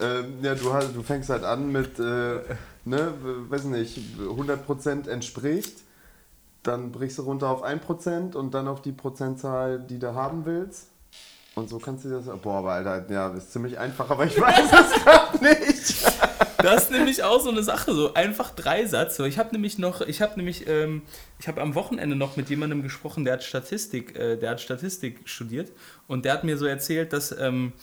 Ähm, 0.01 0.39
ja, 0.43 0.55
du, 0.55 0.73
hast, 0.73 0.95
du 0.95 1.03
fängst 1.03 1.31
halt 1.31 1.45
an 1.45 1.71
mit, 1.71 1.99
äh, 1.99 2.41
ne, 2.85 3.15
weiß 3.49 3.65
nicht, 3.65 3.99
100% 4.19 5.09
entspricht, 5.09 5.79
dann 6.63 6.91
brichst 6.91 7.19
du 7.19 7.23
runter 7.23 7.49
auf 7.49 7.65
1% 7.65 8.35
und 8.35 8.55
dann 8.55 8.67
auf 8.69 8.83
die 8.83 8.93
Prozentzahl, 8.93 9.79
die 9.79 9.99
du 9.99 10.15
haben 10.15 10.45
willst. 10.47 10.89
Und 11.55 11.69
so 11.69 11.79
kannst 11.79 12.05
du 12.05 12.11
das. 12.11 12.25
Boah, 12.41 12.59
aber 12.59 12.73
Alter, 12.73 13.09
ja, 13.11 13.29
ist 13.29 13.53
ziemlich 13.53 13.79
einfach, 13.79 14.11
aber 14.11 14.27
ich 14.27 14.41
weiß 14.41 14.73
es 14.73 15.05
gerade 15.05 15.45
nicht. 15.45 16.14
Das 16.65 16.85
ist 16.85 16.91
nämlich 16.91 17.23
auch 17.23 17.43
so 17.43 17.51
eine 17.51 17.63
Sache, 17.63 17.93
so 17.93 18.15
einfach 18.15 18.51
Dreisatz. 18.55 19.17
So, 19.17 19.25
ich 19.25 19.39
habe 19.39 19.53
nämlich 19.53 19.77
noch, 19.77 20.01
ich 20.01 20.23
habe 20.23 20.37
nämlich, 20.37 20.67
ähm, 20.67 21.03
ich 21.39 21.47
habe 21.47 21.61
am 21.61 21.75
Wochenende 21.75 22.17
noch 22.17 22.39
mit 22.39 22.49
jemandem 22.49 22.83
gesprochen, 22.83 23.27
der 23.27 23.35
hat 23.35 23.45
Statistik, 23.45 24.19
äh, 24.19 24.39
der 24.39 24.53
hat 24.53 24.63
Statistik 24.63 25.21
studiert 25.27 25.73
und 26.09 26.25
der 26.25 26.33
hat 26.33 26.43
mir 26.45 26.57
so 26.57 26.65
erzählt, 26.65 27.13
dass 27.13 27.39
ähm, 27.39 27.75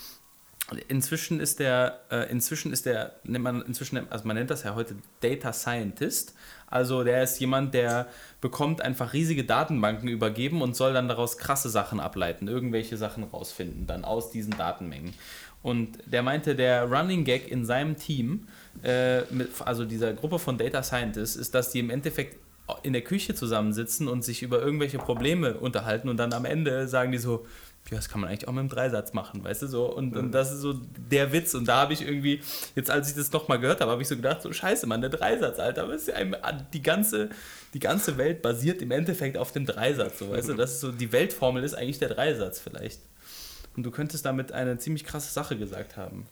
Inzwischen 0.88 1.42
ist 1.42 1.60
der, 1.60 2.00
äh, 2.12 2.32
inzwischen 2.32 2.72
ist 2.72 2.86
der, 2.86 3.16
nennt 3.26 3.44
man 3.44 3.62
inzwischen, 3.64 4.10
also 4.10 4.26
man 4.26 4.38
nennt 4.38 4.50
das 4.50 4.64
ja 4.64 4.74
heute 4.74 4.96
Data 5.20 5.52
Scientist. 5.52 6.34
Also 6.68 7.04
der 7.04 7.24
ist 7.24 7.40
jemand, 7.42 7.74
der 7.74 8.08
bekommt 8.40 8.82
einfach 8.82 9.12
riesige 9.12 9.44
Datenbanken 9.44 10.08
übergeben 10.08 10.62
und 10.62 10.78
soll 10.78 10.94
dann 10.94 11.10
daraus 11.10 11.38
krasse 11.38 11.70
Sachen 11.70 12.00
ableiten, 12.00 12.48
irgendwelche 12.48 12.96
Sachen 12.96 13.26
rausfinden, 13.26 13.86
dann 13.86 14.06
aus 14.06 14.32
diesen 14.32 14.56
Datenmengen. 14.56 15.14
Und 15.62 16.00
der 16.06 16.24
meinte, 16.24 16.56
der 16.56 16.86
Running 16.86 17.26
Gag 17.26 17.52
in 17.52 17.66
seinem 17.66 17.98
Team, 17.98 18.48
äh, 18.84 19.22
mit, 19.32 19.50
also 19.64 19.86
dieser 19.86 20.14
Gruppe 20.14 20.40
von 20.40 20.58
Data 20.58 20.84
Scientists, 20.84 21.36
ist, 21.36 21.54
dass 21.56 21.72
die 21.72 21.80
im 21.80 21.90
Endeffekt 21.90 22.38
in 22.84 22.94
der 22.94 23.02
Küche 23.02 23.36
zusammensitzen 23.36 24.08
und 24.08 24.24
sich 24.24 24.44
über 24.44 24.62
irgendwelche 24.62 24.98
Probleme 24.98 25.56
unterhalten 25.56 26.10
und 26.10 26.18
dann 26.18 26.32
am 26.34 26.46
Ende 26.46 26.88
sagen 26.88 27.12
die 27.12 27.18
so, 27.18 27.46
ja, 27.90 27.98
das 27.98 28.10
kann 28.10 28.22
man 28.22 28.30
eigentlich 28.30 28.48
auch 28.48 28.54
mit 28.54 28.60
einem 28.60 28.70
Dreisatz 28.70 29.14
machen, 29.14 29.44
weißt 29.44 29.64
du 29.64 29.68
so. 29.68 29.86
Und, 29.86 30.16
und 30.16 30.32
das 30.32 30.52
ist 30.52 30.62
so 30.62 30.74
der 30.74 31.34
Witz. 31.34 31.56
Und 31.56 31.68
da 31.68 31.78
habe 31.78 31.94
ich 31.94 32.04
irgendwie, 32.04 32.42
jetzt 32.76 32.92
als 32.92 33.10
ich 33.10 33.16
das 33.16 33.32
nochmal 33.32 33.60
gehört 33.60 33.82
habe, 33.82 33.92
habe 33.92 34.02
ich 34.02 34.08
so 34.08 34.16
gedacht, 34.16 34.42
so 34.42 34.54
scheiße, 34.54 34.86
Mann, 34.86 35.02
der 35.02 35.10
Dreisatz, 35.10 35.58
Alter. 35.60 35.90
Was 35.90 36.02
ist 36.02 36.08
ja 36.10 36.16
ein, 36.16 36.36
die, 36.74 36.82
ganze, 36.82 37.30
die 37.74 37.80
ganze 37.80 38.18
Welt 38.18 38.44
basiert 38.44 38.82
im 38.84 38.92
Endeffekt 38.92 39.36
auf 39.36 39.52
dem 39.52 39.66
Dreisatz, 39.66 40.20
so, 40.20 40.30
weißt 40.30 40.50
du. 40.50 40.54
Das 40.54 40.74
ist 40.74 40.82
so, 40.82 40.92
die 40.92 41.12
Weltformel 41.12 41.64
ist 41.64 41.74
eigentlich 41.74 41.98
der 42.00 42.10
Dreisatz 42.10 42.60
vielleicht. 42.60 43.02
Und 43.76 43.84
du 43.84 43.92
könntest 43.92 44.26
damit 44.26 44.52
eine 44.52 44.78
ziemlich 44.78 45.04
krasse 45.04 45.34
Sache 45.34 45.58
gesagt 45.58 45.98
haben. 45.98 46.28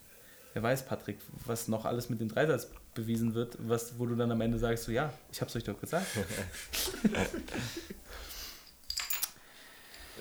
Wer 0.53 0.63
weiß, 0.63 0.85
Patrick, 0.85 1.19
was 1.45 1.67
noch 1.67 1.85
alles 1.85 2.09
mit 2.09 2.19
dem 2.19 2.27
Dreisatz 2.27 2.67
bewiesen 2.95 3.35
wird, 3.35 3.57
was, 3.59 3.99
wo 3.99 4.05
du 4.05 4.15
dann 4.15 4.31
am 4.31 4.41
Ende 4.41 4.57
sagst, 4.57 4.85
so 4.85 4.91
ja, 4.91 5.13
ich 5.31 5.41
hab's 5.41 5.55
euch 5.55 5.63
doch 5.63 5.79
gesagt. 5.79 6.05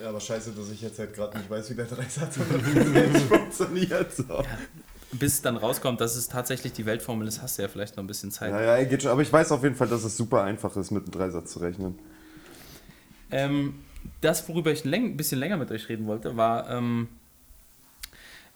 Ja, 0.01 0.11
aber 0.11 0.21
scheiße, 0.21 0.53
dass 0.53 0.71
ich 0.71 0.81
jetzt 0.81 0.99
halt 0.99 1.13
gerade 1.13 1.37
nicht 1.37 1.51
weiß, 1.51 1.71
wie 1.71 1.75
der 1.75 1.87
Dreisatz 1.87 2.37
funktioniert. 3.29 4.15
So. 4.15 4.23
Ja, 4.23 4.45
bis 5.13 5.35
es 5.35 5.43
dann 5.43 5.57
rauskommt, 5.57 6.01
dass 6.01 6.17
es 6.17 6.29
tatsächlich 6.29 6.73
die 6.73 6.87
Weltformel 6.87 7.27
ist, 7.27 7.43
hast 7.43 7.59
du 7.59 7.63
ja 7.63 7.69
vielleicht 7.69 7.97
noch 7.97 8.05
ein 8.05 8.07
bisschen 8.07 8.31
Zeit. 8.31 8.51
Ja, 8.51 8.79
ja, 8.79 8.85
geht 8.85 9.03
schon. 9.03 9.11
Aber 9.11 9.23
ich 9.23 9.33
weiß 9.33 9.53
auf 9.53 9.63
jeden 9.63 9.75
Fall, 9.75 9.89
dass 9.89 10.05
es 10.05 10.17
super 10.17 10.45
einfach 10.45 10.77
ist, 10.77 10.91
mit 10.91 11.05
einem 11.05 11.13
Dreisatz 11.13 11.53
zu 11.53 11.59
rechnen. 11.59 11.99
Ähm, 13.31 13.75
das, 14.21 14.49
worüber 14.49 14.71
ich 14.71 14.85
ein 14.85 15.17
bisschen 15.17 15.41
länger 15.41 15.57
mit 15.57 15.71
euch 15.71 15.89
reden 15.89 16.07
wollte, 16.07 16.37
war 16.37 16.71
ähm, 16.71 17.09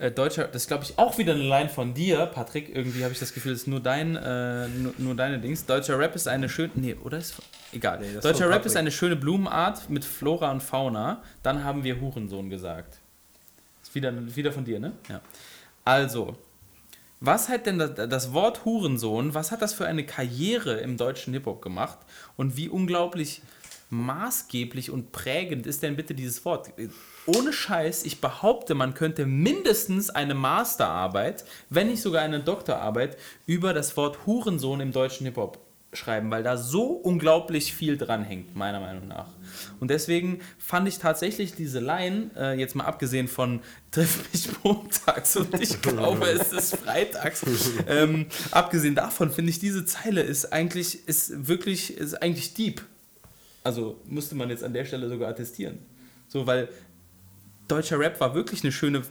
äh, 0.03 0.11
deutscher, 0.11 0.49
das 0.49 0.63
ist 0.63 0.69
glaube 0.69 0.83
ich 0.83 0.99
auch 0.99 1.17
wieder 1.17 1.33
eine 1.33 1.45
Line 1.45 1.69
von 1.69 1.95
dir, 1.95 2.27
Patrick. 2.27 2.75
Irgendwie 2.75 3.05
habe 3.05 3.13
ich 3.13 3.21
das 3.21 3.33
Gefühl, 3.33 3.53
das 3.53 3.63
ist 3.63 3.69
nur 3.69 3.81
dein, 3.81 4.17
äh, 4.17 4.67
nur, 4.69 4.93
nur, 4.99 5.15
deine 5.15 5.39
Dings. 5.39 5.65
Deutscher 5.65 5.97
Rap 5.99 6.17
ist 6.17 6.27
eine 6.27 6.49
schöne, 6.49 6.73
nee, 6.75 6.95
oder 6.95 7.19
ist, 7.19 7.37
egal. 7.73 8.01
Nee, 8.01 8.21
Deutscher 8.21 8.51
Rap 8.51 8.67
ist 8.67 8.77
eine 8.77 8.91
schöne 8.91 9.15
Blumenart 9.15 9.89
mit 9.89 10.05
Flora 10.05 10.51
und 10.51 10.61
Fauna. 10.61 11.23
Dann 11.45 11.63
haben 11.63 11.85
wir 11.85 12.01
Hurensohn 12.01 12.51
gesagt. 12.51 12.99
Ist 13.83 13.95
wieder, 13.95 14.13
wieder 14.35 14.51
von 14.51 14.65
dir, 14.65 14.81
ne? 14.81 14.93
Ja. 15.09 15.21
Also, 15.85 16.37
was 17.21 17.49
hat 17.49 17.67
denn 17.67 17.79
das, 17.79 17.95
das, 17.95 18.33
Wort 18.33 18.65
Hurensohn, 18.65 19.35
was 19.35 19.53
hat 19.53 19.63
das 19.63 19.73
für 19.73 19.87
eine 19.87 20.05
Karriere 20.05 20.81
im 20.81 20.97
deutschen 20.97 21.33
Hip-Hop 21.33 21.63
gemacht 21.63 21.99
und 22.37 22.57
wie 22.57 22.69
unglaublich 22.69 23.43
maßgeblich 23.93 24.91
und 24.91 25.13
prägend 25.13 25.67
ist 25.67 25.83
denn 25.83 25.97
bitte 25.97 26.15
dieses 26.15 26.45
Wort? 26.45 26.71
Ohne 27.27 27.53
Scheiß, 27.53 28.05
ich 28.05 28.21
behaupte, 28.21 28.75
man 28.75 28.95
könnte 28.95 29.27
mindestens 29.27 30.11
eine 30.11 30.35
Masterarbeit, 30.35 31.45
wenn 31.71 31.89
nicht 31.89 32.03
sogar 32.03 32.23
eine 32.23 32.41
Doktorarbeit, 32.41 33.17
über 33.47 33.75
das 33.75 33.97
Wort 33.97 34.27
Hurensohn 34.27 34.81
im 34.81 34.93
deutschen 34.93 35.27
Hip-Hop 35.27 35.59
schreiben, 35.93 36.31
weil 36.31 36.43
da 36.43 36.57
so 36.57 36.85
unglaublich 36.85 37.75
viel 37.75 37.99
dran 37.99 38.25
hängt, 38.25 38.57
meiner 38.57 38.81
Meinung 38.81 39.09
nach. 39.09 39.29
Und 39.79 39.91
deswegen 39.91 40.41
fand 40.59 40.89
ich 40.89 40.99
tatsächlich 40.99 41.55
diese 41.55 41.81
Line, 41.81 42.31
äh, 42.37 42.59
jetzt 42.59 42.75
mal 42.75 42.85
abgesehen 42.85 43.29
von 43.29 43.61
Triff 43.91 44.33
mich 44.33 44.49
montags 44.65 45.37
und 45.37 45.61
ich 45.61 45.83
glaube, 45.83 46.31
es 46.31 46.53
ist 46.53 46.77
freitags, 46.77 47.45
ähm, 47.87 48.27
abgesehen 48.51 48.95
davon 48.95 49.31
finde 49.31 49.51
ich 49.51 49.59
diese 49.59 49.85
Zeile 49.85 50.23
ist 50.23 50.53
eigentlich, 50.53 51.07
ist 51.07 51.47
wirklich, 51.47 51.97
ist 51.97 52.23
eigentlich 52.23 52.55
deep. 52.55 52.83
Also 53.65 54.01
müsste 54.07 54.35
man 54.35 54.51
jetzt 54.51 54.65
an 54.65 54.73
der 54.73 54.85
Stelle 54.85 55.09
sogar 55.09 55.29
attestieren. 55.29 55.79
So, 56.29 56.47
weil 56.47 56.69
deutscher 57.69 57.99
Rap 57.99 58.21
war 58.21 58.35
wirklich 58.35 58.63
eine 58.63 58.73
schöne 58.73 59.03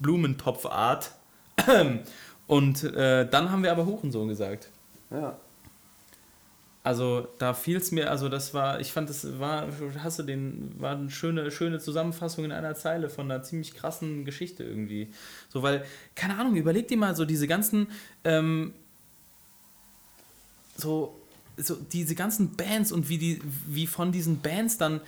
Blumentopfart. 0.00 1.12
Und 2.46 2.84
äh, 2.84 3.28
dann 3.28 3.50
haben 3.50 3.62
wir 3.62 3.70
aber 3.72 3.84
Hurensohn 3.84 4.28
gesagt. 4.28 4.70
Ja. 5.10 5.38
Also 6.82 7.28
da 7.38 7.52
fiel 7.52 7.76
es 7.76 7.92
mir, 7.92 8.10
also 8.10 8.30
das 8.30 8.54
war, 8.54 8.80
ich 8.80 8.92
fand 8.92 9.10
das 9.10 9.38
war, 9.38 9.66
hast 10.02 10.20
du 10.20 10.22
den, 10.22 10.74
war 10.78 10.96
eine 10.96 11.10
schöne, 11.10 11.50
schöne 11.50 11.80
Zusammenfassung 11.80 12.46
in 12.46 12.52
einer 12.52 12.74
Zeile 12.76 13.10
von 13.10 13.30
einer 13.30 13.42
ziemlich 13.42 13.74
krassen 13.74 14.24
Geschichte 14.24 14.64
irgendwie. 14.64 15.12
So, 15.50 15.62
weil, 15.62 15.84
keine 16.14 16.38
Ahnung, 16.38 16.56
überleg 16.56 16.88
dir 16.88 16.96
mal 16.96 17.14
so 17.14 17.26
diese 17.26 17.46
ganzen, 17.46 17.88
ähm, 18.24 18.72
so 20.76 21.17
so 21.58 21.76
diese 21.76 22.14
ganzen 22.14 22.56
Bands 22.56 22.92
und 22.92 23.08
wie 23.08 23.18
die, 23.18 23.40
wie 23.66 23.86
von 23.86 24.12
diesen 24.12 24.40
Bands 24.40 24.78
dann 24.78 25.00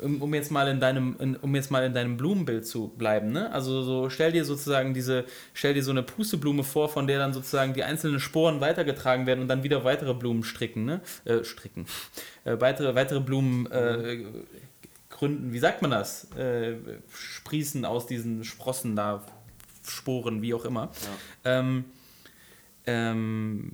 um 0.00 0.34
jetzt 0.34 0.50
mal 0.50 0.68
in 0.68 0.80
deinem, 0.80 1.36
um 1.42 1.54
jetzt 1.54 1.70
mal 1.70 1.84
in 1.84 1.94
deinem 1.94 2.16
Blumenbild 2.16 2.66
zu 2.66 2.88
bleiben, 2.88 3.32
ne? 3.32 3.50
Also 3.52 3.82
so 3.82 4.10
stell 4.10 4.32
dir 4.32 4.44
sozusagen 4.44 4.94
diese, 4.94 5.24
stell 5.54 5.74
dir 5.74 5.82
so 5.82 5.90
eine 5.90 6.02
Pusteblume 6.02 6.64
vor, 6.64 6.88
von 6.88 7.06
der 7.06 7.18
dann 7.18 7.32
sozusagen 7.32 7.74
die 7.74 7.84
einzelnen 7.84 8.20
Sporen 8.20 8.60
weitergetragen 8.60 9.26
werden 9.26 9.40
und 9.40 9.48
dann 9.48 9.62
wieder 9.62 9.84
weitere 9.84 10.14
Blumen 10.14 10.44
stricken, 10.44 10.84
ne? 10.84 11.00
Äh, 11.24 11.44
stricken. 11.44 11.86
Äh, 12.44 12.60
weitere, 12.60 12.94
weitere 12.94 13.20
Blumen 13.20 13.70
äh, 13.70 14.24
gründen, 15.10 15.52
wie 15.52 15.58
sagt 15.58 15.82
man 15.82 15.90
das? 15.90 16.30
Äh, 16.36 16.74
sprießen 17.14 17.84
aus 17.84 18.06
diesen 18.06 18.44
Sprossen 18.44 18.96
da, 18.96 19.24
Sporen, 19.86 20.42
wie 20.42 20.54
auch 20.54 20.64
immer. 20.64 20.90
Ja. 21.44 21.58
Ähm, 21.58 21.84
ähm, 22.86 23.72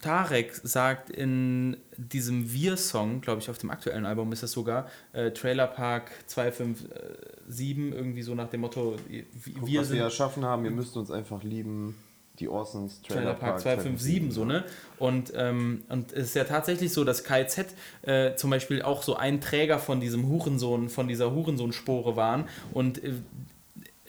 Tarek 0.00 0.54
sagt 0.54 1.10
in 1.10 1.76
diesem 1.96 2.52
Wir-Song, 2.52 3.20
glaube 3.20 3.40
ich, 3.40 3.50
auf 3.50 3.58
dem 3.58 3.70
aktuellen 3.70 4.06
Album 4.06 4.32
ist 4.32 4.42
das 4.42 4.52
sogar, 4.52 4.88
äh, 5.12 5.30
Trailer 5.30 5.66
Park 5.66 6.10
257, 6.26 7.92
irgendwie 7.92 8.22
so 8.22 8.34
nach 8.34 8.48
dem 8.48 8.62
Motto, 8.62 8.96
wir 9.08 9.24
Guck, 9.54 9.74
was 9.74 9.88
sind, 9.88 9.96
wir 9.96 10.04
erschaffen 10.04 10.44
haben, 10.44 10.64
ihr 10.64 10.70
müsst 10.70 10.96
uns 10.96 11.10
einfach 11.10 11.42
lieben. 11.42 11.96
Die 12.38 12.48
Orsons 12.48 13.02
Trailer, 13.02 13.20
Trailer 13.20 13.34
Park, 13.34 13.40
Park 13.40 13.60
257, 13.60 14.32
so, 14.32 14.46
ne? 14.46 14.64
Und, 14.98 15.30
ähm, 15.36 15.82
und 15.90 16.10
es 16.12 16.28
ist 16.28 16.34
ja 16.36 16.44
tatsächlich 16.44 16.90
so, 16.90 17.04
dass 17.04 17.22
KZ 17.22 17.74
äh, 18.00 18.34
zum 18.34 18.48
Beispiel 18.48 18.80
auch 18.80 19.02
so 19.02 19.14
ein 19.16 19.42
Träger 19.42 19.78
von 19.78 20.00
diesem 20.00 20.26
Hurensohn, 20.26 20.88
von 20.88 21.06
dieser 21.06 21.34
Hurensohnspore 21.34 22.16
waren 22.16 22.48
und 22.72 23.04
äh, 23.04 23.12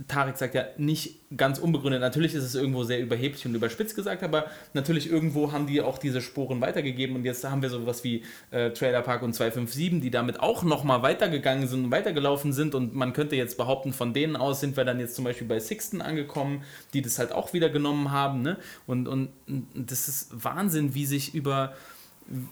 Tarek 0.08 0.38
sagt 0.38 0.56
ja 0.56 0.66
nicht 0.78 1.16
ganz 1.36 1.60
unbegründet, 1.60 2.02
natürlich 2.02 2.34
ist 2.34 2.43
es 2.43 2.56
irgendwo 2.56 2.84
sehr 2.84 2.99
überheblich 2.99 3.45
und 3.45 3.56
überspitzt 3.56 3.95
gesagt, 3.95 4.24
aber 4.24 4.45
natürlich 4.74 5.10
irgendwo 5.10 5.52
haben 5.52 5.68
die 5.68 5.82
auch 5.82 5.97
diese 5.97 6.22
Sporen 6.22 6.62
weitergegeben 6.62 7.16
und 7.16 7.26
jetzt 7.26 7.43
haben 7.43 7.62
wir 7.62 7.70
sowas 7.70 8.04
wie 8.04 8.24
äh, 8.52 8.72
Trailer 8.72 9.02
Park 9.02 9.22
und 9.22 9.34
257, 9.34 10.02
die 10.02 10.12
damit 10.12 10.39
auch 10.39 10.64
nochmal 10.64 11.02
weitergegangen 11.02 11.68
sind 11.68 11.86
und 11.86 11.91
weitergelaufen 11.91 12.54
sind 12.54 12.76
und 12.76 12.95
man 12.95 13.14
könnte 13.14 13.36
jetzt 13.36 13.58
behaupten, 13.58 13.93
von 13.93 14.14
denen 14.14 14.36
aus 14.36 14.60
sind 14.60 14.78
wir 14.78 14.86
dann 14.86 14.99
jetzt 14.99 15.16
zum 15.16 15.26
Beispiel 15.26 15.47
bei 15.47 15.60
Sixten 15.60 16.02
angekommen, 16.02 16.64
die 16.93 17.02
das 17.02 17.20
halt 17.20 17.32
auch 17.32 17.54
wieder 17.54 17.70
genommen 17.70 18.12
haben 18.12 18.41
ne? 18.41 18.58
und, 18.88 19.08
und, 19.08 19.30
und 19.47 19.68
das 19.76 20.08
ist 20.08 20.30
Wahnsinn, 20.32 20.95
wie 20.95 21.06
sich 21.06 21.34
über, 21.34 21.74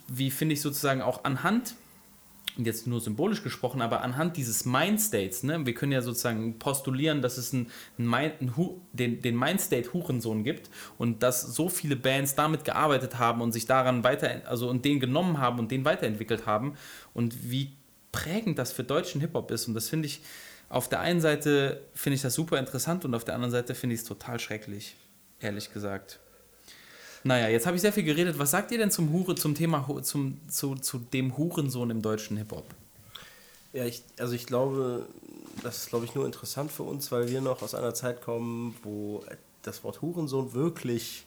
wie 0.07 0.31
finde 0.31 0.53
ich 0.53 0.61
sozusagen 0.61 1.01
auch 1.01 1.23
anhand 1.23 1.75
jetzt 2.65 2.87
nur 2.87 3.01
symbolisch 3.01 3.43
gesprochen, 3.43 3.81
aber 3.81 4.01
anhand 4.01 4.37
dieses 4.37 4.65
Mindstates, 4.65 5.43
ne, 5.43 5.65
wir 5.65 5.73
können 5.73 5.91
ja 5.91 6.01
sozusagen 6.01 6.59
postulieren, 6.59 7.21
dass 7.21 7.37
es 7.37 7.53
einen, 7.53 7.71
einen, 7.97 8.13
einen 8.13 8.53
den, 8.93 9.21
den 9.21 9.37
Mindstate 9.37 9.93
Hurensohn 9.93 10.43
gibt 10.43 10.69
und 10.97 11.23
dass 11.23 11.41
so 11.41 11.69
viele 11.69 11.95
Bands 11.95 12.35
damit 12.35 12.65
gearbeitet 12.65 13.19
haben 13.19 13.41
und 13.41 13.51
sich 13.51 13.65
daran 13.65 14.03
weiter, 14.03 14.41
also 14.45 14.69
und 14.69 14.85
den 14.85 14.99
genommen 14.99 15.39
haben 15.39 15.59
und 15.59 15.71
den 15.71 15.85
weiterentwickelt 15.85 16.45
haben 16.45 16.75
und 17.13 17.51
wie 17.51 17.73
prägend 18.11 18.57
das 18.57 18.71
für 18.71 18.83
deutschen 18.83 19.21
Hip-Hop 19.21 19.51
ist 19.51 19.67
und 19.67 19.73
das 19.73 19.89
finde 19.89 20.07
ich, 20.07 20.21
auf 20.69 20.87
der 20.87 20.99
einen 20.99 21.19
Seite 21.19 21.81
finde 21.95 22.15
ich 22.15 22.21
das 22.21 22.35
super 22.35 22.59
interessant 22.59 23.03
und 23.03 23.15
auf 23.15 23.25
der 23.25 23.35
anderen 23.35 23.51
Seite 23.51 23.73
finde 23.73 23.95
ich 23.95 24.01
es 24.01 24.07
total 24.07 24.39
schrecklich, 24.39 24.95
ehrlich 25.39 25.73
gesagt. 25.73 26.19
Naja, 27.23 27.49
jetzt 27.49 27.65
habe 27.65 27.75
ich 27.75 27.81
sehr 27.81 27.93
viel 27.93 28.03
geredet. 28.03 28.39
Was 28.39 28.51
sagt 28.51 28.71
ihr 28.71 28.77
denn 28.77 28.91
zum 28.91 29.11
Hure, 29.11 29.35
zum 29.35 29.55
Thema, 29.55 29.85
zum, 30.03 30.39
zu, 30.49 30.75
zu 30.75 30.99
dem 30.99 31.37
Hurensohn 31.37 31.89
im 31.89 32.01
deutschen 32.01 32.37
Hip-Hop? 32.37 32.65
Ja, 33.73 33.85
ich, 33.85 34.03
also 34.17 34.33
ich 34.33 34.45
glaube, 34.45 35.05
das 35.61 35.77
ist, 35.77 35.89
glaube 35.89 36.05
ich, 36.05 36.15
nur 36.15 36.25
interessant 36.25 36.71
für 36.71 36.83
uns, 36.83 37.11
weil 37.11 37.29
wir 37.29 37.41
noch 37.41 37.61
aus 37.61 37.75
einer 37.75 37.93
Zeit 37.93 38.21
kommen, 38.21 38.75
wo 38.83 39.23
das 39.61 39.83
Wort 39.83 40.01
Hurensohn 40.01 40.53
wirklich, 40.53 41.25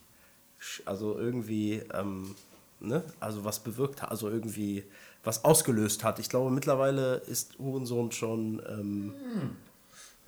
also 0.84 1.18
irgendwie, 1.18 1.82
ähm, 1.92 2.34
ne, 2.80 3.04
also 3.20 3.44
was 3.44 3.60
bewirkt 3.60 4.02
hat, 4.02 4.10
also 4.10 4.28
irgendwie 4.28 4.84
was 5.22 5.44
ausgelöst 5.44 6.02
hat. 6.02 6.18
Ich 6.18 6.28
glaube, 6.28 6.50
mittlerweile 6.50 7.16
ist 7.16 7.58
Hurensohn 7.58 8.10
schon. 8.12 8.62
Ähm, 8.68 9.14
hm 9.34 9.56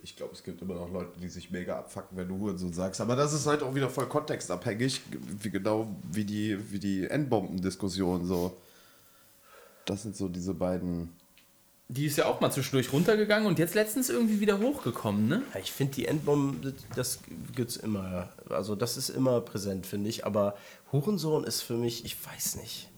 ich 0.04 0.16
glaube, 0.16 0.34
es 0.34 0.44
gibt 0.44 0.60
immer 0.60 0.74
noch 0.74 0.92
Leute, 0.92 1.18
die 1.18 1.30
sich 1.30 1.50
mega 1.50 1.78
abfacken, 1.78 2.18
wenn 2.18 2.28
du 2.28 2.38
Hurensohn 2.38 2.74
sagst. 2.74 3.00
Aber 3.00 3.16
das 3.16 3.32
ist 3.32 3.46
halt 3.46 3.62
auch 3.62 3.74
wieder 3.74 3.88
voll 3.88 4.06
kontextabhängig, 4.06 5.00
wie 5.40 5.48
genau 5.48 5.88
wie 6.12 6.26
die, 6.26 6.58
wie 6.70 6.78
die 6.78 7.06
Endbombendiskussion 7.06 8.26
so. 8.26 8.54
Das 9.86 10.02
sind 10.02 10.14
so 10.14 10.28
diese 10.28 10.52
beiden 10.52 11.08
Die 11.88 12.04
ist 12.04 12.18
ja 12.18 12.26
auch 12.26 12.38
mal 12.40 12.50
zwischendurch 12.50 12.92
runtergegangen 12.92 13.46
und 13.48 13.58
jetzt 13.58 13.74
letztens 13.74 14.10
irgendwie 14.10 14.40
wieder 14.40 14.58
hochgekommen, 14.58 15.26
ne? 15.26 15.42
Ja, 15.54 15.60
ich 15.60 15.72
finde 15.72 15.94
die 15.94 16.06
Endbomben, 16.06 16.74
das 16.94 17.20
gibt's 17.54 17.76
immer. 17.76 18.28
Also 18.50 18.76
das 18.76 18.98
ist 18.98 19.08
immer 19.08 19.40
präsent, 19.40 19.86
finde 19.86 20.10
ich. 20.10 20.26
Aber 20.26 20.54
Hurensohn 20.92 21.44
ist 21.44 21.62
für 21.62 21.76
mich, 21.78 22.04
ich 22.04 22.14
weiß 22.26 22.56
nicht. 22.56 22.90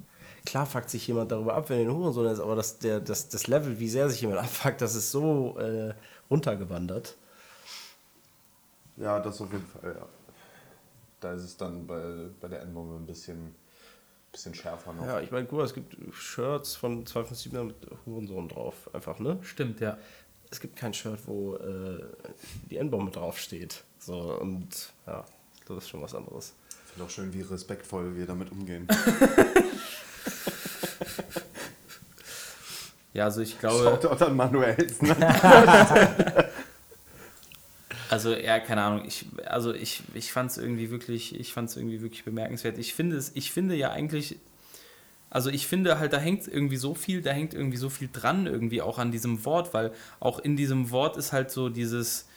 Klar 0.45 0.67
fuckt 0.67 0.91
sich 0.91 1.07
jemand 1.07 1.31
darüber 1.31 1.55
ab, 1.55 1.71
wenn 1.71 1.79
er 1.79 1.89
ein 1.89 1.97
Hurensohn 1.97 2.27
ist, 2.27 2.41
aber 2.41 2.57
das, 2.57 2.79
der, 2.79 3.01
das, 3.01 3.29
das 3.29 3.47
Level, 3.47 3.79
wie 3.79 3.89
sehr 3.89 4.09
sich 4.11 4.21
jemand 4.21 4.41
abfuckt, 4.41 4.81
das 4.81 4.97
ist 4.97 5.13
so 5.13 5.57
äh, 5.59 5.95
runtergewandert. 6.31 7.17
Ja, 8.97 9.21
das 9.21 9.41
auf 9.41 9.53
jeden 9.53 9.67
Fall, 9.67 9.97
ja. 9.99 10.09
Da 11.21 11.33
ist 11.33 11.43
es 11.43 11.57
dann 11.57 11.87
bei, 11.87 12.29
bei 12.41 12.49
der 12.49 12.63
Endbombe 12.63 12.97
ein 12.97 13.07
bisschen, 13.07 13.55
bisschen 14.33 14.55
schärfer 14.55 14.93
noch. 14.93 15.05
Ja, 15.07 15.21
ich 15.21 15.31
meine, 15.31 15.47
guck 15.47 15.59
mal, 15.59 15.65
es 15.65 15.75
gibt 15.75 15.97
Shirts 16.15 16.77
von 16.77 17.05
257 17.07 17.53
mit 17.53 17.77
Hurensohn 18.07 18.49
drauf, 18.49 18.91
einfach, 18.95 19.19
ne? 19.19 19.39
Stimmt, 19.43 19.81
ja. 19.81 19.99
Es 20.51 20.61
gibt 20.61 20.77
kein 20.77 20.95
Shirt, 20.95 21.21
wo 21.27 21.57
äh, 21.57 22.05
die 22.71 22.77
Endbombe 22.77 23.11
draufsteht. 23.11 23.83
So, 23.99 24.39
und 24.41 24.93
ja, 25.07 25.25
das 25.67 25.79
ist 25.79 25.89
schon 25.89 26.03
was 26.03 26.15
anderes. 26.15 26.55
Ich 26.87 26.93
finde 26.93 27.07
auch 27.07 27.11
schön, 27.11 27.33
wie 27.35 27.41
respektvoll 27.43 28.15
wir 28.17 28.27
damit 28.27 28.53
umgehen. 28.53 28.87
Ja, 33.17 33.25
also 33.25 33.41
ich 33.41 33.59
glaube, 33.59 33.83
Shoutout 33.83 34.23
an 34.23 34.37
Manuels. 34.37 35.01
Ne? 35.01 35.17
also 38.11 38.35
ja, 38.35 38.61
keine 38.61 38.83
Ahnung, 38.83 39.07
ich, 39.07 39.25
also 39.47 39.73
ich, 39.73 40.03
ich 40.13 40.33
fand 40.33 40.51
es 40.51 40.59
irgendwie 40.59 40.91
wirklich, 40.91 41.41
ich 41.41 41.55
fand 41.55 41.71
es 41.71 41.79
irgendwie 41.79 42.03
wirklich 42.03 42.27
bemerkenswert. 42.27 42.77
Ich 42.77 42.93
finde 42.93 43.17
es, 43.17 43.33
ich 43.35 43.53
finde 43.53 43.75
ja 43.75 43.91
eigentlich, 43.91 44.37
also 45.31 45.49
ich 45.49 45.67
finde 45.67 45.99
halt, 45.99 46.13
da 46.13 46.19
hängt 46.19 46.47
irgendwie 46.47 46.77
so 46.77 46.95
viel, 46.95 47.23
da 47.23 47.31
hängt 47.31 47.55
irgendwie 47.55 47.79
so 47.79 47.89
viel 47.89 48.11
dran 48.13 48.47
irgendwie 48.47 48.83
auch 48.83 48.99
an 48.99 49.13
diesem 49.13 49.47
Wort, 49.47 49.73
weil 49.73 49.93
auch 50.21 50.39
in 50.39 50.55
diesem 50.55 50.91
Wort 50.91 51.17
ist 51.17 51.33
halt 51.33 51.51
so 51.51 51.71
dieses, 51.71 52.29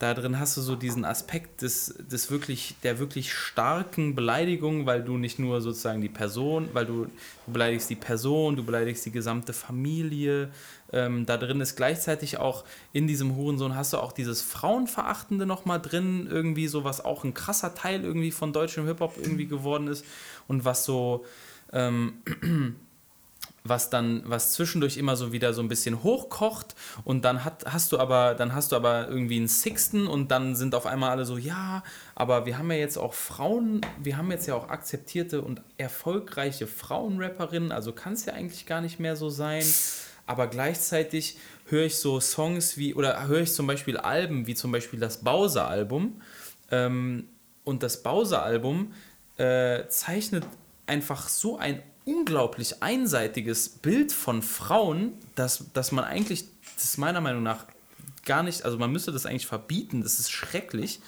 da 0.00 0.14
drin 0.14 0.40
hast 0.40 0.56
du 0.56 0.62
so 0.62 0.76
diesen 0.76 1.04
Aspekt 1.04 1.60
des, 1.60 1.94
des 2.10 2.30
wirklich, 2.30 2.74
der 2.82 2.98
wirklich 2.98 3.34
starken 3.34 4.14
Beleidigung, 4.14 4.86
weil 4.86 5.02
du 5.04 5.18
nicht 5.18 5.38
nur 5.38 5.60
sozusagen 5.60 6.00
die 6.00 6.08
Person, 6.08 6.70
weil 6.72 6.86
du, 6.86 7.04
du 7.04 7.52
beleidigst 7.52 7.90
die 7.90 7.96
Person, 7.96 8.56
du 8.56 8.64
beleidigst 8.64 9.04
die 9.04 9.10
gesamte 9.10 9.52
Familie. 9.52 10.48
Ähm, 10.90 11.26
da 11.26 11.36
drin 11.36 11.60
ist 11.60 11.76
gleichzeitig 11.76 12.38
auch 12.38 12.64
in 12.94 13.06
diesem 13.06 13.36
Hurensohn 13.36 13.76
hast 13.76 13.92
du 13.92 13.98
auch 13.98 14.12
dieses 14.12 14.40
Frauenverachtende 14.40 15.44
nochmal 15.44 15.82
drin, 15.82 16.26
irgendwie 16.30 16.66
so, 16.66 16.82
was 16.82 17.04
auch 17.04 17.22
ein 17.22 17.34
krasser 17.34 17.74
Teil 17.74 18.02
irgendwie 18.02 18.30
von 18.30 18.54
deutschem 18.54 18.86
Hip-Hop 18.86 19.18
irgendwie 19.18 19.46
geworden 19.46 19.86
ist 19.86 20.06
und 20.48 20.64
was 20.64 20.86
so. 20.86 21.26
Ähm, 21.74 22.14
was 23.64 23.90
dann, 23.90 24.22
was 24.24 24.52
zwischendurch 24.52 24.96
immer 24.96 25.16
so 25.16 25.32
wieder 25.32 25.52
so 25.52 25.62
ein 25.62 25.68
bisschen 25.68 26.02
hochkocht 26.02 26.74
und 27.04 27.24
dann 27.24 27.44
hat, 27.44 27.64
hast 27.66 27.92
du 27.92 27.98
aber, 27.98 28.34
dann 28.34 28.54
hast 28.54 28.72
du 28.72 28.76
aber 28.76 29.08
irgendwie 29.08 29.36
einen 29.36 29.48
Sixten 29.48 30.06
und 30.06 30.30
dann 30.30 30.56
sind 30.56 30.74
auf 30.74 30.86
einmal 30.86 31.10
alle 31.10 31.24
so, 31.24 31.36
ja, 31.36 31.82
aber 32.14 32.46
wir 32.46 32.58
haben 32.58 32.70
ja 32.70 32.78
jetzt 32.78 32.96
auch 32.96 33.14
Frauen, 33.14 33.80
wir 34.02 34.16
haben 34.16 34.30
jetzt 34.30 34.46
ja 34.46 34.54
auch 34.54 34.68
akzeptierte 34.68 35.42
und 35.42 35.62
erfolgreiche 35.76 36.66
Frauenrapperinnen, 36.66 37.72
also 37.72 37.92
kann 37.92 38.14
es 38.14 38.24
ja 38.24 38.32
eigentlich 38.32 38.66
gar 38.66 38.80
nicht 38.80 38.98
mehr 38.98 39.16
so 39.16 39.28
sein. 39.28 39.64
Aber 40.26 40.46
gleichzeitig 40.46 41.38
höre 41.66 41.86
ich 41.86 41.96
so 41.96 42.20
Songs 42.20 42.76
wie, 42.76 42.94
oder 42.94 43.26
höre 43.26 43.40
ich 43.40 43.52
zum 43.52 43.66
Beispiel 43.66 43.96
Alben, 43.96 44.46
wie 44.46 44.54
zum 44.54 44.70
Beispiel 44.70 45.00
das 45.00 45.24
Bowser-Album. 45.24 46.20
Ähm, 46.70 47.28
und 47.64 47.82
das 47.82 48.04
Bowser-Album 48.04 48.92
äh, 49.38 49.88
zeichnet 49.88 50.44
einfach 50.86 51.28
so 51.28 51.58
ein 51.58 51.82
unglaublich 52.14 52.82
einseitiges 52.82 53.68
Bild 53.68 54.12
von 54.12 54.42
Frauen, 54.42 55.12
dass, 55.34 55.72
dass 55.72 55.92
man 55.92 56.04
eigentlich, 56.04 56.44
das 56.74 56.84
ist 56.84 56.98
meiner 56.98 57.20
Meinung 57.20 57.42
nach 57.42 57.64
gar 58.24 58.42
nicht, 58.42 58.64
also 58.64 58.78
man 58.78 58.90
müsste 58.92 59.12
das 59.12 59.26
eigentlich 59.26 59.46
verbieten, 59.46 60.02
das 60.02 60.18
ist 60.18 60.30
schrecklich. 60.30 61.00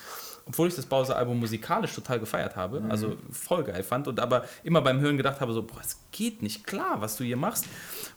Obwohl 0.44 0.66
ich 0.66 0.74
das 0.74 0.86
Bowser-Album 0.86 1.38
musikalisch 1.38 1.94
total 1.94 2.18
gefeiert 2.18 2.57
habe, 2.57 2.80
Mhm. 2.80 2.90
also 2.90 3.16
voll 3.30 3.62
geil 3.62 3.84
fand 3.84 4.09
und 4.09 4.18
aber 4.18 4.44
immer 4.64 4.82
beim 4.82 4.98
Hören 4.98 5.16
gedacht 5.16 5.40
habe, 5.40 5.53
so, 5.53 5.62
boah, 5.62 5.80
es 5.80 5.98
geht 6.11 6.42
nicht 6.42 6.66
klar, 6.66 7.00
was 7.00 7.16
du 7.16 7.22
hier 7.22 7.36
machst. 7.36 7.66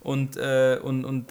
Und, 0.02 0.36
äh, 0.36 0.80
und, 0.82 1.06
und 1.06 1.28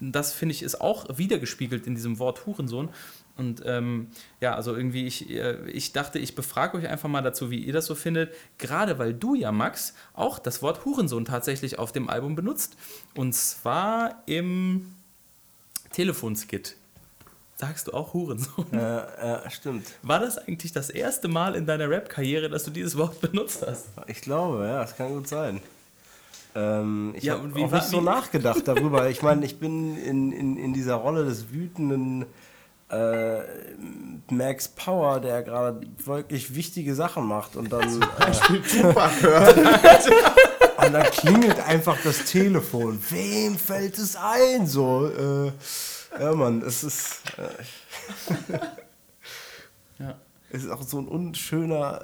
das 0.00 0.34
finde 0.34 0.54
ich 0.54 0.62
ist 0.62 0.82
auch 0.82 1.06
wiedergespiegelt 1.16 1.86
in 1.86 1.94
diesem 1.94 2.18
Wort 2.18 2.44
Hurensohn. 2.44 2.90
Und 3.36 3.62
ähm, 3.66 4.08
ja, 4.40 4.54
also 4.54 4.76
irgendwie, 4.76 5.06
ich, 5.06 5.28
äh, 5.28 5.68
ich 5.68 5.92
dachte, 5.92 6.18
ich 6.20 6.36
befrage 6.36 6.78
euch 6.78 6.88
einfach 6.88 7.08
mal 7.08 7.20
dazu, 7.22 7.50
wie 7.50 7.58
ihr 7.58 7.72
das 7.72 7.86
so 7.86 7.94
findet. 7.96 8.32
Gerade 8.58 8.98
weil 9.00 9.12
du 9.12 9.34
ja, 9.34 9.50
Max, 9.50 9.94
auch 10.14 10.38
das 10.38 10.62
Wort 10.62 10.84
Hurensohn 10.84 11.24
tatsächlich 11.24 11.78
auf 11.80 11.90
dem 11.90 12.08
Album 12.08 12.36
benutzt. 12.36 12.76
Und 13.16 13.34
zwar 13.34 14.22
im 14.26 14.94
Telefonskit. 15.92 16.76
Sagst 17.56 17.86
du 17.88 17.92
auch 17.92 18.14
Hurensohn? 18.14 18.66
Äh, 18.72 18.98
äh, 19.46 19.50
stimmt. 19.50 19.86
War 20.02 20.18
das 20.18 20.38
eigentlich 20.38 20.72
das 20.72 20.90
erste 20.90 21.28
Mal 21.28 21.54
in 21.54 21.66
deiner 21.66 21.88
Rap-Karriere, 21.88 22.48
dass 22.48 22.64
du 22.64 22.70
dieses 22.72 22.96
Wort 22.98 23.20
benutzt 23.20 23.64
hast? 23.66 23.86
Ich 24.08 24.20
glaube, 24.20 24.64
ja, 24.66 24.80
das 24.80 24.96
kann 24.96 25.12
gut 25.14 25.28
sein. 25.28 25.60
Ähm, 26.56 27.14
ich 27.16 27.24
Ja, 27.24 27.34
habe 27.38 27.48
auch 27.64 27.70
war- 27.70 27.78
nicht 27.78 27.88
so 27.88 28.00
nachgedacht 28.00 28.62
darüber. 28.66 29.08
Ich 29.08 29.22
meine, 29.22 29.44
ich 29.44 29.58
bin 29.58 29.96
in, 29.96 30.32
in, 30.32 30.56
in 30.56 30.72
dieser 30.72 30.94
Rolle 30.96 31.24
des 31.24 31.50
wütenden 31.52 32.26
äh, 32.94 33.42
Max 34.30 34.68
Power, 34.68 35.20
der 35.20 35.42
gerade 35.42 35.80
wirklich 36.04 36.54
wichtige 36.54 36.94
Sachen 36.94 37.26
macht 37.26 37.56
und 37.56 37.72
dann, 37.72 38.02
äh, 38.02 38.60
Tupac 38.80 39.10
hört. 39.22 39.56
und 40.78 40.92
dann 40.92 41.10
klingelt 41.10 41.60
einfach 41.60 41.96
das 42.04 42.24
Telefon. 42.24 42.98
Wem 43.10 43.56
fällt 43.56 43.98
es 43.98 44.16
ein? 44.16 44.66
So, 44.66 45.06
äh, 45.08 45.52
ja, 46.20 46.34
Mann, 46.34 46.62
es 46.62 46.84
ist. 46.84 47.20
Äh, 47.36 48.58
Ja. 49.98 50.16
Es 50.50 50.64
ist 50.64 50.70
auch 50.70 50.82
so 50.82 50.98
ein 50.98 51.08
unschöner, 51.08 52.00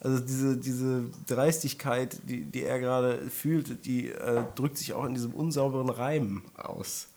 also 0.00 0.18
diese, 0.20 0.56
diese 0.56 1.04
Dreistigkeit, 1.26 2.18
die, 2.24 2.44
die 2.44 2.64
er 2.64 2.78
gerade 2.80 3.18
fühlt, 3.30 3.84
die 3.86 4.10
äh, 4.10 4.44
drückt 4.54 4.78
sich 4.78 4.92
auch 4.92 5.04
in 5.04 5.14
diesem 5.14 5.32
unsauberen 5.34 5.88
Reim 5.90 6.42
aus. 6.56 7.08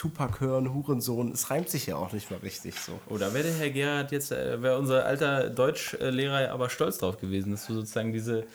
Tupac 0.00 0.40
hören, 0.40 0.72
Hurensohn, 0.72 1.30
es 1.30 1.50
reimt 1.50 1.68
sich 1.68 1.84
ja 1.84 1.96
auch 1.96 2.14
nicht 2.14 2.30
mal 2.30 2.38
richtig 2.38 2.80
so. 2.80 2.98
Oder 3.10 3.34
wäre 3.34 3.44
der 3.44 3.52
Herr 3.52 3.68
Gerhard 3.68 4.12
jetzt, 4.12 4.32
äh, 4.32 4.62
wäre 4.62 4.78
unser 4.78 5.04
alter 5.04 5.50
Deutschlehrer 5.50 6.50
aber 6.52 6.70
stolz 6.70 6.96
drauf 6.96 7.20
gewesen, 7.20 7.50
dass 7.50 7.66
du 7.66 7.74
sozusagen 7.74 8.10
diese, 8.10 8.46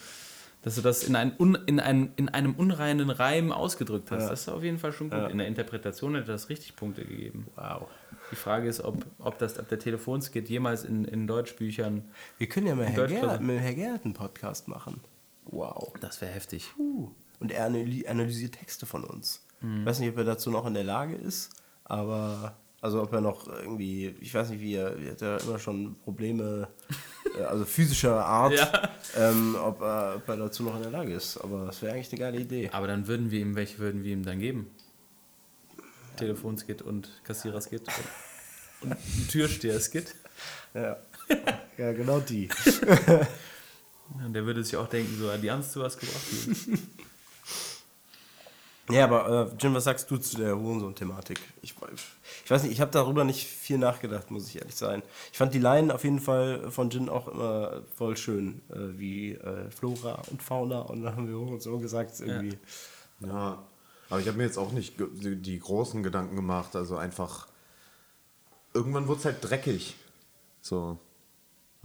dass 0.64 0.74
du 0.74 0.82
das 0.82 1.04
in, 1.04 1.16
ein 1.16 1.34
un, 1.38 1.56
in, 1.68 1.80
ein, 1.80 2.12
in 2.16 2.30
einem 2.30 2.56
unreinen 2.56 3.12
Reim 3.12 3.52
ausgedrückt 3.52 4.10
hast. 4.10 4.24
Ja. 4.24 4.30
Das 4.32 4.41
ist 4.41 4.50
auf 4.50 4.64
jeden 4.64 4.80
Fall 4.80 4.91
schon 4.91 5.12
gut. 5.12 5.20
Ja. 5.20 5.28
In 5.28 5.38
der 5.38 5.46
Interpretation 5.46 6.16
hätte 6.16 6.32
das 6.32 6.50
richtig 6.50 6.76
Punkte 6.76 7.06
gegeben. 7.06 7.46
Wow. 7.58 7.89
Die 8.32 8.36
Frage 8.36 8.68
ist, 8.68 8.82
ob, 8.82 9.06
ob, 9.20 9.38
das, 9.38 9.60
ob 9.60 9.68
der 9.68 9.78
Telefonskit 9.78 10.50
jemals 10.50 10.84
in, 10.84 11.06
in 11.06 11.28
Deutschbüchern, 11.28 12.06
Wir 12.39 12.50
können 12.50 12.66
ja 12.66 12.74
mit 12.74 12.88
Herr. 12.88 13.06
Gerhard, 13.06 13.41
mit 13.41 13.60
Herr 13.60 13.76
Gerhard 13.76 14.04
einen 14.04 14.16
Podcast 14.16 14.68
machen. 14.68 15.00
Wow. 15.43 15.93
das 16.02 16.22
wäre 16.22 16.32
heftig. 16.32 16.72
Uh. 16.80 17.12
Und 17.39 17.52
er 17.52 17.70
analy- 17.70 18.08
analysiert 18.08 18.56
Texte 18.56 18.88
von 18.88 19.04
uns. 19.04 19.45
Ich 19.62 19.86
weiß 19.86 19.99
nicht, 19.99 20.10
ob 20.10 20.18
er 20.18 20.24
dazu 20.26 20.51
noch 20.51 20.66
in 20.68 20.74
der 20.76 20.84
Lage 20.84 21.16
ist, 21.16 21.49
aber 21.86 22.56
also 22.82 23.01
ob 23.01 23.12
er 23.14 23.22
noch 23.22 23.47
irgendwie, 23.47 24.16
ich 24.20 24.32
weiß 24.34 24.49
nicht, 24.49 24.62
wie 24.62 24.76
er, 24.76 24.95
er 24.97 25.12
hat 25.12 25.22
ja 25.22 25.38
immer 25.38 25.58
schon 25.58 25.95
Probleme, 26.03 26.68
äh, 27.36 27.41
also 27.43 27.66
physischer 27.66 28.24
Art, 28.24 28.53
Ja. 28.58 28.89
ähm, 29.18 29.56
ob, 29.60 29.82
er, 29.82 30.18
ob 30.18 30.30
er 30.30 30.38
dazu 30.38 30.62
noch 30.64 30.76
in 30.76 30.84
der 30.84 30.91
Lage 30.91 31.14
ist. 31.14 31.38
Aber 31.38 31.66
das 31.66 31.82
wäre 31.82 31.93
eigentlich 31.95 32.12
eine 32.12 32.20
geile 32.20 32.39
Idee. 32.39 32.70
Aber 32.74 32.86
dann 32.86 33.08
würden 33.08 33.32
wir 33.32 33.39
ihm, 33.39 33.56
welche 33.56 33.80
würden 33.80 34.03
wir 34.03 34.14
ihm 34.14 34.24
dann 34.24 34.38
geben? 34.39 34.70
Telefonskit 36.18 36.82
und 36.84 37.10
Kassiererskit 37.24 37.82
und, 38.82 38.91
und 38.91 39.30
Türsteherskit. 39.30 40.14
Ja, 40.76 40.97
ja 41.78 41.91
genau 41.93 42.20
die. 42.20 42.49
Ja, 44.22 44.30
Der 44.30 44.45
würde 44.45 44.64
sich 44.64 44.78
auch 44.78 44.88
denken, 44.88 45.18
so, 45.18 45.36
die 45.38 45.49
haben 45.49 45.62
es 45.62 45.72
zu 45.72 45.80
was 45.82 45.97
gebracht. 45.97 46.22
Ja, 48.89 49.05
aber 49.05 49.51
äh, 49.51 49.55
Jim, 49.59 49.73
was 49.73 49.86
sagst 49.86 50.09
du 50.11 50.17
zu 50.17 50.38
der 50.38 50.57
Hurensohn-Thematik? 50.57 51.39
Ich, 51.63 51.73
ich 52.43 52.51
weiß 52.51 52.63
nicht, 52.63 52.71
ich 52.71 52.81
habe 52.81 52.91
darüber 52.91 53.23
nicht 53.23 53.47
viel 53.47 53.79
nachgedacht, 53.79 54.29
muss 54.29 54.47
ich 54.47 54.57
ehrlich 54.59 54.75
sein. 54.75 55.01
Ich 55.31 55.38
fand 55.38 55.53
die 55.55 55.59
Line 55.59 55.93
auf 55.93 56.03
jeden 56.03 56.19
Fall 56.19 56.69
von 56.71 56.91
Jin 56.91 57.09
auch 57.09 57.27
immer 57.27 57.81
voll 57.95 58.15
schön, 58.15 58.61
äh, 58.69 58.99
wie 58.99 59.31
äh, 59.31 59.71
Flora 59.71 60.21
und 60.29 60.43
Fauna 60.43 60.81
und 60.81 61.01
dann 61.01 61.15
haben 61.15 61.27
wir 61.27 61.36
Hurensohn 61.36 61.81
gesagt, 61.81 62.19
irgendwie. 62.19 62.57
Ja, 63.21 63.63
aber 64.09 64.19
ich 64.19 64.27
habe 64.27 64.38
mir 64.38 64.43
jetzt 64.43 64.57
auch 64.57 64.71
nicht 64.71 64.95
die 64.99 65.59
großen 65.59 66.03
Gedanken 66.03 66.36
gemacht. 66.36 66.75
Also 66.75 66.95
einfach, 66.97 67.47
irgendwann 68.73 69.07
wird 69.07 69.19
es 69.19 69.25
halt 69.25 69.38
dreckig. 69.41 69.95
So. 70.61 70.99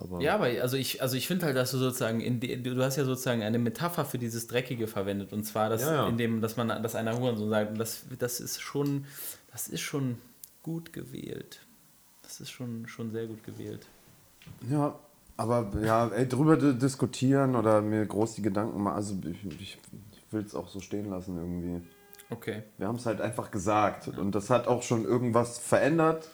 Aber 0.01 0.21
Ja, 0.21 0.35
aber 0.35 0.47
also 0.63 0.77
ich, 0.77 1.03
also 1.03 1.17
ich 1.17 1.27
finde 1.27 1.47
halt, 1.47 1.57
dass 1.57 1.71
du 1.71 1.79
sozusagen, 1.79 2.21
in 2.21 2.41
die, 2.41 2.63
du 2.63 2.83
hast 2.83 2.97
ja 2.97 3.05
sozusagen 3.05 3.43
eine 3.43 3.59
Metapher 3.59 4.05
für 4.05 4.19
dieses 4.19 4.47
Dreckige 4.47 4.87
verwendet. 4.87 5.33
Und 5.33 5.45
zwar, 5.45 5.69
dass, 5.69 5.83
Ja, 5.83 5.93
ja. 5.95 6.09
in 6.09 6.17
dem, 6.17 6.41
dass 6.41 6.57
man, 6.57 6.69
dass 6.83 6.95
einer 6.95 7.19
Hurensohn 7.19 7.51
sagt, 7.51 7.73
und 7.73 7.79
das, 7.79 8.05
das 8.19 8.41
ist 8.41 8.61
schon, 8.61 9.05
das 9.53 9.69
ist 9.69 9.81
schon 9.81 10.19
gut 10.63 10.93
gewählt. 10.93 11.61
Das 12.23 12.41
ist 12.41 12.51
schon, 12.51 12.87
schon 12.87 13.11
sehr 13.11 13.27
gut 13.27 13.43
gewählt. 13.45 13.87
Ja, 14.71 14.99
aber 15.37 15.71
ja, 15.83 16.09
ey, 16.09 16.29
drüber 16.29 16.57
di- 16.57 16.79
diskutieren 16.79 17.57
oder 17.57 17.81
mir 17.83 18.05
groß 18.07 18.35
die 18.35 18.43
Gedanken 18.43 18.83
machen, 18.83 18.95
also 18.97 19.17
ich, 19.25 19.45
ich, 19.61 19.79
ich 20.13 20.33
will 20.33 20.43
es 20.45 20.55
auch 20.55 20.69
so 20.69 20.81
stehen 20.81 21.11
lassen 21.11 21.37
irgendwie. 21.37 21.87
Okay. 22.31 22.63
Wir 22.79 22.87
haben 22.87 22.97
es 22.97 23.07
halt 23.07 23.21
einfach 23.21 23.51
gesagt. 23.51 24.07
Und 24.07 24.35
das 24.35 24.51
hat 24.51 24.69
auch 24.69 24.83
schon 24.85 25.05
irgendwas 25.05 25.59
verändert. 25.59 26.29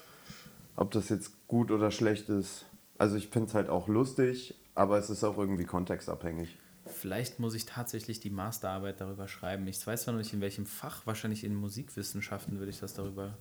Ob 0.76 0.90
das 0.90 1.08
jetzt 1.08 1.30
gut 1.48 1.70
oder 1.70 1.90
schlecht 1.90 2.28
ist. 2.28 2.66
Also 2.98 3.16
ich 3.16 3.28
finde 3.28 3.48
es 3.48 3.54
halt 3.54 3.68
auch 3.68 3.88
lustig, 3.88 4.54
aber 4.74 4.98
es 4.98 5.10
ist 5.10 5.22
auch 5.24 5.36
irgendwie 5.38 5.64
kontextabhängig. 5.64 6.56
Vielleicht 6.86 7.40
muss 7.40 7.54
ich 7.54 7.66
tatsächlich 7.66 8.20
die 8.20 8.30
Masterarbeit 8.30 9.00
darüber 9.00 9.26
schreiben. 9.28 9.66
Ich 9.66 9.84
weiß 9.84 10.02
zwar 10.04 10.12
noch 10.14 10.20
nicht 10.20 10.32
in 10.32 10.40
welchem 10.40 10.66
Fach, 10.66 11.04
wahrscheinlich 11.06 11.42
in 11.44 11.54
Musikwissenschaften 11.54 12.58
würde 12.58 12.70
ich 12.70 12.78
das 12.78 12.94
darüber. 12.94 13.36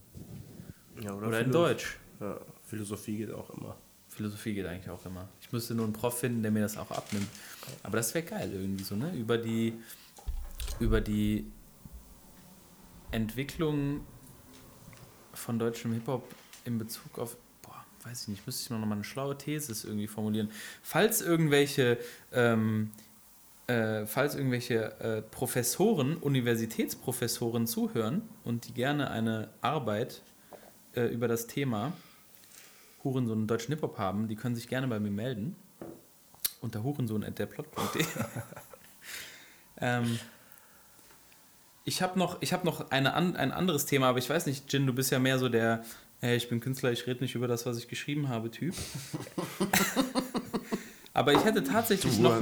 Ja, 1.02 1.14
Oder 1.14 1.40
in 1.40 1.46
Philo- 1.46 1.52
Deutsch. 1.54 2.00
Ja, 2.20 2.40
Philosophie 2.64 3.18
geht 3.18 3.32
auch 3.32 3.50
immer. 3.52 3.78
Philosophie 4.08 4.54
geht 4.56 4.66
eigentlich 4.66 4.90
auch 4.90 5.06
immer. 5.06 5.28
Ich 5.42 5.52
müsste 5.52 5.76
nur 5.76 5.84
einen 5.86 5.94
Prof 5.94 6.18
finden, 6.20 6.42
der 6.42 6.52
mir 6.52 6.62
das 6.62 6.78
auch 6.78 6.90
abnimmt. 6.90 7.28
Aber 7.84 7.98
das 7.98 8.14
wäre 8.14 8.26
geil 8.26 8.50
irgendwie 8.52 8.84
so, 8.84 8.96
ne? 8.96 9.14
Über 9.16 9.38
die, 9.38 9.74
über 10.80 11.02
die 11.02 11.52
Entwicklung 13.12 14.02
von 15.34 15.60
deutschem 15.60 15.94
Hip-Hop 15.94 16.24
in 16.64 16.78
Bezug 16.78 17.20
auf, 17.20 17.38
weiß 18.06 18.24
ich 18.24 18.28
nicht, 18.28 18.46
müsste 18.46 18.64
ich 18.64 18.70
noch 18.70 18.86
mal 18.86 18.96
eine 18.96 19.04
schlaue 19.04 19.38
These 19.38 19.88
irgendwie 19.88 20.08
formulieren. 20.08 20.52
Falls 20.84 21.22
irgendwelche, 21.22 21.98
ähm, 22.32 22.92
äh, 23.68 24.06
falls 24.06 24.36
irgendwelche 24.36 25.00
äh, 25.00 25.22
Professoren, 25.22 26.18
Universitätsprofessoren 26.18 27.66
zuhören 27.68 28.22
und 28.44 28.68
die 28.68 28.74
gerne 28.74 29.10
eine 29.10 29.50
Arbeit 29.62 30.22
äh, 30.96 31.08
über 31.08 31.28
das 31.28 31.48
Thema 31.48 31.94
Hurensohn 33.04 33.42
und 33.42 33.48
deutschen 33.48 33.74
Hip-Hop 33.74 33.98
haben, 33.98 34.28
die 34.28 34.36
können 34.36 34.56
sich 34.56 34.68
gerne 34.68 34.88
bei 34.88 35.00
mir 35.00 35.12
melden. 35.12 35.56
Unter 36.62 36.84
hurensohn.derplot.de. 36.84 38.06
ähm, 39.78 40.20
ich 41.84 42.02
habe 42.02 42.18
noch, 42.18 42.42
ich 42.42 42.54
hab 42.54 42.64
noch 42.64 42.90
eine, 42.90 43.14
ein 43.14 43.52
anderes 43.52 43.86
Thema, 43.86 44.10
aber 44.10 44.18
ich 44.18 44.30
weiß 44.30 44.48
nicht, 44.48 44.72
Jin, 44.74 44.88
du 44.88 44.94
bist 44.94 45.12
ja 45.12 45.20
mehr 45.20 45.38
so 45.38 45.50
der, 45.50 45.84
hey, 46.26 46.36
ich 46.38 46.50
bin 46.50 46.60
Künstler, 46.60 46.92
ich 46.92 47.06
rede 47.06 47.22
nicht 47.22 47.36
über 47.36 47.48
das, 47.48 47.68
was 47.68 47.78
ich 47.78 47.88
geschrieben 47.88 48.30
habe, 48.30 48.50
Typ. 48.50 48.74
aber 51.14 51.34
ich 51.34 51.46
hätte 51.46 51.64
tatsächlich 51.64 52.18
noch, 52.18 52.42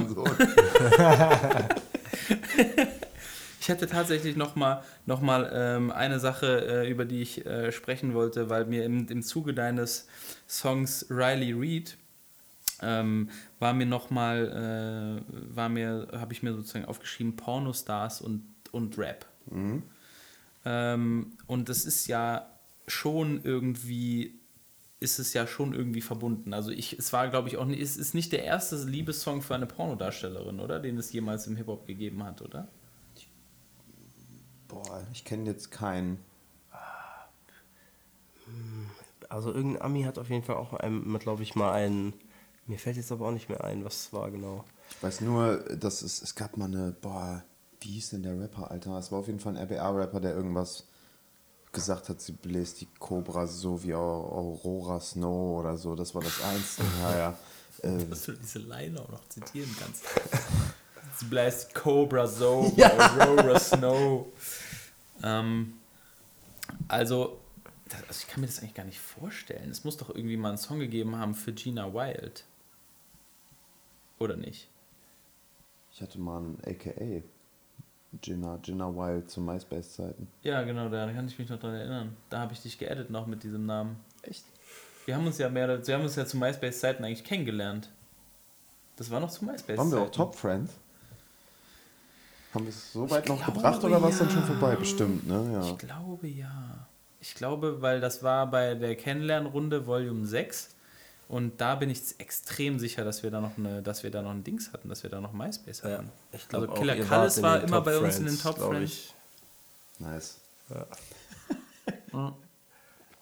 ich 3.60 3.68
hätte 3.68 3.86
tatsächlich 3.86 4.36
noch 4.36 4.56
mal, 4.56 4.82
noch 5.04 5.20
mal 5.20 5.50
ähm, 5.52 5.90
eine 5.90 6.18
Sache, 6.18 6.66
äh, 6.66 6.90
über 6.90 7.04
die 7.04 7.20
ich 7.20 7.44
äh, 7.44 7.72
sprechen 7.72 8.14
wollte, 8.14 8.48
weil 8.48 8.64
mir 8.64 8.86
im, 8.86 9.06
im 9.08 9.22
Zuge 9.22 9.52
deines 9.52 10.08
Songs 10.48 11.04
Riley 11.10 11.52
Reid 11.54 11.98
ähm, 12.80 13.28
war 13.58 13.74
mir 13.74 13.86
noch 13.86 14.08
mal, 14.08 15.20
äh, 15.20 15.54
war 15.54 15.68
mir, 15.68 16.08
habe 16.12 16.32
ich 16.32 16.42
mir 16.42 16.54
sozusagen 16.54 16.86
aufgeschrieben 16.86 17.36
Pornostars 17.36 18.22
und, 18.22 18.46
und 18.72 18.96
Rap. 18.96 19.26
Ähm, 20.64 21.32
und 21.46 21.68
das 21.68 21.84
ist 21.84 22.06
ja 22.06 22.48
schon 22.86 23.42
irgendwie 23.42 24.40
ist 25.00 25.18
es 25.18 25.34
ja 25.34 25.46
schon 25.46 25.74
irgendwie 25.74 26.00
verbunden. 26.00 26.54
Also 26.54 26.70
ich, 26.70 26.98
es 26.98 27.12
war, 27.12 27.28
glaube 27.28 27.48
ich, 27.48 27.58
auch 27.58 27.66
nicht, 27.66 27.80
es 27.80 27.96
ist 27.96 28.14
nicht 28.14 28.32
der 28.32 28.44
erste 28.44 28.76
Liebessong 28.76 29.42
für 29.42 29.54
eine 29.54 29.66
Pornodarstellerin, 29.66 30.60
oder? 30.60 30.80
Den 30.80 30.96
es 30.96 31.12
jemals 31.12 31.46
im 31.46 31.56
Hip-Hop 31.56 31.86
gegeben 31.86 32.24
hat, 32.24 32.40
oder? 32.40 32.68
Boah, 34.66 35.06
ich 35.12 35.24
kenne 35.24 35.50
jetzt 35.50 35.70
keinen. 35.70 36.18
Also 39.28 39.52
irgendein 39.52 39.82
Ami 39.82 40.02
hat 40.04 40.18
auf 40.18 40.30
jeden 40.30 40.42
Fall 40.42 40.56
auch 40.56 40.72
einem, 40.72 41.18
glaube 41.18 41.42
ich, 41.42 41.54
mal 41.54 41.72
einen. 41.72 42.14
Mir 42.66 42.78
fällt 42.78 42.96
jetzt 42.96 43.12
aber 43.12 43.28
auch 43.28 43.32
nicht 43.32 43.48
mehr 43.48 43.62
ein, 43.62 43.84
was 43.84 44.06
es 44.06 44.12
war 44.12 44.30
genau. 44.30 44.64
Ich 44.90 45.02
weiß 45.02 45.20
nur, 45.20 45.58
dass 45.76 46.02
es, 46.02 46.22
es 46.22 46.34
gab 46.34 46.56
mal 46.56 46.66
eine, 46.66 46.92
boah, 46.92 47.44
wie 47.80 47.90
hieß 47.90 48.10
denn 48.10 48.22
der 48.22 48.38
Rapper, 48.40 48.70
Alter? 48.70 48.98
Es 48.98 49.12
war 49.12 49.18
auf 49.18 49.26
jeden 49.26 49.40
Fall 49.40 49.56
ein 49.56 49.62
RBA-Rapper, 49.62 50.20
der 50.20 50.34
irgendwas 50.34 50.88
gesagt 51.74 52.08
hat, 52.08 52.20
sie 52.22 52.32
bläst 52.32 52.80
die 52.80 52.88
Cobra 52.98 53.46
so 53.46 53.82
wie 53.82 53.94
Au- 53.94 53.98
Aurora 54.00 54.98
Snow 55.00 55.60
oder 55.60 55.76
so. 55.76 55.94
Das 55.94 56.14
war 56.14 56.22
das 56.22 56.40
Einzige. 56.42 56.86
Ja, 57.02 57.18
ja. 57.18 57.38
Äh, 57.82 58.06
Dass 58.06 58.22
du 58.24 58.32
diese 58.32 58.60
Line 58.60 58.98
auch 59.00 59.10
noch 59.10 59.28
zitieren 59.28 59.74
kannst. 59.78 60.04
Sie 61.18 61.26
bläst 61.26 61.74
Cobra 61.74 62.26
so, 62.26 62.72
Aurora 62.76 63.58
Snow. 63.60 64.26
Ähm, 65.22 65.74
also, 66.88 67.38
das, 67.88 68.00
also, 68.08 68.20
ich 68.20 68.26
kann 68.28 68.40
mir 68.40 68.46
das 68.48 68.58
eigentlich 68.60 68.74
gar 68.74 68.84
nicht 68.84 68.98
vorstellen. 68.98 69.70
Es 69.70 69.84
muss 69.84 69.96
doch 69.96 70.08
irgendwie 70.08 70.36
mal 70.36 70.48
einen 70.48 70.58
Song 70.58 70.78
gegeben 70.80 71.16
haben 71.16 71.34
für 71.34 71.52
Gina 71.52 71.92
Wild. 71.92 72.44
Oder 74.18 74.36
nicht? 74.36 74.68
ich 75.92 76.00
hatte 76.02 76.18
mal 76.18 76.40
ein 76.40 76.58
AKA. 76.66 77.22
Gina, 78.20 78.58
Gina 78.62 78.88
Wild 78.94 79.30
zu 79.30 79.40
MySpace-Zeiten. 79.40 80.28
Ja, 80.42 80.62
genau, 80.62 80.88
da 80.88 81.10
kann 81.12 81.26
ich 81.26 81.38
mich 81.38 81.48
noch 81.48 81.58
dran 81.58 81.74
erinnern. 81.74 82.16
Da 82.30 82.40
habe 82.40 82.52
ich 82.52 82.60
dich 82.60 82.78
geedit 82.78 83.10
noch 83.10 83.26
mit 83.26 83.42
diesem 83.42 83.66
Namen. 83.66 83.96
Echt? 84.22 84.44
Wir 85.06 85.16
haben 85.16 85.26
uns 85.26 85.38
ja 85.38 85.48
mehr, 85.48 85.86
wir 85.86 85.94
haben 85.94 86.02
uns 86.02 86.16
ja 86.16 86.24
zu 86.24 86.36
MySpace-Zeiten 86.36 87.04
eigentlich 87.04 87.24
kennengelernt. 87.24 87.90
Das 88.96 89.10
war 89.10 89.20
noch 89.20 89.30
zu 89.30 89.44
MySpace. 89.44 89.78
Waren 89.78 89.90
wir 89.90 90.00
auch 90.00 90.10
Top 90.10 90.34
Friends? 90.36 90.72
Haben 92.54 92.66
wir 92.66 92.70
es 92.70 92.92
so 92.92 93.10
weit 93.10 93.28
noch 93.28 93.44
gebracht 93.44 93.82
oder 93.82 94.00
war 94.00 94.10
es 94.10 94.18
dann 94.18 94.30
schon 94.30 94.44
vorbei? 94.44 94.76
Bestimmt, 94.76 95.26
ne? 95.26 95.50
Ja. 95.52 95.62
Ich 95.62 95.78
glaube 95.78 96.28
ja. 96.28 96.86
Ich 97.20 97.34
glaube, 97.34 97.82
weil 97.82 98.00
das 98.00 98.22
war 98.22 98.48
bei 98.50 98.74
der 98.74 98.94
Kennenlernrunde 98.94 99.86
Volume 99.86 100.26
6 100.26 100.73
und 101.28 101.60
da 101.60 101.74
bin 101.76 101.90
ich 101.90 102.00
extrem 102.18 102.78
sicher, 102.78 103.04
dass 103.04 103.22
wir 103.22 103.30
da 103.30 103.40
noch 103.40 103.56
eine, 103.58 103.82
dass 103.82 104.02
wir 104.02 104.10
da 104.10 104.22
noch 104.22 104.30
ein 104.30 104.44
Dings 104.44 104.72
hatten, 104.72 104.88
dass 104.88 105.02
wir 105.02 105.10
da 105.10 105.20
noch 105.20 105.32
MySpace 105.32 105.82
hatten. 105.84 106.10
ich 106.32 106.48
glaub 106.48 106.62
also 106.68 106.74
Killer 106.74 106.96
Kallis 107.04 107.42
war 107.42 107.60
immer 107.62 107.76
Top 107.78 107.84
bei 107.84 107.98
uns 107.98 108.18
in 108.18 108.26
den 108.26 108.36
Friends, 108.36 108.56
Top 108.58 108.70
Friends. 108.70 108.92
ich. 108.92 109.14
Nice. 109.98 110.38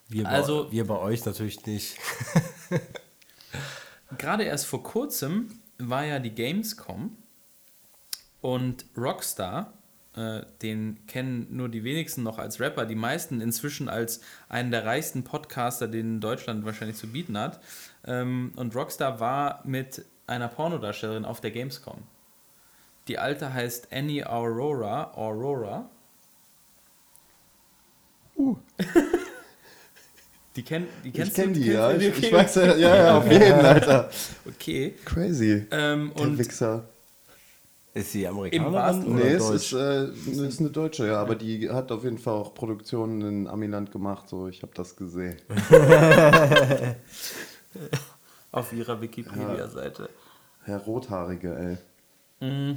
Wir, 0.08 0.28
Also- 0.28 0.64
bei, 0.66 0.72
wir 0.72 0.86
bei 0.86 0.98
euch 0.98 1.24
natürlich 1.24 1.64
nicht. 1.64 1.96
Gerade 4.18 4.44
erst 4.44 4.66
vor 4.66 4.82
kurzem 4.82 5.60
war 5.78 6.04
ja 6.04 6.18
die 6.18 6.34
Gamescom 6.34 7.16
und 8.42 8.84
Rockstar, 8.96 9.72
äh, 10.16 10.42
den 10.62 11.06
kennen 11.06 11.46
nur 11.50 11.68
die 11.68 11.84
wenigsten 11.84 12.22
noch 12.22 12.38
als 12.38 12.60
Rapper, 12.60 12.86
die 12.86 12.94
meisten 12.94 13.40
inzwischen 13.40 13.88
als 13.88 14.20
einen 14.48 14.70
der 14.70 14.84
reichsten 14.84 15.24
Podcaster, 15.24 15.88
den 15.88 16.20
Deutschland 16.20 16.64
wahrscheinlich 16.64 16.96
zu 16.98 17.08
bieten 17.08 17.38
hat. 17.38 17.60
Ähm, 18.06 18.52
und 18.56 18.74
Rockstar 18.74 19.20
war 19.20 19.62
mit 19.64 20.04
einer 20.26 20.48
Pornodarstellerin 20.48 21.24
auf 21.24 21.40
der 21.40 21.50
Gamescom. 21.50 22.02
Die 23.08 23.18
alte 23.18 23.52
heißt 23.52 23.88
Annie 23.92 24.28
Aurora. 24.28 25.12
Aurora. 25.14 25.88
Die, 30.56 30.62
kenn, 30.64 30.86
die 31.04 31.12
Ich 31.12 31.14
kennst 31.14 31.34
kenne 31.34 31.52
du? 31.54 31.60
die, 31.60 31.66
ja. 31.70 31.92
Ich, 31.96 32.18
ich 32.18 32.32
weiß 32.32 32.56
ja, 32.56 32.76
ja, 32.76 32.96
ja, 32.96 33.18
auf 33.18 33.30
jeden, 33.30 33.52
Alter. 33.64 34.10
Okay. 34.44 34.94
Crazy. 35.04 35.66
Ähm, 35.70 36.12
Der 36.18 36.26
und 36.26 36.38
Wichser. 36.38 36.84
Ist 37.94 38.12
sie 38.12 38.24
Im 38.24 38.30
Amerikanerin 38.30 39.04
oder 39.04 39.14
Nee, 39.14 39.32
es 39.32 39.46
Deutsch? 39.46 39.72
ist, 39.72 39.72
äh, 39.74 40.46
ist 40.46 40.60
eine 40.60 40.70
Deutsche, 40.70 41.06
ja, 41.08 41.20
aber 41.20 41.34
die 41.34 41.68
hat 41.68 41.92
auf 41.92 42.04
jeden 42.04 42.16
Fall 42.18 42.34
auch 42.34 42.54
Produktionen 42.54 43.20
in 43.20 43.46
Amiland 43.46 43.92
gemacht, 43.92 44.28
so, 44.30 44.48
ich 44.48 44.62
habe 44.62 44.72
das 44.74 44.96
gesehen. 44.96 45.36
auf 48.50 48.72
ihrer 48.72 49.00
Wikipedia-Seite. 49.00 50.08
Herr 50.64 50.78
Rothaarige, 50.78 51.78
ey. 52.40 52.76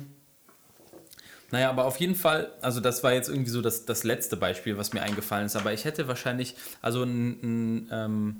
Naja, 1.51 1.69
aber 1.69 1.85
auf 1.85 1.97
jeden 1.97 2.15
Fall, 2.15 2.51
also 2.61 2.81
das 2.81 3.03
war 3.03 3.13
jetzt 3.13 3.29
irgendwie 3.29 3.51
so 3.51 3.61
das, 3.61 3.85
das 3.85 4.03
letzte 4.03 4.35
Beispiel, 4.35 4.77
was 4.77 4.91
mir 4.93 5.01
eingefallen 5.01 5.45
ist. 5.45 5.55
Aber 5.55 5.71
ich 5.71 5.85
hätte 5.85 6.07
wahrscheinlich, 6.07 6.55
also 6.81 7.03
ein, 7.03 7.39
ein 7.41 7.89
ähm, 7.91 8.35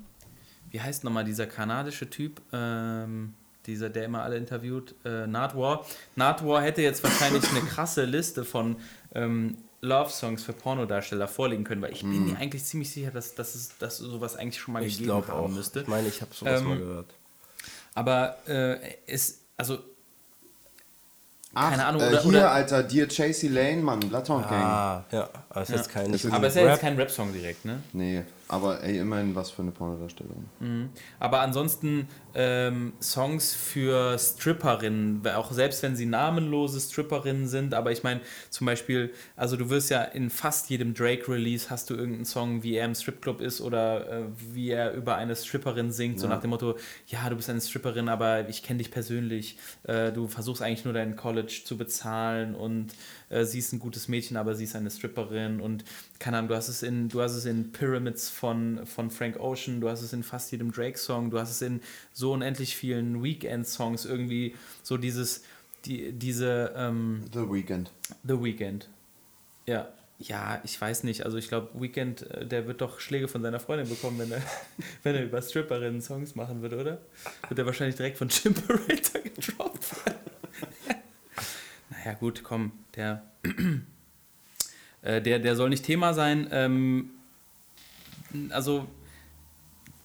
wie 0.70 0.80
heißt 0.80 1.04
nochmal 1.04 1.24
dieser 1.24 1.46
kanadische 1.46 2.10
Typ, 2.10 2.42
ähm, 2.52 3.34
dieser, 3.66 3.90
der 3.90 4.04
immer 4.04 4.22
alle 4.22 4.36
interviewt, 4.36 4.94
äh, 5.04 5.26
Nardwar. 5.26 5.84
Nardwar 6.14 6.62
hätte 6.62 6.82
jetzt 6.82 7.02
wahrscheinlich 7.02 7.48
eine 7.50 7.60
krasse 7.60 8.04
Liste 8.04 8.44
von 8.44 8.76
ähm, 9.14 9.56
Love-Songs 9.82 10.42
für 10.42 10.52
Pornodarsteller 10.52 11.28
vorlegen 11.28 11.64
können, 11.64 11.82
weil 11.82 11.92
ich 11.92 12.00
bin 12.00 12.26
mir 12.26 12.36
eigentlich 12.38 12.64
ziemlich 12.64 12.90
sicher, 12.90 13.10
dass, 13.10 13.34
dass, 13.34 13.54
es, 13.54 13.76
dass 13.78 13.98
sowas 13.98 14.36
eigentlich 14.36 14.60
schon 14.60 14.72
mal 14.74 14.82
Ich 14.82 14.94
gegeben 14.94 15.10
glaube 15.22 15.28
haben 15.28 15.44
auch. 15.44 15.48
müsste. 15.48 15.80
Ich 15.80 15.86
meine, 15.88 16.08
ich 16.08 16.20
habe 16.22 16.34
sowas 16.34 16.60
Ähm, 16.60 16.68
mal 16.68 16.78
gehört. 16.78 17.14
Aber 17.94 18.36
äh, 18.48 18.78
es, 19.06 19.40
also 19.56 19.78
Ach, 21.58 21.70
Keine 21.70 21.86
Ahnung, 21.86 22.02
äh, 22.02 22.08
oder- 22.08 22.20
hier, 22.20 22.28
oder- 22.30 22.50
Alter, 22.50 22.82
Dear 22.82 23.08
Chasey 23.08 23.48
Lane, 23.48 23.78
Mann, 23.82 24.00
Bloodhound 24.00 24.46
Gang. 24.48 24.62
Ah, 24.62 25.04
ja, 25.10 25.28
aber 25.56 25.62
ist 25.64 25.70
jetzt 25.70 25.90
kein. 25.90 26.12
Es 26.14 26.24
ist- 26.24 26.32
Aber 26.32 26.46
es 26.46 26.52
ist 26.54 26.60
ja 26.60 26.62
Rap. 26.64 26.72
jetzt 26.72 26.80
kein 26.80 26.96
Rap-Song 26.96 27.32
direkt, 27.32 27.64
ne? 27.64 27.80
Nee, 27.92 28.22
Aber 28.48 28.80
ey, 28.84 28.98
immerhin 28.98 29.34
was 29.34 29.50
für 29.50 29.62
eine 29.62 29.72
Pornodarstellerin. 29.72 30.90
Aber 31.18 31.40
ansonsten 31.40 32.06
ähm, 32.34 32.92
Songs 33.00 33.54
für 33.54 34.16
Stripperinnen, 34.18 35.26
auch 35.34 35.50
selbst 35.50 35.82
wenn 35.82 35.96
sie 35.96 36.06
namenlose 36.06 36.78
Stripperinnen 36.80 37.48
sind, 37.48 37.74
aber 37.74 37.90
ich 37.92 38.02
meine 38.04 38.20
zum 38.50 38.66
Beispiel, 38.66 39.12
also 39.36 39.56
du 39.56 39.68
wirst 39.70 39.90
ja 39.90 40.02
in 40.02 40.30
fast 40.30 40.70
jedem 40.70 40.94
Drake-Release 40.94 41.70
hast 41.70 41.90
du 41.90 41.94
irgendeinen 41.94 42.24
Song, 42.24 42.62
wie 42.62 42.74
er 42.76 42.84
im 42.84 42.94
Stripclub 42.94 43.40
ist 43.40 43.60
oder 43.60 44.08
äh, 44.10 44.22
wie 44.52 44.70
er 44.70 44.92
über 44.92 45.16
eine 45.16 45.34
Stripperin 45.34 45.90
singt, 45.90 46.20
so 46.20 46.26
Ja. 46.26 46.34
nach 46.34 46.40
dem 46.40 46.50
Motto, 46.50 46.76
ja, 47.08 47.28
du 47.28 47.36
bist 47.36 47.50
eine 47.50 47.60
Stripperin, 47.60 48.08
aber 48.08 48.48
ich 48.48 48.62
kenne 48.62 48.78
dich 48.78 48.90
persönlich, 48.90 49.58
äh, 49.84 50.12
du 50.12 50.28
versuchst 50.28 50.62
eigentlich 50.62 50.84
nur 50.84 50.94
dein 50.94 51.16
College 51.16 51.62
zu 51.64 51.76
bezahlen 51.76 52.54
und 52.54 52.88
äh, 53.28 53.44
sie 53.44 53.58
ist 53.58 53.72
ein 53.72 53.78
gutes 53.78 54.08
Mädchen, 54.08 54.36
aber 54.36 54.54
sie 54.54 54.64
ist 54.64 54.76
eine 54.76 54.90
Stripperin 54.90 55.60
und 55.60 55.84
keine 56.18 56.38
Ahnung, 56.38 56.48
du 56.48 56.54
hast 56.54 56.68
es 56.68 56.82
in, 56.82 57.08
du 57.08 57.20
hast 57.20 57.32
es 57.32 57.44
in 57.44 57.72
Pyramids 57.72 58.28
von, 58.28 58.86
von 58.86 59.10
Frank 59.10 59.38
Ocean, 59.40 59.80
du 59.80 59.88
hast 59.88 60.02
es 60.02 60.12
in 60.12 60.22
fast 60.22 60.52
jedem 60.52 60.72
Drake-Song, 60.72 61.30
du 61.30 61.38
hast 61.38 61.50
es 61.50 61.62
in 61.62 61.80
so 62.12 62.32
unendlich 62.32 62.76
vielen 62.76 63.22
Weekend-Songs 63.22 64.04
irgendwie 64.04 64.54
so 64.82 64.96
dieses, 64.96 65.42
die, 65.84 66.12
diese, 66.12 66.72
ähm, 66.76 67.24
The 67.32 67.40
Weeknd. 67.40 67.90
The 68.24 68.42
Weekend. 68.42 68.88
Ja. 69.66 69.88
Ja, 70.18 70.62
ich 70.64 70.80
weiß 70.80 71.04
nicht. 71.04 71.26
Also 71.26 71.36
ich 71.36 71.48
glaube, 71.48 71.68
Weekend, 71.74 72.22
äh, 72.30 72.46
der 72.46 72.66
wird 72.66 72.80
doch 72.80 73.00
Schläge 73.00 73.28
von 73.28 73.42
seiner 73.42 73.60
Freundin 73.60 73.86
bekommen, 73.86 74.18
wenn 74.18 74.32
er, 74.32 74.42
wenn 75.02 75.14
er 75.14 75.24
über 75.24 75.42
Stripperinnen 75.42 76.00
Songs 76.00 76.34
machen 76.34 76.62
würde, 76.62 76.80
oder? 76.80 76.98
Wird 77.48 77.58
er 77.58 77.66
wahrscheinlich 77.66 77.96
direkt 77.96 78.16
von 78.16 78.28
Chimperator 78.28 79.20
gedroppt. 79.24 79.94
Naja, 82.06 82.18
gut, 82.18 82.44
komm, 82.44 82.70
der, 82.94 83.24
äh, 85.02 85.20
der, 85.20 85.40
der 85.40 85.56
soll 85.56 85.70
nicht 85.70 85.84
Thema 85.84 86.14
sein. 86.14 86.46
Ähm, 86.52 87.10
also 88.50 88.86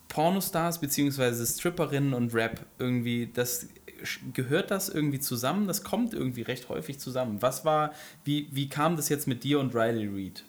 Pornostars 0.08 0.82
beziehungsweise 0.82 1.46
Stripperinnen 1.46 2.16
und 2.16 2.34
Rap 2.34 2.66
irgendwie, 2.80 3.30
das 3.32 3.68
gehört 4.34 4.72
das 4.72 4.90
irgendwie 4.90 5.20
zusammen? 5.20 5.68
Das 5.68 5.84
kommt 5.84 6.16
irgendwie 6.16 6.42
recht 6.42 6.70
häufig 6.70 6.98
zusammen. 6.98 7.40
Was 7.42 7.66
war, 7.66 7.94
wie, 8.24 8.48
wie 8.52 8.68
kam 8.68 8.96
das 8.96 9.08
jetzt 9.10 9.28
mit 9.28 9.44
dir 9.44 9.60
und 9.60 9.76
Riley 9.76 10.08
Reid? 10.08 10.44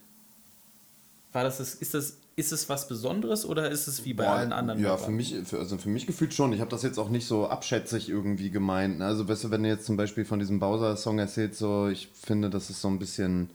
War 1.33 1.45
das, 1.45 1.59
das 1.59 1.74
ist 1.74 1.93
das, 1.93 2.19
ist 2.35 2.53
es 2.53 2.69
was 2.69 2.89
Besonderes 2.89 3.45
oder 3.45 3.71
ist 3.71 3.87
es 3.87 4.05
wie 4.05 4.15
bei 4.15 4.25
Boah, 4.25 4.33
allen 4.33 4.53
anderen? 4.53 4.81
Ja, 4.81 4.97
für 4.97 5.11
mich, 5.11 5.35
für, 5.45 5.59
also 5.59 5.77
für 5.77 5.89
mich 5.89 6.07
gefühlt 6.07 6.33
schon. 6.33 6.53
Ich 6.53 6.61
habe 6.61 6.71
das 6.71 6.83
jetzt 6.83 6.99
auch 6.99 7.11
nicht 7.11 7.27
so 7.27 7.47
abschätzig 7.47 8.09
irgendwie 8.09 8.51
gemeint. 8.51 8.99
ne? 8.99 9.07
Also, 9.07 9.29
weißt 9.29 9.45
du, 9.45 9.51
wenn 9.51 9.63
du 9.63 9.69
jetzt 9.69 9.85
zum 9.85 9.97
Beispiel 9.97 10.25
von 10.25 10.39
diesem 10.39 10.59
Bowser-Song 10.59 11.19
erzählst, 11.19 11.59
so, 11.59 11.89
ich 11.89 12.09
finde, 12.09 12.49
das 12.49 12.71
ist 12.71 12.81
so 12.81 12.89
ein 12.89 12.99
bisschen, 12.99 13.51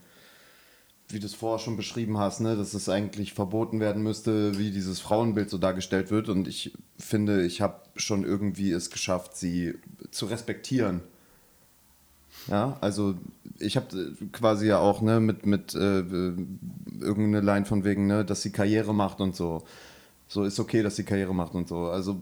wie 1.08 1.18
du 1.18 1.26
es 1.26 1.34
vorher 1.34 1.58
schon 1.58 1.76
beschrieben 1.76 2.18
hast, 2.18 2.40
ne, 2.40 2.56
dass 2.56 2.74
es 2.74 2.88
eigentlich 2.88 3.34
verboten 3.34 3.80
werden 3.80 4.02
müsste, 4.02 4.58
wie 4.58 4.70
dieses 4.70 5.00
Frauenbild 5.00 5.50
so 5.50 5.58
dargestellt 5.58 6.10
wird. 6.10 6.28
Und 6.28 6.46
ich 6.46 6.72
finde, 6.98 7.44
ich 7.44 7.60
habe 7.60 7.82
schon 7.96 8.24
irgendwie 8.24 8.70
es 8.70 8.90
geschafft, 8.90 9.36
sie 9.36 9.74
zu 10.10 10.26
respektieren. 10.26 11.00
Ja, 12.48 12.76
also 12.80 13.14
ich 13.58 13.76
habe 13.76 13.86
quasi 14.32 14.68
ja 14.68 14.78
auch 14.78 15.02
ne, 15.02 15.20
mit, 15.20 15.46
mit 15.46 15.74
äh, 15.74 16.00
irgendeine 17.00 17.40
Line 17.40 17.66
von 17.66 17.84
wegen, 17.84 18.06
ne, 18.06 18.24
dass 18.24 18.42
sie 18.42 18.50
Karriere 18.50 18.94
macht 18.94 19.20
und 19.20 19.36
so. 19.36 19.62
So 20.28 20.44
ist 20.44 20.60
okay, 20.60 20.82
dass 20.82 20.96
sie 20.96 21.04
Karriere 21.04 21.34
macht 21.34 21.54
und 21.54 21.68
so. 21.68 21.86
Also 21.86 22.20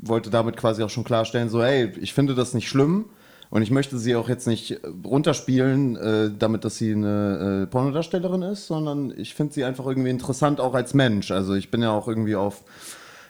wollte 0.00 0.30
damit 0.30 0.56
quasi 0.56 0.82
auch 0.82 0.90
schon 0.90 1.04
klarstellen, 1.04 1.48
so, 1.48 1.62
hey, 1.62 1.92
ich 2.00 2.14
finde 2.14 2.34
das 2.34 2.54
nicht 2.54 2.68
schlimm 2.68 3.06
und 3.50 3.62
ich 3.62 3.70
möchte 3.70 3.98
sie 3.98 4.14
auch 4.16 4.28
jetzt 4.28 4.46
nicht 4.46 4.70
äh, 4.70 4.78
runterspielen, 5.04 5.96
äh, 5.96 6.30
damit, 6.38 6.64
dass 6.64 6.76
sie 6.76 6.92
eine 6.92 7.64
äh, 7.64 7.66
Pornodarstellerin 7.66 8.42
ist, 8.42 8.66
sondern 8.66 9.12
ich 9.16 9.34
finde 9.34 9.54
sie 9.54 9.64
einfach 9.64 9.86
irgendwie 9.86 10.10
interessant 10.10 10.60
auch 10.60 10.74
als 10.74 10.94
Mensch. 10.94 11.30
Also 11.30 11.54
ich 11.54 11.70
bin 11.70 11.82
ja 11.82 11.90
auch 11.90 12.08
irgendwie 12.08 12.36
auf 12.36 12.62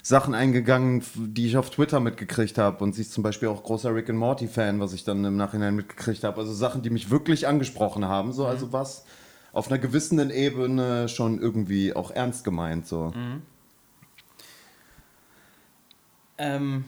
Sachen 0.02 0.34
eingegangen, 0.34 1.02
die 1.14 1.46
ich 1.46 1.56
auf 1.56 1.70
Twitter 1.70 2.00
mitgekriegt 2.00 2.58
habe. 2.58 2.82
Und 2.82 2.94
sie 2.94 3.02
ist 3.02 3.12
zum 3.12 3.22
Beispiel 3.22 3.48
auch 3.48 3.62
großer 3.62 3.94
Rick 3.94 4.10
and 4.10 4.18
Morty-Fan, 4.18 4.80
was 4.80 4.92
ich 4.92 5.04
dann 5.04 5.24
im 5.24 5.36
Nachhinein 5.36 5.74
mitgekriegt 5.76 6.24
habe. 6.24 6.40
Also 6.40 6.52
Sachen, 6.52 6.82
die 6.82 6.90
mich 6.90 7.10
wirklich 7.10 7.46
angesprochen 7.46 8.06
haben. 8.06 8.32
So, 8.32 8.46
also 8.46 8.72
was 8.72 9.04
auf 9.52 9.68
einer 9.68 9.78
gewissen 9.78 10.30
Ebene 10.30 11.08
schon 11.08 11.40
irgendwie 11.40 11.94
auch 11.94 12.10
ernst 12.10 12.44
gemeint. 12.44 12.86
So. 12.86 13.12
Ähm, 16.38 16.84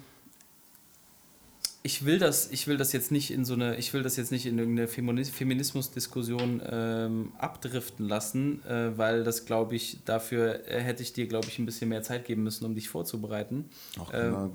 ich 1.82 2.04
will 2.04 2.18
das, 2.18 2.50
ich 2.50 2.66
will 2.66 2.76
das 2.76 2.92
jetzt 2.92 3.10
nicht 3.10 3.30
in 3.30 3.44
so 3.46 3.54
eine, 3.54 3.76
ich 3.76 3.94
will 3.94 4.02
das 4.02 4.16
jetzt 4.16 4.30
nicht 4.32 4.44
in 4.46 4.58
irgendeine 4.58 4.86
Femini- 4.86 5.24
Feminismusdiskussion 5.30 6.60
ähm, 6.70 7.32
abdriften 7.38 8.06
lassen, 8.06 8.62
äh, 8.66 8.96
weil 8.98 9.24
das 9.24 9.46
glaube 9.46 9.76
ich, 9.76 9.98
dafür 10.04 10.66
äh, 10.68 10.80
hätte 10.80 11.02
ich 11.02 11.14
dir, 11.14 11.26
glaube 11.26 11.48
ich, 11.48 11.58
ein 11.58 11.64
bisschen 11.64 11.88
mehr 11.88 12.02
Zeit 12.02 12.26
geben 12.26 12.42
müssen, 12.42 12.66
um 12.66 12.74
dich 12.74 12.88
vorzubereiten. 12.90 13.64
Ach, 13.98 14.10
Ähm, 14.12 14.32
na, 14.32 14.50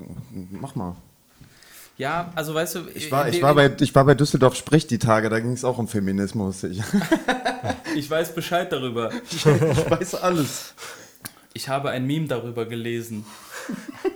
mach 0.62 0.76
mal. 0.76 0.96
Ja, 1.98 2.32
also 2.36 2.54
weißt 2.54 2.76
du, 2.76 2.80
Ich 2.94 3.10
war, 3.10 3.30
ich, 3.30 3.42
war 3.42 3.56
bei, 3.56 3.74
ich 3.80 3.96
war 3.96 4.04
bei 4.04 4.16
Düsseldorf 4.16 4.56
Sprich 4.56 4.86
die 4.86 5.00
Tage, 5.00 5.30
da 5.30 5.40
ging 5.40 5.54
es 5.54 5.64
auch 5.64 5.78
um 5.78 5.88
Feminismus. 5.88 6.64
Ich, 6.66 6.82
ich 7.96 8.10
weiß 8.10 8.36
Bescheid 8.36 8.72
darüber. 8.72 9.12
ich 9.32 9.46
weiß 9.46 10.16
alles. 10.16 10.74
Ich 11.54 11.70
habe 11.70 11.90
ein 11.92 12.06
Meme 12.06 12.28
darüber 12.28 12.66
gelesen. 12.66 13.26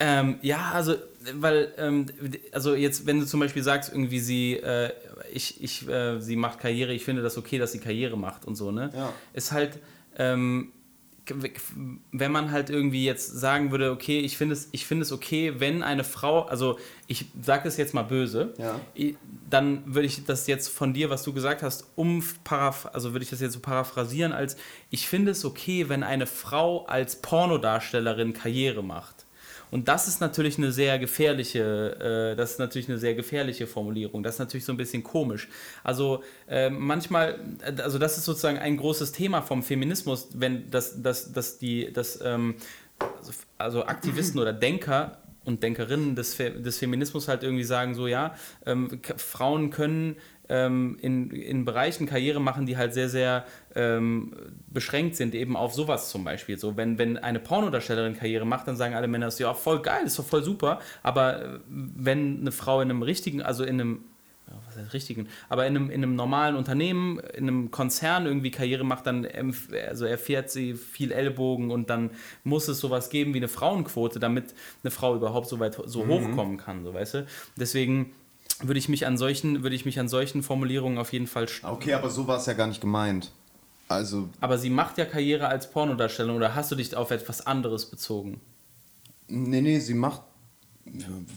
ähm, 0.00 0.38
ja, 0.42 0.70
also, 0.72 0.94
weil, 1.34 1.72
ähm, 1.76 2.06
also 2.52 2.74
jetzt, 2.74 3.06
wenn 3.06 3.20
du 3.20 3.26
zum 3.26 3.40
Beispiel 3.40 3.62
sagst, 3.62 3.90
irgendwie 3.92 4.20
sie, 4.20 4.54
äh, 4.54 4.90
ich, 5.32 5.62
ich, 5.62 5.88
äh, 5.88 6.20
sie 6.20 6.36
macht 6.36 6.60
Karriere, 6.60 6.92
ich 6.92 7.04
finde 7.04 7.22
das 7.22 7.36
okay, 7.36 7.58
dass 7.58 7.72
sie 7.72 7.80
Karriere 7.80 8.16
macht 8.16 8.44
und 8.44 8.54
so, 8.54 8.70
ne? 8.70 8.90
Ja. 8.94 9.12
Ist 9.32 9.52
halt, 9.52 9.78
ähm, 10.16 10.72
wenn 12.12 12.32
man 12.32 12.50
halt 12.50 12.70
irgendwie 12.70 13.04
jetzt 13.04 13.38
sagen 13.38 13.70
würde, 13.70 13.90
okay, 13.90 14.20
ich 14.20 14.36
finde 14.38 14.54
es, 14.54 14.68
ich 14.72 14.86
finde 14.86 15.02
es 15.02 15.12
okay, 15.12 15.54
wenn 15.58 15.82
eine 15.82 16.04
Frau, 16.04 16.42
also 16.42 16.78
ich 17.06 17.26
sage 17.42 17.68
es 17.68 17.76
jetzt 17.76 17.94
mal 17.94 18.02
böse, 18.02 18.54
Ja. 18.58 18.80
dann 19.50 19.82
würde 19.94 20.06
ich 20.06 20.24
das 20.24 20.46
jetzt 20.46 20.68
von 20.68 20.94
dir, 20.94 21.10
was 21.10 21.22
du 21.22 21.32
gesagt 21.32 21.62
hast, 21.62 21.86
um 21.96 22.22
also 22.92 23.12
würde 23.12 23.24
ich 23.24 23.30
das 23.30 23.40
jetzt 23.40 23.54
so 23.54 23.60
paraphrasieren 23.60 24.32
als, 24.32 24.56
ich 24.90 25.06
finde 25.08 25.32
es 25.32 25.44
okay, 25.44 25.88
wenn 25.88 26.02
eine 26.02 26.26
Frau 26.26 26.86
als 26.86 27.16
Pornodarstellerin 27.16 28.32
Karriere 28.32 28.82
macht. 28.82 29.17
Und 29.70 29.88
das 29.88 30.08
ist 30.08 30.20
natürlich 30.20 30.58
eine 30.58 30.72
sehr 30.72 30.98
gefährliche, 30.98 32.32
äh, 32.32 32.36
das 32.36 32.52
ist 32.52 32.58
natürlich 32.58 32.88
eine 32.88 32.98
sehr 32.98 33.14
gefährliche 33.14 33.66
Formulierung. 33.66 34.22
Das 34.22 34.36
ist 34.36 34.38
natürlich 34.38 34.64
so 34.64 34.72
ein 34.72 34.76
bisschen 34.76 35.02
komisch. 35.02 35.48
Also 35.84 36.22
äh, 36.48 36.70
manchmal, 36.70 37.38
also 37.82 37.98
das 37.98 38.18
ist 38.18 38.24
sozusagen 38.24 38.58
ein 38.58 38.76
großes 38.76 39.12
Thema 39.12 39.42
vom 39.42 39.62
Feminismus, 39.62 40.28
wenn 40.34 40.70
das, 40.70 41.02
das, 41.02 41.32
das 41.32 41.58
die, 41.58 41.92
das, 41.92 42.20
ähm, 42.22 42.56
also, 43.58 43.84
Aktivisten 43.84 44.40
oder 44.40 44.52
Denker 44.52 45.18
und 45.44 45.62
Denkerinnen 45.62 46.14
des, 46.14 46.34
Fe 46.34 46.50
des 46.50 46.78
Feminismus 46.78 47.28
halt 47.28 47.42
irgendwie 47.42 47.64
sagen, 47.64 47.94
so 47.94 48.06
ja, 48.06 48.34
ähm, 48.66 49.00
Frauen 49.16 49.70
können 49.70 50.16
ähm, 50.48 50.96
in, 51.00 51.30
in 51.30 51.64
Bereichen 51.64 52.06
Karriere 52.06 52.40
machen, 52.40 52.66
die 52.66 52.76
halt 52.76 52.94
sehr, 52.94 53.08
sehr 53.08 53.44
ähm, 53.74 54.34
beschränkt 54.68 55.16
sind, 55.16 55.34
eben 55.34 55.56
auf 55.56 55.74
sowas 55.74 56.10
zum 56.10 56.24
Beispiel. 56.24 56.58
So, 56.58 56.76
wenn, 56.76 56.98
wenn 56.98 57.16
eine 57.16 57.40
Pornodarstellerin 57.40 58.16
Karriere 58.16 58.44
macht, 58.44 58.68
dann 58.68 58.76
sagen 58.76 58.94
alle 58.94 59.08
Männer 59.08 59.30
so, 59.30 59.44
ja, 59.44 59.54
voll 59.54 59.82
geil, 59.82 60.04
ist 60.04 60.18
doch 60.18 60.26
voll 60.26 60.42
super, 60.42 60.80
aber 61.02 61.42
äh, 61.42 61.58
wenn 61.68 62.40
eine 62.40 62.52
Frau 62.52 62.80
in 62.80 62.90
einem 62.90 63.02
richtigen, 63.02 63.42
also 63.42 63.64
in 63.64 63.80
einem 63.80 64.04
was 64.66 64.76
heißt 64.76 64.92
richtigen, 64.94 65.28
aber 65.48 65.66
in 65.66 65.76
einem, 65.76 65.90
in 65.90 66.02
einem 66.02 66.14
normalen 66.16 66.56
Unternehmen, 66.56 67.18
in 67.18 67.48
einem 67.48 67.70
Konzern 67.70 68.26
irgendwie 68.26 68.50
Karriere 68.50 68.84
macht, 68.84 69.06
dann 69.06 69.26
also 69.88 70.04
erfährt 70.06 70.50
sie 70.50 70.74
viel 70.74 71.12
Ellbogen 71.12 71.70
und 71.70 71.90
dann 71.90 72.10
muss 72.44 72.68
es 72.68 72.80
sowas 72.80 73.10
geben 73.10 73.34
wie 73.34 73.38
eine 73.38 73.48
Frauenquote, 73.48 74.18
damit 74.18 74.54
eine 74.82 74.90
Frau 74.90 75.14
überhaupt 75.14 75.48
so 75.48 75.60
weit 75.60 75.78
so 75.84 76.06
hochkommen 76.06 76.56
kann, 76.56 76.84
so 76.84 76.94
weißt 76.94 77.14
du. 77.14 77.26
Deswegen 77.56 78.12
würde 78.62 78.78
ich 78.78 78.88
mich 78.88 79.06
an 79.06 79.16
solchen, 79.18 79.62
würde 79.62 79.76
ich 79.76 79.84
mich 79.84 79.98
an 80.00 80.08
solchen 80.08 80.42
Formulierungen 80.42 80.98
auf 80.98 81.12
jeden 81.12 81.26
Fall 81.26 81.44
st- 81.44 81.68
Okay, 81.68 81.94
aber 81.94 82.10
so 82.10 82.26
war 82.26 82.38
es 82.38 82.46
ja 82.46 82.54
gar 82.54 82.66
nicht 82.66 82.80
gemeint. 82.80 83.32
Also, 83.88 84.28
aber 84.40 84.58
sie 84.58 84.68
macht 84.70 84.98
ja 84.98 85.06
Karriere 85.06 85.48
als 85.48 85.70
Pornodarstellerin 85.70 86.36
oder 86.36 86.54
hast 86.54 86.70
du 86.70 86.74
dich 86.76 86.94
auf 86.94 87.10
etwas 87.10 87.46
anderes 87.46 87.86
bezogen? 87.86 88.40
nee, 89.28 89.60
nee, 89.60 89.78
sie 89.78 89.94
macht. 89.94 90.22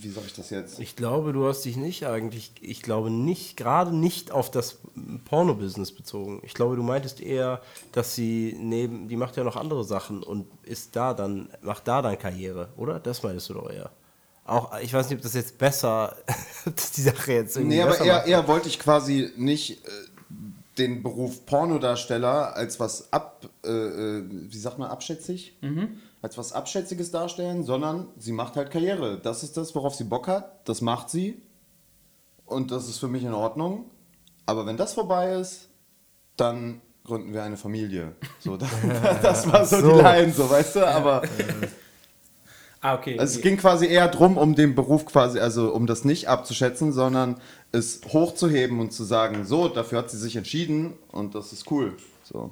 Wie 0.02 0.10
sag 0.10 0.26
ich 0.26 0.34
das 0.34 0.50
jetzt? 0.50 0.80
Ich 0.80 0.96
glaube, 0.96 1.34
du 1.34 1.46
hast 1.46 1.64
dich 1.66 1.76
nicht 1.76 2.06
eigentlich, 2.08 2.54
ich 2.62 2.82
glaube 2.82 3.10
nicht, 3.12 3.58
gerade 3.58 3.94
nicht 3.94 4.32
auf 4.32 4.50
das 4.50 4.80
Porno-Business 5.26 5.92
bezogen. 5.92 6.40
Ich 6.44 6.54
glaube, 6.54 6.78
du 6.78 6.84
meintest 6.84 7.20
eher, 7.20 7.62
dass 7.92 8.16
sie 8.16 8.56
neben, 8.58 9.10
die 9.10 9.18
macht 9.18 9.36
ja 9.36 9.44
noch 9.44 9.58
andere 9.58 9.84
Sachen 9.84 10.24
und 10.24 10.48
ist 10.64 10.96
da 10.96 11.14
dann, 11.14 11.50
macht 11.62 11.86
da 11.90 12.02
dann 12.02 12.18
Karriere, 12.18 12.70
oder? 12.78 13.00
Das 13.02 13.24
meintest 13.24 13.50
du 13.50 13.56
doch 13.56 13.70
eher. 13.70 13.92
Auch, 14.52 14.78
ich 14.82 14.94
weiß 14.94 15.10
nicht, 15.10 15.18
ob 15.18 15.24
das 15.24 15.34
jetzt 15.34 15.58
besser, 15.58 16.18
ob 16.66 16.76
das 16.76 16.92
die 16.92 17.02
Sache 17.02 17.32
jetzt 17.32 17.56
irgendwie 17.56 17.78
Nee, 17.78 17.82
aber 17.84 17.98
eher, 18.02 18.16
macht. 18.16 18.28
eher 18.28 18.48
wollte 18.50 18.68
ich 18.68 18.80
quasi 18.80 19.32
nicht 19.38 19.86
äh, 19.86 19.90
den 20.78 21.04
Beruf 21.04 21.46
Pornodarsteller 21.46 22.54
als 22.54 22.78
was 22.78 23.14
ab, 23.14 23.48
äh, 23.64 23.70
äh, 23.70 24.24
wie 24.30 24.58
sagt 24.58 24.78
man, 24.78 24.90
abschätzig? 24.90 25.58
Als 26.22 26.38
was 26.38 26.52
Abschätziges 26.52 27.12
darstellen, 27.12 27.64
sondern 27.64 28.08
sie 28.18 28.34
macht 28.34 28.58
halt 28.58 28.72
Karriere. 28.72 29.20
Das 29.24 29.42
ist 29.44 29.56
das, 29.56 29.74
worauf 29.74 29.96
sie 29.96 30.04
Bock 30.04 30.28
hat. 30.28 30.68
Das 30.68 30.82
macht 30.82 31.10
sie. 31.10 31.42
Und 32.46 32.72
das 32.72 32.90
ist 32.90 32.98
für 32.98 33.08
mich 33.08 33.24
in 33.24 33.34
Ordnung. 33.34 33.86
Aber 34.46 34.66
wenn 34.66 34.76
das 34.76 34.94
vorbei 34.94 35.34
ist, 35.36 35.70
dann 36.36 36.82
gründen 37.06 37.34
wir 37.34 37.44
eine 37.44 37.56
Familie. 37.56 38.16
So, 38.40 38.58
das, 38.58 38.70
das 39.22 39.52
war 39.52 39.66
so, 39.66 39.80
so. 39.80 39.96
die 39.96 40.02
Line, 40.02 40.34
so, 40.34 40.50
weißt 40.50 40.76
du? 40.76 40.88
Aber 40.88 41.22
Ah, 42.82 42.96
okay. 42.96 43.18
also 43.20 43.38
es 43.38 43.42
ging 43.44 43.58
quasi 43.58 43.86
eher 43.86 44.08
drum, 44.08 44.38
um 44.38 44.56
den 44.56 44.74
Beruf 44.74 45.06
quasi, 45.06 45.40
also 45.40 45.72
um 45.72 45.86
das 45.86 46.04
nicht 46.04 46.28
abzuschätzen, 46.28 46.92
sondern 46.92 47.40
es 47.72 48.02
hochzuheben 48.08 48.80
und 48.80 48.92
zu 48.92 49.04
sagen, 49.04 49.46
so, 49.46 49.68
dafür 49.68 50.00
hat 50.00 50.10
sie 50.10 50.18
sich 50.18 50.36
entschieden 50.36 50.94
und 51.12 51.36
das 51.36 51.54
ist 51.54 51.70
cool. 51.72 51.96
So. 52.24 52.52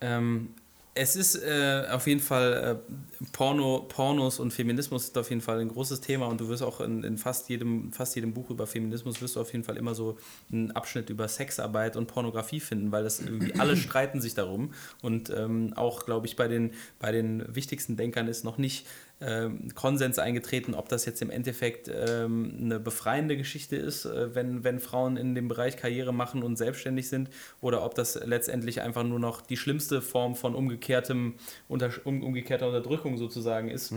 Ähm, 0.00 0.54
es 0.94 1.14
ist 1.14 1.36
äh, 1.36 1.84
auf 1.90 2.06
jeden 2.06 2.20
Fall 2.20 2.80
äh, 2.80 3.24
Porno, 3.32 3.86
Pornos 3.88 4.40
und 4.40 4.52
Feminismus 4.52 5.04
ist 5.04 5.18
auf 5.18 5.30
jeden 5.30 5.40
Fall 5.40 5.60
ein 5.60 5.68
großes 5.68 6.00
Thema 6.00 6.26
und 6.26 6.40
du 6.40 6.48
wirst 6.48 6.62
auch 6.62 6.80
in, 6.80 7.04
in 7.04 7.16
fast 7.16 7.48
jedem 7.48 7.92
fast 7.92 8.16
jedem 8.16 8.34
Buch 8.34 8.50
über 8.50 8.66
Feminismus 8.66 9.22
wirst 9.22 9.36
du 9.36 9.40
auf 9.40 9.52
jeden 9.52 9.64
Fall 9.64 9.76
immer 9.76 9.94
so 9.94 10.18
einen 10.50 10.72
Abschnitt 10.72 11.08
über 11.08 11.28
Sexarbeit 11.28 11.96
und 11.96 12.06
Pornografie 12.06 12.60
finden, 12.60 12.90
weil 12.90 13.04
das 13.04 13.20
irgendwie 13.20 13.54
alle 13.58 13.76
streiten 13.76 14.20
sich 14.20 14.34
darum 14.34 14.74
und 15.00 15.30
ähm, 15.30 15.74
auch 15.76 16.06
glaube 16.06 16.26
ich 16.26 16.34
bei 16.34 16.48
den 16.48 16.72
bei 16.98 17.12
den 17.12 17.44
wichtigsten 17.54 17.96
Denkern 17.96 18.26
ist 18.26 18.44
noch 18.44 18.58
nicht 18.58 18.86
ähm, 19.20 19.68
Konsens 19.74 20.18
eingetreten, 20.18 20.74
ob 20.74 20.88
das 20.88 21.04
jetzt 21.04 21.20
im 21.20 21.30
Endeffekt 21.30 21.90
ähm, 21.92 22.56
eine 22.58 22.80
befreiende 22.80 23.36
Geschichte 23.36 23.76
ist, 23.76 24.06
äh, 24.06 24.34
wenn, 24.34 24.64
wenn 24.64 24.80
Frauen 24.80 25.16
in 25.16 25.34
dem 25.34 25.48
Bereich 25.48 25.76
Karriere 25.76 26.12
machen 26.12 26.42
und 26.42 26.56
selbstständig 26.56 27.08
sind, 27.08 27.28
oder 27.60 27.84
ob 27.84 27.94
das 27.94 28.18
letztendlich 28.24 28.80
einfach 28.80 29.04
nur 29.04 29.18
noch 29.18 29.42
die 29.42 29.56
schlimmste 29.56 30.00
Form 30.00 30.34
von 30.34 30.54
umgekehrtem, 30.54 31.34
unter, 31.68 31.90
um, 32.04 32.22
umgekehrter 32.22 32.66
Unterdrückung 32.66 33.18
sozusagen 33.18 33.68
ist, 33.68 33.92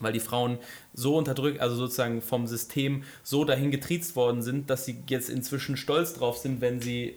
weil 0.00 0.12
die 0.12 0.20
Frauen 0.20 0.58
so 0.92 1.16
unterdrückt, 1.16 1.60
also 1.60 1.76
sozusagen 1.76 2.22
vom 2.22 2.46
System 2.46 3.02
so 3.22 3.44
dahin 3.44 3.70
getriezt 3.70 4.16
worden 4.16 4.42
sind, 4.42 4.70
dass 4.70 4.84
sie 4.84 4.96
jetzt 5.08 5.28
inzwischen 5.28 5.76
stolz 5.76 6.14
drauf 6.14 6.38
sind, 6.38 6.60
wenn 6.60 6.80
sie 6.80 7.16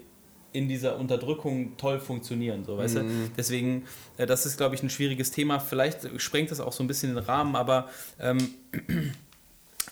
in 0.54 0.68
dieser 0.68 0.98
Unterdrückung 0.98 1.78
toll 1.78 2.00
funktionieren, 2.00 2.64
so 2.66 2.78
weißt 2.78 2.96
du. 2.98 3.04
Deswegen, 3.38 3.86
äh, 4.18 4.26
das 4.26 4.46
ist, 4.46 4.58
glaube 4.58 4.76
ich, 4.76 4.84
ein 4.84 4.90
schwieriges 4.90 5.32
Thema. 5.32 5.60
Vielleicht 5.60 6.20
sprengt 6.22 6.52
das 6.52 6.60
auch 6.60 6.74
so 6.74 6.84
ein 6.84 6.88
bisschen 6.88 7.14
den 7.16 7.24
Rahmen, 7.24 7.56
aber 7.56 7.90
ähm, 8.20 8.50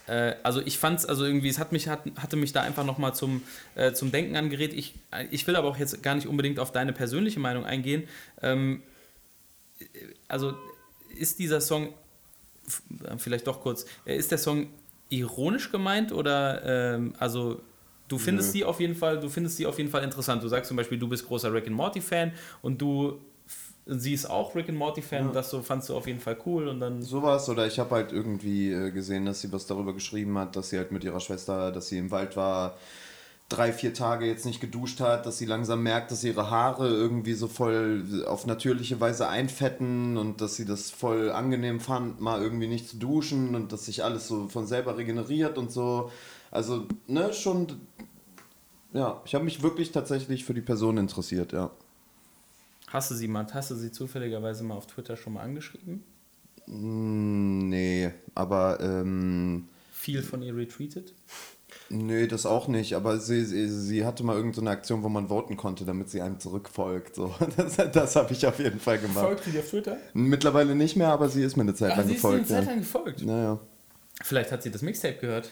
äh, 0.08 0.34
also 0.44 0.62
ich 0.62 0.78
fand 0.78 1.00
es, 1.00 1.06
also 1.06 1.26
irgendwie, 1.26 1.50
es 1.50 1.60
hat 1.60 1.72
mich, 1.72 1.88
hat, 1.88 2.02
hatte 2.18 2.36
mich 2.36 2.52
da 2.54 2.62
einfach 2.62 2.86
nochmal 2.86 3.14
zum, 3.14 3.44
äh, 3.76 3.94
zum 3.94 4.12
Denken 4.12 4.36
angeregt. 4.36 4.74
Ich, 4.74 4.96
ich 5.32 5.46
will 5.48 5.56
aber 5.56 5.68
auch 5.68 5.78
jetzt 5.78 6.02
gar 6.04 6.16
nicht 6.16 6.28
unbedingt 6.28 6.60
auf 6.60 6.72
deine 6.72 6.94
persönliche 6.94 7.40
Meinung 7.40 7.66
eingehen. 7.66 8.08
Ähm, 8.42 8.82
also 10.28 10.54
ist 11.18 11.40
dieser 11.40 11.62
Song, 11.62 11.94
f- 12.66 12.82
vielleicht 13.18 13.48
doch 13.48 13.62
kurz, 13.62 13.86
äh, 14.06 14.16
ist 14.16 14.32
der 14.32 14.38
Song 14.38 14.68
ironisch 15.10 15.72
gemeint 15.72 16.12
oder 16.12 16.96
ähm, 16.96 17.14
also 17.20 17.62
du 18.08 18.18
findest 18.18 18.50
Nö. 18.50 18.60
die 18.60 18.66
auf 18.66 18.80
jeden 18.80 18.96
Fall, 18.96 19.20
du 19.20 19.30
findest 19.30 19.60
die 19.60 19.66
auf 19.66 19.78
jeden 19.78 19.90
Fall 19.90 20.04
interessant. 20.04 20.44
Du 20.44 20.48
sagst 20.48 20.68
zum 20.68 20.78
Beispiel, 20.78 20.98
du 20.98 21.08
bist 21.08 21.28
großer 21.28 21.54
Rick 21.54 21.68
and 21.68 21.76
Morty 21.76 22.02
Fan 22.02 22.32
und 22.62 22.82
du 22.82 23.20
siehst 23.86 24.30
auch 24.30 24.56
Rick 24.56 24.70
and 24.70 24.78
Morty 24.78 25.02
Fan, 25.02 25.32
das 25.32 25.52
so 25.52 25.62
fandst 25.62 25.90
du 25.90 25.96
auf 25.96 26.08
jeden 26.08 26.20
Fall 26.20 26.38
cool 26.46 26.68
und 26.68 26.80
dann 26.80 27.04
Sowas, 27.04 27.50
oder 27.50 27.68
ich 27.68 27.78
habe 27.78 27.96
halt 27.96 28.12
irgendwie 28.12 28.72
äh, 28.72 28.92
gesehen, 28.92 29.26
dass 29.26 29.42
sie 29.42 29.52
was 29.52 29.68
darüber 29.68 29.94
geschrieben 29.94 30.38
hat, 30.38 30.56
dass 30.56 30.70
sie 30.70 30.78
halt 30.78 30.92
mit 30.92 31.04
ihrer 31.04 31.20
Schwester, 31.20 31.72
dass 31.72 31.90
sie 31.90 32.00
im 32.00 32.10
Wald 32.10 32.36
war, 32.36 32.78
drei, 33.48 33.72
vier 33.72 33.94
Tage 33.94 34.26
jetzt 34.26 34.46
nicht 34.46 34.60
geduscht 34.60 35.02
hat, 35.02 35.28
dass 35.28 35.38
sie 35.38 35.46
langsam 35.46 35.84
merkt, 35.84 36.10
dass 36.12 36.24
ihre 36.24 36.50
Haare 36.50 36.88
irgendwie 36.88 37.34
so 37.34 37.48
voll 37.48 38.24
auf 38.26 38.48
natürliche 38.48 39.00
Weise 39.00 39.28
einfetten 39.28 40.18
und 40.18 40.42
dass 40.42 40.56
sie 40.56 40.66
das 40.66 40.90
voll 40.90 41.32
angenehm 41.32 41.80
fand, 41.80 42.20
mal 42.20 42.42
irgendwie 42.42 42.68
nicht 42.68 42.90
zu 42.90 42.98
duschen 42.98 43.54
und 43.54 43.72
dass 43.72 43.86
sich 43.86 44.04
alles 44.04 44.28
so 44.28 44.48
von 44.48 44.66
selber 44.66 44.98
regeneriert 44.98 45.60
und 45.60 45.72
so. 45.72 46.12
Also, 46.52 46.88
ne, 47.08 47.34
schon, 47.34 47.68
ja, 48.94 49.22
ich 49.26 49.36
habe 49.36 49.44
mich 49.46 49.62
wirklich 49.64 49.92
tatsächlich 49.92 50.46
für 50.46 50.54
die 50.54 50.62
Person 50.62 50.98
interessiert, 50.98 51.52
ja. 51.52 51.72
Hast 52.88 53.12
du 53.12 53.16
sie 53.16 53.28
mal, 53.28 53.46
hast 53.52 53.72
du 53.72 53.76
sie 53.76 53.92
zufälligerweise 53.92 54.64
mal 54.64 54.76
auf 54.76 54.88
Twitter 54.88 55.18
schon 55.18 55.34
mal 55.34 55.42
angeschrieben? 55.42 56.04
Mm, 56.68 57.70
Nee, 57.70 58.12
aber 58.36 58.80
ähm, 58.80 59.68
Viel 59.92 60.22
von 60.22 60.42
ihr 60.42 60.56
retweetet? 60.56 61.14
Nee, 61.90 62.26
das 62.28 62.46
auch 62.46 62.68
nicht, 62.68 62.94
aber 62.94 63.20
sie, 63.20 63.44
sie, 63.44 63.68
sie 63.70 64.06
hatte 64.06 64.24
mal 64.24 64.36
irgendeine 64.36 64.70
Aktion, 64.72 65.04
wo 65.04 65.10
man 65.10 65.28
voten 65.28 65.58
konnte, 65.58 65.84
damit 65.86 66.10
sie 66.10 66.22
einem 66.22 66.40
zurückfolgt. 66.40 67.16
So. 67.16 67.34
Das, 67.58 67.76
das 67.92 68.16
habe 68.16 68.34
ich 68.34 68.46
auf 68.48 68.60
jeden 68.60 68.80
Fall 68.80 68.98
gemacht. 69.00 69.26
Folgt 69.26 69.44
sie 69.44 69.52
dir 69.52 69.60
auf 69.60 69.70
Twitter? 69.70 69.98
Mittlerweile 70.14 70.74
nicht 70.76 70.96
mehr, 70.96 71.10
aber 71.10 71.28
sie 71.30 71.44
ist 71.44 71.58
mir 71.58 71.64
eine 71.64 71.76
Zeit 71.76 71.92
Ach, 71.94 71.98
lang 71.98 72.08
sie 72.08 72.16
ist 72.16 72.24
dir 72.24 72.30
eine 72.30 72.40
gefolgt. 72.40 72.66
Zeit 72.66 72.66
lang 72.66 72.80
gefolgt. 72.80 73.26
Naja. 73.26 73.60
Vielleicht 74.24 74.52
hat 74.52 74.64
sie 74.64 74.72
das 74.72 74.82
Mixtape 74.82 75.18
gehört. 75.18 75.50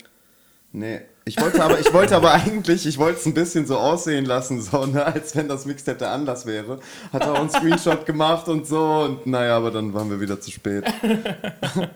Nee. 0.74 1.02
Ich 1.26 1.40
wollte 1.40 1.64
aber, 1.64 1.80
ich 1.80 1.94
wollte 1.94 2.16
aber 2.16 2.34
eigentlich, 2.34 2.86
ich 2.86 2.98
wollte 2.98 3.20
es 3.20 3.26
ein 3.26 3.34
bisschen 3.34 3.66
so 3.66 3.78
aussehen 3.78 4.26
lassen, 4.26 4.62
so, 4.62 4.86
ne, 4.86 5.06
als 5.06 5.36
wenn 5.36 5.48
das 5.48 5.66
Mixtape 5.66 6.00
der 6.00 6.12
Anlass 6.12 6.45
wäre. 6.45 6.80
Hat 7.14 7.26
auch 7.26 7.40
einen 7.40 7.50
Screenshot 7.50 8.06
gemacht 8.06 8.50
und 8.50 8.68
so 8.68 8.84
und 8.84 9.28
naja, 9.28 9.56
aber 9.56 9.72
dann 9.72 9.94
waren 9.94 10.10
wir 10.10 10.20
wieder 10.20 10.41
zu 10.41 10.52
spät. 10.52 10.84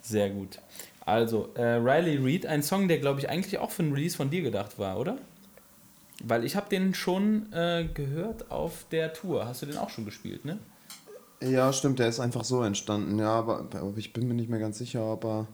Sehr 0.00 0.30
gut. 0.30 0.58
Also, 1.04 1.50
äh, 1.54 1.62
Riley 1.62 2.18
Reid, 2.20 2.46
ein 2.46 2.62
Song, 2.62 2.88
der, 2.88 2.98
glaube 2.98 3.20
ich, 3.20 3.28
eigentlich 3.28 3.58
auch 3.58 3.70
für 3.70 3.84
ein 3.84 3.92
Release 3.92 4.16
von 4.16 4.30
dir 4.30 4.42
gedacht 4.42 4.78
war, 4.78 4.98
oder? 4.98 5.18
Weil 6.24 6.44
ich 6.44 6.56
habe 6.56 6.68
den 6.68 6.94
schon 6.94 7.52
äh, 7.52 7.86
gehört 7.92 8.50
auf 8.50 8.86
der 8.90 9.12
Tour. 9.12 9.46
Hast 9.46 9.62
du 9.62 9.66
den 9.66 9.76
auch 9.76 9.90
schon 9.90 10.06
gespielt, 10.06 10.44
ne? 10.44 10.58
Ja, 11.42 11.72
stimmt, 11.72 11.98
der 11.98 12.08
ist 12.08 12.18
einfach 12.18 12.44
so 12.44 12.62
entstanden, 12.62 13.18
ja, 13.18 13.28
aber, 13.28 13.66
aber 13.74 13.92
ich 13.98 14.14
bin 14.14 14.26
mir 14.26 14.34
nicht 14.34 14.48
mehr 14.48 14.58
ganz 14.58 14.78
sicher, 14.78 15.02
aber 15.02 15.46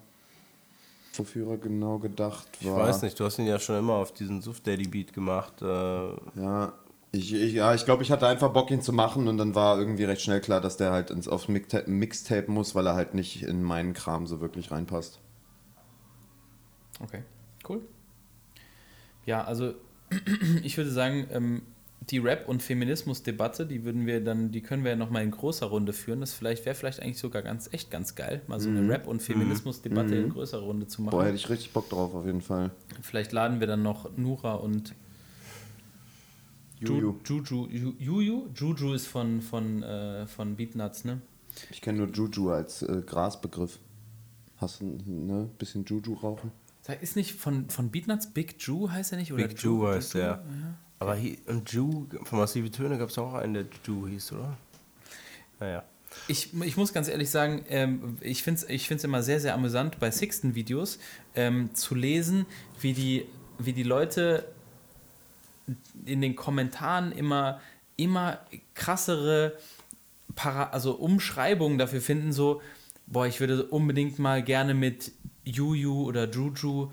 wofür 1.19 1.51
er 1.53 1.59
genau 1.59 1.99
gedacht 1.99 2.47
Ich 2.61 2.67
war. 2.67 2.79
weiß 2.81 3.03
nicht, 3.03 3.19
du 3.19 3.25
hast 3.25 3.39
ihn 3.39 3.47
ja 3.47 3.59
schon 3.59 3.79
immer 3.79 3.95
auf 3.95 4.13
diesen 4.13 4.41
Suff 4.43 4.61
Daddy 4.61 4.89
Beat 4.89 5.13
gemacht. 5.13 5.61
Äh, 5.63 5.67
Ja, 5.67 6.73
ich, 7.15 7.35
ich, 7.35 7.53
ja, 7.55 7.75
ich 7.75 7.85
glaube, 7.85 8.03
ich 8.03 8.11
hatte 8.11 8.27
einfach 8.27 8.51
Bock, 8.53 8.71
ihn 8.71 8.81
zu 8.81 8.93
machen 8.93 9.29
und 9.29 9.37
dann 9.37 9.55
war 9.55 9.79
irgendwie 9.79 10.05
recht 10.05 10.23
schnell 10.23 10.41
klar, 10.41 10.61
dass 10.63 10.79
der 10.79 10.93
halt 10.93 11.11
ins, 11.11 11.29
aufs 11.29 11.49
Mixtape, 11.49 11.91
Mixtape 11.91 12.51
muss, 12.51 12.75
weil 12.75 12.87
er 12.87 12.95
halt 12.95 13.15
nicht 13.15 13.43
in 13.43 13.63
meinen 13.63 13.93
Kram 13.93 14.27
so 14.27 14.41
wirklich 14.41 14.71
reinpasst. 14.71 15.21
Okay, 17.01 17.23
cool. 17.69 17.83
Ja, 19.27 19.45
also 19.45 19.75
ich 20.63 20.77
würde 20.77 20.91
sagen, 20.91 21.27
ähm, 21.33 21.63
die 22.11 22.19
Rap- 22.19 22.49
und 22.49 22.63
Feminismus-Debatte, 22.63 23.65
die 23.67 23.85
würden 23.85 24.07
wir 24.07 24.23
dann, 24.23 24.51
die 24.51 24.61
können 24.61 24.83
wir 24.83 24.91
ja 24.91 24.97
nochmal 24.97 25.23
in 25.23 25.31
großer 25.31 25.67
Runde 25.67 25.93
führen. 25.93 26.21
Das 26.21 26.33
vielleicht 26.35 26.65
wäre 26.67 26.75
vielleicht 26.75 27.01
eigentlich 27.01 27.19
sogar 27.19 27.43
ganz 27.43 27.69
echt 27.73 27.91
ganz 27.91 28.15
geil, 28.17 28.43
mal 28.49 28.59
so 28.61 28.69
eine 28.71 28.89
Rap- 28.89 29.07
und 29.07 29.23
Feminismus-Debatte 29.23 30.15
in 30.17 30.29
größerer 30.31 30.63
Runde 30.63 30.87
zu 30.89 31.03
machen. 31.03 31.13
Boah, 31.17 31.25
hätte 31.25 31.37
ich 31.37 31.49
richtig 31.49 31.73
Bock 31.73 31.89
drauf, 31.89 32.13
auf 32.15 32.27
jeden 32.27 32.41
Fall. 32.43 32.71
Vielleicht 33.03 33.33
laden 33.33 33.61
wir 33.61 33.67
dann 33.69 33.83
noch 33.83 34.17
Nura 34.17 34.55
und 34.55 34.95
Juju. 36.81 37.15
Ju- 37.25 37.43
Juju. 37.45 37.67
Ju- 37.69 37.95
Juju? 37.99 38.49
Juju 38.55 38.93
ist 38.95 39.07
von, 39.07 39.41
von, 39.41 39.83
äh, 39.83 40.27
von 40.27 40.57
Beatnuts, 40.57 41.05
ne? 41.05 41.21
Ich 41.71 41.81
kenne 41.81 41.99
nur 41.99 42.09
Juju 42.09 42.51
als 42.51 42.83
äh, 42.83 43.03
Grasbegriff. 43.07 43.79
Hast 44.57 44.81
du 44.81 44.99
ne, 45.07 45.49
bisschen 45.59 45.85
Juju 45.85 46.15
rauchen? 46.15 46.51
Ist 47.01 47.15
nicht 47.15 47.35
von, 47.35 47.69
von 47.71 47.91
Beatnuts 47.91 48.33
Big 48.33 48.57
Ju 48.61 48.91
heißt 48.91 49.13
er 49.13 49.19
nicht? 49.19 49.33
Oder 49.33 49.47
Big 49.47 49.63
Ju 49.63 49.87
heißt 49.87 50.15
der. 50.15 50.43
Aber 51.03 51.17
hier, 51.17 51.37
und 51.47 51.69
Ju, 51.73 52.07
von 52.23 52.39
Massive 52.39 52.71
Töne 52.71 52.97
gab 52.97 53.09
es 53.09 53.19
auch 53.19 53.35
einen, 53.35 53.55
der 53.55 53.65
Ju 53.85 54.07
hieß, 54.07 54.35
oder? 54.35 54.57
Naja. 55.59 55.83
Ich, 56.29 56.51
ich 56.63 56.77
muss 56.77 56.93
ganz 56.93 57.09
ehrlich 57.09 57.29
sagen, 57.29 57.65
ähm, 57.69 58.19
ich 58.21 58.45
finde 58.45 58.61
es 58.61 58.69
ich 58.71 58.87
find's 58.87 59.03
immer 59.03 59.21
sehr, 59.25 59.41
sehr 59.41 59.55
amüsant 59.55 59.99
bei 59.99 60.13
Sixten-Videos 60.13 61.01
ähm, 61.35 61.75
zu 61.75 61.97
lesen, 61.97 62.47
wie 62.81 62.93
die, 62.93 63.27
wie 63.59 63.73
die 63.73 63.83
Leute 63.83 64.47
in 66.07 66.21
den 66.21 66.37
Kommentaren 66.37 67.11
immer, 67.11 67.61
immer 67.97 68.39
krassere 68.75 69.59
Para 70.37 70.69
also 70.69 70.93
Umschreibungen 70.93 71.79
dafür 71.79 72.01
finden, 72.01 72.33
so, 72.33 72.63
boah, 73.09 73.27
ich 73.27 73.41
würde 73.41 73.65
unbedingt 73.65 74.21
mal 74.21 74.41
gerne 74.41 74.75
mit 74.75 75.11
Juju 75.43 76.05
oder 76.05 76.31
Juju. 76.31 76.93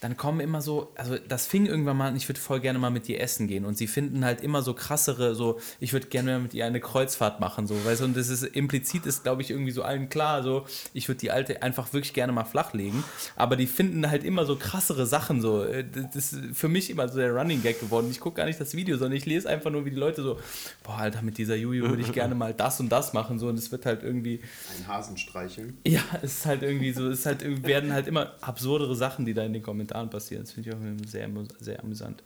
Dann 0.00 0.16
kommen 0.16 0.40
immer 0.40 0.62
so, 0.62 0.92
also 0.94 1.16
das 1.28 1.46
fing 1.46 1.66
irgendwann 1.66 1.96
mal 1.96 2.08
an, 2.08 2.16
ich 2.16 2.28
würde 2.28 2.40
voll 2.40 2.60
gerne 2.60 2.78
mal 2.78 2.90
mit 2.90 3.08
ihr 3.08 3.20
essen 3.20 3.48
gehen. 3.48 3.64
Und 3.64 3.76
sie 3.76 3.86
finden 3.86 4.24
halt 4.24 4.42
immer 4.42 4.62
so 4.62 4.74
krassere, 4.74 5.34
so, 5.34 5.58
ich 5.80 5.92
würde 5.92 6.06
gerne 6.06 6.32
mal 6.32 6.40
mit 6.40 6.54
ihr 6.54 6.66
eine 6.66 6.80
Kreuzfahrt 6.80 7.40
machen, 7.40 7.66
so, 7.66 7.74
weißt 7.84 8.00
du, 8.00 8.04
und 8.04 8.16
das 8.16 8.28
ist 8.28 8.42
implizit 8.42 9.06
ist, 9.06 9.24
glaube 9.24 9.42
ich, 9.42 9.50
irgendwie 9.50 9.72
so 9.72 9.82
allen 9.82 10.08
klar, 10.08 10.42
so, 10.42 10.66
ich 10.94 11.08
würde 11.08 11.18
die 11.18 11.30
alte 11.30 11.62
einfach 11.62 11.92
wirklich 11.92 12.12
gerne 12.12 12.32
mal 12.32 12.44
flachlegen. 12.44 13.02
Aber 13.34 13.56
die 13.56 13.66
finden 13.66 14.08
halt 14.08 14.24
immer 14.24 14.46
so 14.46 14.56
krassere 14.56 15.06
Sachen, 15.06 15.40
so. 15.40 15.64
Äh, 15.64 15.84
Das 15.84 16.32
ist 16.32 16.56
für 16.56 16.68
mich 16.68 16.90
immer 16.90 17.08
so 17.08 17.18
der 17.18 17.32
Running 17.32 17.62
Gag 17.62 17.80
geworden. 17.80 18.08
Ich 18.10 18.20
gucke 18.20 18.36
gar 18.36 18.46
nicht 18.46 18.60
das 18.60 18.74
Video, 18.74 18.96
sondern 18.96 19.16
ich 19.16 19.26
lese 19.26 19.48
einfach 19.48 19.70
nur, 19.70 19.84
wie 19.84 19.90
die 19.90 19.96
Leute 19.96 20.22
so, 20.22 20.38
boah, 20.84 20.98
Alter, 20.98 21.22
mit 21.22 21.38
dieser 21.38 21.56
Juju 21.56 21.88
würde 21.88 22.02
ich 22.02 22.12
gerne 22.12 22.34
mal 22.34 22.54
das 22.54 22.78
und 22.78 22.88
das 22.88 23.12
machen, 23.12 23.38
so, 23.38 23.48
und 23.48 23.58
es 23.58 23.72
wird 23.72 23.84
halt 23.84 24.02
irgendwie. 24.02 24.40
Ein 24.78 24.86
Hasen 24.86 25.16
streicheln. 25.16 25.76
Ja, 25.86 26.02
es 26.22 26.38
ist 26.38 26.46
halt 26.46 26.62
irgendwie 26.62 26.92
so, 26.92 27.08
es 27.08 27.20
ist 27.20 27.26
halt, 27.26 27.66
werden 27.66 27.92
halt 27.92 28.06
immer 28.06 28.34
absurdere 28.40 28.94
Sachen, 28.94 29.24
die 29.24 29.34
da 29.34 29.42
in 29.44 29.52
den 29.52 29.62
Kommentaren 29.62 29.87
passieren. 29.88 30.42
Das 30.42 30.52
finde 30.52 30.70
ich 30.70 30.76
auch 30.76 31.08
sehr, 31.08 31.28
sehr 31.60 31.80
amüsant. 31.80 32.22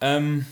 Ähm, 0.00 0.44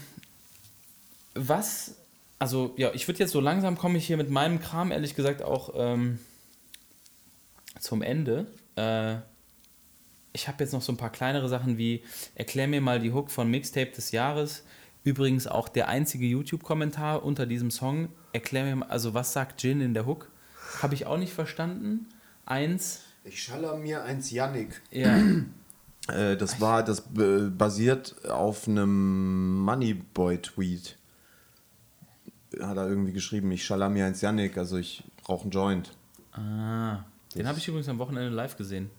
was, 1.35 1.97
also 2.39 2.75
ja, 2.77 2.93
ich 2.95 3.09
würde 3.09 3.21
jetzt 3.21 3.33
so 3.33 3.41
langsam 3.41 3.77
komme 3.77 3.99
ich 3.99 4.07
hier 4.07 4.17
mit 4.17 4.31
meinem 4.31 4.61
Kram, 4.61 4.93
ehrlich 4.93 5.15
gesagt, 5.15 5.43
auch 5.43 5.75
ähm, 5.77 6.19
zum 7.79 8.03
Ende. 8.03 8.47
Äh, 8.77 9.17
ich 10.33 10.49
habe 10.49 10.65
jetzt 10.65 10.73
noch 10.73 10.83
so 10.83 10.93
ein 10.93 10.97
paar 10.97 11.13
kleinere 11.13 11.49
Sachen 11.49 11.77
wie, 11.77 12.03
erklär 12.35 12.69
mir 12.69 12.81
mal 12.81 13.01
die 13.01 13.13
Hook 13.13 13.31
von 13.31 13.51
Mixtape 13.51 13.91
des 13.91 14.13
Jahres. 14.13 14.65
Übrigens 15.05 15.47
auch 15.47 15.69
der 15.69 15.89
einzige 15.89 16.27
YouTube-Kommentar 16.27 17.25
unter 17.25 17.45
diesem 17.45 17.71
Song. 17.71 18.09
Erklär 18.33 18.65
mir 18.65 18.77
mal, 18.77 18.87
also 18.89 19.15
was 19.15 19.33
sagt 19.33 19.63
Jin 19.63 19.81
in 19.81 19.95
der 19.95 20.07
Hook? 20.07 20.31
Habe 20.81 20.95
ich 20.95 21.07
auch 21.07 21.19
nicht 21.19 21.33
verstanden. 21.33 22.09
Eins, 22.47 23.03
Ich 23.25 23.43
schaller 23.43 23.77
mir 23.77 24.03
eins 24.03 24.31
Yannick. 24.31 24.81
ja, 24.91 25.19
Äh, 26.09 26.37
das 26.37 26.61
war, 26.61 26.83
das 26.83 26.99
äh, 27.17 27.49
basiert 27.49 28.29
auf 28.29 28.67
einem 28.67 29.61
Moneyboy-Tweet. 29.61 30.97
Hat 32.61 32.77
er 32.77 32.89
irgendwie 32.89 33.13
geschrieben, 33.13 33.53
ich 33.53 33.65
schaller 33.65 33.89
mir 33.89 34.07
eins 34.07 34.21
Yannick, 34.21 34.59
also 34.59 34.79
ich 34.79 35.05
rauche 35.29 35.43
einen 35.43 35.53
Joint. 35.53 35.93
ah, 36.33 37.05
den 37.37 37.47
habe 37.47 37.59
ich 37.59 37.69
übrigens 37.69 37.89
am 37.89 37.99
Wochenende 38.01 38.31
live 38.31 38.57
gesehen. 38.57 38.91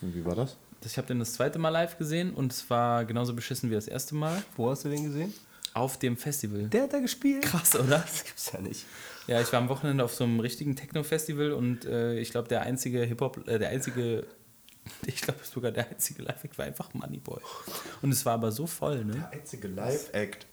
Und 0.00 0.14
wie 0.14 0.24
war 0.24 0.36
das? 0.36 0.56
Das- 0.80 0.92
Ich 0.92 0.96
habe 0.98 1.08
den 1.08 1.18
das 1.18 1.32
zweite 1.32 1.58
Mal 1.58 1.70
live 1.70 1.98
gesehen 1.98 2.32
und 2.34 2.52
es 2.52 2.70
war 2.70 3.04
genauso 3.04 3.34
beschissen 3.34 3.68
wie 3.70 3.74
das 3.74 3.88
erste 3.88 4.14
Mal 4.14 4.40
Wo 4.56 4.70
hast 4.70 4.84
du 4.84 4.88
den 4.90 5.02
gesehen? 5.02 5.34
auf 5.72 5.98
dem 5.98 6.16
Festival. 6.16 6.68
Der 6.68 6.84
hat 6.84 6.92
da 6.92 7.00
gespielt. 7.00 7.42
Krass, 7.42 7.74
oder? 7.74 7.98
Das 7.98 8.22
gibt's 8.22 8.52
ja 8.52 8.60
nicht. 8.60 8.86
Ja, 9.26 9.40
ich 9.40 9.52
war 9.52 9.60
am 9.60 9.68
Wochenende 9.68 10.04
auf 10.04 10.14
so 10.14 10.24
einem 10.24 10.40
richtigen 10.40 10.76
Techno-Festival 10.76 11.52
und 11.52 11.84
äh, 11.86 12.18
ich 12.18 12.30
glaube, 12.30 12.48
der 12.48 12.62
einzige 12.62 13.02
Hip-Hop, 13.02 13.48
äh, 13.48 13.58
der 13.58 13.70
einzige, 13.70 14.26
ich 15.06 15.22
glaube 15.22 15.40
sogar 15.42 15.72
der 15.72 15.88
einzige 15.88 16.22
Live-Act 16.22 16.58
war 16.58 16.66
einfach 16.66 16.92
Moneyboy. 16.92 17.40
Und 18.02 18.12
es 18.12 18.26
war 18.26 18.34
aber 18.34 18.52
so 18.52 18.66
voll, 18.66 19.04
ne? 19.04 19.28
einzige 19.32 19.68
Live-Act. 19.68 20.46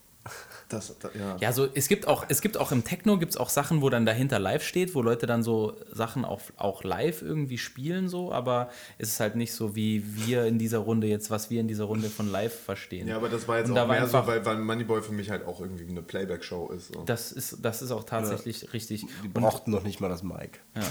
Das, 0.68 0.96
das, 0.98 1.10
ja. 1.14 1.36
Ja, 1.40 1.52
so 1.52 1.68
es 1.74 1.88
gibt 1.88 2.06
auch, 2.06 2.24
es 2.28 2.40
gibt 2.40 2.56
auch 2.56 2.72
im 2.72 2.84
Techno 2.84 3.18
gibt's 3.18 3.36
auch 3.36 3.48
Sachen, 3.50 3.82
wo 3.82 3.90
dann 3.90 4.06
dahinter 4.06 4.38
live 4.38 4.62
steht, 4.62 4.94
wo 4.94 5.02
Leute 5.02 5.26
dann 5.26 5.42
so 5.42 5.76
Sachen 5.92 6.24
auch, 6.24 6.40
auch 6.56 6.84
live 6.84 7.20
irgendwie 7.22 7.58
spielen, 7.58 8.08
so, 8.08 8.32
aber 8.32 8.70
es 8.98 9.10
ist 9.10 9.20
halt 9.20 9.36
nicht 9.36 9.52
so, 9.52 9.74
wie 9.76 10.02
wir 10.26 10.46
in 10.46 10.58
dieser 10.58 10.78
Runde 10.78 11.08
jetzt, 11.08 11.30
was 11.30 11.50
wir 11.50 11.60
in 11.60 11.68
dieser 11.68 11.84
Runde 11.84 12.08
von 12.08 12.30
live 12.30 12.58
verstehen. 12.58 13.08
Ja, 13.08 13.16
aber 13.16 13.28
das 13.28 13.46
war 13.48 13.58
jetzt 13.58 13.70
Und 13.70 13.78
auch 13.78 13.86
mehr 13.86 14.02
einfach- 14.02 14.22
so, 14.24 14.30
weil, 14.30 14.46
weil 14.46 14.58
Moneyboy 14.58 15.02
für 15.02 15.12
mich 15.12 15.28
halt 15.30 15.44
auch 15.46 15.60
irgendwie 15.60 15.86
wie 15.86 15.90
eine 15.90 16.02
Playback-Show 16.02 16.70
ist. 16.70 16.92
So. 16.94 17.02
Das 17.04 17.32
ist, 17.32 17.58
das 17.62 17.82
ist 17.82 17.90
auch 17.90 18.04
tatsächlich 18.04 18.72
richtig. 18.72 19.04
Die 19.22 19.26
Und 19.26 19.34
brauchten 19.34 19.72
noch 19.72 19.82
nicht 19.82 20.00
mal 20.00 20.08
das 20.08 20.22
Mic. 20.22 20.60
Ja. 20.74 20.82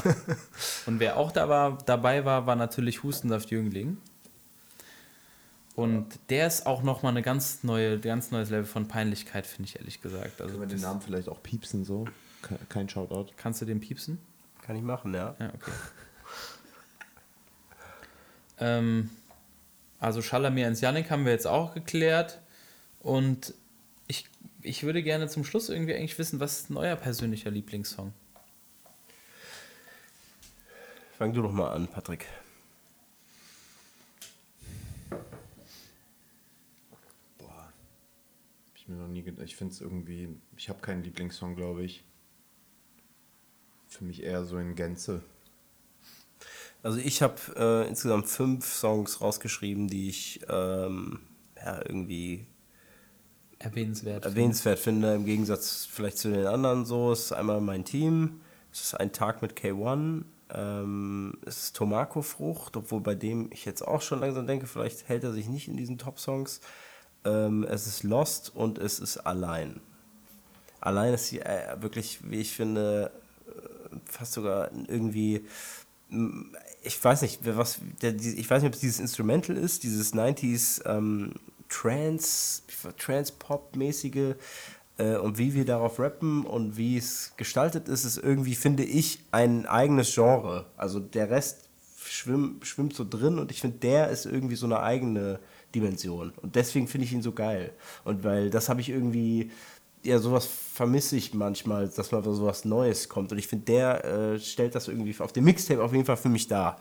Und 0.86 1.00
wer 1.00 1.18
auch 1.18 1.32
da 1.32 1.50
war, 1.50 1.78
dabei 1.86 2.26
war, 2.26 2.46
war 2.46 2.56
natürlich 2.56 3.02
Hustensaft 3.04 3.50
Jüngling. 3.50 3.98
Und 5.82 6.20
der 6.30 6.48
ist 6.48 6.66
auch 6.66 6.84
nochmal 6.84 7.12
eine 7.12 7.22
ganz 7.22 7.64
neue, 7.64 8.00
ganz 8.00 8.32
neues 8.32 8.50
Level 8.50 8.66
von 8.66 8.88
Peinlichkeit, 8.88 9.48
finde 9.48 9.70
ich 9.70 9.78
ehrlich 9.78 10.02
gesagt. 10.02 10.42
Also 10.42 10.58
Können 10.58 10.70
wir 10.70 10.76
den 10.76 10.82
Namen 10.82 11.02
vielleicht 11.02 11.30
auch 11.30 11.42
piepsen 11.42 11.86
so? 11.86 12.06
Ke- 12.42 12.60
Kein 12.70 12.90
Shoutout. 12.90 13.28
kannst 13.38 13.62
du 13.62 13.66
den 13.66 13.80
piepsen? 13.80 14.20
Kann 14.62 14.76
ich 14.76 14.84
machen, 14.84 15.14
ja. 15.14 15.36
Ja, 15.40 15.52
okay. 15.54 15.72
ähm, 18.60 19.10
also 20.00 20.22
Schalamir 20.22 20.68
ins 20.68 20.82
Yannick 20.82 21.10
haben 21.10 21.26
wir 21.26 21.32
jetzt 21.32 21.48
auch 21.48 21.74
geklärt. 21.74 22.40
Und 23.00 23.54
ich, 24.08 24.26
ich 24.62 24.84
würde 24.84 25.02
gerne 25.04 25.28
zum 25.30 25.44
Schluss 25.44 25.70
irgendwie 25.70 25.96
eigentlich 25.96 26.18
wissen, 26.20 26.40
was 26.40 26.60
ist 26.62 26.70
denn 26.70 26.78
euer 26.78 26.96
persönlicher 26.96 27.50
Lieblingssong? 27.52 28.14
Fang 31.18 31.34
du 31.34 31.42
doch 31.42 31.52
mal 31.52 31.72
an, 31.72 31.88
Patrick. 31.88 32.26
Boah. 37.38 37.66
Hab 37.66 37.74
ich 38.76 38.81
mir 38.92 39.02
noch 39.02 39.08
nie 39.08 39.24
gedacht. 39.24 39.46
Ich 39.46 39.56
finde 39.56 39.74
es 39.74 39.82
irgendwie. 39.82 40.30
Ich 40.58 40.70
habe 40.70 40.80
keinen 40.80 41.04
Lieblingssong, 41.04 41.56
glaube 41.56 41.84
ich. 41.84 42.04
Für 43.88 44.04
mich 44.04 44.24
eher 44.24 44.46
so 44.46 44.58
in 44.58 44.76
Gänze. 44.76 45.22
Also 46.84 46.98
ich 46.98 47.22
habe 47.22 47.36
äh, 47.56 47.88
insgesamt 47.88 48.28
fünf 48.28 48.66
Songs 48.66 49.22
rausgeschrieben, 49.22 49.88
die 49.88 50.10
ich 50.10 50.42
ähm, 50.50 51.20
ja, 51.56 51.78
irgendwie 51.86 52.48
Erwähnenswert. 53.60 54.26
erwähnenswert 54.26 54.80
finde, 54.80 55.14
im 55.14 55.26
Gegensatz 55.26 55.86
vielleicht 55.86 56.18
zu 56.18 56.32
den 56.32 56.48
anderen 56.48 56.86
so. 56.86 57.12
Es 57.12 57.26
ist 57.26 57.32
einmal 57.34 57.62
mein 57.62 57.86
Team, 57.86 58.42
es 58.72 58.82
ist 58.82 58.94
ein 58.96 59.12
Tag 59.12 59.42
mit 59.44 59.54
K1, 59.54 60.24
ähm, 60.54 61.38
es 61.46 61.66
ist 61.66 61.76
Tomako-Frucht, 61.76 62.76
obwohl 62.78 63.02
bei 63.02 63.14
dem 63.14 63.50
ich 63.52 63.66
jetzt 63.66 63.88
auch 63.88 64.02
schon 64.02 64.20
langsam 64.20 64.48
denke, 64.48 64.66
vielleicht 64.66 65.08
hält 65.08 65.24
er 65.24 65.32
sich 65.34 65.48
nicht 65.48 65.68
in 65.68 65.78
diesen 65.78 65.98
Top-Songs. 66.00 66.62
Ähm, 67.26 67.64
es 67.70 67.88
ist 67.88 68.04
Lost 68.04 68.52
und 68.56 68.78
es 68.80 69.00
ist 69.00 69.18
Allein. 69.18 69.80
Allein 70.80 71.14
ist 71.14 71.28
sie 71.28 71.40
äh, 71.42 71.82
wirklich, 71.82 72.20
wie 72.24 72.38
ich 72.42 72.54
finde, 72.56 73.12
äh, 73.48 73.96
fast 74.06 74.34
sogar 74.34 74.72
irgendwie 74.88 75.46
ich 76.84 77.04
weiß 77.04 77.22
nicht, 77.22 77.40
was, 77.46 77.80
der, 78.02 78.12
die- 78.14 78.38
ich 78.40 78.50
weiß 78.50 78.62
nicht, 78.62 78.70
ob 78.70 78.74
es 78.76 78.80
dieses 78.82 79.00
Instrumental 79.00 79.58
ist, 79.58 79.84
dieses 79.84 80.14
90s 80.14 80.82
ähm, 80.86 81.34
Trance, 81.70 82.64
Trance-Pop-mäßige 82.98 84.36
äh, 84.98 85.16
und 85.18 85.38
wie 85.38 85.54
wir 85.54 85.66
darauf 85.66 86.00
rappen 86.00 86.46
und 86.46 86.78
wie 86.78 86.98
es 86.98 87.34
gestaltet 87.38 87.88
ist, 87.88 88.04
ist 88.04 88.18
irgendwie, 88.18 88.56
finde 88.56 88.84
ich, 88.84 89.20
ein 89.32 89.66
eigenes 89.66 90.14
Genre. 90.14 90.66
Also 90.78 91.00
der 91.00 91.30
Rest 91.30 91.70
schwimm, 92.04 92.60
schwimmt 92.64 92.94
so 92.96 93.06
drin 93.08 93.40
und 93.40 93.52
ich 93.52 93.62
finde, 93.62 93.78
der 93.78 94.10
ist 94.10 94.26
irgendwie 94.26 94.56
so 94.56 94.66
eine 94.66 94.82
eigene 94.82 95.40
Dimension. 95.76 96.34
Und 96.42 96.56
deswegen 96.56 96.88
finde 96.88 97.06
ich 97.06 97.14
ihn 97.14 97.22
so 97.22 97.32
geil. 97.32 97.72
Und 98.04 98.24
weil 98.24 98.50
das 98.50 98.70
habe 98.70 98.82
ich 98.82 98.90
irgendwie, 98.90 99.52
ja, 100.04 100.20
sowas 100.20 100.46
vermisse 100.46 101.16
ich 101.16 101.34
manchmal, 101.34 101.88
dass 101.88 102.12
mal 102.12 102.24
sowas 102.24 102.66
Neues 102.66 103.10
kommt. 103.10 103.32
Und 103.32 103.38
ich 103.38 103.48
finde, 103.48 103.66
der 103.66 104.06
äh, 104.06 104.40
stellt 104.40 104.76
das 104.76 104.88
irgendwie 104.88 105.16
auf 105.20 105.34
dem 105.34 105.44
Mixtape 105.46 105.84
auf 105.84 105.94
jeden 105.94 106.06
Fall 106.06 106.18
für 106.18 106.30
mich 106.30 106.48
dar. 106.48 106.80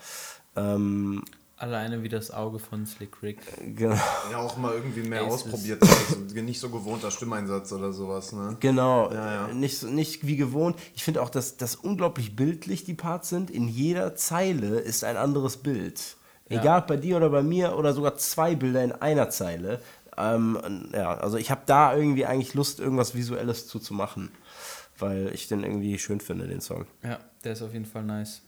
Ähm, 0.56 1.22
Alleine 1.56 2.02
wie 2.02 2.08
das 2.08 2.30
Auge 2.30 2.58
von 2.58 2.86
Slick 2.86 3.22
Rick. 3.22 3.38
genau. 3.76 3.94
Ja, 4.30 4.38
auch 4.38 4.56
mal 4.56 4.72
irgendwie 4.72 5.02
mehr 5.06 5.20
Aces. 5.26 5.44
ausprobiert. 5.44 5.82
Also 5.82 6.16
nicht 6.40 6.58
so 6.58 6.70
gewohnter 6.70 7.10
Stimmeinsatz 7.10 7.70
oder 7.72 7.92
sowas, 7.92 8.32
ne? 8.32 8.56
Genau, 8.60 9.12
Ja, 9.12 9.48
ja. 9.48 9.52
Nicht, 9.52 9.82
nicht 9.82 10.26
wie 10.26 10.36
gewohnt. 10.36 10.76
Ich 10.94 11.04
finde 11.04 11.20
auch, 11.20 11.28
dass 11.28 11.58
das 11.58 11.76
unglaublich 11.76 12.34
bildlich 12.34 12.84
die 12.84 12.94
Parts 12.94 13.28
sind. 13.28 13.50
In 13.50 13.68
jeder 13.68 14.16
Zeile 14.16 14.78
ist 14.80 15.04
ein 15.04 15.18
anderes 15.18 15.58
Bild. 15.58 16.16
Ja. 16.50 16.60
Egal 16.60 16.80
ob 16.80 16.86
bei 16.88 16.96
dir 16.98 17.16
oder 17.16 17.30
bei 17.30 17.42
mir 17.42 17.76
oder 17.78 17.92
sogar 17.94 18.16
zwei 18.16 18.54
Bilder 18.56 18.82
in 18.84 18.92
einer 18.92 19.30
Zeile. 19.30 19.80
Ähm, 20.18 20.90
ja, 20.92 21.14
also 21.14 21.36
ich 21.38 21.50
habe 21.50 21.62
da 21.64 21.94
irgendwie 21.96 22.26
eigentlich 22.26 22.52
Lust, 22.54 22.80
irgendwas 22.80 23.14
Visuelles 23.14 23.66
zuzumachen, 23.68 24.30
weil 24.98 25.30
ich 25.32 25.48
den 25.48 25.62
irgendwie 25.64 25.98
schön 25.98 26.20
finde, 26.20 26.46
den 26.48 26.60
Song. 26.60 26.86
Ja, 27.02 27.18
der 27.44 27.52
ist 27.52 27.62
auf 27.62 27.72
jeden 27.72 27.86
Fall 27.86 28.02
nice. 28.02 28.42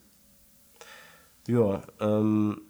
Ja, 1.49 1.83
ähm, 2.01 2.61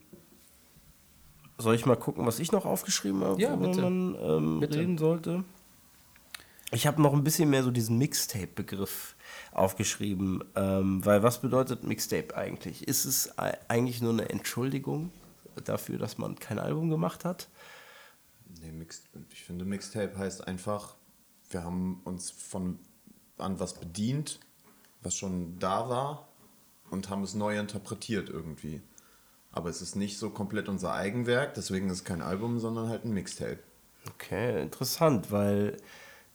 soll 1.59 1.75
ich 1.75 1.87
mal 1.87 1.97
gucken, 1.97 2.27
was 2.27 2.39
ich 2.39 2.53
noch 2.53 2.65
aufgeschrieben 2.65 3.23
habe, 3.25 3.41
Ja, 3.41 3.57
bitte. 3.57 3.81
man 3.83 4.17
ähm, 4.21 4.61
Bitte. 4.61 4.79
reden 4.79 4.99
sollte? 4.99 5.45
Ich 6.73 6.87
habe 6.87 7.03
noch 7.03 7.13
ein 7.13 7.23
bisschen 7.25 7.51
mehr 7.51 7.63
so 7.63 7.71
diesen 7.71 7.99
Mixtape-Begriff 7.99 9.15
aufgeschrieben, 9.53 10.43
ähm, 10.57 11.05
weil 11.05 11.23
was 11.23 11.41
bedeutet 11.41 11.85
Mixtape 11.85 12.35
eigentlich? 12.37 12.89
Ist 12.89 13.05
es 13.05 13.39
ei- 13.39 13.59
eigentlich 13.69 14.01
nur 14.01 14.13
eine 14.13 14.29
Entschuldigung 14.31 15.11
dafür, 15.65 15.99
dass 15.99 16.19
man 16.19 16.39
kein 16.39 16.59
Album 16.59 16.91
gemacht 16.91 17.25
hat? 17.25 17.49
Nee, 18.61 18.73
Mix, 18.73 19.03
ich 19.33 19.45
finde, 19.45 19.65
Mixtape 19.65 20.17
heißt 20.17 20.47
einfach, 20.47 20.97
wir 21.51 21.65
haben 21.65 22.01
uns 22.05 22.31
von 22.31 22.79
an 23.39 23.59
was 23.61 23.75
bedient, 23.75 24.41
was 25.03 25.17
schon 25.17 25.59
da 25.59 25.89
war 25.89 26.29
und 26.91 27.11
haben 27.11 27.23
es 27.23 27.35
neu 27.35 27.59
interpretiert 27.59 28.29
irgendwie. 28.29 28.83
Aber 29.51 29.69
es 29.69 29.83
ist 29.83 29.97
nicht 29.97 30.19
so 30.19 30.31
komplett 30.31 30.69
unser 30.69 30.93
Eigenwerk, 30.93 31.55
deswegen 31.55 31.89
ist 31.89 31.99
es 31.99 32.05
kein 32.05 32.23
Album, 32.23 32.59
sondern 32.59 32.89
halt 32.89 33.05
ein 33.05 33.13
Mixtape. 33.13 33.59
Okay, 34.15 34.63
interessant, 34.63 35.31
weil 35.31 35.77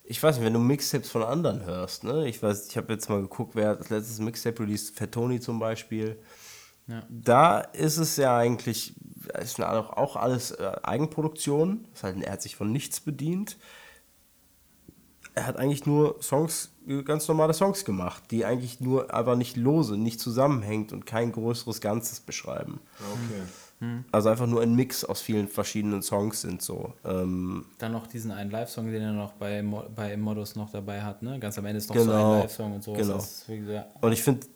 ich 0.04 0.22
weiß 0.22 0.38
nicht, 0.38 0.46
wenn 0.46 0.54
du 0.54 0.60
Mixtapes 0.60 1.10
von 1.10 1.24
anderen 1.24 1.66
hörst, 1.66 2.04
ne? 2.04 2.28
Ich 2.28 2.42
weiß, 2.42 2.70
ich 2.70 2.78
habe 2.78 2.94
jetzt 2.94 3.10
mal 3.10 3.22
geguckt, 3.22 3.56
wer 3.56 3.70
hat 3.70 3.80
das 3.82 3.90
letzte 3.90 4.22
Mixtape 4.22 4.62
released, 4.62 4.96
Fettoni 4.96 5.40
zum 5.40 5.60
Beispiel. 5.60 6.18
Ja. 6.88 7.04
Da 7.10 7.60
ist 7.60 7.98
es 7.98 8.18
ja 8.18 8.38
eigentlich, 8.38 8.96
ist 9.42 9.62
auch, 9.62 9.92
auch 9.92 10.16
alles 10.16 10.52
äh, 10.52 10.72
Eigenproduktion. 10.84 11.86
Das 11.94 12.04
heißt, 12.04 12.22
er 12.22 12.32
hat 12.32 12.42
sich 12.42 12.56
von 12.56 12.72
nichts 12.72 13.00
bedient. 13.00 13.58
Er 15.36 15.46
hat 15.46 15.58
eigentlich 15.58 15.86
nur 15.86 16.22
Songs, 16.22 16.72
ganz 17.06 17.28
normale 17.28 17.54
Songs 17.54 17.86
gemacht, 17.86 18.24
die 18.32 18.46
eigentlich 18.46 18.80
nur 18.80 19.14
aber 19.14 19.36
nicht 19.36 19.56
lose, 19.56 19.98
nicht 19.98 20.20
zusammenhängt 20.20 20.94
und 20.94 21.06
kein 21.06 21.32
größeres 21.32 21.82
Ganzes 21.82 22.22
beschreiben. 22.22 22.80
Okay. 23.00 23.44
Also 24.12 24.30
einfach 24.30 24.48
nur 24.48 24.62
ein 24.64 24.74
Mix 24.76 25.04
aus 25.06 25.22
vielen 25.22 25.48
verschiedenen 25.48 26.02
Songs 26.02 26.42
sind 26.42 26.64
so. 26.64 26.94
Ähm, 27.06 27.66
Dann 27.78 27.92
noch 27.92 28.08
diesen 28.08 28.32
einen 28.32 28.50
Live-Song, 28.50 28.92
den 28.92 29.02
er 29.04 29.14
noch 29.14 29.34
bei, 29.34 29.62
Mo 29.62 29.84
bei 29.96 30.18
Modus 30.18 30.56
noch 30.56 30.72
dabei 30.72 31.02
hat, 31.04 31.22
ne? 31.22 31.38
Ganz 31.40 31.60
am 31.60 31.66
Ende 31.68 31.78
ist 31.78 31.90
noch 31.90 31.96
so 31.96 32.04
Genau, 32.06 32.34
ein 32.34 32.40
Live-Song 32.40 32.74
und 32.74 32.84
so. 32.84 32.94
genau. 32.94 33.24
Und 34.02 34.12
ich 34.14 34.24
finde, 34.24 34.48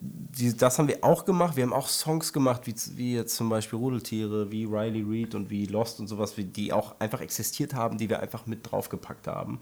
das 0.57 0.79
haben 0.79 0.87
wir 0.87 1.03
auch 1.03 1.23
gemacht. 1.25 1.55
Wir 1.55 1.63
haben 1.63 1.73
auch 1.73 1.87
Songs 1.87 2.33
gemacht, 2.33 2.65
wie, 2.65 2.73
wie 2.95 3.13
jetzt 3.15 3.35
zum 3.35 3.49
Beispiel 3.49 3.77
Rudeltiere, 3.77 4.51
wie 4.51 4.65
Riley 4.65 5.03
Reid 5.07 5.35
und 5.35 5.51
wie 5.51 5.67
Lost 5.67 5.99
und 5.99 6.07
sowas, 6.07 6.35
wie, 6.37 6.45
die 6.45 6.73
auch 6.73 6.99
einfach 6.99 7.21
existiert 7.21 7.75
haben, 7.75 7.99
die 7.99 8.09
wir 8.09 8.21
einfach 8.21 8.47
mit 8.47 8.71
draufgepackt 8.71 9.27
haben. 9.27 9.61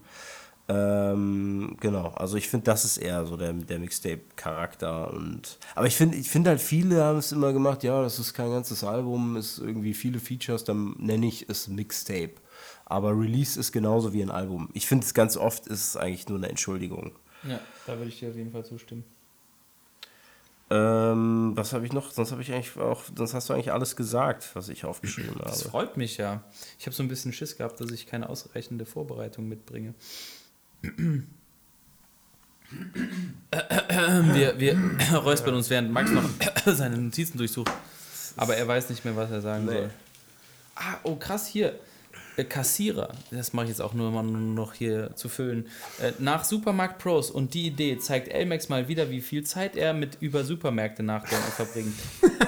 Ähm, 0.72 1.78
genau, 1.80 2.10
also 2.10 2.38
ich 2.38 2.48
finde, 2.48 2.66
das 2.66 2.86
ist 2.86 2.98
eher 2.98 3.26
so 3.26 3.36
der, 3.38 3.54
der 3.54 3.80
Mixtape-Charakter. 3.80 5.12
und 5.12 5.58
Aber 5.74 5.88
ich 5.88 5.96
finde 5.96 6.18
ich 6.18 6.30
find 6.30 6.48
halt, 6.48 6.62
viele 6.62 7.04
haben 7.04 7.18
es 7.18 7.32
immer 7.32 7.52
gemacht, 7.54 7.84
ja, 7.84 8.04
das 8.04 8.20
ist 8.20 8.36
kein 8.36 8.52
ganzes 8.52 8.84
Album, 8.84 9.36
ist 9.36 9.58
irgendwie 9.58 9.96
viele 9.96 10.20
Features, 10.20 10.64
dann 10.66 10.96
nenne 11.00 11.26
ich 11.26 11.50
es 11.50 11.68
Mixtape. 11.68 12.34
Aber 12.86 13.12
Release 13.20 13.60
ist 13.60 13.72
genauso 13.72 14.14
wie 14.14 14.22
ein 14.22 14.30
Album. 14.30 14.70
Ich 14.74 14.88
finde 14.88 15.06
es 15.06 15.16
ganz 15.16 15.38
oft 15.38 15.66
ist 15.68 15.88
es 15.90 15.98
eigentlich 15.98 16.30
nur 16.30 16.38
eine 16.38 16.50
Entschuldigung. 16.50 17.14
Ja, 17.48 17.60
da 17.88 17.98
würde 17.98 18.10
ich 18.10 18.20
dir 18.20 18.30
auf 18.30 18.36
jeden 18.36 18.52
Fall 18.52 18.66
zustimmen. 18.66 19.04
Ähm, 20.72 21.54
was 21.56 21.74
habe 21.74 21.86
ich 21.88 21.94
noch? 21.94 22.12
Sonst 22.12 22.32
habe 22.32 22.44
ich 22.44 22.54
eigentlich 22.54 22.78
auch, 22.78 23.02
sonst 23.16 23.34
hast 23.34 23.50
du 23.50 23.54
eigentlich 23.54 23.72
alles 23.72 23.96
gesagt, 23.96 24.52
was 24.54 24.70
ich 24.70 24.86
aufgeschrieben 24.86 25.34
Das 25.44 25.62
habe. 25.62 25.70
freut 25.72 25.98
mich 25.98 26.18
ja. 26.18 26.44
Ich 26.78 26.86
habe 26.86 26.96
so 26.96 27.02
ein 27.02 27.08
bisschen 27.10 27.34
Schiss 27.34 27.58
gehabt, 27.58 27.82
dass 27.82 27.90
ich 27.90 28.06
keine 28.06 28.30
ausreichende 28.30 28.86
Vorbereitung 28.86 29.48
mitbringe. 29.48 29.96
Wir, 34.34 34.60
wir 34.60 34.77
räuspern 35.23 35.56
uns, 35.56 35.69
während 35.69 35.91
Max 35.91 36.11
noch 36.11 36.23
seine 36.65 36.97
Notizen 36.97 37.38
durchsucht. 37.38 37.72
Aber 38.38 38.56
er 38.56 38.68
weiß 38.68 38.89
nicht 38.89 39.03
mehr, 39.06 39.15
was 39.15 39.31
er 39.31 39.41
sagen 39.41 39.65
Nee. 39.65 39.72
soll. 39.72 39.89
Ah, 40.76 40.97
oh 41.03 41.15
krass, 41.15 41.47
hier. 41.47 41.77
Äh, 42.38 42.45
Kassierer. 42.45 43.10
Das 43.31 43.51
mache 43.53 43.65
ich 43.65 43.69
jetzt 43.72 43.81
auch 43.81 43.93
nur 43.93 44.11
mal 44.11 44.23
noch 44.23 44.73
hier 44.73 45.15
zu 45.15 45.27
füllen. 45.27 45.68
Äh, 46.01 46.14
nach 46.19 46.45
Supermarkt 46.45 46.99
Pros 46.99 47.31
und 47.31 47.53
die 47.53 47.68
Idee 47.68 47.97
zeigt 47.97 48.30
Elmex 48.30 48.69
mal 48.69 48.88
wieder, 48.88 49.10
wie 49.10 49.19
viel 49.22 49.43
Zeit 49.43 49.76
er 49.76 49.93
mit 49.93 50.18
über 50.22 50.43
Supermärkte 50.45 51.03
nachdenken 51.03 51.51
verbringt. 51.51 51.95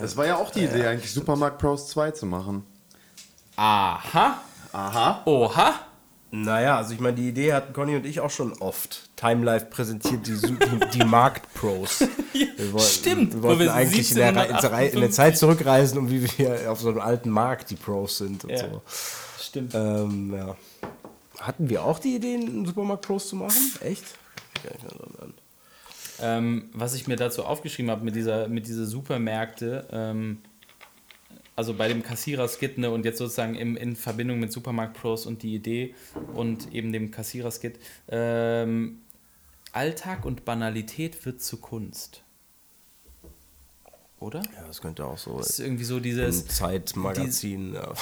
Das 0.00 0.16
war 0.16 0.26
ja 0.26 0.36
auch 0.36 0.50
die 0.50 0.64
Idee, 0.64 0.86
eigentlich 0.86 1.12
Supermarkt 1.12 1.58
Pros 1.58 1.88
2 1.90 2.12
zu 2.12 2.24
machen. 2.24 2.64
Aha. 3.62 4.40
Aha. 4.72 5.22
Oha. 5.26 5.74
Naja, 6.30 6.76
also 6.78 6.94
ich 6.94 7.00
meine, 7.00 7.16
die 7.16 7.28
Idee 7.28 7.52
hatten 7.52 7.72
Conny 7.72 7.96
und 7.96 8.06
ich 8.06 8.20
auch 8.20 8.30
schon 8.30 8.52
oft. 8.54 9.10
Time 9.16 9.44
Life 9.44 9.66
präsentiert 9.66 10.26
die, 10.26 10.34
die, 10.40 10.58
die 10.94 11.04
Marktpros. 11.04 12.00
Wir 12.32 12.72
wollten, 12.72 12.86
Stimmt, 12.88 13.34
Wir 13.34 13.42
wo 13.42 13.48
wollten 13.48 13.60
wir 13.64 13.74
eigentlich 13.74 14.10
in 14.12 14.16
der, 14.16 14.28
in, 14.30 14.34
der 14.34 14.48
Re- 14.48 14.86
in 14.86 15.00
der 15.00 15.08
1758 15.10 15.12
Zeit 15.14 15.36
zurückreisen 15.38 15.98
und 15.98 16.10
wie 16.10 16.22
wir 16.38 16.70
auf 16.70 16.80
so 16.80 16.88
einem 16.90 17.00
alten 17.00 17.28
Markt 17.30 17.70
die 17.70 17.74
Pros 17.74 18.18
sind 18.18 18.44
und 18.44 18.50
Ja. 18.50 18.58
so. 18.58 18.82
Stimmt. 19.40 19.74
Ähm, 19.74 20.32
ja. 20.34 20.56
Hatten 21.40 21.68
wir 21.68 21.84
auch 21.84 21.98
die 21.98 22.14
Idee, 22.16 22.34
einen 22.36 22.64
Supermarkt 22.64 23.04
Pros 23.06 23.28
zu 23.28 23.36
machen? 23.36 23.56
Echt? 23.82 24.04
Ähm, 26.22 26.70
was 26.74 26.94
ich 26.94 27.06
mir 27.08 27.16
dazu 27.16 27.44
aufgeschrieben 27.44 27.90
habe 27.90 28.04
mit 28.04 28.14
dieser, 28.14 28.46
mit 28.48 28.66
dieser 28.68 28.84
Supermärkte, 28.86 29.86
ähm, 29.90 30.38
also 31.60 31.74
bei 31.74 31.88
dem 31.88 32.02
Kassierer-Skit 32.02 32.78
ne, 32.78 32.90
und 32.90 33.04
jetzt 33.04 33.18
sozusagen 33.18 33.54
im, 33.54 33.76
in 33.76 33.94
Verbindung 33.94 34.40
mit 34.40 34.50
Supermarkt 34.50 34.98
Pros 34.98 35.26
und 35.26 35.42
die 35.42 35.54
Idee 35.54 35.94
und 36.32 36.72
eben 36.72 36.90
dem 36.90 37.10
Kassierer-Skit, 37.10 37.78
ähm, 38.08 39.02
Alltag 39.72 40.24
und 40.24 40.46
Banalität 40.46 41.22
wird 41.26 41.42
zu 41.42 41.58
Kunst. 41.58 42.22
Oder? 44.20 44.40
Ja, 44.56 44.66
das 44.66 44.80
könnte 44.80 45.04
auch 45.04 45.18
so 45.18 45.36
Das 45.36 45.50
ist 45.50 45.60
irgendwie 45.60 45.84
so 45.84 45.96
ein 45.96 46.02
dieses. 46.02 46.46
Zeitmagazin 46.46 47.74
ja, 47.74 47.92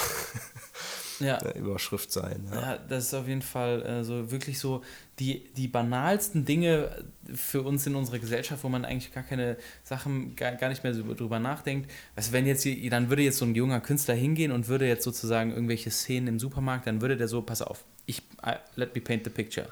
Ja, 1.19 1.39
Überschrift 1.53 2.11
sein. 2.11 2.47
Ja. 2.51 2.61
Ja, 2.61 2.77
das 2.77 3.05
ist 3.05 3.13
auf 3.13 3.27
jeden 3.27 3.41
Fall 3.41 3.81
äh, 3.83 4.03
so 4.03 4.31
wirklich 4.31 4.59
so 4.59 4.83
die, 5.19 5.45
die 5.55 5.67
banalsten 5.67 6.45
Dinge 6.45 7.05
für 7.33 7.61
uns 7.61 7.85
in 7.85 7.95
unserer 7.95 8.19
Gesellschaft, 8.19 8.63
wo 8.63 8.69
man 8.69 8.85
eigentlich 8.85 9.13
gar 9.13 9.23
keine 9.23 9.57
Sachen, 9.83 10.35
gar, 10.35 10.53
gar 10.53 10.69
nicht 10.69 10.83
mehr 10.83 10.93
so 10.93 11.13
drüber 11.13 11.39
nachdenkt. 11.39 11.91
Also 12.15 12.31
wenn 12.31 12.45
jetzt, 12.45 12.65
dann 12.89 13.09
würde 13.09 13.23
jetzt 13.23 13.37
so 13.37 13.45
ein 13.45 13.55
junger 13.55 13.81
Künstler 13.81 14.15
hingehen 14.15 14.51
und 14.51 14.67
würde 14.67 14.87
jetzt 14.87 15.03
sozusagen 15.03 15.51
irgendwelche 15.51 15.91
Szenen 15.91 16.27
im 16.27 16.39
Supermarkt, 16.39 16.87
dann 16.87 17.01
würde 17.01 17.17
der 17.17 17.27
so, 17.27 17.41
pass 17.41 17.61
auf, 17.61 17.83
ich, 18.05 18.23
I, 18.43 18.55
let 18.75 18.95
me 18.95 19.01
paint 19.01 19.23
the 19.23 19.29
picture. 19.29 19.67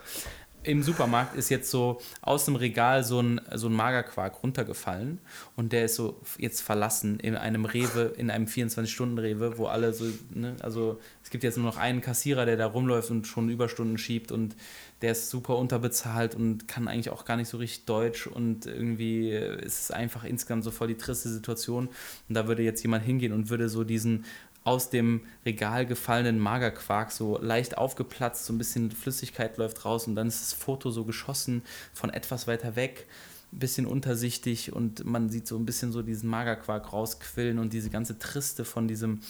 Im 0.67 0.83
Supermarkt 0.83 1.37
ist 1.37 1.47
jetzt 1.47 1.71
so 1.71 2.01
aus 2.21 2.43
dem 2.43 2.57
Regal 2.57 3.05
so 3.05 3.21
ein, 3.21 3.39
so 3.55 3.67
ein 3.67 3.73
Magerquark 3.73 4.43
runtergefallen 4.43 5.19
und 5.55 5.71
der 5.71 5.85
ist 5.85 5.95
so 5.95 6.19
jetzt 6.37 6.59
verlassen 6.59 7.21
in 7.21 7.37
einem 7.37 7.63
Rewe, 7.63 8.13
in 8.17 8.29
einem 8.29 8.47
24-Stunden-Rewe, 8.47 9.57
wo 9.57 9.67
alle 9.67 9.93
so, 9.93 10.03
ne, 10.33 10.57
also 10.61 10.99
es 11.23 11.29
gibt 11.29 11.45
jetzt 11.45 11.55
nur 11.55 11.65
noch 11.65 11.77
einen 11.77 12.01
Kassierer, 12.01 12.45
der 12.45 12.57
da 12.57 12.65
rumläuft 12.65 13.11
und 13.11 13.27
schon 13.27 13.47
Überstunden 13.49 13.97
schiebt 13.97 14.33
und 14.33 14.57
der 15.01 15.11
ist 15.11 15.29
super 15.29 15.57
unterbezahlt 15.57 16.35
und 16.35 16.67
kann 16.67 16.87
eigentlich 16.87 17.11
auch 17.11 17.23
gar 17.23 17.37
nicht 17.37 17.47
so 17.47 17.57
richtig 17.57 17.85
Deutsch 17.85 18.27
und 18.27 18.65
irgendwie 18.65 19.29
ist 19.29 19.83
es 19.83 19.91
einfach 19.91 20.23
insgesamt 20.23 20.63
so 20.63 20.71
voll 20.71 20.87
die 20.87 20.97
triste 20.97 21.29
Situation. 21.29 21.87
Und 22.27 22.35
da 22.35 22.47
würde 22.47 22.63
jetzt 22.63 22.81
jemand 22.81 23.05
hingehen 23.05 23.31
und 23.31 23.49
würde 23.49 23.69
so 23.69 23.83
diesen 23.83 24.25
aus 24.67 24.89
dem 24.89 25.21
Regal 25.45 25.85
gefallenen 25.85 26.39
Magerquark 26.39 27.13
so 27.13 27.39
leicht 27.41 27.77
aufgeplatzt, 27.77 28.45
so 28.45 28.51
ein 28.51 28.57
bisschen 28.57 28.91
Flüssigkeit 28.91 29.57
läuft 29.57 29.85
raus 29.85 30.07
und 30.07 30.15
dann 30.15 30.27
ist 30.27 30.41
das 30.41 30.51
Foto 30.51 30.91
so 30.91 31.05
geschossen 31.05 31.61
von 31.93 32.09
etwas 32.09 32.47
weiter 32.47 32.75
weg, 32.75 33.07
ein 33.53 33.59
bisschen 33.59 33.85
untersichtig 33.85 34.73
und 34.73 35.05
man 35.05 35.29
sieht 35.29 35.47
so 35.47 35.55
ein 35.55 35.65
bisschen 35.65 35.93
so 35.93 36.01
diesen 36.01 36.29
Magerquark 36.29 36.91
rausquillen 36.91 37.59
und 37.59 37.71
diese 37.71 37.89
ganze 37.89 38.19
Triste 38.19 38.65
von 38.65 38.89
diesem 38.89 39.21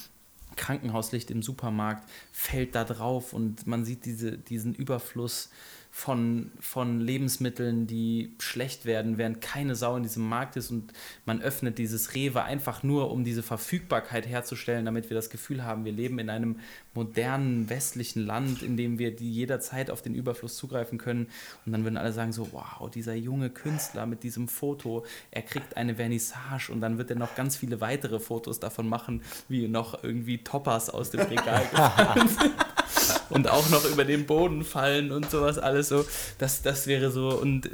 Krankenhauslicht 0.56 1.30
im 1.30 1.44
Supermarkt 1.44 2.10
fällt 2.32 2.74
da 2.74 2.84
drauf 2.84 3.32
und 3.32 3.68
man 3.68 3.86
sieht 3.86 4.06
diese, 4.06 4.40
diesen 4.40 4.74
Überfluss 4.74 5.52
von, 5.98 6.52
von 6.60 7.02
Lebensmitteln, 7.02 7.88
die 7.88 8.36
schlecht 8.38 8.86
werden, 8.86 9.18
während 9.18 9.42
keine 9.42 9.74
Sau 9.74 9.96
in 9.98 10.04
diesem 10.04 10.30
Markt 10.30 10.56
ist 10.56 10.70
und 10.70 10.94
man 11.26 11.42
öffnet 11.42 11.80
dieses 11.80 12.14
Rewe 12.14 12.44
einfach 12.44 12.84
nur, 12.84 13.10
um 13.10 13.24
diese 13.24 13.42
Verfügbarkeit 13.42 14.28
herzustellen, 14.28 14.86
damit 14.86 15.10
wir 15.10 15.16
das 15.16 15.32
Gefühl 15.32 15.64
haben, 15.64 15.86
wir 15.86 15.92
leben 15.92 16.20
in 16.20 16.30
einem 16.30 16.60
modernen 16.94 17.68
westlichen 17.72 18.24
Land, 18.24 18.62
in 18.62 18.78
dem 18.78 19.00
wir 19.00 19.16
die 19.16 19.34
jederzeit 19.34 19.90
auf 19.90 20.04
den 20.04 20.14
Überfluss 20.14 20.56
zugreifen 20.56 21.00
können. 21.00 21.30
Und 21.66 21.72
dann 21.72 21.84
würden 21.84 21.98
alle 21.98 22.14
sagen 22.14 22.32
so, 22.32 22.50
wow, 22.52 22.92
dieser 22.92 23.16
junge 23.16 23.50
Künstler 23.50 24.06
mit 24.06 24.22
diesem 24.22 24.48
Foto, 24.48 25.04
er 25.32 25.42
kriegt 25.42 25.78
eine 25.78 25.96
Vernissage 25.96 26.72
und 26.72 26.80
dann 26.80 27.00
wird 27.00 27.10
er 27.10 27.16
noch 27.16 27.34
ganz 27.34 27.58
viele 27.58 27.82
weitere 27.82 28.20
Fotos 28.20 28.60
davon 28.60 28.88
machen, 28.88 29.24
wie 29.50 29.68
noch 29.68 30.04
irgendwie 30.04 30.38
Toppers 30.44 30.92
aus 30.92 31.10
dem 31.10 31.22
Regal 31.22 31.66
gefallen 31.72 32.28
sind 32.28 32.67
und 33.30 33.50
auch 33.50 33.70
noch 33.70 33.86
über 33.86 34.06
den 34.06 34.26
Boden 34.26 34.64
fallen 34.64 35.12
und 35.12 35.30
sowas 35.30 35.58
alles 35.58 35.90
so. 35.90 36.06
Das, 36.40 36.62
das 36.62 36.88
wäre 36.88 37.12
so 37.12 37.30
und 37.30 37.70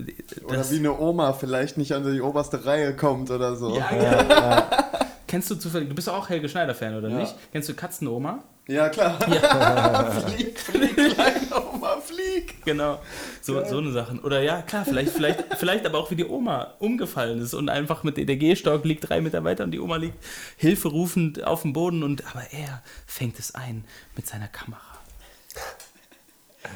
Oder 0.46 0.70
wie 0.72 0.78
eine 0.78 0.98
Oma 0.98 1.34
vielleicht 1.34 1.78
nicht 1.78 1.94
an 1.94 2.12
die 2.12 2.22
oberste 2.22 2.66
Reihe 2.66 2.96
kommt 2.96 3.30
oder 3.32 3.56
so. 3.56 3.76
ja, 3.78 3.90
genau. 3.90 4.64
Kennst 5.28 5.50
du 5.50 5.56
zufällig, 5.56 5.90
du 5.90 5.96
bist 5.96 6.08
auch 6.10 6.30
Helge 6.30 6.48
Schneider-Fan, 6.48 6.96
oder 6.96 7.10
Ja. 7.10 7.18
nicht? 7.18 7.34
Kennst 7.52 7.68
du 7.68 7.74
Katzenoma? 7.74 8.44
Ja, 8.68 8.88
klar. 8.90 9.18
flieg, 10.28 10.60
flieg, 10.60 10.96
kleine 10.96 11.66
Oma, 11.74 11.98
flieg. 12.02 12.64
Genau. 12.64 13.00
So, 13.42 13.66
so 13.66 13.80
eine 13.80 13.92
Sachen. 13.92 14.20
Oder 14.20 14.42
ja, 14.42 14.62
klar, 14.62 14.86
vielleicht, 14.86 15.10
vielleicht, 15.12 15.44
vielleicht 15.58 15.88
aber 15.88 15.98
auch 15.98 16.12
wie 16.12 16.16
die 16.16 16.26
Oma 16.26 16.76
umgefallen 16.78 17.42
ist 17.42 17.56
und 17.56 17.68
einfach 17.70 18.04
mit 18.04 18.18
der 18.18 18.38
Gehstock 18.38 18.86
liegt 18.86 19.10
drei 19.10 19.22
Meter 19.22 19.44
weiter 19.44 19.64
und 19.64 19.72
die 19.72 19.80
Oma 19.80 19.96
liegt 19.96 20.24
hilferufend 20.58 21.44
auf 21.46 21.64
dem 21.64 21.74
Boden 21.74 22.04
und 22.04 22.24
aber 22.28 22.44
er 22.52 22.84
fängt 23.08 23.40
es 23.40 23.56
ein 23.56 23.86
mit 24.16 24.28
seiner 24.28 24.48
Kamera. 24.48 24.82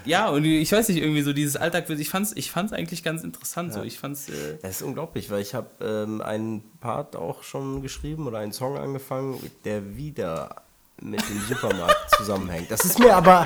Ja, 0.06 0.30
und 0.30 0.46
ich 0.46 0.72
weiß 0.72 0.90
nicht, 0.90 0.98
irgendwie 0.98 1.22
so 1.22 1.34
dieses 1.34 1.56
Alltag, 1.56 1.90
ich 1.90 2.10
fand's, 2.10 2.34
ich 2.36 2.52
fand's 2.52 2.74
eigentlich 2.74 3.04
ganz 3.04 3.24
interessant. 3.24 3.74
So. 3.74 3.84
Ich 3.84 4.00
fand's, 4.00 4.30
äh, 4.30 4.58
Das 4.62 4.78
ist 4.78 4.82
unglaublich, 4.82 5.30
weil 5.30 5.42
ich 5.42 5.54
habe 5.54 5.70
ähm, 5.82 6.22
einen 6.22 6.64
Part 6.80 7.16
auch 7.16 7.44
schon 7.44 7.82
geschrieben 7.82 8.28
oder 8.28 8.40
einen 8.40 8.54
Song 8.54 8.78
angefangen, 8.78 9.40
der 9.66 9.96
wieder 9.98 10.64
mit 11.00 11.22
dem 11.30 11.42
Supermarkt 11.48 12.10
zusammenhängt. 12.18 12.72
Das 12.72 12.84
ist 12.84 13.00
mir 13.00 13.16
aber 13.16 13.46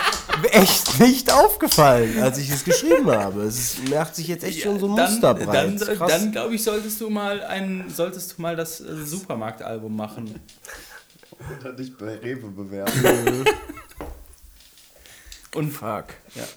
echt 0.51 0.99
nicht 0.99 1.31
aufgefallen, 1.31 2.21
als 2.21 2.37
ich 2.37 2.49
es 2.49 2.63
geschrieben 2.63 3.11
habe. 3.11 3.41
Es 3.43 3.59
ist, 3.59 3.89
macht 3.89 4.15
sich 4.15 4.27
jetzt 4.27 4.43
echt 4.43 4.61
schon 4.61 4.79
so 4.79 4.85
ein 4.85 4.91
Muster 4.91 5.33
dann, 5.33 5.45
breit. 5.45 5.81
dann, 5.81 6.07
dann 6.07 6.31
glaube 6.31 6.55
ich, 6.55 6.63
solltest 6.63 7.01
du 7.01 7.09
mal 7.09 7.41
ein, 7.43 7.85
solltest 7.93 8.37
du 8.37 8.41
mal 8.41 8.55
das 8.55 8.79
äh, 8.79 9.05
Supermarktalbum 9.05 9.93
machen. 9.93 10.39
Oder 11.59 11.73
dich 11.73 11.97
bei 11.97 12.15
Rewe 12.15 12.47
bewerben. 12.47 13.45
Und 15.55 15.71
Fuck. 15.71 16.05
Ja. 16.35 16.43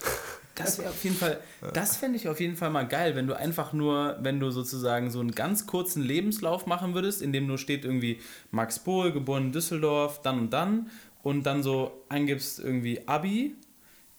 Das 0.57 0.79
wäre 0.79 0.91
auf 0.91 1.03
jeden 1.03 1.17
Fall, 1.17 1.41
das 1.73 1.97
fände 1.97 2.17
ich 2.17 2.29
auf 2.29 2.39
jeden 2.39 2.55
Fall 2.55 2.71
mal 2.71 2.87
geil, 2.87 3.17
wenn 3.17 3.27
du 3.27 3.37
einfach 3.37 3.73
nur, 3.73 4.17
wenn 4.21 4.39
du 4.39 4.53
sozusagen 4.53 5.11
so 5.11 5.19
einen 5.19 5.33
ganz 5.33 5.67
kurzen 5.67 6.01
Lebenslauf 6.01 6.67
machen 6.67 6.95
würdest, 6.95 7.23
in 7.23 7.33
dem 7.33 7.49
nur 7.49 7.59
steht 7.59 7.85
irgendwie 7.85 8.21
Max 8.53 8.79
Bohl, 8.79 9.11
geboren 9.11 9.47
in 9.47 9.53
Düsseldorf, 9.53 10.23
dann 10.23 10.39
und 10.39 10.53
dann 10.53 10.91
und 11.25 11.43
dann 11.43 11.65
so 11.65 12.05
angibst 12.09 12.61
irgendwie 12.61 13.01
Abi, 13.09 13.57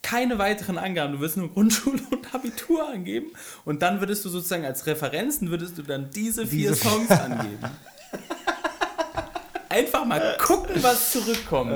keine 0.02 0.38
weiteren 0.38 0.78
Angaben, 0.78 1.14
du 1.14 1.20
wirst 1.22 1.38
nur 1.38 1.54
Grundschule 1.54 2.02
und 2.12 2.36
Abitur 2.36 2.86
angeben 2.90 3.28
und 3.64 3.82
dann 3.82 4.02
würdest 4.02 4.26
du 4.26 4.30
sozusagen 4.30 4.66
als 4.66 4.86
Referenzen 4.88 5.52
würdest 5.52 5.78
du 5.78 5.84
dann 5.84 6.10
diese 6.10 6.46
vier 6.46 6.72
Diese- 6.72 6.84
Songs 6.90 7.12
angeben. 7.12 7.64
Einfach 9.70 10.04
mal 10.04 10.36
gucken, 10.38 10.84
was 10.84 11.14
zurückkommt. 11.14 11.72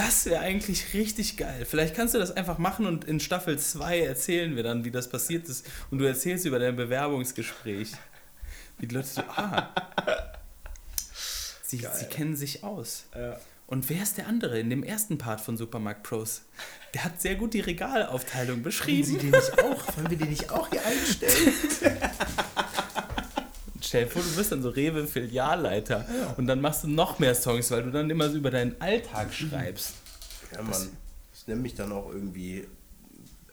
Das 0.00 0.24
wäre 0.24 0.40
eigentlich 0.40 0.94
richtig 0.94 1.36
geil. 1.36 1.66
Vielleicht 1.66 1.94
kannst 1.94 2.14
du 2.14 2.18
das 2.18 2.30
einfach 2.34 2.56
machen 2.56 2.86
und 2.86 3.04
in 3.04 3.20
Staffel 3.20 3.58
2 3.58 4.00
erzählen 4.00 4.56
wir 4.56 4.62
dann, 4.62 4.86
wie 4.86 4.90
das 4.90 5.10
passiert 5.10 5.46
ist. 5.46 5.66
Und 5.90 5.98
du 5.98 6.06
erzählst 6.06 6.46
über 6.46 6.58
dein 6.58 6.74
Bewerbungsgespräch. 6.74 7.92
Wie 8.78 8.86
die 8.86 8.94
Leute 8.94 9.08
so, 9.08 9.20
ah. 9.20 9.68
Sie, 11.62 11.76
sie 11.76 12.06
kennen 12.06 12.34
sich 12.34 12.64
aus. 12.64 13.04
Und 13.66 13.90
wer 13.90 14.02
ist 14.02 14.16
der 14.16 14.26
andere 14.26 14.58
in 14.58 14.70
dem 14.70 14.82
ersten 14.82 15.18
Part 15.18 15.42
von 15.42 15.58
Supermarkt 15.58 16.02
Pros? 16.02 16.42
Der 16.94 17.04
hat 17.04 17.20
sehr 17.20 17.34
gut 17.34 17.52
die 17.52 17.60
Regalaufteilung 17.60 18.62
beschrieben. 18.62 19.18
den 19.18 19.30
nicht 19.30 19.62
auch? 19.62 19.96
Wollen 19.96 20.10
wir 20.10 20.16
den 20.16 20.30
nicht 20.30 20.50
auch 20.50 20.70
hier 20.70 20.84
einstellen? 20.84 21.52
Stell 23.90 24.04
dir 24.04 24.10
vor, 24.12 24.22
du 24.22 24.36
bist 24.36 24.52
dann 24.52 24.62
so 24.62 24.68
Rewe-Filialleiter 24.68 26.06
und 26.36 26.46
dann 26.46 26.60
machst 26.60 26.84
du 26.84 26.88
noch 26.88 27.18
mehr 27.18 27.34
Songs, 27.34 27.72
weil 27.72 27.82
du 27.82 27.90
dann 27.90 28.08
immer 28.08 28.30
so 28.30 28.36
über 28.36 28.52
deinen 28.52 28.80
Alltag 28.80 29.34
schreibst. 29.34 29.94
Ja, 30.52 30.62
Mann. 30.62 30.96
Ich 31.34 31.44
nenne 31.48 31.60
mich 31.60 31.74
dann 31.74 31.90
auch 31.90 32.08
irgendwie 32.08 32.68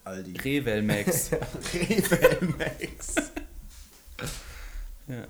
Aldi. 0.03 0.37
Revel 0.37 0.83
Max. 0.83 1.31
Revel 1.73 2.53
Max. 2.55 3.15
ja. 5.07 5.25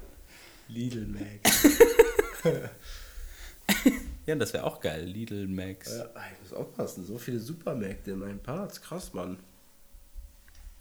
Lidl 0.67 1.07
Max. 1.07 1.63
ja, 4.25 4.35
das 4.35 4.51
wäre 4.51 4.65
auch 4.65 4.81
geil. 4.81 5.05
Lidl 5.05 5.47
Max. 5.47 5.89
Ja, 5.89 6.09
ich 6.33 6.41
muss 6.41 6.51
aufpassen. 6.51 7.05
So 7.05 7.17
viele 7.17 7.39
Supermärkte 7.39 8.11
in 8.11 8.19
meinen 8.19 8.39
Parts. 8.39 8.81
Krass, 8.81 9.13
Mann. 9.13 9.39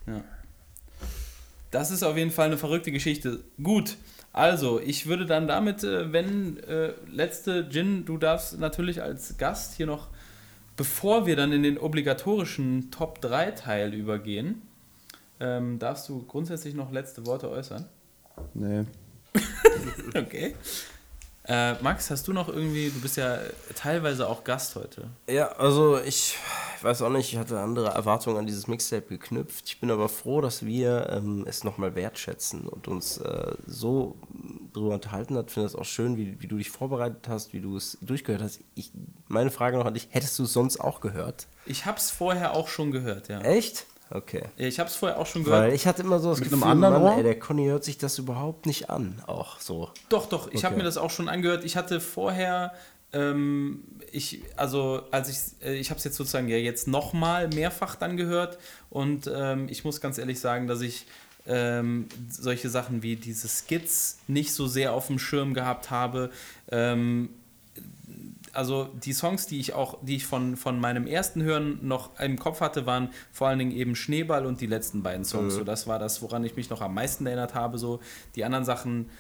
Ja. 0.09 0.25
Das 1.71 1.93
ist 1.93 2.03
auf 2.03 2.17
jeden 2.17 2.33
Fall 2.33 2.47
eine 2.47 2.59
verrückte 2.59 2.91
Geschichte. 2.91 3.45
Gut, 3.63 3.97
also 4.37 4.79
ich 4.79 5.07
würde 5.07 5.25
dann 5.25 5.49
damit, 5.49 5.83
äh, 5.83 6.13
wenn 6.13 6.59
äh, 6.65 6.93
letzte 7.11 7.71
Gin, 7.71 8.05
du 8.05 8.19
darfst 8.19 8.59
natürlich 8.59 9.03
als 9.03 9.39
Gast 9.39 9.75
hier 9.79 9.87
noch, 9.87 10.09
bevor 10.77 11.27
wir 11.27 11.37
dann 11.37 11.53
in 11.53 11.63
den 11.63 11.79
obligatorischen 11.79 12.91
Top 12.91 13.23
3 13.23 13.53
Teil 13.53 13.95
übergehen, 13.95 14.61
ähm, 15.41 15.79
darfst 15.79 16.11
du 16.11 16.23
grundsätzlich 16.27 16.75
noch 16.75 16.93
letzte 16.93 17.25
Worte 17.25 17.49
äußern. 17.51 17.87
Nee. 18.53 18.85
Okay. 20.15 20.55
Äh, 21.49 21.75
Max, 21.83 22.11
hast 22.11 22.27
du 22.27 22.33
noch 22.33 22.49
irgendwie, 22.49 22.91
du 22.91 23.01
bist 23.01 23.17
ja 23.17 23.39
teilweise 23.77 24.29
auch 24.29 24.43
Gast 24.43 24.75
heute. 24.75 25.09
Ja, 25.29 25.49
also 25.53 25.99
ich 26.01 26.37
weiß 26.83 27.03
auch 27.03 27.11
nicht, 27.11 27.33
ich 27.33 27.39
hatte 27.39 27.61
andere 27.61 27.89
Erwartungen 27.89 28.37
an 28.37 28.47
dieses 28.47 28.67
Mixtape 28.67 29.07
geknüpft. 29.07 29.65
Ich 29.67 29.81
bin 29.81 29.91
aber 29.91 30.09
froh, 30.09 30.41
dass 30.41 30.67
wir 30.67 31.09
ähm, 31.11 31.45
es 31.47 31.63
nochmal 31.63 31.95
wertschätzen 31.95 32.67
und 32.69 32.89
uns 32.89 33.19
äh, 33.19 33.55
so 33.67 34.17
drüber 34.73 34.95
unterhalten 34.95 35.37
hat. 35.37 35.47
Ich 35.49 35.55
finde 35.55 35.69
es 35.69 35.77
auch 35.77 35.85
schön, 35.85 36.17
wie, 36.17 36.41
wie 36.41 36.49
du 36.49 36.57
dich 36.57 36.71
vorbereitet 36.71 37.29
hast, 37.29 37.53
wie 37.53 37.61
du 37.61 37.77
es 37.77 37.97
durchgehört 38.01 38.43
hast. 38.43 38.61
Ich, 38.75 38.91
meine 39.29 39.51
Frage 39.51 39.79
noch 39.79 39.87
an 39.87 39.95
dich, 39.95 40.09
hättest 40.11 40.39
du 40.39 40.45
es 40.45 40.53
sonst 40.53 40.81
auch 40.81 41.01
gehört? 41.01 41.47
Ich 41.65 41.87
habe 41.87 41.99
es 41.99 42.11
vorher 42.11 42.55
auch 42.55 42.69
schon 42.69 42.91
gehört, 42.91 43.29
ja. 43.29 43.41
Echt? 43.41 43.87
Okay. 44.11 44.45
Ich 44.57 44.79
habe 44.79 44.89
es 44.89 44.97
vorher 44.97 45.19
auch 45.19 45.27
schon 45.27 45.43
gehört. 45.45 45.65
Weil 45.65 45.73
ich 45.73 45.87
hatte 45.87 46.03
immer 46.03 46.19
so 46.21 46.31
das 46.31 46.39
Mit 46.41 46.51
Gefühl, 46.51 46.63
einem 46.63 46.85
anderen 46.85 47.03
Mann, 47.03 47.17
ey, 47.19 47.23
der 47.25 47.39
Conny 47.39 47.67
hört 47.67 47.85
sich 47.85 47.99
das 47.99 48.19
überhaupt 48.19 48.67
nicht 48.67 48.89
an, 48.89 49.21
auch 49.27 49.59
so. 49.61 49.91
Doch, 50.09 50.27
doch, 50.29 50.49
ich 50.53 50.65
habe 50.65 50.75
Okay. 50.75 50.83
mir 50.83 50.85
das 50.85 50.97
auch 50.97 51.11
schon 51.11 51.29
angehört. 51.29 51.65
Ich 51.65 51.77
hatte 51.77 52.01
vorher, 52.01 52.73
ähm, 53.13 53.83
ich, 54.13 54.43
also 54.57 55.03
als 55.11 55.29
ich, 55.29 55.67
äh, 55.67 55.75
ich 55.75 55.91
habe 55.91 55.99
es 55.99 56.05
jetzt 56.05 56.17
sozusagen 56.17 56.49
ja 56.49 56.57
jetzt 56.57 56.87
nochmal 56.87 57.49
mehrfach 57.49 57.97
dann 57.97 58.17
gehört 58.17 58.59
und 58.91 59.29
ähm, 59.35 59.67
ich 59.69 59.85
muss 59.85 60.01
ganz 60.01 60.19
ehrlich 60.19 60.39
sagen, 60.39 60.67
dass 60.69 60.83
ich 60.83 61.07
ähm, 61.49 62.09
solche 62.29 62.69
Sachen 62.69 63.03
wie 63.03 63.17
diese 63.17 63.49
Skits 63.49 64.19
nicht 64.27 64.53
so 64.53 64.67
sehr 64.67 64.93
auf 64.93 65.07
dem 65.09 65.19
Schirm 65.21 65.55
gehabt 65.55 65.91
habe. 65.91 66.31
Ähm, 66.71 67.31
also 68.57 68.89
die 68.95 69.13
Songs, 69.13 69.47
die 69.47 69.61
ich 69.61 69.75
auch, 69.75 69.99
die 70.03 70.17
ich 70.17 70.27
von, 70.27 70.57
von 70.57 70.81
meinem 70.81 71.07
ersten 71.07 71.43
Hören 71.43 71.79
noch 71.87 72.19
im 72.19 72.39
Kopf 72.39 72.61
hatte, 72.61 72.87
waren 72.87 73.11
vor 73.33 73.49
allen 73.49 73.59
Dingen 73.59 73.73
eben 73.73 73.95
Schneeball 73.95 74.47
und 74.47 74.61
die 74.61 74.67
letzten 74.67 75.03
beiden 75.03 75.25
Songs. 75.25 75.55
So, 75.55 75.65
das 75.65 75.87
war 75.87 75.99
das, 75.99 76.23
woran 76.23 76.43
ich 76.45 76.57
mich 76.57 76.71
noch 76.71 76.81
am 76.81 76.95
meisten 76.95 77.27
erinnert 77.27 77.55
habe. 77.55 77.79
So 77.79 78.01
die 78.35 78.45
anderen 78.45 78.65
Sachen. 78.65 79.11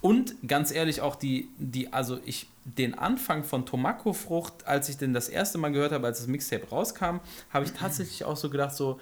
Und 0.00 0.36
ganz 0.46 0.70
ehrlich, 0.70 1.00
auch 1.00 1.16
die, 1.16 1.48
die, 1.58 1.92
also 1.92 2.20
ich, 2.24 2.46
den 2.64 2.96
Anfang 2.96 3.42
von 3.42 3.66
Tomako 3.66 4.12
Frucht, 4.12 4.66
als 4.66 4.88
ich 4.88 4.96
den 4.96 5.12
das 5.12 5.28
erste 5.28 5.58
Mal 5.58 5.72
gehört 5.72 5.92
habe, 5.92 6.06
als 6.06 6.18
das 6.18 6.26
Mixtape 6.28 6.68
rauskam, 6.68 7.20
habe 7.50 7.64
ich 7.64 7.72
tatsächlich 7.72 8.24
auch 8.24 8.36
so 8.36 8.50
gedacht, 8.50 8.74
so 8.74 9.00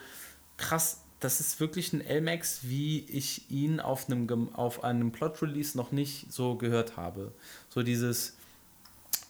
krass, 0.57 1.03
das 1.21 1.41
ist 1.41 1.61
wirklich 1.61 1.93
ein 1.93 2.01
L-Max, 2.01 2.61
wie 2.63 3.01
ich 3.09 3.51
ihn 3.51 3.79
auf 3.79 4.09
einem, 4.09 4.55
auf 4.55 4.85
einem 4.85 5.13
Plot-Release 5.13 5.77
noch 5.77 5.93
nicht 5.93 6.33
so 6.33 6.57
gehört 6.57 6.97
habe. 6.97 7.33
So 7.69 7.83
dieses, 7.83 8.37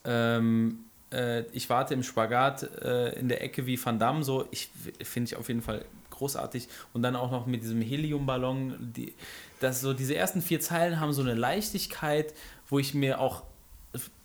ähm, 0.04 0.84
äh, 1.12 1.42
ich 1.52 1.68
warte 1.70 1.94
im 1.94 2.02
Spagat 2.02 2.62
äh, 2.82 3.18
in 3.18 3.28
der 3.28 3.42
Ecke 3.42 3.66
wie 3.66 3.82
Van 3.82 3.98
Damme, 3.98 4.22
so, 4.22 4.48
ich 4.50 4.70
finde 5.02 5.28
ich 5.28 5.36
auf 5.36 5.48
jeden 5.48 5.62
Fall 5.62 5.84
großartig. 6.10 6.68
Und 6.92 7.02
dann 7.02 7.16
auch 7.16 7.30
noch 7.30 7.46
mit 7.46 7.62
diesem 7.62 7.82
Heliumballon, 7.82 8.92
die, 8.96 9.14
das 9.60 9.80
so, 9.80 9.92
diese 9.92 10.14
ersten 10.14 10.42
vier 10.42 10.60
Zeilen 10.60 11.00
haben 11.00 11.12
so 11.12 11.22
eine 11.22 11.34
Leichtigkeit, 11.34 12.34
wo 12.68 12.78
ich 12.78 12.94
mir 12.94 13.20
auch 13.20 13.44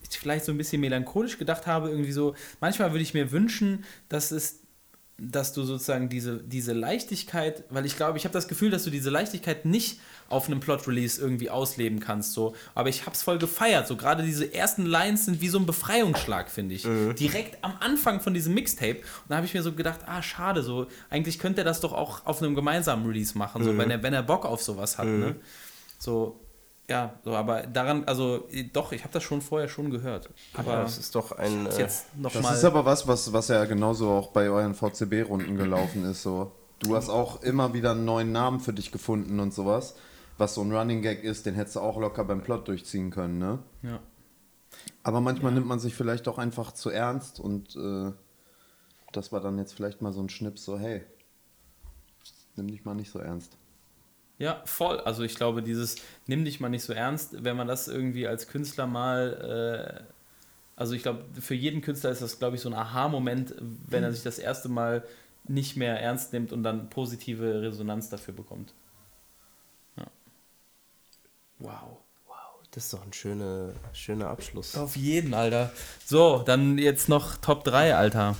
vielleicht 0.09 0.45
so 0.45 0.51
ein 0.51 0.57
bisschen 0.57 0.79
melancholisch 0.79 1.37
gedacht 1.37 1.67
habe, 1.67 1.89
irgendwie 1.89 2.11
so, 2.11 2.35
manchmal 2.61 2.91
würde 2.91 3.03
ich 3.03 3.13
mir 3.13 3.31
wünschen, 3.31 3.83
dass 4.09 4.31
es 4.31 4.61
dass 5.19 5.51
du 5.51 5.63
sozusagen 5.63 6.09
diese, 6.09 6.37
diese 6.37 6.73
Leichtigkeit, 6.73 7.63
weil 7.69 7.87
ich 7.87 7.95
glaube, 7.95 8.19
ich 8.19 8.25
habe 8.25 8.33
das 8.33 8.47
Gefühl, 8.47 8.69
dass 8.69 8.83
du 8.83 8.91
diese 8.91 9.09
Leichtigkeit 9.09 9.65
nicht 9.65 9.99
auf 10.29 10.47
einem 10.47 10.59
Plot-Release 10.59 11.21
irgendwie 11.21 11.49
ausleben 11.49 11.99
kannst, 11.99 12.33
so. 12.33 12.55
Aber 12.75 12.89
ich 12.89 13.01
habe 13.05 13.11
es 13.15 13.23
voll 13.23 13.37
gefeiert, 13.37 13.87
so 13.87 13.95
gerade 13.95 14.23
diese 14.23 14.53
ersten 14.53 14.85
Lines 14.85 15.25
sind 15.25 15.41
wie 15.41 15.47
so 15.49 15.59
ein 15.59 15.65
Befreiungsschlag, 15.65 16.49
finde 16.49 16.75
ich. 16.75 16.87
Direkt 17.19 17.63
am 17.63 17.73
Anfang 17.79 18.19
von 18.19 18.33
diesem 18.33 18.53
Mixtape. 18.53 18.97
Und 18.97 19.29
da 19.29 19.37
habe 19.37 19.45
ich 19.45 19.53
mir 19.53 19.63
so 19.63 19.73
gedacht, 19.73 19.99
ah, 20.05 20.21
schade, 20.21 20.63
so, 20.63 20.87
eigentlich 21.09 21.39
könnte 21.39 21.61
er 21.61 21.65
das 21.65 21.79
doch 21.81 21.93
auch 21.93 22.25
auf 22.25 22.41
einem 22.41 22.55
gemeinsamen 22.55 23.05
Release 23.05 23.37
machen, 23.37 23.63
so, 23.63 23.77
wenn 23.77 23.89
er, 23.91 24.03
wenn 24.03 24.13
er 24.13 24.23
Bock 24.23 24.45
auf 24.45 24.61
sowas 24.61 24.97
hat, 24.97 25.07
ne? 25.07 25.35
So, 25.99 26.39
ja, 26.89 27.15
so, 27.25 27.35
aber 27.35 27.63
daran, 27.63 28.03
also, 28.05 28.47
doch, 28.71 28.93
ich 28.93 29.03
habe 29.03 29.11
das 29.11 29.21
schon 29.23 29.41
vorher 29.41 29.67
schon 29.67 29.89
gehört. 29.89 30.29
Aber 30.53 30.71
Aber 30.73 30.83
das 30.83 30.97
ist 30.97 31.15
doch 31.15 31.33
ein. 31.33 31.65
Äh, 31.65 31.79
jetzt 31.79 32.05
Das 32.21 32.33
nochmal. 32.35 32.53
ist 32.55 32.63
aber 32.63 32.85
was, 32.85 33.05
was, 33.07 33.33
was 33.33 33.49
ja 33.49 33.65
genauso 33.65 34.09
auch 34.09 34.29
bei 34.31 34.49
euren 34.49 34.73
VCB-Runden 34.73 35.57
gelaufen 35.57 36.05
ist. 36.05 36.23
So. 36.23 36.51
Du 36.79 36.95
hast 36.95 37.09
auch 37.09 37.41
immer 37.43 37.73
wieder 37.73 37.91
einen 37.91 38.05
neuen 38.05 38.31
Namen 38.31 38.59
für 38.61 38.71
dich 38.71 38.91
gefunden 38.91 39.39
und 39.41 39.53
sowas. 39.53 39.95
Was 40.37 40.53
so 40.53 40.61
ein 40.61 40.71
Running 40.71 41.01
Gag 41.01 41.23
ist, 41.23 41.45
den 41.45 41.55
hättest 41.55 41.77
du 41.77 41.79
auch 41.79 41.99
locker 41.99 42.23
beim 42.23 42.43
Plot 42.43 42.67
durchziehen 42.67 43.09
können, 43.09 43.37
ne? 43.39 43.59
Ja. 43.81 43.99
Aber 45.03 45.21
manchmal 45.21 45.51
nimmt 45.51 45.67
man 45.67 45.79
sich 45.79 45.95
vielleicht 45.95 46.27
auch 46.27 46.37
einfach 46.37 46.71
zu 46.73 46.89
ernst 46.89 47.39
und 47.39 47.75
äh, 47.75 48.11
das 49.11 49.31
war 49.31 49.41
dann 49.41 49.57
jetzt 49.57 49.73
vielleicht 49.73 50.01
mal 50.01 50.13
so 50.13 50.21
ein 50.21 50.29
Schnips, 50.29 50.63
so 50.65 50.77
hey, 50.77 51.03
nimm 52.55 52.67
dich 52.67 52.85
mal 52.85 52.93
nicht 52.93 53.11
so 53.11 53.19
ernst. 53.19 53.57
Ja, 54.37 54.61
voll. 54.65 54.99
Also 54.99 55.23
ich 55.23 55.35
glaube, 55.35 55.63
dieses 55.63 55.95
nimm 56.27 56.45
dich 56.45 56.59
mal 56.59 56.69
nicht 56.69 56.83
so 56.83 56.93
ernst, 56.93 57.43
wenn 57.43 57.57
man 57.57 57.67
das 57.67 57.87
irgendwie 57.87 58.27
als 58.27 58.47
Künstler 58.47 58.85
mal, 58.85 60.05
äh, 60.05 60.13
also 60.75 60.93
ich 60.93 61.01
glaube, 61.01 61.25
für 61.39 61.55
jeden 61.55 61.81
Künstler 61.81 62.11
ist 62.11 62.21
das, 62.21 62.37
glaube 62.37 62.55
ich, 62.55 62.61
so 62.61 62.69
ein 62.69 62.75
Aha-Moment, 62.75 63.55
wenn 63.87 64.03
er 64.03 64.11
sich 64.11 64.23
das 64.23 64.37
erste 64.37 64.69
Mal 64.69 65.03
nicht 65.47 65.75
mehr 65.77 65.99
ernst 65.99 66.33
nimmt 66.33 66.53
und 66.53 66.61
dann 66.61 66.89
positive 66.89 67.61
Resonanz 67.61 68.09
dafür 68.09 68.33
bekommt. 68.33 68.73
Wow. 71.59 71.97
das 72.71 72.85
ist 72.85 72.93
doch 72.93 73.03
ein 73.03 73.13
schöner, 73.13 73.69
schöner 73.93 74.27
Abschluss. 74.29 74.75
Auf 74.77 74.95
jeden, 74.95 75.33
Alter. 75.33 75.71
So, 76.05 76.43
dann 76.45 76.77
jetzt 76.77 77.09
noch 77.09 77.37
Top 77.37 77.63
3, 77.63 77.95
Alter. 77.95 78.35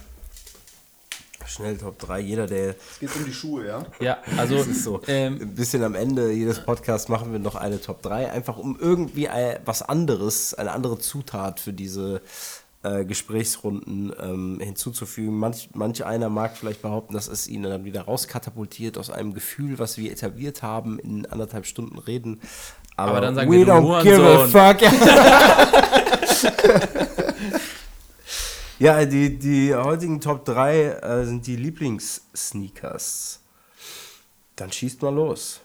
Schnell 1.46 1.78
Top 1.78 1.98
3. 2.00 2.20
Jeder, 2.20 2.46
der. 2.46 2.76
Es 2.92 3.00
geht 3.00 3.16
um 3.16 3.24
die 3.26 3.34
Schuhe, 3.34 3.66
ja? 3.66 3.86
Ja, 4.00 4.18
also 4.38 4.58
Das 4.58 4.68
ist 4.68 4.84
so. 4.84 5.02
ähm, 5.08 5.40
ein 5.42 5.56
bisschen 5.56 5.82
am 5.84 5.96
Ende 5.96 6.32
jedes 6.32 6.60
Podcasts 6.64 7.08
machen 7.08 7.32
wir 7.32 7.40
noch 7.40 7.56
eine 7.56 7.80
Top 7.82 8.02
3, 8.02 8.32
einfach 8.32 8.58
um 8.58 8.78
irgendwie 8.78 9.30
was 9.66 9.82
anderes, 9.82 10.54
eine 10.54 10.72
andere 10.74 11.00
Zutat 11.00 11.60
für 11.62 11.72
diese 11.74 12.22
äh, 12.84 13.06
Gesprächsrunden 13.06 14.14
ähm, 14.20 14.60
hinzuzufügen. 14.62 15.38
Manch, 15.38 15.70
manch 15.74 16.06
einer 16.06 16.30
mag 16.30 16.56
vielleicht 16.56 16.82
behaupten, 16.82 17.14
dass 17.14 17.28
es 17.28 17.48
ihn 17.48 17.64
dann 17.64 17.86
wieder 17.86 18.04
rauskatapultiert 18.04 18.98
aus 18.98 19.10
einem 19.10 19.34
Gefühl, 19.34 19.80
was 19.80 19.98
wir 19.98 20.12
etabliert 20.12 20.64
haben, 20.64 21.00
in 21.00 21.26
anderthalb 21.26 21.66
Stunden 21.66 21.98
reden. 21.98 22.40
Aber, 22.96 23.12
Aber 23.12 23.22
dann 23.22 23.36
sagen 23.36 23.52
we 23.52 23.58
wir, 23.58 23.68
don't 23.68 24.04
give 24.04 24.24
a 24.24 24.48
fuck. 24.48 24.82
ja, 28.80 29.06
die, 29.06 29.38
die 29.38 29.74
heutigen 29.74 30.22
Top 30.22 30.46
3 30.46 30.76
äh, 30.76 31.26
sind 31.26 31.48
die 31.48 31.56
Lieblingssneakers. 31.56 33.42
Dann 34.56 34.72
schießt 34.72 35.02
mal 35.02 35.14
los. 35.14 35.62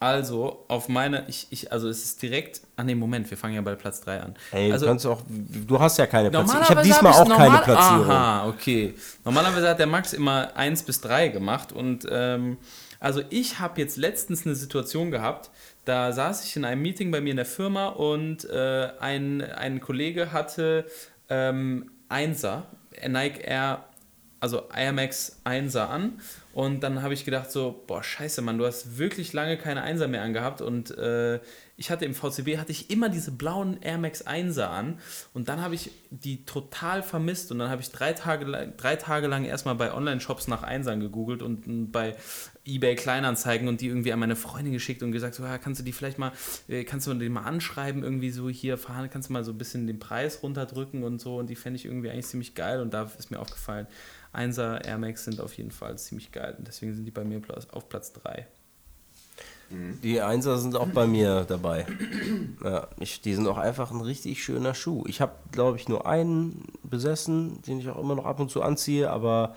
Also 0.00 0.64
auf 0.68 0.88
meine, 0.88 1.24
ich, 1.28 1.48
ich, 1.50 1.72
also 1.72 1.88
es 1.88 2.04
ist 2.04 2.22
direkt, 2.22 2.60
ah 2.76 2.84
ne, 2.84 2.94
Moment, 2.94 3.28
wir 3.28 3.36
fangen 3.36 3.54
ja 3.54 3.60
bei 3.60 3.74
Platz 3.74 4.00
3 4.02 4.20
an. 4.20 4.34
Ey, 4.52 4.70
also, 4.70 4.86
du, 4.86 4.90
kannst 4.90 5.06
auch, 5.06 5.22
du 5.28 5.78
hast 5.80 5.98
ja 5.98 6.06
keine 6.06 6.30
Platzierung. 6.30 6.62
Ich 6.62 6.68
habe 6.70 6.82
diesmal 6.82 7.12
hab 7.12 7.20
auch 7.20 7.26
ich 7.30 7.36
keine 7.36 7.44
normal- 7.50 7.64
Platzierung. 7.64 8.10
Aha, 8.10 8.48
okay. 8.48 8.94
Normalerweise 9.24 9.68
hat 9.68 9.78
der 9.78 9.86
Max 9.88 10.12
immer 10.12 10.56
1 10.56 10.84
bis 10.84 11.00
3 11.00 11.28
gemacht 11.28 11.72
und 11.72 12.06
ähm, 12.10 12.58
also 13.00 13.22
ich 13.30 13.58
habe 13.58 13.80
jetzt 13.80 13.96
letztens 13.96 14.46
eine 14.46 14.54
Situation 14.54 15.10
gehabt, 15.10 15.50
da 15.84 16.12
saß 16.12 16.44
ich 16.44 16.54
in 16.56 16.64
einem 16.64 16.82
Meeting 16.82 17.10
bei 17.10 17.20
mir 17.20 17.30
in 17.30 17.36
der 17.36 17.46
Firma 17.46 17.88
und 17.88 18.44
äh, 18.48 18.88
ein, 19.00 19.42
ein 19.42 19.80
Kollege 19.80 20.32
hatte 20.32 20.84
ähm, 21.28 21.90
Einser, 22.08 22.66
Nike 23.06 23.40
Air 23.44 23.84
also 24.40 24.68
Air 24.74 24.92
Max 24.92 25.40
1er 25.44 25.88
an. 25.88 26.20
Und 26.52 26.80
dann 26.82 27.02
habe 27.02 27.14
ich 27.14 27.24
gedacht 27.24 27.52
so, 27.52 27.84
boah, 27.86 28.02
scheiße, 28.02 28.42
Mann, 28.42 28.58
du 28.58 28.66
hast 28.66 28.98
wirklich 28.98 29.32
lange 29.32 29.56
keine 29.58 29.86
1er 29.86 30.08
mehr 30.08 30.22
angehabt. 30.22 30.60
Und 30.60 30.96
äh, 30.98 31.38
ich 31.76 31.90
hatte 31.90 32.04
im 32.04 32.14
VCB, 32.14 32.56
hatte 32.58 32.72
ich 32.72 32.90
immer 32.90 33.08
diese 33.08 33.30
blauen 33.30 33.80
Air 33.80 33.98
Max 33.98 34.26
1er 34.26 34.64
an. 34.66 34.98
Und 35.34 35.48
dann 35.48 35.60
habe 35.60 35.76
ich 35.76 35.92
die 36.10 36.44
total 36.44 37.02
vermisst. 37.04 37.52
Und 37.52 37.60
dann 37.60 37.70
habe 37.70 37.80
ich 37.80 37.90
drei 37.90 38.12
Tage, 38.12 38.44
lang- 38.44 38.76
drei 38.76 38.96
Tage 38.96 39.28
lang 39.28 39.44
erstmal 39.44 39.76
bei 39.76 39.94
Online-Shops 39.94 40.48
nach 40.48 40.64
1ern 40.64 40.98
gegoogelt 40.98 41.42
und 41.42 41.92
bei 41.92 42.16
eBay 42.64 42.96
Kleinanzeigen 42.96 43.68
und 43.68 43.80
die 43.80 43.86
irgendwie 43.86 44.12
an 44.12 44.18
meine 44.18 44.36
Freundin 44.36 44.72
geschickt 44.72 45.02
und 45.02 45.12
gesagt, 45.12 45.34
so, 45.34 45.44
ja, 45.44 45.58
kannst 45.58 45.80
du 45.80 45.84
die 45.84 45.92
vielleicht 45.92 46.18
mal, 46.18 46.32
äh, 46.68 46.84
kannst 46.84 47.06
du 47.06 47.14
den 47.14 47.32
mal 47.32 47.42
anschreiben, 47.42 48.02
irgendwie 48.02 48.30
so 48.30 48.48
hier 48.50 48.76
fahren, 48.76 49.08
kannst 49.10 49.28
du 49.28 49.32
mal 49.32 49.44
so 49.44 49.52
ein 49.52 49.58
bisschen 49.58 49.86
den 49.86 49.98
Preis 49.98 50.42
runterdrücken 50.42 51.02
und 51.04 51.20
so? 51.20 51.38
Und 51.38 51.48
die 51.48 51.56
fände 51.56 51.76
ich 51.76 51.86
irgendwie 51.86 52.10
eigentlich 52.10 52.26
ziemlich 52.26 52.54
geil 52.54 52.80
und 52.80 52.92
da 52.92 53.10
ist 53.18 53.30
mir 53.30 53.38
aufgefallen, 53.38 53.86
1er 54.34 54.84
Air 54.84 54.98
Max 54.98 55.24
sind 55.24 55.40
auf 55.40 55.54
jeden 55.54 55.70
Fall 55.70 55.98
ziemlich 55.98 56.32
geil 56.32 56.54
und 56.58 56.66
deswegen 56.68 56.94
sind 56.94 57.04
die 57.04 57.10
bei 57.10 57.24
mir 57.24 57.40
auf 57.72 57.88
Platz 57.88 58.12
3. 58.12 58.46
Die 60.02 60.20
Einser 60.22 60.56
sind 60.56 60.76
auch 60.76 60.88
bei 60.88 61.06
mir 61.06 61.44
dabei. 61.46 61.86
Ja, 62.64 62.88
ich, 62.98 63.20
die 63.20 63.34
sind 63.34 63.46
auch 63.46 63.58
einfach 63.58 63.90
ein 63.90 64.00
richtig 64.00 64.42
schöner 64.42 64.74
Schuh. 64.74 65.04
Ich 65.06 65.20
habe, 65.20 65.32
glaube 65.52 65.76
ich, 65.76 65.88
nur 65.88 66.06
einen 66.06 66.64
besessen, 66.82 67.60
den 67.62 67.78
ich 67.78 67.88
auch 67.90 67.98
immer 67.98 68.14
noch 68.14 68.24
ab 68.24 68.40
und 68.40 68.50
zu 68.50 68.62
anziehe, 68.62 69.10
aber 69.10 69.54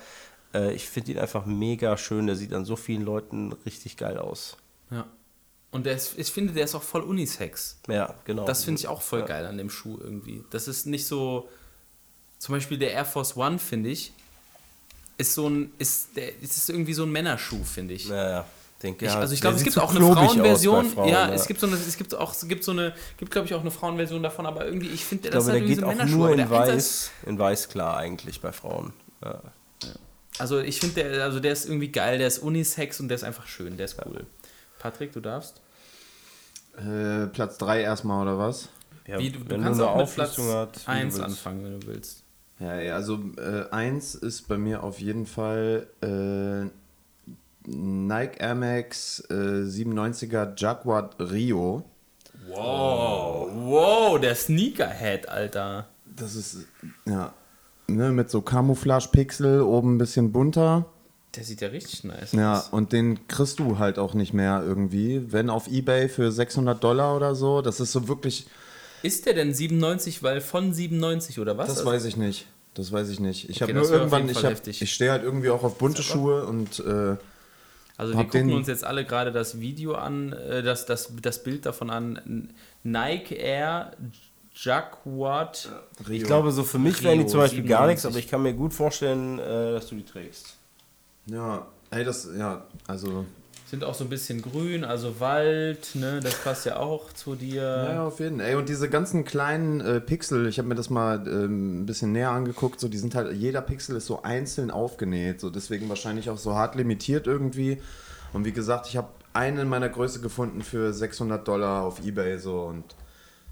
äh, 0.54 0.74
ich 0.74 0.90
finde 0.90 1.14
ihn 1.14 1.18
einfach 1.18 1.46
mega 1.46 1.96
schön. 1.96 2.28
Der 2.28 2.36
sieht 2.36 2.54
an 2.54 2.66
so 2.66 2.76
vielen 2.76 3.04
Leuten 3.04 3.54
richtig 3.66 3.96
geil 3.96 4.18
aus. 4.18 4.58
Ja. 4.90 5.06
Und 5.72 5.86
der 5.86 5.96
ist, 5.96 6.20
ich 6.20 6.30
finde, 6.30 6.52
der 6.52 6.66
ist 6.66 6.76
auch 6.76 6.84
voll 6.84 7.04
Unisex. 7.04 7.80
Ja, 7.88 8.14
genau. 8.26 8.44
Das 8.46 8.66
finde 8.66 8.80
ich 8.80 8.90
auch 8.90 9.02
voll 9.02 9.22
Ja. 9.22 9.26
geil 9.28 9.46
an 9.46 9.58
dem 9.58 9.70
Schuh 9.70 9.98
irgendwie. 9.98 10.44
Das 10.50 10.68
ist 10.68 10.86
nicht 10.88 11.08
so. 11.08 11.48
Zum 12.38 12.54
Beispiel 12.56 12.78
der 12.78 12.92
Air 12.92 13.06
Force 13.06 13.38
One, 13.38 13.60
finde 13.60 13.90
ich, 13.92 14.12
ist 15.22 15.34
so 15.34 15.50
ein. 15.50 15.72
Ist, 15.78 16.16
der, 16.16 16.30
es 16.42 16.58
ist 16.58 16.70
irgendwie 16.70 16.94
so 16.94 17.04
ein 17.04 17.12
Männerschuh, 17.12 17.64
finde 17.64 17.94
ich. 17.94 18.08
Ja, 18.08 18.30
ja. 18.30 18.46
Denke, 18.82 19.06
Ich, 19.06 19.12
ja, 19.12 19.20
also 19.20 19.34
ich 19.34 19.40
der 19.40 19.52
glaube, 19.52 19.58
es 19.58 19.64
gibt 19.64 19.78
auch 19.78 19.96
eine 19.96 20.00
Frauenversion. 20.00 20.86
Frauen, 20.90 21.10
ja, 21.10 21.28
ja. 21.28 21.34
es 21.34 21.46
gibt 21.46 21.60
so 21.60 21.68
eine, 21.68 21.76
es 21.76 21.98
gibt 21.98 22.16
auch, 22.16 22.32
es 22.34 22.48
gibt 22.48 22.64
so 22.64 22.72
eine, 22.72 22.94
gibt 23.18 23.32
glaube 23.32 23.48
ich 23.48 23.54
auch 23.54 23.62
eine 23.62 23.70
Frauenversion 23.70 24.24
davon, 24.24 24.48
aber 24.48 24.66
irgendwie, 24.66 24.88
ich 24.88 25.06
finde, 25.06 25.30
das 25.30 25.32
glaube, 25.32 25.40
ist 25.40 25.46
der 25.48 25.54
halt 25.54 25.64
irgendwie 25.64 25.76
geht 25.76 25.82
so 25.82 25.86
ein 25.86 25.92
auch 25.92 25.98
Männerschuh. 25.98 26.18
nur 26.18 26.32
in 26.32 26.38
der 26.38 26.50
weiß, 26.50 27.12
in 27.28 27.40
weiß 27.40 27.70
klar 27.70 27.98
eigentlich 27.98 28.42
bei 28.42 28.52
Frauen. 28.52 28.94
Ja. 29.24 29.40
Also 30.40 30.60
ich 30.60 30.80
finde, 30.80 31.04
der, 31.04 31.24
also 31.24 31.40
der 31.40 31.52
ist 31.54 31.66
irgendwie 31.66 31.90
geil, 31.90 32.18
der 32.18 32.28
ist 32.28 32.40
Unisex 32.40 33.00
und 33.00 33.10
der 33.10 33.16
ist 33.16 33.24
einfach 33.24 33.46
schön, 33.46 33.78
der 33.78 33.86
ist 33.86 33.98
cool. 34.04 34.26
Patrick, 34.80 35.14
du 35.14 35.20
darfst. 35.20 35.62
Äh, 36.78 37.28
Platz 37.28 37.60
3 37.60 37.82
erstmal, 37.82 38.24
oder 38.24 38.40
was? 38.40 38.70
Ja, 39.06 39.20
Wie, 39.20 39.30
du, 39.30 39.40
du 39.40 39.62
kannst 39.62 39.80
eine 39.80 39.90
auch 39.90 39.98
mit 39.98 40.16
Platz 40.16 40.40
Auflistung 40.40 40.48
hast, 40.48 40.76
wie 40.76 40.86
du 40.86 40.92
1 40.92 41.14
willst. 41.14 41.26
anfangen, 41.26 41.64
wenn 41.64 41.80
du 41.80 41.88
willst. 41.88 42.21
Ja, 42.62 42.80
ja, 42.80 42.96
also 42.96 43.20
äh, 43.38 43.70
eins 43.72 44.14
ist 44.16 44.48
bei 44.48 44.58
mir 44.58 44.84
auf 44.84 45.00
jeden 45.00 45.26
Fall 45.26 45.88
äh, 46.02 46.70
Nike 47.68 48.40
Air 48.40 48.56
Max 48.56 49.20
äh, 49.30 49.34
97er 49.34 50.54
Jaguar 50.56 51.10
Rio. 51.20 51.84
Wow, 52.48 53.50
wow, 53.54 54.20
der 54.20 54.36
Sneakerhead, 54.36 55.30
Alter. 55.30 55.88
Das 56.06 56.36
ist, 56.36 56.66
ja, 57.06 57.34
ne, 57.88 58.12
mit 58.12 58.30
so 58.30 58.42
Camouflage-Pixel, 58.42 59.62
oben 59.62 59.96
ein 59.96 59.98
bisschen 59.98 60.32
bunter. 60.32 60.86
Der 61.36 61.44
sieht 61.46 61.62
ja 61.62 61.70
richtig 61.70 62.04
nice 62.04 62.34
Ja, 62.34 62.58
aus. 62.58 62.70
und 62.70 62.92
den 62.92 63.28
kriegst 63.28 63.60
du 63.60 63.80
halt 63.80 63.98
auch 64.00 64.14
nicht 64.16 64.34
mehr 64.34 64.64
irgendwie. 64.66 65.32
Wenn 65.32 65.50
auf 65.50 65.68
Ebay 65.70 66.10
für 66.10 66.32
600 66.32 66.84
Dollar 66.84 67.16
oder 67.16 67.36
so, 67.36 67.62
das 67.62 67.80
ist 67.80 67.92
so 67.94 68.08
wirklich, 68.10 68.48
Ist 69.04 69.26
der 69.26 69.34
denn 69.34 69.54
97, 69.54 70.24
weil 70.24 70.42
von 70.42 70.74
97 70.74 71.40
oder 71.40 71.58
was? 71.58 71.68
das 71.68 71.78
Also- 71.80 71.90
weiß 71.90 72.06
ich 72.06 72.18
nicht. 72.18 72.48
Das 72.74 72.92
weiß 72.92 73.10
ich 73.10 73.20
nicht. 73.20 73.50
Ich 73.50 73.62
Okay, 73.62 73.74
habe 73.74 73.86
nur 73.86 73.92
irgendwann, 73.92 74.30
ich, 74.30 74.46
hab, 74.46 74.66
ich 74.66 74.94
stehe 74.94 75.12
halt 75.12 75.24
irgendwie 75.24 75.50
auch 75.50 75.64
auf 75.64 75.78
bunte 75.78 76.02
Schuhe 76.04 76.46
und 76.46 76.80
äh, 76.80 77.18
Also 77.98 78.14
wir 78.16 78.24
gucken 78.24 78.48
den- 78.48 78.56
uns 78.56 78.68
jetzt 78.68 78.86
alle 78.86 79.04
gerade 79.06 79.34
das 79.34 79.60
Video 79.60 79.96
an, 79.96 80.32
äh, 80.32 80.64
das, 80.64 80.86
das, 80.86 81.12
das 81.22 81.44
Bild 81.44 81.66
davon 81.66 81.90
an. 81.90 82.50
Nike 82.84 83.34
Air 83.36 83.92
Jaguar. 84.56 85.52
Ich 86.10 86.24
glaube, 86.24 86.52
so 86.52 86.64
für 86.64 86.80
mich 86.80 87.00
Rio 87.00 87.04
wären 87.10 87.20
die 87.20 87.26
zum 87.26 87.40
Beispiel 87.42 87.64
gar 87.64 87.88
97. 87.88 87.88
nichts, 87.90 88.06
aber 88.06 88.18
ich 88.20 88.28
kann 88.30 88.42
mir 88.44 88.54
gut 88.54 88.74
vorstellen, 88.74 89.40
äh, 89.40 89.74
dass 89.74 89.88
du 89.88 89.96
die 89.96 90.06
trägst. 90.06 90.56
ja, 91.26 91.68
ey, 91.90 92.04
das, 92.06 92.30
ja, 92.38 92.66
also 92.88 93.26
Sind 93.72 93.86
auch 93.86 93.94
so 93.94 94.04
ein 94.04 94.10
bisschen 94.10 94.42
grün, 94.42 94.84
also 94.84 95.22
Wald, 95.22 95.96
ne? 95.96 96.20
Das 96.20 96.36
passt 96.44 96.66
ja 96.66 96.76
auch 96.76 97.14
zu 97.14 97.36
dir. 97.36 97.62
Ja, 97.62 98.04
auf 98.06 98.20
jeden 98.20 98.40
Fall. 98.40 98.48
Ey, 98.48 98.56
und 98.56 98.68
diese 98.68 98.90
ganzen 98.90 99.24
kleinen 99.24 99.80
äh, 99.80 100.02
Pixel, 100.02 100.48
ich 100.48 100.58
habe 100.58 100.68
mir 100.68 100.76
das 100.76 100.90
mal 100.90 101.26
ähm, 101.26 101.80
ein 101.80 101.86
bisschen 101.86 102.12
näher 102.12 102.32
angeguckt, 102.32 102.82
so 102.82 102.90
die 102.90 102.98
sind 102.98 103.16
halt, 103.16 103.32
jeder 103.32 103.62
Pixel 103.62 103.96
ist 103.96 104.08
so 104.08 104.24
einzeln 104.24 104.72
aufgenäht, 104.72 105.40
so 105.40 105.50
deswegen 105.50 105.88
wahrscheinlich 105.88 106.30
auch 106.30 106.38
so 106.38 106.54
hart 106.54 106.76
limitiert 106.76 107.28
irgendwie. 107.28 107.82
Und 108.34 108.44
wie 108.44 108.52
gesagt, 108.52 108.88
ich 108.88 108.98
habe 108.98 109.08
einen 109.32 109.60
in 109.60 109.70
meiner 109.70 109.88
Größe 109.88 110.20
gefunden 110.20 110.64
für 110.64 110.92
600 110.92 111.48
Dollar 111.48 111.84
auf 111.84 112.06
Ebay 112.06 112.40
so 112.40 112.64
und 112.64 112.84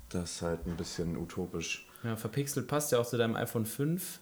das 0.09 0.31
ist 0.31 0.41
halt 0.41 0.67
ein 0.67 0.75
bisschen 0.75 1.15
utopisch. 1.15 1.87
Ja, 2.03 2.17
verpixelt 2.17 2.67
passt 2.67 2.91
ja 2.91 2.99
auch 2.99 3.07
zu 3.07 3.15
deinem 3.15 3.37
iPhone 3.37 3.65
5. 3.65 4.19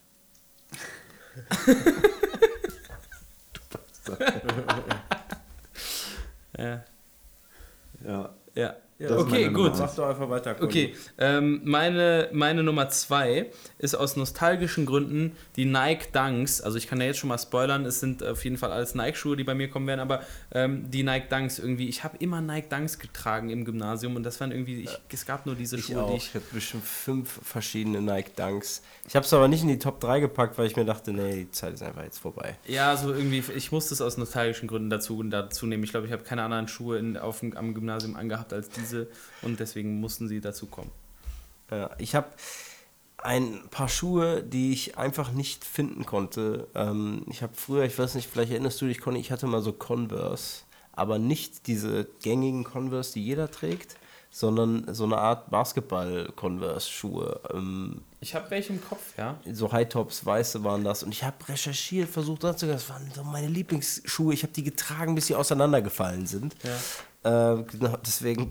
ja. 4.08 4.18
Ja. 6.58 6.84
Ja. 8.56 8.76
Ja, 9.00 9.16
okay, 9.16 9.50
gut. 9.50 9.74
Mach 9.78 9.94
doch 9.96 10.10
einfach 10.10 10.28
weiter. 10.30 10.56
Conny. 10.56 10.68
Okay, 10.68 10.96
ähm, 11.20 11.62
meine, 11.64 12.30
meine 12.32 12.64
Nummer 12.64 12.90
zwei 12.90 13.52
ist 13.78 13.94
aus 13.94 14.16
nostalgischen 14.16 14.88
Gründen 14.88 15.36
die 15.56 15.66
Nike 15.66 16.12
Dunks. 16.12 16.62
Also 16.62 16.80
ich 16.80 16.88
kann 16.88 17.00
ja 17.00 17.08
jetzt 17.08 17.20
schon 17.20 17.28
mal 17.28 17.38
spoilern, 17.38 17.86
es 17.86 18.00
sind 18.00 18.24
auf 18.24 18.44
jeden 18.44 18.58
Fall 18.58 18.72
alles 18.72 18.96
Nike-Schuhe, 18.96 19.38
die 19.38 19.44
bei 19.44 19.54
mir 19.54 19.70
kommen 19.70 19.86
werden, 19.86 20.00
aber 20.00 20.22
ähm, 20.52 20.90
die 20.90 21.04
Nike 21.04 21.30
Dunks 21.30 21.60
irgendwie, 21.60 21.88
ich 21.88 22.04
habe 22.04 22.18
immer 22.18 22.42
Nike 22.42 22.70
Dunks 22.70 22.98
getragen 22.98 23.50
im 23.50 23.66
Gymnasium 23.66 24.16
und 24.16 24.24
das 24.24 24.40
waren 24.40 24.52
irgendwie, 24.52 24.82
ich, 24.82 25.00
es 25.14 25.26
gab 25.28 25.46
nur 25.46 25.54
diese 25.54 25.78
Ich 25.78 25.86
Schuhe, 25.86 26.02
auch. 26.02 26.10
die 26.10 26.18
Ich 26.18 26.28
ich... 26.30 26.34
hatte 26.34 26.46
bestimmt 26.52 26.84
fünf 26.84 27.40
verschiedene 27.44 28.02
Nike 28.02 28.32
Dunks. 28.36 28.82
Ich 29.08 29.16
habe 29.16 29.26
es 29.26 29.34
aber 29.34 29.48
nicht 29.48 29.62
in 29.62 29.70
die 29.70 29.80
Top 29.80 30.00
3 30.00 30.22
gepackt, 30.22 30.58
weil 30.58 30.66
ich 30.66 30.76
mir 30.76 30.86
dachte, 30.86 31.14
nee, 31.14 31.36
die 31.36 31.52
Zeit 31.52 31.76
ist 31.76 31.84
einfach 31.84 32.04
jetzt 32.04 32.18
vorbei. 32.18 32.58
Ja, 32.66 32.98
so 32.98 33.14
irgendwie, 33.14 33.44
ich 33.56 33.72
musste 33.72 33.94
es 33.94 34.02
aus 34.02 34.18
nostalgischen 34.18 34.68
Gründen 34.68 34.90
dazu, 34.90 35.22
dazu 35.22 35.68
nehmen. 35.68 35.84
Ich 35.84 35.92
glaube, 35.92 36.08
ich 36.08 36.12
habe 36.12 36.24
keine 36.24 36.42
anderen 36.42 36.68
Schuhe 36.68 36.98
in, 36.98 37.16
auf, 37.16 37.44
am 37.44 37.74
Gymnasium 37.76 38.16
angehabt 38.16 38.54
als 38.54 38.70
diese 38.70 38.87
und 39.42 39.60
deswegen 39.60 40.00
mussten 40.00 40.28
sie 40.28 40.42
dazu 40.42 40.66
kommen. 40.68 40.92
Ja, 41.72 41.90
ich 41.98 42.16
habe 42.16 42.28
ein 43.24 43.62
paar 43.72 43.90
Schuhe, 43.90 44.44
die 44.44 44.72
ich 44.72 44.98
einfach 44.98 45.32
nicht 45.32 45.66
finden 45.66 46.06
konnte. 46.06 46.68
Ähm, 46.76 47.24
ich 47.30 47.42
habe 47.42 47.54
früher, 47.56 47.84
ich 47.84 47.98
weiß 47.98 48.16
nicht, 48.16 48.30
vielleicht 48.32 48.52
erinnerst 48.52 48.80
du 48.82 48.86
dich, 48.86 49.00
Conny, 49.02 49.20
ich 49.20 49.32
hatte 49.32 49.48
mal 49.48 49.62
so 49.62 49.74
Converse, 49.74 50.62
aber 50.94 51.18
nicht 51.20 51.68
diese 51.68 52.06
gängigen 52.22 52.64
Converse, 52.64 53.14
die 53.14 53.26
jeder 53.26 53.50
trägt, 53.52 53.98
sondern 54.30 54.94
so 54.94 55.06
eine 55.06 55.18
Art 55.18 55.50
Basketball-Converse-Schuhe. 55.50 57.40
Ähm, 57.54 58.02
Ich 58.20 58.36
habe 58.36 58.50
welche 58.52 58.74
im 58.74 58.82
Kopf, 58.84 59.18
ja. 59.18 59.40
so 59.52 59.72
High-Tops, 59.72 60.26
weiße 60.26 60.64
waren 60.64 60.84
das. 60.84 61.04
Und 61.04 61.12
ich 61.12 61.24
habe 61.24 61.36
recherchiert, 61.48 62.10
versucht. 62.10 62.44
Das 62.44 62.62
waren 62.90 63.10
so 63.16 63.24
meine 63.24 63.48
Lieblingsschuhe. 63.48 64.34
Ich 64.34 64.44
habe 64.44 64.54
die 64.54 64.64
getragen, 64.64 65.16
bis 65.16 65.28
sie 65.28 65.36
auseinandergefallen 65.36 66.28
sind. 66.28 66.56
Äh, 67.24 67.64
genau, 67.64 67.98
deswegen 68.06 68.50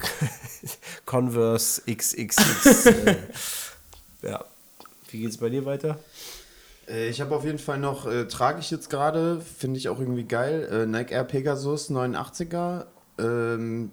Converse 1.06 1.82
XXX. 1.90 2.86
äh, 2.86 3.16
ja. 4.22 4.44
Wie 5.10 5.20
geht's 5.20 5.36
bei 5.38 5.48
dir 5.48 5.64
weiter? 5.64 5.98
Äh, 6.88 7.08
Ich 7.08 7.20
habe 7.20 7.34
auf 7.34 7.44
jeden 7.44 7.58
Fall 7.58 7.78
noch, 7.78 8.06
äh, 8.06 8.26
trage 8.26 8.58
ich 8.60 8.70
jetzt 8.70 8.90
gerade, 8.90 9.40
finde 9.40 9.78
ich 9.78 9.88
auch 9.88 10.00
irgendwie 10.00 10.24
geil, 10.24 10.68
äh, 10.70 10.86
Nike 10.86 11.12
Air 11.12 11.24
Pegasus 11.24 11.90
89er. 11.90 12.86
Ähm, 13.18 13.92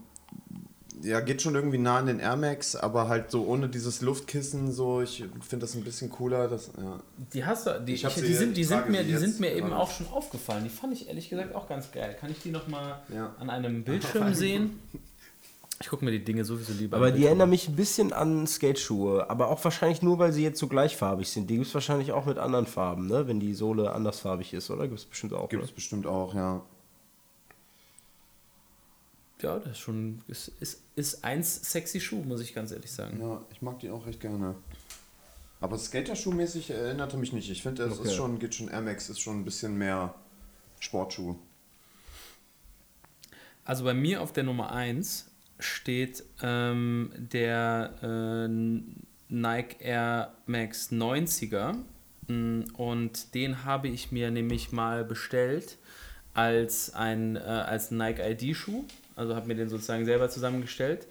ja, 1.03 1.19
geht 1.19 1.41
schon 1.41 1.53
irgendwie 1.55 1.77
nah 1.77 1.97
an 1.97 2.07
den 2.07 2.19
Air 2.19 2.35
Max, 2.37 2.75
aber 2.75 3.07
halt 3.09 3.29
so 3.29 3.45
ohne 3.45 3.67
dieses 3.69 4.01
Luftkissen, 4.01 4.71
so, 4.71 5.01
ich 5.01 5.23
finde 5.41 5.65
das 5.65 5.75
ein 5.75 5.83
bisschen 5.83 6.09
cooler. 6.09 6.47
Das, 6.47 6.71
ja. 6.77 6.99
Die 7.33 7.45
hast 7.45 7.67
du, 7.67 7.79
die, 7.81 7.93
Ich 7.93 8.03
ich, 8.05 8.13
sie- 8.13 8.21
die 8.21 8.33
sind, 8.33 8.57
die 8.57 8.63
sind 8.63 8.89
mir, 8.89 9.03
die 9.03 9.15
sind 9.17 9.39
mir 9.39 9.51
eben 9.53 9.73
auch 9.73 9.91
schon 9.91 10.07
aufgefallen. 10.07 10.63
Die 10.63 10.69
fand 10.69 10.93
ich 10.93 11.07
ehrlich 11.09 11.29
gesagt 11.29 11.53
auch 11.53 11.67
ganz 11.67 11.91
geil. 11.91 12.15
Kann 12.19 12.31
ich 12.31 12.39
die 12.39 12.51
noch 12.51 12.67
mal 12.67 13.01
Ja. 13.13 13.35
an 13.39 13.49
einem 13.49 13.83
Bildschirm 13.85 14.33
sehen? 14.33 14.79
Ich 15.81 15.89
gucke 15.89 16.05
mir 16.05 16.11
die 16.11 16.23
Dinge 16.23 16.45
sowieso 16.45 16.71
lieber. 16.71 16.95
Aber 16.95 17.07
am 17.07 17.15
die 17.15 17.25
erinnern 17.25 17.49
mich 17.49 17.67
ein 17.67 17.75
bisschen 17.75 18.13
an 18.13 18.47
Skateschuhe. 18.47 19.29
Aber 19.29 19.49
auch 19.49 19.61
wahrscheinlich 19.65 20.01
nur, 20.01 20.17
weil 20.17 20.31
sie 20.31 20.43
jetzt 20.43 20.59
so 20.59 20.67
gleichfarbig 20.67 21.29
sind. 21.29 21.49
Die 21.49 21.55
gibt 21.55 21.67
es 21.67 21.73
wahrscheinlich 21.73 22.13
auch 22.13 22.25
mit 22.25 22.37
anderen 22.37 22.65
Farben, 22.67 23.07
ne? 23.07 23.27
Wenn 23.27 23.41
die 23.41 23.53
Sohle 23.53 23.91
andersfarbig 23.91 24.53
ist, 24.53 24.69
oder? 24.71 24.87
Gibt 24.87 24.99
es 24.99 25.05
bestimmt 25.05 25.33
auch. 25.33 25.49
Gibt 25.49 25.61
ne? 25.61 25.67
es 25.67 25.73
bestimmt 25.73 26.07
auch, 26.07 26.33
ja. 26.35 26.61
Ja, 29.43 29.59
das 29.59 29.73
ist 29.73 29.79
schon, 29.79 30.21
ist, 30.27 30.47
ist, 30.59 30.81
ist 30.95 31.23
eins 31.23 31.71
sexy 31.71 31.99
Schuh, 31.99 32.23
muss 32.23 32.41
ich 32.41 32.53
ganz 32.55 32.71
ehrlich 32.71 32.91
sagen. 32.91 33.19
Ja, 33.21 33.41
ich 33.51 33.61
mag 33.61 33.79
die 33.79 33.89
auch 33.89 34.05
recht 34.05 34.19
gerne. 34.21 34.55
Aber 35.59 35.77
Skaterschuhmäßig 35.77 36.71
erinnerte 36.71 37.17
mich 37.17 37.31
nicht. 37.33 37.49
Ich 37.49 37.61
finde, 37.61 37.83
es 37.83 37.99
Okay. 37.99 38.07
ist 38.09 38.15
schon, 38.15 38.39
geht 38.39 38.55
schon 38.55 38.69
Air 38.69 38.81
Max, 38.81 39.09
ist 39.09 39.19
schon 39.19 39.39
ein 39.41 39.45
bisschen 39.45 39.77
mehr 39.77 40.15
Sportschuh. 40.79 41.35
Also 43.65 43.83
bei 43.85 43.93
mir 43.93 44.21
auf 44.21 44.33
der 44.33 44.43
Nummer 44.43 44.71
1 44.73 45.29
steht 45.59 46.23
ähm, 46.41 47.11
der 47.15 47.93
äh, 48.01 48.47
Nike 49.29 49.77
Air 49.79 50.33
Max 50.45 50.91
90er. 50.91 51.75
Mm, 52.27 52.63
Und 52.75 53.33
den 53.33 53.63
habe 53.63 53.87
ich 53.87 54.11
mir 54.11 54.31
nämlich 54.31 54.71
mal 54.73 55.05
bestellt 55.05 55.77
als 56.33 56.93
ein 56.93 57.35
äh, 57.35 57.39
als 57.39 57.91
Nike 57.91 58.21
ID-Schuh. 58.21 58.83
Also 59.15 59.35
habe 59.35 59.47
mir 59.47 59.55
den 59.55 59.69
sozusagen 59.69 60.05
selber 60.05 60.29
zusammengestellt. 60.29 61.07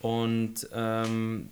Und 0.00 0.68
ähm, 0.72 1.50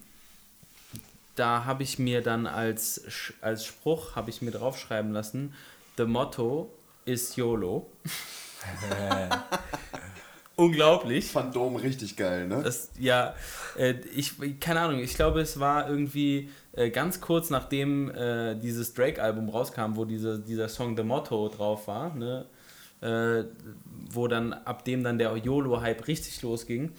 da 1.34 1.64
habe 1.64 1.82
ich 1.82 1.98
mir 1.98 2.22
dann 2.22 2.46
als, 2.46 3.02
als 3.40 3.64
Spruch, 3.64 4.16
habe 4.16 4.30
ich 4.30 4.42
mir 4.42 4.50
draufschreiben 4.50 5.12
lassen, 5.12 5.54
the 5.96 6.04
motto 6.04 6.70
is 7.04 7.36
YOLO. 7.36 7.86
Unglaublich. 10.56 11.30
Phantom 11.30 11.76
richtig 11.76 12.16
geil, 12.16 12.48
ne? 12.48 12.62
Das, 12.62 12.90
ja, 12.98 13.34
äh, 13.76 13.94
ich, 14.14 14.32
keine 14.58 14.80
Ahnung, 14.80 15.00
ich 15.00 15.14
glaube, 15.14 15.42
es 15.42 15.60
war 15.60 15.88
irgendwie 15.88 16.48
äh, 16.72 16.88
ganz 16.88 17.20
kurz 17.20 17.50
nachdem 17.50 18.10
äh, 18.10 18.54
dieses 18.54 18.94
Drake-Album 18.94 19.50
rauskam, 19.50 19.96
wo 19.96 20.06
diese, 20.06 20.38
dieser 20.38 20.70
Song 20.70 20.96
The 20.96 21.02
Motto 21.02 21.48
drauf 21.48 21.86
war, 21.88 22.14
ne? 22.14 22.46
Äh, 23.06 23.44
wo 24.12 24.26
dann 24.26 24.52
ab 24.52 24.84
dem 24.84 25.04
dann 25.04 25.18
der 25.18 25.36
YOLO-Hype 25.36 26.08
richtig 26.08 26.42
losging. 26.42 26.90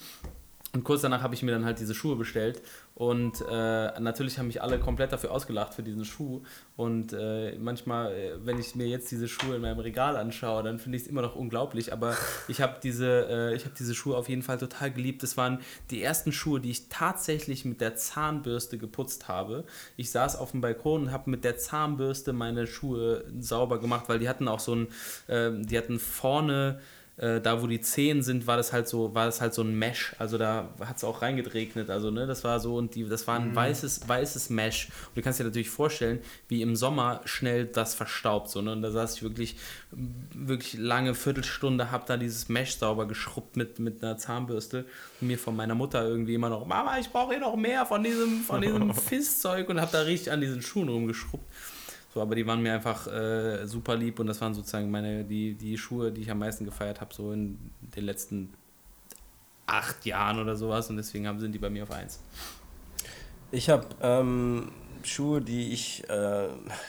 Und 0.73 0.83
kurz 0.83 1.01
danach 1.01 1.21
habe 1.21 1.35
ich 1.35 1.43
mir 1.43 1.51
dann 1.51 1.65
halt 1.65 1.79
diese 1.79 1.93
Schuhe 1.93 2.15
bestellt. 2.15 2.61
Und 2.97 3.43
äh, 3.47 3.99
natürlich 3.99 4.39
haben 4.39 4.47
mich 4.47 4.63
alle 4.63 4.79
komplett 4.79 5.11
dafür 5.11 5.29
ausgelacht 5.29 5.75
für 5.75 5.83
diesen 5.83 6.03
Schuh. 6.03 6.41
Und 6.75 7.13
äh, 7.13 7.55
manchmal, 7.59 8.11
äh, 8.11 8.31
wenn 8.43 8.57
ich 8.59 8.73
mir 8.73 8.87
jetzt 8.87 9.11
diese 9.11 9.27
Schuhe 9.27 9.57
in 9.57 9.61
meinem 9.61 9.77
Regal 9.77 10.17
anschaue, 10.17 10.63
dann 10.63 10.79
finde 10.79 10.97
ich 10.97 11.03
es 11.03 11.07
immer 11.07 11.21
noch 11.21 11.35
unglaublich. 11.35 11.93
Aber 11.93 12.17
ich 12.47 12.59
habe 12.59 12.77
diese, 12.81 13.27
äh, 13.29 13.55
ich 13.55 13.65
habe 13.65 13.75
diese 13.77 13.93
Schuhe 13.93 14.17
auf 14.17 14.29
jeden 14.29 14.41
Fall 14.41 14.57
total 14.57 14.89
geliebt. 14.89 15.21
Das 15.21 15.37
waren 15.37 15.59
die 15.91 16.01
ersten 16.01 16.31
Schuhe, 16.31 16.59
die 16.59 16.71
ich 16.71 16.89
tatsächlich 16.89 17.65
mit 17.65 17.81
der 17.81 17.95
Zahnbürste 17.95 18.79
geputzt 18.79 19.27
habe. 19.27 19.65
Ich 19.95 20.09
saß 20.09 20.35
auf 20.35 20.49
dem 20.49 20.61
Balkon 20.61 21.03
und 21.03 21.11
habe 21.11 21.29
mit 21.29 21.43
der 21.43 21.59
Zahnbürste 21.59 22.33
meine 22.33 22.65
Schuhe 22.65 23.25
sauber 23.39 23.79
gemacht, 23.79 24.05
weil 24.09 24.17
die 24.17 24.27
hatten 24.27 24.47
auch 24.47 24.59
so 24.59 24.73
ein, 24.73 24.87
ähm, 25.29 25.67
die 25.67 25.77
hatten 25.77 25.99
vorne 25.99 26.79
äh, 27.17 27.41
da 27.41 27.61
wo 27.63 27.67
die 27.67 27.81
Zehen 27.81 28.21
sind, 28.21 28.45
war 28.45 28.57
das 28.57 28.73
halt 28.73 28.87
so, 28.87 29.15
war 29.15 29.25
das 29.25 29.41
halt 29.41 29.53
so 29.53 29.63
ein 29.63 29.77
Mesh. 29.77 30.15
Also 30.19 30.37
da 30.37 30.69
hat 30.79 30.97
es 30.97 31.03
auch 31.03 31.23
reingedregnet. 31.23 31.89
Also, 31.89 32.11
ne, 32.11 32.27
das 32.27 32.43
war 32.43 32.59
so 32.59 32.75
und 32.75 32.93
die, 32.93 33.07
das 33.07 33.25
war 33.27 33.39
ein 33.39 33.55
weißes, 33.55 34.07
weißes 34.07 34.51
Mesh. 34.51 34.89
Und 35.07 35.17
du 35.17 35.21
kannst 35.23 35.39
dir 35.39 35.43
natürlich 35.43 35.69
vorstellen, 35.69 36.19
wie 36.47 36.61
im 36.61 36.75
Sommer 36.75 37.21
schnell 37.25 37.65
das 37.65 37.95
verstaubt. 37.95 38.49
So, 38.49 38.61
ne? 38.61 38.71
Und 38.71 38.83
da 38.83 38.91
saß 38.91 39.15
ich 39.15 39.23
wirklich, 39.23 39.55
wirklich 40.33 40.75
lange 40.75 41.15
Viertelstunde, 41.15 41.91
hab 41.91 42.05
da 42.05 42.17
dieses 42.17 42.49
Mesh 42.49 42.75
sauber 42.77 43.07
geschrubbt 43.07 43.57
mit, 43.57 43.79
mit 43.79 44.03
einer 44.03 44.17
Zahnbürste 44.17 44.85
und 45.19 45.27
mir 45.27 45.39
von 45.39 45.55
meiner 45.55 45.75
Mutter 45.75 46.07
irgendwie 46.07 46.35
immer 46.35 46.49
noch, 46.49 46.67
Mama, 46.67 46.99
ich 46.99 47.09
brauche 47.09 47.31
hier 47.31 47.41
noch 47.41 47.55
mehr 47.55 47.85
von 47.87 48.03
diesem, 48.03 48.41
von 48.41 48.61
diesem 48.61 48.93
Fisszeug 48.93 49.69
und 49.69 49.81
hab 49.81 49.91
da 49.91 50.01
richtig 50.01 50.31
an 50.31 50.41
diesen 50.41 50.61
Schuhen 50.61 50.89
rumgeschrubbt. 50.89 51.45
So, 52.17 52.23
aber 52.23 52.33
die 52.33 52.47
waren 52.47 52.63
mir 52.63 52.73
einfach 52.73 53.05
äh, 53.05 53.67
super 53.67 53.95
lieb 53.95 54.19
und 54.19 54.25
das 54.25 54.41
waren 54.41 54.55
sozusagen 54.55 54.89
meine, 54.89 55.23
die, 55.23 55.53
die 55.53 55.77
Schuhe, 55.77 56.11
die 56.11 56.21
ich 56.21 56.31
am 56.31 56.39
meisten 56.39 56.65
gefeiert 56.65 56.99
habe, 56.99 57.13
so 57.13 57.31
in 57.31 57.59
den 57.95 58.05
letzten 58.05 58.55
acht 59.67 60.03
Jahren 60.03 60.39
oder 60.39 60.55
sowas 60.55 60.89
und 60.89 60.97
deswegen 60.97 61.27
haben, 61.27 61.39
sind 61.39 61.51
die 61.51 61.59
bei 61.59 61.69
mir 61.69 61.83
auf 61.83 61.91
eins. 61.91 62.19
Ich 63.51 63.69
habe 63.69 63.85
ähm, 64.01 64.71
Schuhe, 65.03 65.41
die 65.41 65.71
ich 65.73 66.09
äh, 66.09 66.47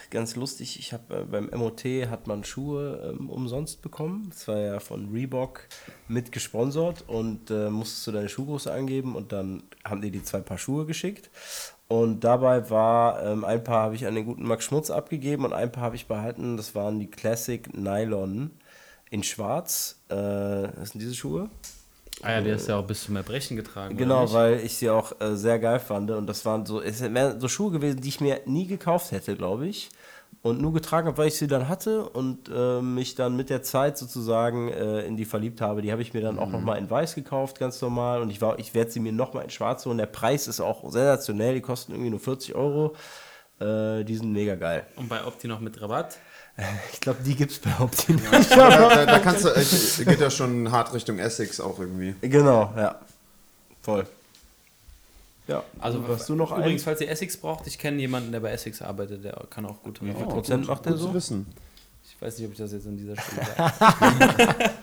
ganz 0.09 0.35
lustig, 0.35 0.79
ich 0.79 0.93
habe 0.93 1.15
äh, 1.15 1.23
beim 1.25 1.51
MOT 1.53 1.85
hat 2.09 2.25
man 2.25 2.43
Schuhe 2.43 3.13
ähm, 3.13 3.29
umsonst 3.29 3.83
bekommen. 3.83 4.31
Das 4.31 4.47
war 4.47 4.57
ja 4.57 4.79
von 4.79 5.11
Reebok 5.11 5.67
mit 6.07 6.31
gesponsert 6.31 7.03
und 7.07 7.51
äh, 7.51 7.69
musstest 7.69 8.07
du 8.07 8.13
deine 8.13 8.29
Schuhgröße 8.29 8.73
angeben 8.73 9.15
und 9.15 9.31
dann 9.31 9.61
haben 9.85 10.01
die 10.01 10.09
die 10.09 10.23
zwei 10.23 10.39
Paar 10.39 10.57
Schuhe 10.57 10.87
geschickt. 10.87 11.29
Und 11.89 12.23
dabei 12.23 12.69
war 12.69 13.23
ähm, 13.25 13.43
ein 13.43 13.63
Paar 13.63 13.81
habe 13.81 13.95
ich 13.95 14.05
an 14.05 14.13
den 14.13 14.25
guten 14.25 14.43
Max 14.43 14.63
Schmutz 14.63 14.91
abgegeben 14.91 15.43
und 15.43 15.53
ein 15.53 15.71
Paar 15.71 15.85
habe 15.85 15.95
ich 15.95 16.05
behalten. 16.05 16.55
Das 16.55 16.75
waren 16.75 16.99
die 16.99 17.09
Classic 17.09 17.75
Nylon 17.75 18.51
in 19.09 19.23
Schwarz. 19.23 19.99
Äh, 20.07 20.15
das 20.15 20.91
sind 20.91 21.01
diese 21.01 21.15
Schuhe. 21.15 21.49
Ah 22.21 22.33
ja, 22.33 22.41
der 22.41 22.57
ist 22.57 22.67
ja 22.67 22.77
auch 22.77 22.85
bis 22.85 23.03
zum 23.03 23.15
Erbrechen 23.15 23.57
getragen. 23.57 23.97
Genau, 23.97 24.31
weil 24.33 24.59
ich 24.59 24.75
sie 24.75 24.89
auch 24.91 25.19
äh, 25.19 25.35
sehr 25.35 25.57
geil 25.57 25.79
fand. 25.79 26.11
Und 26.11 26.27
das 26.27 26.45
waren 26.45 26.63
so, 26.63 26.79
es 26.79 27.01
wären 27.01 27.39
so 27.39 27.47
Schuhe 27.47 27.71
gewesen, 27.71 28.01
die 28.01 28.09
ich 28.09 28.21
mir 28.21 28.41
nie 28.45 28.67
gekauft 28.67 29.11
hätte, 29.11 29.35
glaube 29.35 29.67
ich. 29.67 29.89
Und 30.41 30.61
nur 30.61 30.71
getragen 30.71 31.07
habe, 31.07 31.17
weil 31.17 31.27
ich 31.27 31.35
sie 31.35 31.47
dann 31.47 31.67
hatte 31.67 32.07
und 32.09 32.49
äh, 32.53 32.81
mich 32.81 33.15
dann 33.15 33.35
mit 33.35 33.49
der 33.49 33.61
Zeit 33.61 33.97
sozusagen 33.97 34.69
äh, 34.69 35.01
in 35.01 35.17
die 35.17 35.25
verliebt 35.25 35.59
habe. 35.59 35.81
Die 35.81 35.91
habe 35.91 36.01
ich 36.01 36.13
mir 36.13 36.21
dann 36.21 36.39
auch 36.39 36.47
nochmal 36.47 36.77
in 36.77 36.89
weiß 36.89 37.15
gekauft, 37.15 37.59
ganz 37.59 37.81
normal. 37.81 38.21
Und 38.21 38.29
ich, 38.29 38.39
war- 38.39 38.57
ich 38.57 38.73
werde 38.73 38.89
sie 38.89 39.01
mir 39.01 39.11
nochmal 39.11 39.43
in 39.43 39.49
schwarz 39.49 39.85
holen. 39.85 39.97
Der 39.97 40.05
Preis 40.05 40.47
ist 40.47 40.61
auch 40.61 40.83
sensationell. 40.83 41.55
Die 41.55 41.61
kosten 41.61 41.91
irgendwie 41.91 42.09
nur 42.11 42.21
40 42.21 42.55
Euro. 42.55 42.95
Äh, 43.59 44.05
die 44.05 44.15
sind 44.15 44.31
mega 44.31 44.55
geil. 44.55 44.85
Und 44.95 45.09
bei 45.09 45.25
Opti 45.25 45.47
noch 45.49 45.59
mit 45.59 45.81
Rabatt. 45.81 46.17
Ich 46.93 46.99
glaube, 46.99 47.19
die 47.25 47.35
gibt 47.35 47.51
es 47.53 47.59
bei 47.59 47.71
Opti 47.79 48.13
nicht. 48.13 48.51
da, 48.51 48.69
da, 48.69 49.05
da 49.05 49.19
kannst 49.19 49.45
du, 49.45 49.49
echt- 49.49 50.05
geht 50.05 50.19
ja 50.19 50.29
schon 50.29 50.69
hart 50.71 50.93
Richtung 50.93 51.17
Essex 51.19 51.59
auch 51.61 51.79
irgendwie. 51.79 52.15
Genau, 52.21 52.73
ja. 52.77 52.95
Voll. 53.81 54.05
Ja, 55.49 55.63
Also, 55.79 56.07
hast 56.07 56.29
du 56.29 56.35
noch 56.35 56.51
übrigens, 56.51 56.69
einen? 56.71 56.79
falls 56.79 57.01
ihr 57.01 57.09
Essex 57.09 57.35
braucht, 57.37 57.65
ich 57.67 57.77
kenne 57.79 57.99
jemanden, 57.99 58.31
der 58.31 58.39
bei 58.39 58.51
Essex 58.51 58.81
arbeitet, 58.81 59.23
der 59.25 59.33
kann 59.49 59.65
auch 59.65 59.81
gut 59.81 59.99
Wie 60.01 60.05
viel 60.05 60.13
Rabatt. 60.15 60.29
Prozent 60.29 60.67
macht 60.67 60.85
der 60.85 60.95
so? 60.95 61.13
wissen. 61.13 61.47
Ich 62.03 62.21
weiß 62.21 62.37
nicht, 62.37 62.45
ob 62.47 62.51
ich 62.53 62.57
das 62.59 62.71
jetzt 62.71 62.85
an 62.87 62.97
dieser 62.97 63.15
Stelle 63.21 63.47
sage. 63.57 64.69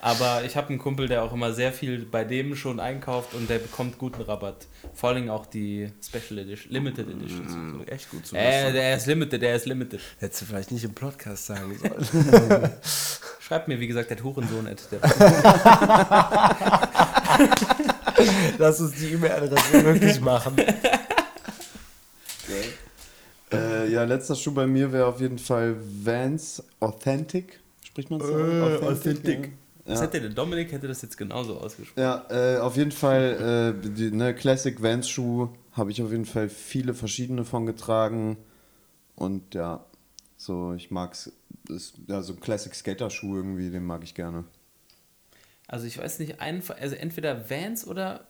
Aber 0.00 0.44
ich 0.44 0.56
habe 0.56 0.68
einen 0.68 0.78
Kumpel, 0.78 1.08
der 1.08 1.24
auch 1.24 1.32
immer 1.32 1.52
sehr 1.52 1.72
viel 1.72 2.04
bei 2.04 2.22
dem 2.22 2.54
schon 2.54 2.78
einkauft 2.78 3.34
und 3.34 3.50
der 3.50 3.58
bekommt 3.58 3.98
guten 3.98 4.22
Rabatt. 4.22 4.68
Vor 4.94 5.08
allem 5.10 5.28
auch 5.28 5.44
die 5.46 5.90
Special 6.00 6.38
Edition, 6.38 6.72
Limited 6.72 7.08
Editions. 7.10 7.52
und 7.52 7.78
so. 7.80 7.84
Echt 7.92 8.08
gut 8.10 8.24
zu 8.24 8.36
Äh, 8.36 8.70
der 8.72 8.96
ist 8.96 9.06
limited, 9.06 9.42
der 9.42 9.56
ist 9.56 9.66
limited. 9.66 9.98
Hättest 10.20 10.42
du 10.42 10.46
vielleicht 10.46 10.70
nicht 10.70 10.84
im 10.84 10.94
Podcast 10.94 11.46
sagen 11.46 11.76
sollen. 11.76 12.70
Schreibt 13.40 13.66
mir, 13.66 13.80
wie 13.80 13.88
gesagt, 13.88 14.10
der 14.10 14.22
Hurensohn. 14.22 14.68
Lass 18.58 18.80
uns 18.80 18.92
die 18.92 19.12
E-Mail-Adresse 19.12 19.84
wirklich 19.84 20.20
machen. 20.20 20.56
Äh, 23.50 23.90
ja, 23.90 24.04
letzter 24.04 24.34
Schuh 24.34 24.52
bei 24.52 24.66
mir 24.66 24.92
wäre 24.92 25.06
auf 25.06 25.20
jeden 25.20 25.38
Fall 25.38 25.76
Vans 26.04 26.62
Authentic. 26.80 27.60
Spricht 27.82 28.10
man 28.10 28.20
so? 28.20 28.38
Äh, 28.38 28.76
Authentic. 28.82 29.52
Was 29.86 30.02
hätte 30.02 30.20
der 30.20 30.30
Dominik 30.30 30.70
hätte 30.70 30.86
das 30.86 31.00
jetzt 31.00 31.16
genauso 31.16 31.58
ausgesprochen. 31.58 32.02
Ja, 32.02 32.26
äh, 32.28 32.58
auf 32.58 32.76
jeden 32.76 32.92
Fall, 32.92 33.74
äh, 33.82 33.88
die 33.88 34.10
ne, 34.10 34.34
Classic 34.34 34.82
Vans 34.82 35.08
Schuh 35.08 35.48
habe 35.72 35.90
ich 35.90 36.02
auf 36.02 36.10
jeden 36.10 36.26
Fall 36.26 36.50
viele 36.50 36.92
verschiedene 36.92 37.44
von 37.44 37.64
getragen. 37.64 38.36
Und 39.16 39.54
ja, 39.54 39.84
so, 40.36 40.74
ich 40.74 40.90
mag's. 40.90 41.32
Ist, 41.70 41.94
ja, 42.06 42.22
so 42.22 42.34
Classic 42.34 42.74
Skater 42.74 43.08
Schuh 43.08 43.36
irgendwie, 43.36 43.70
den 43.70 43.84
mag 43.84 44.02
ich 44.04 44.14
gerne. 44.14 44.44
Also 45.68 45.86
ich 45.86 45.96
weiß 45.98 46.18
nicht, 46.18 46.40
einen, 46.40 46.62
also 46.80 46.96
entweder 46.96 47.48
Vans 47.48 47.86
oder 47.86 48.26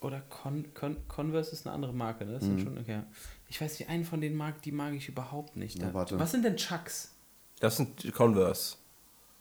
oder 0.00 0.20
Con, 0.28 0.72
Con, 0.74 0.96
Converse 1.08 1.50
ist 1.50 1.66
eine 1.66 1.74
andere 1.74 1.92
Marke, 1.92 2.24
ne? 2.24 2.34
Das 2.34 2.44
sind 2.44 2.60
schon, 2.60 2.78
okay. 2.78 3.00
Ich 3.48 3.60
weiß 3.60 3.80
nicht, 3.80 3.88
einen 3.88 4.04
von 4.04 4.20
den 4.20 4.36
mag, 4.36 4.62
die 4.62 4.70
mag 4.70 4.92
ich 4.94 5.08
überhaupt 5.08 5.56
nicht. 5.56 5.78
Na, 5.80 5.88
Da- 5.88 5.94
warte. 5.94 6.18
Was 6.20 6.30
sind 6.30 6.44
denn 6.44 6.56
Chucks? 6.56 7.12
Das 7.58 7.78
sind 7.78 8.14
Converse. 8.14 8.76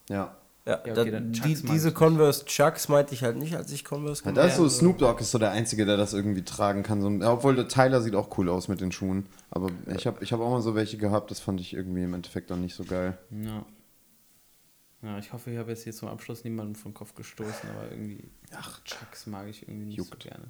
Ja. 0.09 0.35
Ja, 0.65 0.81
Ja, 0.85 0.93
da, 0.95 1.01
okay, 1.03 1.11
dann 1.11 1.31
die, 1.31 1.55
diese 1.61 1.93
Converse 1.93 2.43
Chucks 2.45 2.89
meinte 2.89 3.13
ich 3.13 3.23
halt 3.23 3.37
nicht, 3.37 3.55
als 3.55 3.71
ich 3.71 3.85
Converse 3.85 4.23
Ja, 4.25 4.31
gemacht 4.31 4.37
da 4.43 4.47
ist 4.47 4.57
so 4.57 4.63
Ja, 4.63 4.69
Snoop 4.69 4.97
Dogg 4.97 5.21
ist 5.21 5.31
so 5.31 5.37
der 5.37 5.51
Einzige, 5.51 5.85
der 5.85 5.95
das 5.95 6.13
irgendwie 6.13 6.43
tragen 6.43 6.81
kann. 6.83 7.01
So, 7.01 7.09
ja, 7.09 7.31
obwohl 7.31 7.55
der 7.55 7.67
Tyler 7.67 8.01
sieht 8.01 8.15
auch 8.15 8.35
cool 8.37 8.49
aus 8.49 8.67
mit 8.67 8.81
den 8.81 8.91
Schuhen. 8.91 9.27
Aber 9.51 9.69
ich 9.95 10.07
habe 10.07 10.23
ich 10.23 10.33
hab 10.33 10.39
auch 10.39 10.49
mal 10.49 10.61
so 10.61 10.73
welche 10.75 10.97
gehabt, 10.97 11.29
das 11.29 11.39
fand 11.39 11.61
ich 11.61 11.73
irgendwie 11.73 12.03
im 12.03 12.13
Endeffekt 12.15 12.51
auch 12.51 12.57
nicht 12.57 12.73
so 12.75 12.83
geil. 12.83 13.17
Ja. 13.31 13.63
Ja, 15.03 15.17
ich 15.19 15.31
hoffe, 15.31 15.51
ich 15.51 15.57
habe 15.57 15.69
jetzt 15.71 15.83
hier 15.83 15.93
zum 15.93 16.07
Abschluss 16.09 16.43
niemanden 16.43 16.75
vom 16.75 16.93
Kopf 16.93 17.13
gestoßen, 17.13 17.69
aber 17.69 17.91
irgendwie. 17.91 18.23
Ach, 18.55 18.83
Chucks 18.83 19.27
mag 19.27 19.47
ich 19.47 19.61
irgendwie 19.67 19.85
nicht 19.85 19.97
Juckt. 19.97 20.23
so 20.23 20.29
gerne. 20.29 20.45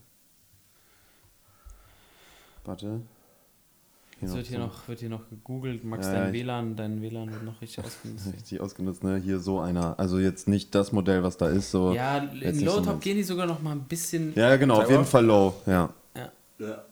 Warte. 2.66 3.02
Hier 4.20 4.28
Jetzt 4.30 4.36
wird 4.38 4.48
hier, 4.48 4.58
so- 4.58 4.64
noch, 4.66 4.88
wird 4.88 5.00
hier 5.00 5.10
noch 5.10 5.30
gegoogelt. 5.30 5.84
Max, 5.84 6.08
Ja, 6.08 6.14
dein 6.14 6.34
ich- 6.34 6.42
WLAN, 6.42 6.76
dein 6.76 7.02
WLAN 7.02 7.32
wird 7.32 7.44
noch 7.44 7.62
richtig 7.62 7.80
ausgenutzt. 7.86 8.34
Richtig 8.34 8.62
ausgenutzt, 8.62 9.04
ne? 9.04 9.18
Hier 9.18 9.40
so 9.40 9.60
einer. 9.60 10.00
Also 10.00 10.18
jetzt 10.18 10.48
nicht 10.48 10.74
das 10.74 10.92
Modell, 10.92 11.22
was 11.24 11.38
da 11.38 11.50
ist, 11.50 11.70
so. 11.70 11.94
Ja, 11.94 12.28
so 12.54 12.66
Low-Top 12.66 12.86
meins. 12.86 13.04
gehen 13.04 13.18
die 13.18 13.24
sogar 13.24 13.46
noch 13.46 13.62
mal 13.62 13.74
ein 13.74 13.84
bisschen. 13.84 14.34
Ja, 14.36 14.56
genau, 14.56 14.82
auf 14.82 14.90
jeden. 14.90 15.06
Fall 15.06 15.26
low, 15.26 15.54
ja. 15.68 15.94
Ja. 16.16 16.32
Ja. 16.58 16.84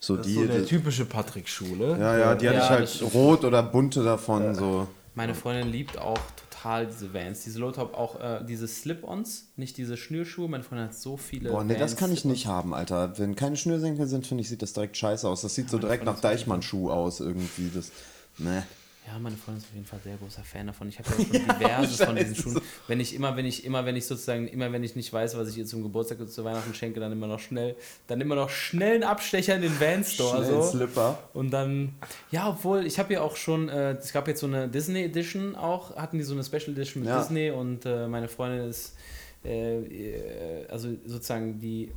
So 0.00 0.16
Das 0.16 0.26
ist 0.26 0.32
die. 0.34 0.40
so 0.40 0.46
der 0.46 0.58
das- 0.60 0.68
typische 0.68 1.04
Patrick-Schuh, 1.04 1.76
ne? 1.76 1.98
ja, 2.00 2.18
ja, 2.18 2.34
die 2.34 2.48
hatte 2.48 2.58
Ja, 2.58 2.80
ich 2.80 2.90
das 2.90 3.00
halt 3.02 3.14
rot 3.14 3.44
oder 3.44 3.62
bunte 3.62 4.02
davon, 4.02 4.54
so. 4.54 4.88
Meine 5.14 5.34
Freundin 5.34 5.70
liebt 5.70 5.96
auch 5.98 6.18
total 6.66 6.86
diese 6.86 7.14
Vans. 7.14 7.44
Diese 7.44 7.58
Low-Top, 7.58 7.94
auch 7.94 8.20
äh, 8.20 8.44
diese 8.44 8.66
Slip-Ons, 8.66 9.48
nicht 9.56 9.76
diese 9.76 9.96
Schnürschuhe. 9.96 10.48
Meine 10.48 10.64
Freundin 10.64 10.88
hat 10.88 10.94
so 10.94 11.16
viele. 11.16 11.50
Boah, 11.50 11.64
nee, 11.64 11.74
das 11.74 11.92
Vans 11.92 11.96
kann 11.96 12.12
ich 12.12 12.24
nicht 12.24 12.46
haben, 12.46 12.74
Alter. 12.74 13.18
Wenn 13.18 13.36
keine 13.36 13.56
Schnürsenkel 13.56 14.06
sind, 14.06 14.26
finde 14.26 14.42
ich, 14.42 14.48
sieht 14.48 14.62
das 14.62 14.72
direkt 14.72 14.96
scheiße 14.96 15.28
aus. 15.28 15.42
Das 15.42 15.54
sieht 15.54 15.70
so 15.70 15.78
direkt 15.78 16.04
nach 16.04 16.20
Deichmann-Schuh 16.20 16.90
aus, 16.90 17.20
irgendwie. 17.20 17.70
Das. 17.74 17.92
Ne. 18.38 18.64
Ja, 19.06 19.18
meine 19.20 19.36
Freundin 19.36 19.62
ist 19.62 19.68
auf 19.68 19.74
jeden 19.74 19.86
Fall 19.86 20.00
sehr 20.02 20.16
großer 20.16 20.42
Fan 20.42 20.66
davon. 20.66 20.88
Ich 20.88 20.98
habe 20.98 21.08
ja 21.18 21.24
schon 21.24 21.58
diverse 21.60 22.06
von 22.06 22.16
diesen 22.16 22.34
Schuhen. 22.34 22.60
Wenn 22.88 22.98
ich 22.98 23.14
immer, 23.14 23.36
wenn 23.36 23.46
ich 23.46 23.64
immer, 23.64 23.84
wenn 23.84 23.94
ich 23.94 24.04
sozusagen, 24.04 24.48
immer 24.48 24.72
wenn 24.72 24.82
ich 24.82 24.96
nicht 24.96 25.12
weiß, 25.12 25.36
was 25.36 25.48
ich 25.50 25.58
ihr 25.58 25.66
zum 25.66 25.82
Geburtstag 25.84 26.18
oder 26.18 26.28
zu 26.28 26.44
Weihnachten 26.44 26.74
schenke, 26.74 26.98
dann 26.98 27.12
immer 27.12 27.28
noch 27.28 27.38
schnell, 27.38 27.76
dann 28.08 28.20
immer 28.20 28.34
noch 28.34 28.50
schnell 28.50 28.94
einen 28.94 29.04
Abstecher 29.04 29.54
in 29.54 29.62
den 29.62 29.80
Van 29.80 30.02
Store. 30.02 30.44
Schnell 30.44 30.62
so. 30.62 30.62
Slipper. 30.62 31.18
Und 31.34 31.52
dann, 31.52 31.94
ja, 32.32 32.48
obwohl, 32.48 32.84
ich 32.84 32.98
habe 32.98 33.12
ja 33.12 33.20
auch 33.22 33.36
schon, 33.36 33.68
äh, 33.68 33.92
es 33.92 34.12
gab 34.12 34.26
jetzt 34.26 34.40
so 34.40 34.46
eine 34.48 34.68
Disney 34.68 35.04
Edition 35.04 35.54
auch, 35.54 35.94
hatten 35.96 36.18
die 36.18 36.24
so 36.24 36.34
eine 36.34 36.42
Special 36.42 36.70
Edition 36.70 37.04
mit 37.04 37.10
Ja. 37.10 37.20
Disney 37.20 37.50
und 37.50 37.86
äh, 37.86 38.08
meine 38.08 38.26
Freundin 38.26 38.68
ist, 38.68 38.96
äh, 39.44 39.78
äh, 39.78 40.66
also 40.68 40.88
sozusagen 41.06 41.60
die, 41.60 41.92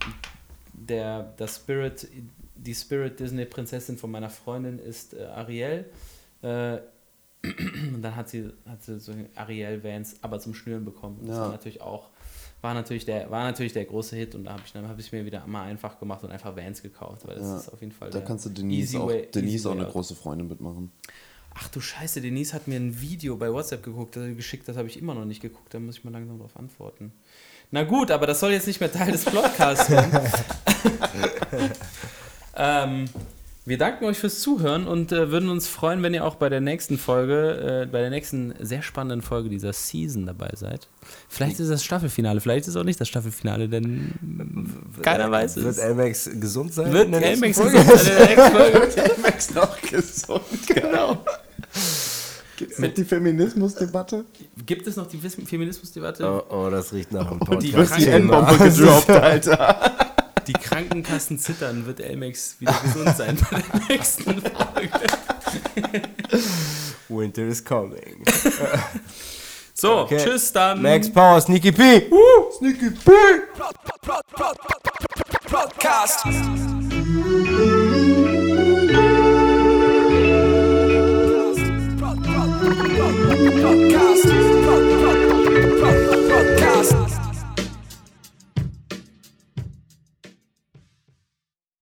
der, 0.74 1.34
das 1.38 1.56
Spirit, 1.56 2.08
die 2.56 2.76
Spirit 2.76 3.20
Disney 3.20 3.46
Prinzessin 3.46 3.98
von 3.98 4.12
meiner 4.12 4.30
Freundin 4.30 4.78
ist 4.78 5.16
äh, 5.16 5.24
Ariel. 5.24 5.86
Äh, 7.44 7.48
und 7.94 8.02
dann 8.02 8.16
hat 8.16 8.30
sie, 8.30 8.52
hat 8.68 8.84
sie 8.84 9.00
so 9.00 9.14
Ariel 9.36 9.84
Vans, 9.84 10.16
aber 10.22 10.40
zum 10.40 10.54
Schnüren 10.54 10.86
bekommen. 10.86 11.20
Das 11.26 11.36
Ja. 11.38 11.42
war 11.44 11.50
natürlich 11.52 11.82
auch, 11.82 12.10
war 12.62 12.74
natürlich 12.74 13.06
der, 13.06 13.32
war 13.32 13.44
natürlich 13.46 13.74
der 13.74 13.86
große 13.86 14.16
Hit 14.16 14.36
und 14.36 14.44
da 14.46 14.52
habe 14.52 14.64
ich 14.66 14.74
dann 14.74 14.88
habe 14.88 15.00
ich 15.00 15.12
mir 15.12 15.26
wieder 15.26 15.46
mal 15.48 15.64
einfach 15.64 16.00
gemacht 16.00 16.24
und 16.24 16.32
einfach 16.32 16.56
Vans 16.56 16.82
gekauft, 16.82 17.26
weil 17.28 17.36
das 17.38 17.46
Ja. 17.46 17.58
ist 17.58 17.70
auf 17.74 17.80
jeden 17.82 17.94
Fall 17.94 18.10
Da 18.10 18.20
kannst 18.22 18.46
du 18.46 18.50
Denise 18.50 19.00
auch, 19.00 19.08
way- 19.08 19.28
Denise 19.34 19.68
auch 19.68 19.72
eine 19.74 19.86
out. 19.86 19.92
große 19.94 20.16
Freundin 20.16 20.48
mitmachen. 20.50 20.92
Ach 21.56 21.68
du 21.70 21.82
Scheiße, 21.82 22.22
Denise 22.22 22.54
hat 22.54 22.68
mir 22.68 22.76
ein 22.80 23.02
Video 23.02 23.36
bei 23.36 23.52
WhatsApp 23.52 23.82
geguckt, 23.84 24.16
das 24.16 24.36
geschickt, 24.36 24.68
das 24.68 24.78
habe 24.78 24.88
ich 24.88 25.00
immer 25.00 25.14
noch 25.16 25.26
nicht 25.26 25.42
geguckt, 25.42 25.74
da 25.74 25.80
muss 25.80 25.98
ich 25.98 26.04
mal 26.04 26.12
langsam 26.12 26.38
drauf 26.40 26.56
antworten. 26.58 27.12
Na 27.72 27.84
gut, 27.84 28.12
aber 28.12 28.28
das 28.28 28.40
soll 28.40 28.52
jetzt 28.52 28.68
nicht 28.68 28.80
mehr 28.80 28.92
Teil 28.92 29.12
des 29.12 29.26
Podcasts 29.26 29.90
werden. 29.90 30.12
ähm, 32.56 33.06
wir 33.66 33.78
danken 33.78 34.06
euch 34.06 34.18
fürs 34.18 34.40
Zuhören 34.40 34.88
und 34.88 35.12
äh, 35.12 35.32
würden 35.32 35.50
uns 35.50 35.68
freuen, 35.68 36.02
wenn 36.02 36.14
ihr 36.14 36.26
auch 36.26 36.36
bei 36.36 36.50
der 36.50 36.62
nächsten 36.62 36.98
Folge, 36.98 37.84
äh, 37.84 37.86
bei 37.86 38.00
der 38.00 38.10
nächsten 38.10 38.54
sehr 38.60 38.82
spannenden 38.82 39.22
Folge 39.22 39.50
dieser 39.50 39.74
Season 39.74 40.26
dabei 40.26 40.52
seid. 40.56 40.88
Vielleicht 41.28 41.56
ist 41.56 41.66
es 41.66 41.70
das 41.70 41.84
Staffelfinale, 41.84 42.42
vielleicht 42.42 42.62
ist 42.62 42.70
es 42.70 42.76
auch 42.76 42.84
nicht 42.84 43.00
das 43.00 43.08
Staffelfinale, 43.08 43.70
denn 43.70 44.14
keiner 45.02 45.30
weiß 45.30 45.58
Wird 45.58 45.68
es. 45.68 45.78
Elmex 45.78 46.30
gesund 46.40 46.74
sein? 46.74 46.92
Wird 46.92 47.06
in 47.06 47.12
der 47.12 47.22
nächsten 47.22 47.44
Elmex 47.44 47.58
Folge? 47.60 47.78
gesund 47.78 48.02
in 48.02 48.18
der 48.18 48.28
nächsten 48.28 48.58
Folge? 48.58 49.12
Max 49.22 49.54
noch 49.54 49.82
gesund, 49.82 50.42
genau. 50.68 51.18
Gibt's 52.58 52.80
mit 52.80 52.98
die 52.98 53.06
Feminismusdebatte? 53.06 54.26
Gibt 54.66 54.88
es 54.88 54.96
noch 54.96 55.08
die 55.08 55.18
Feminismusdebatte? 55.18 56.26
Oh, 56.26 56.44
oh, 56.50 56.70
das 56.70 56.92
riecht 56.92 57.12
nach 57.12 57.30
einem 57.32 57.40
die 57.40 57.46
Podcast. 57.72 57.92
wird 57.92 58.00
die 58.02 58.08
N-Bombe 58.08 58.58
gedroppt, 58.58 59.10
Alter. 59.12 59.92
Die 60.48 60.54
Krankenkassen 60.54 61.38
zittern, 61.38 61.86
wird 61.86 62.00
Elmex 62.00 62.56
wieder 62.60 62.74
gesund 62.84 63.16
sein 63.16 63.38
bei 63.52 63.62
der 63.62 63.88
nächsten 63.90 64.42
Folge. 64.42 64.90
Winter 67.10 67.44
is 67.44 67.64
coming. 67.64 68.24
So, 69.74 70.00
Okay. 70.00 70.18
tschüss 70.24 70.52
dann. 70.52 70.82
Max 70.82 71.10
Power, 71.12 71.40
Sneaky 71.42 71.72
P. 71.72 72.10
Sneaky 72.58 72.92
Podcast. 75.50 76.26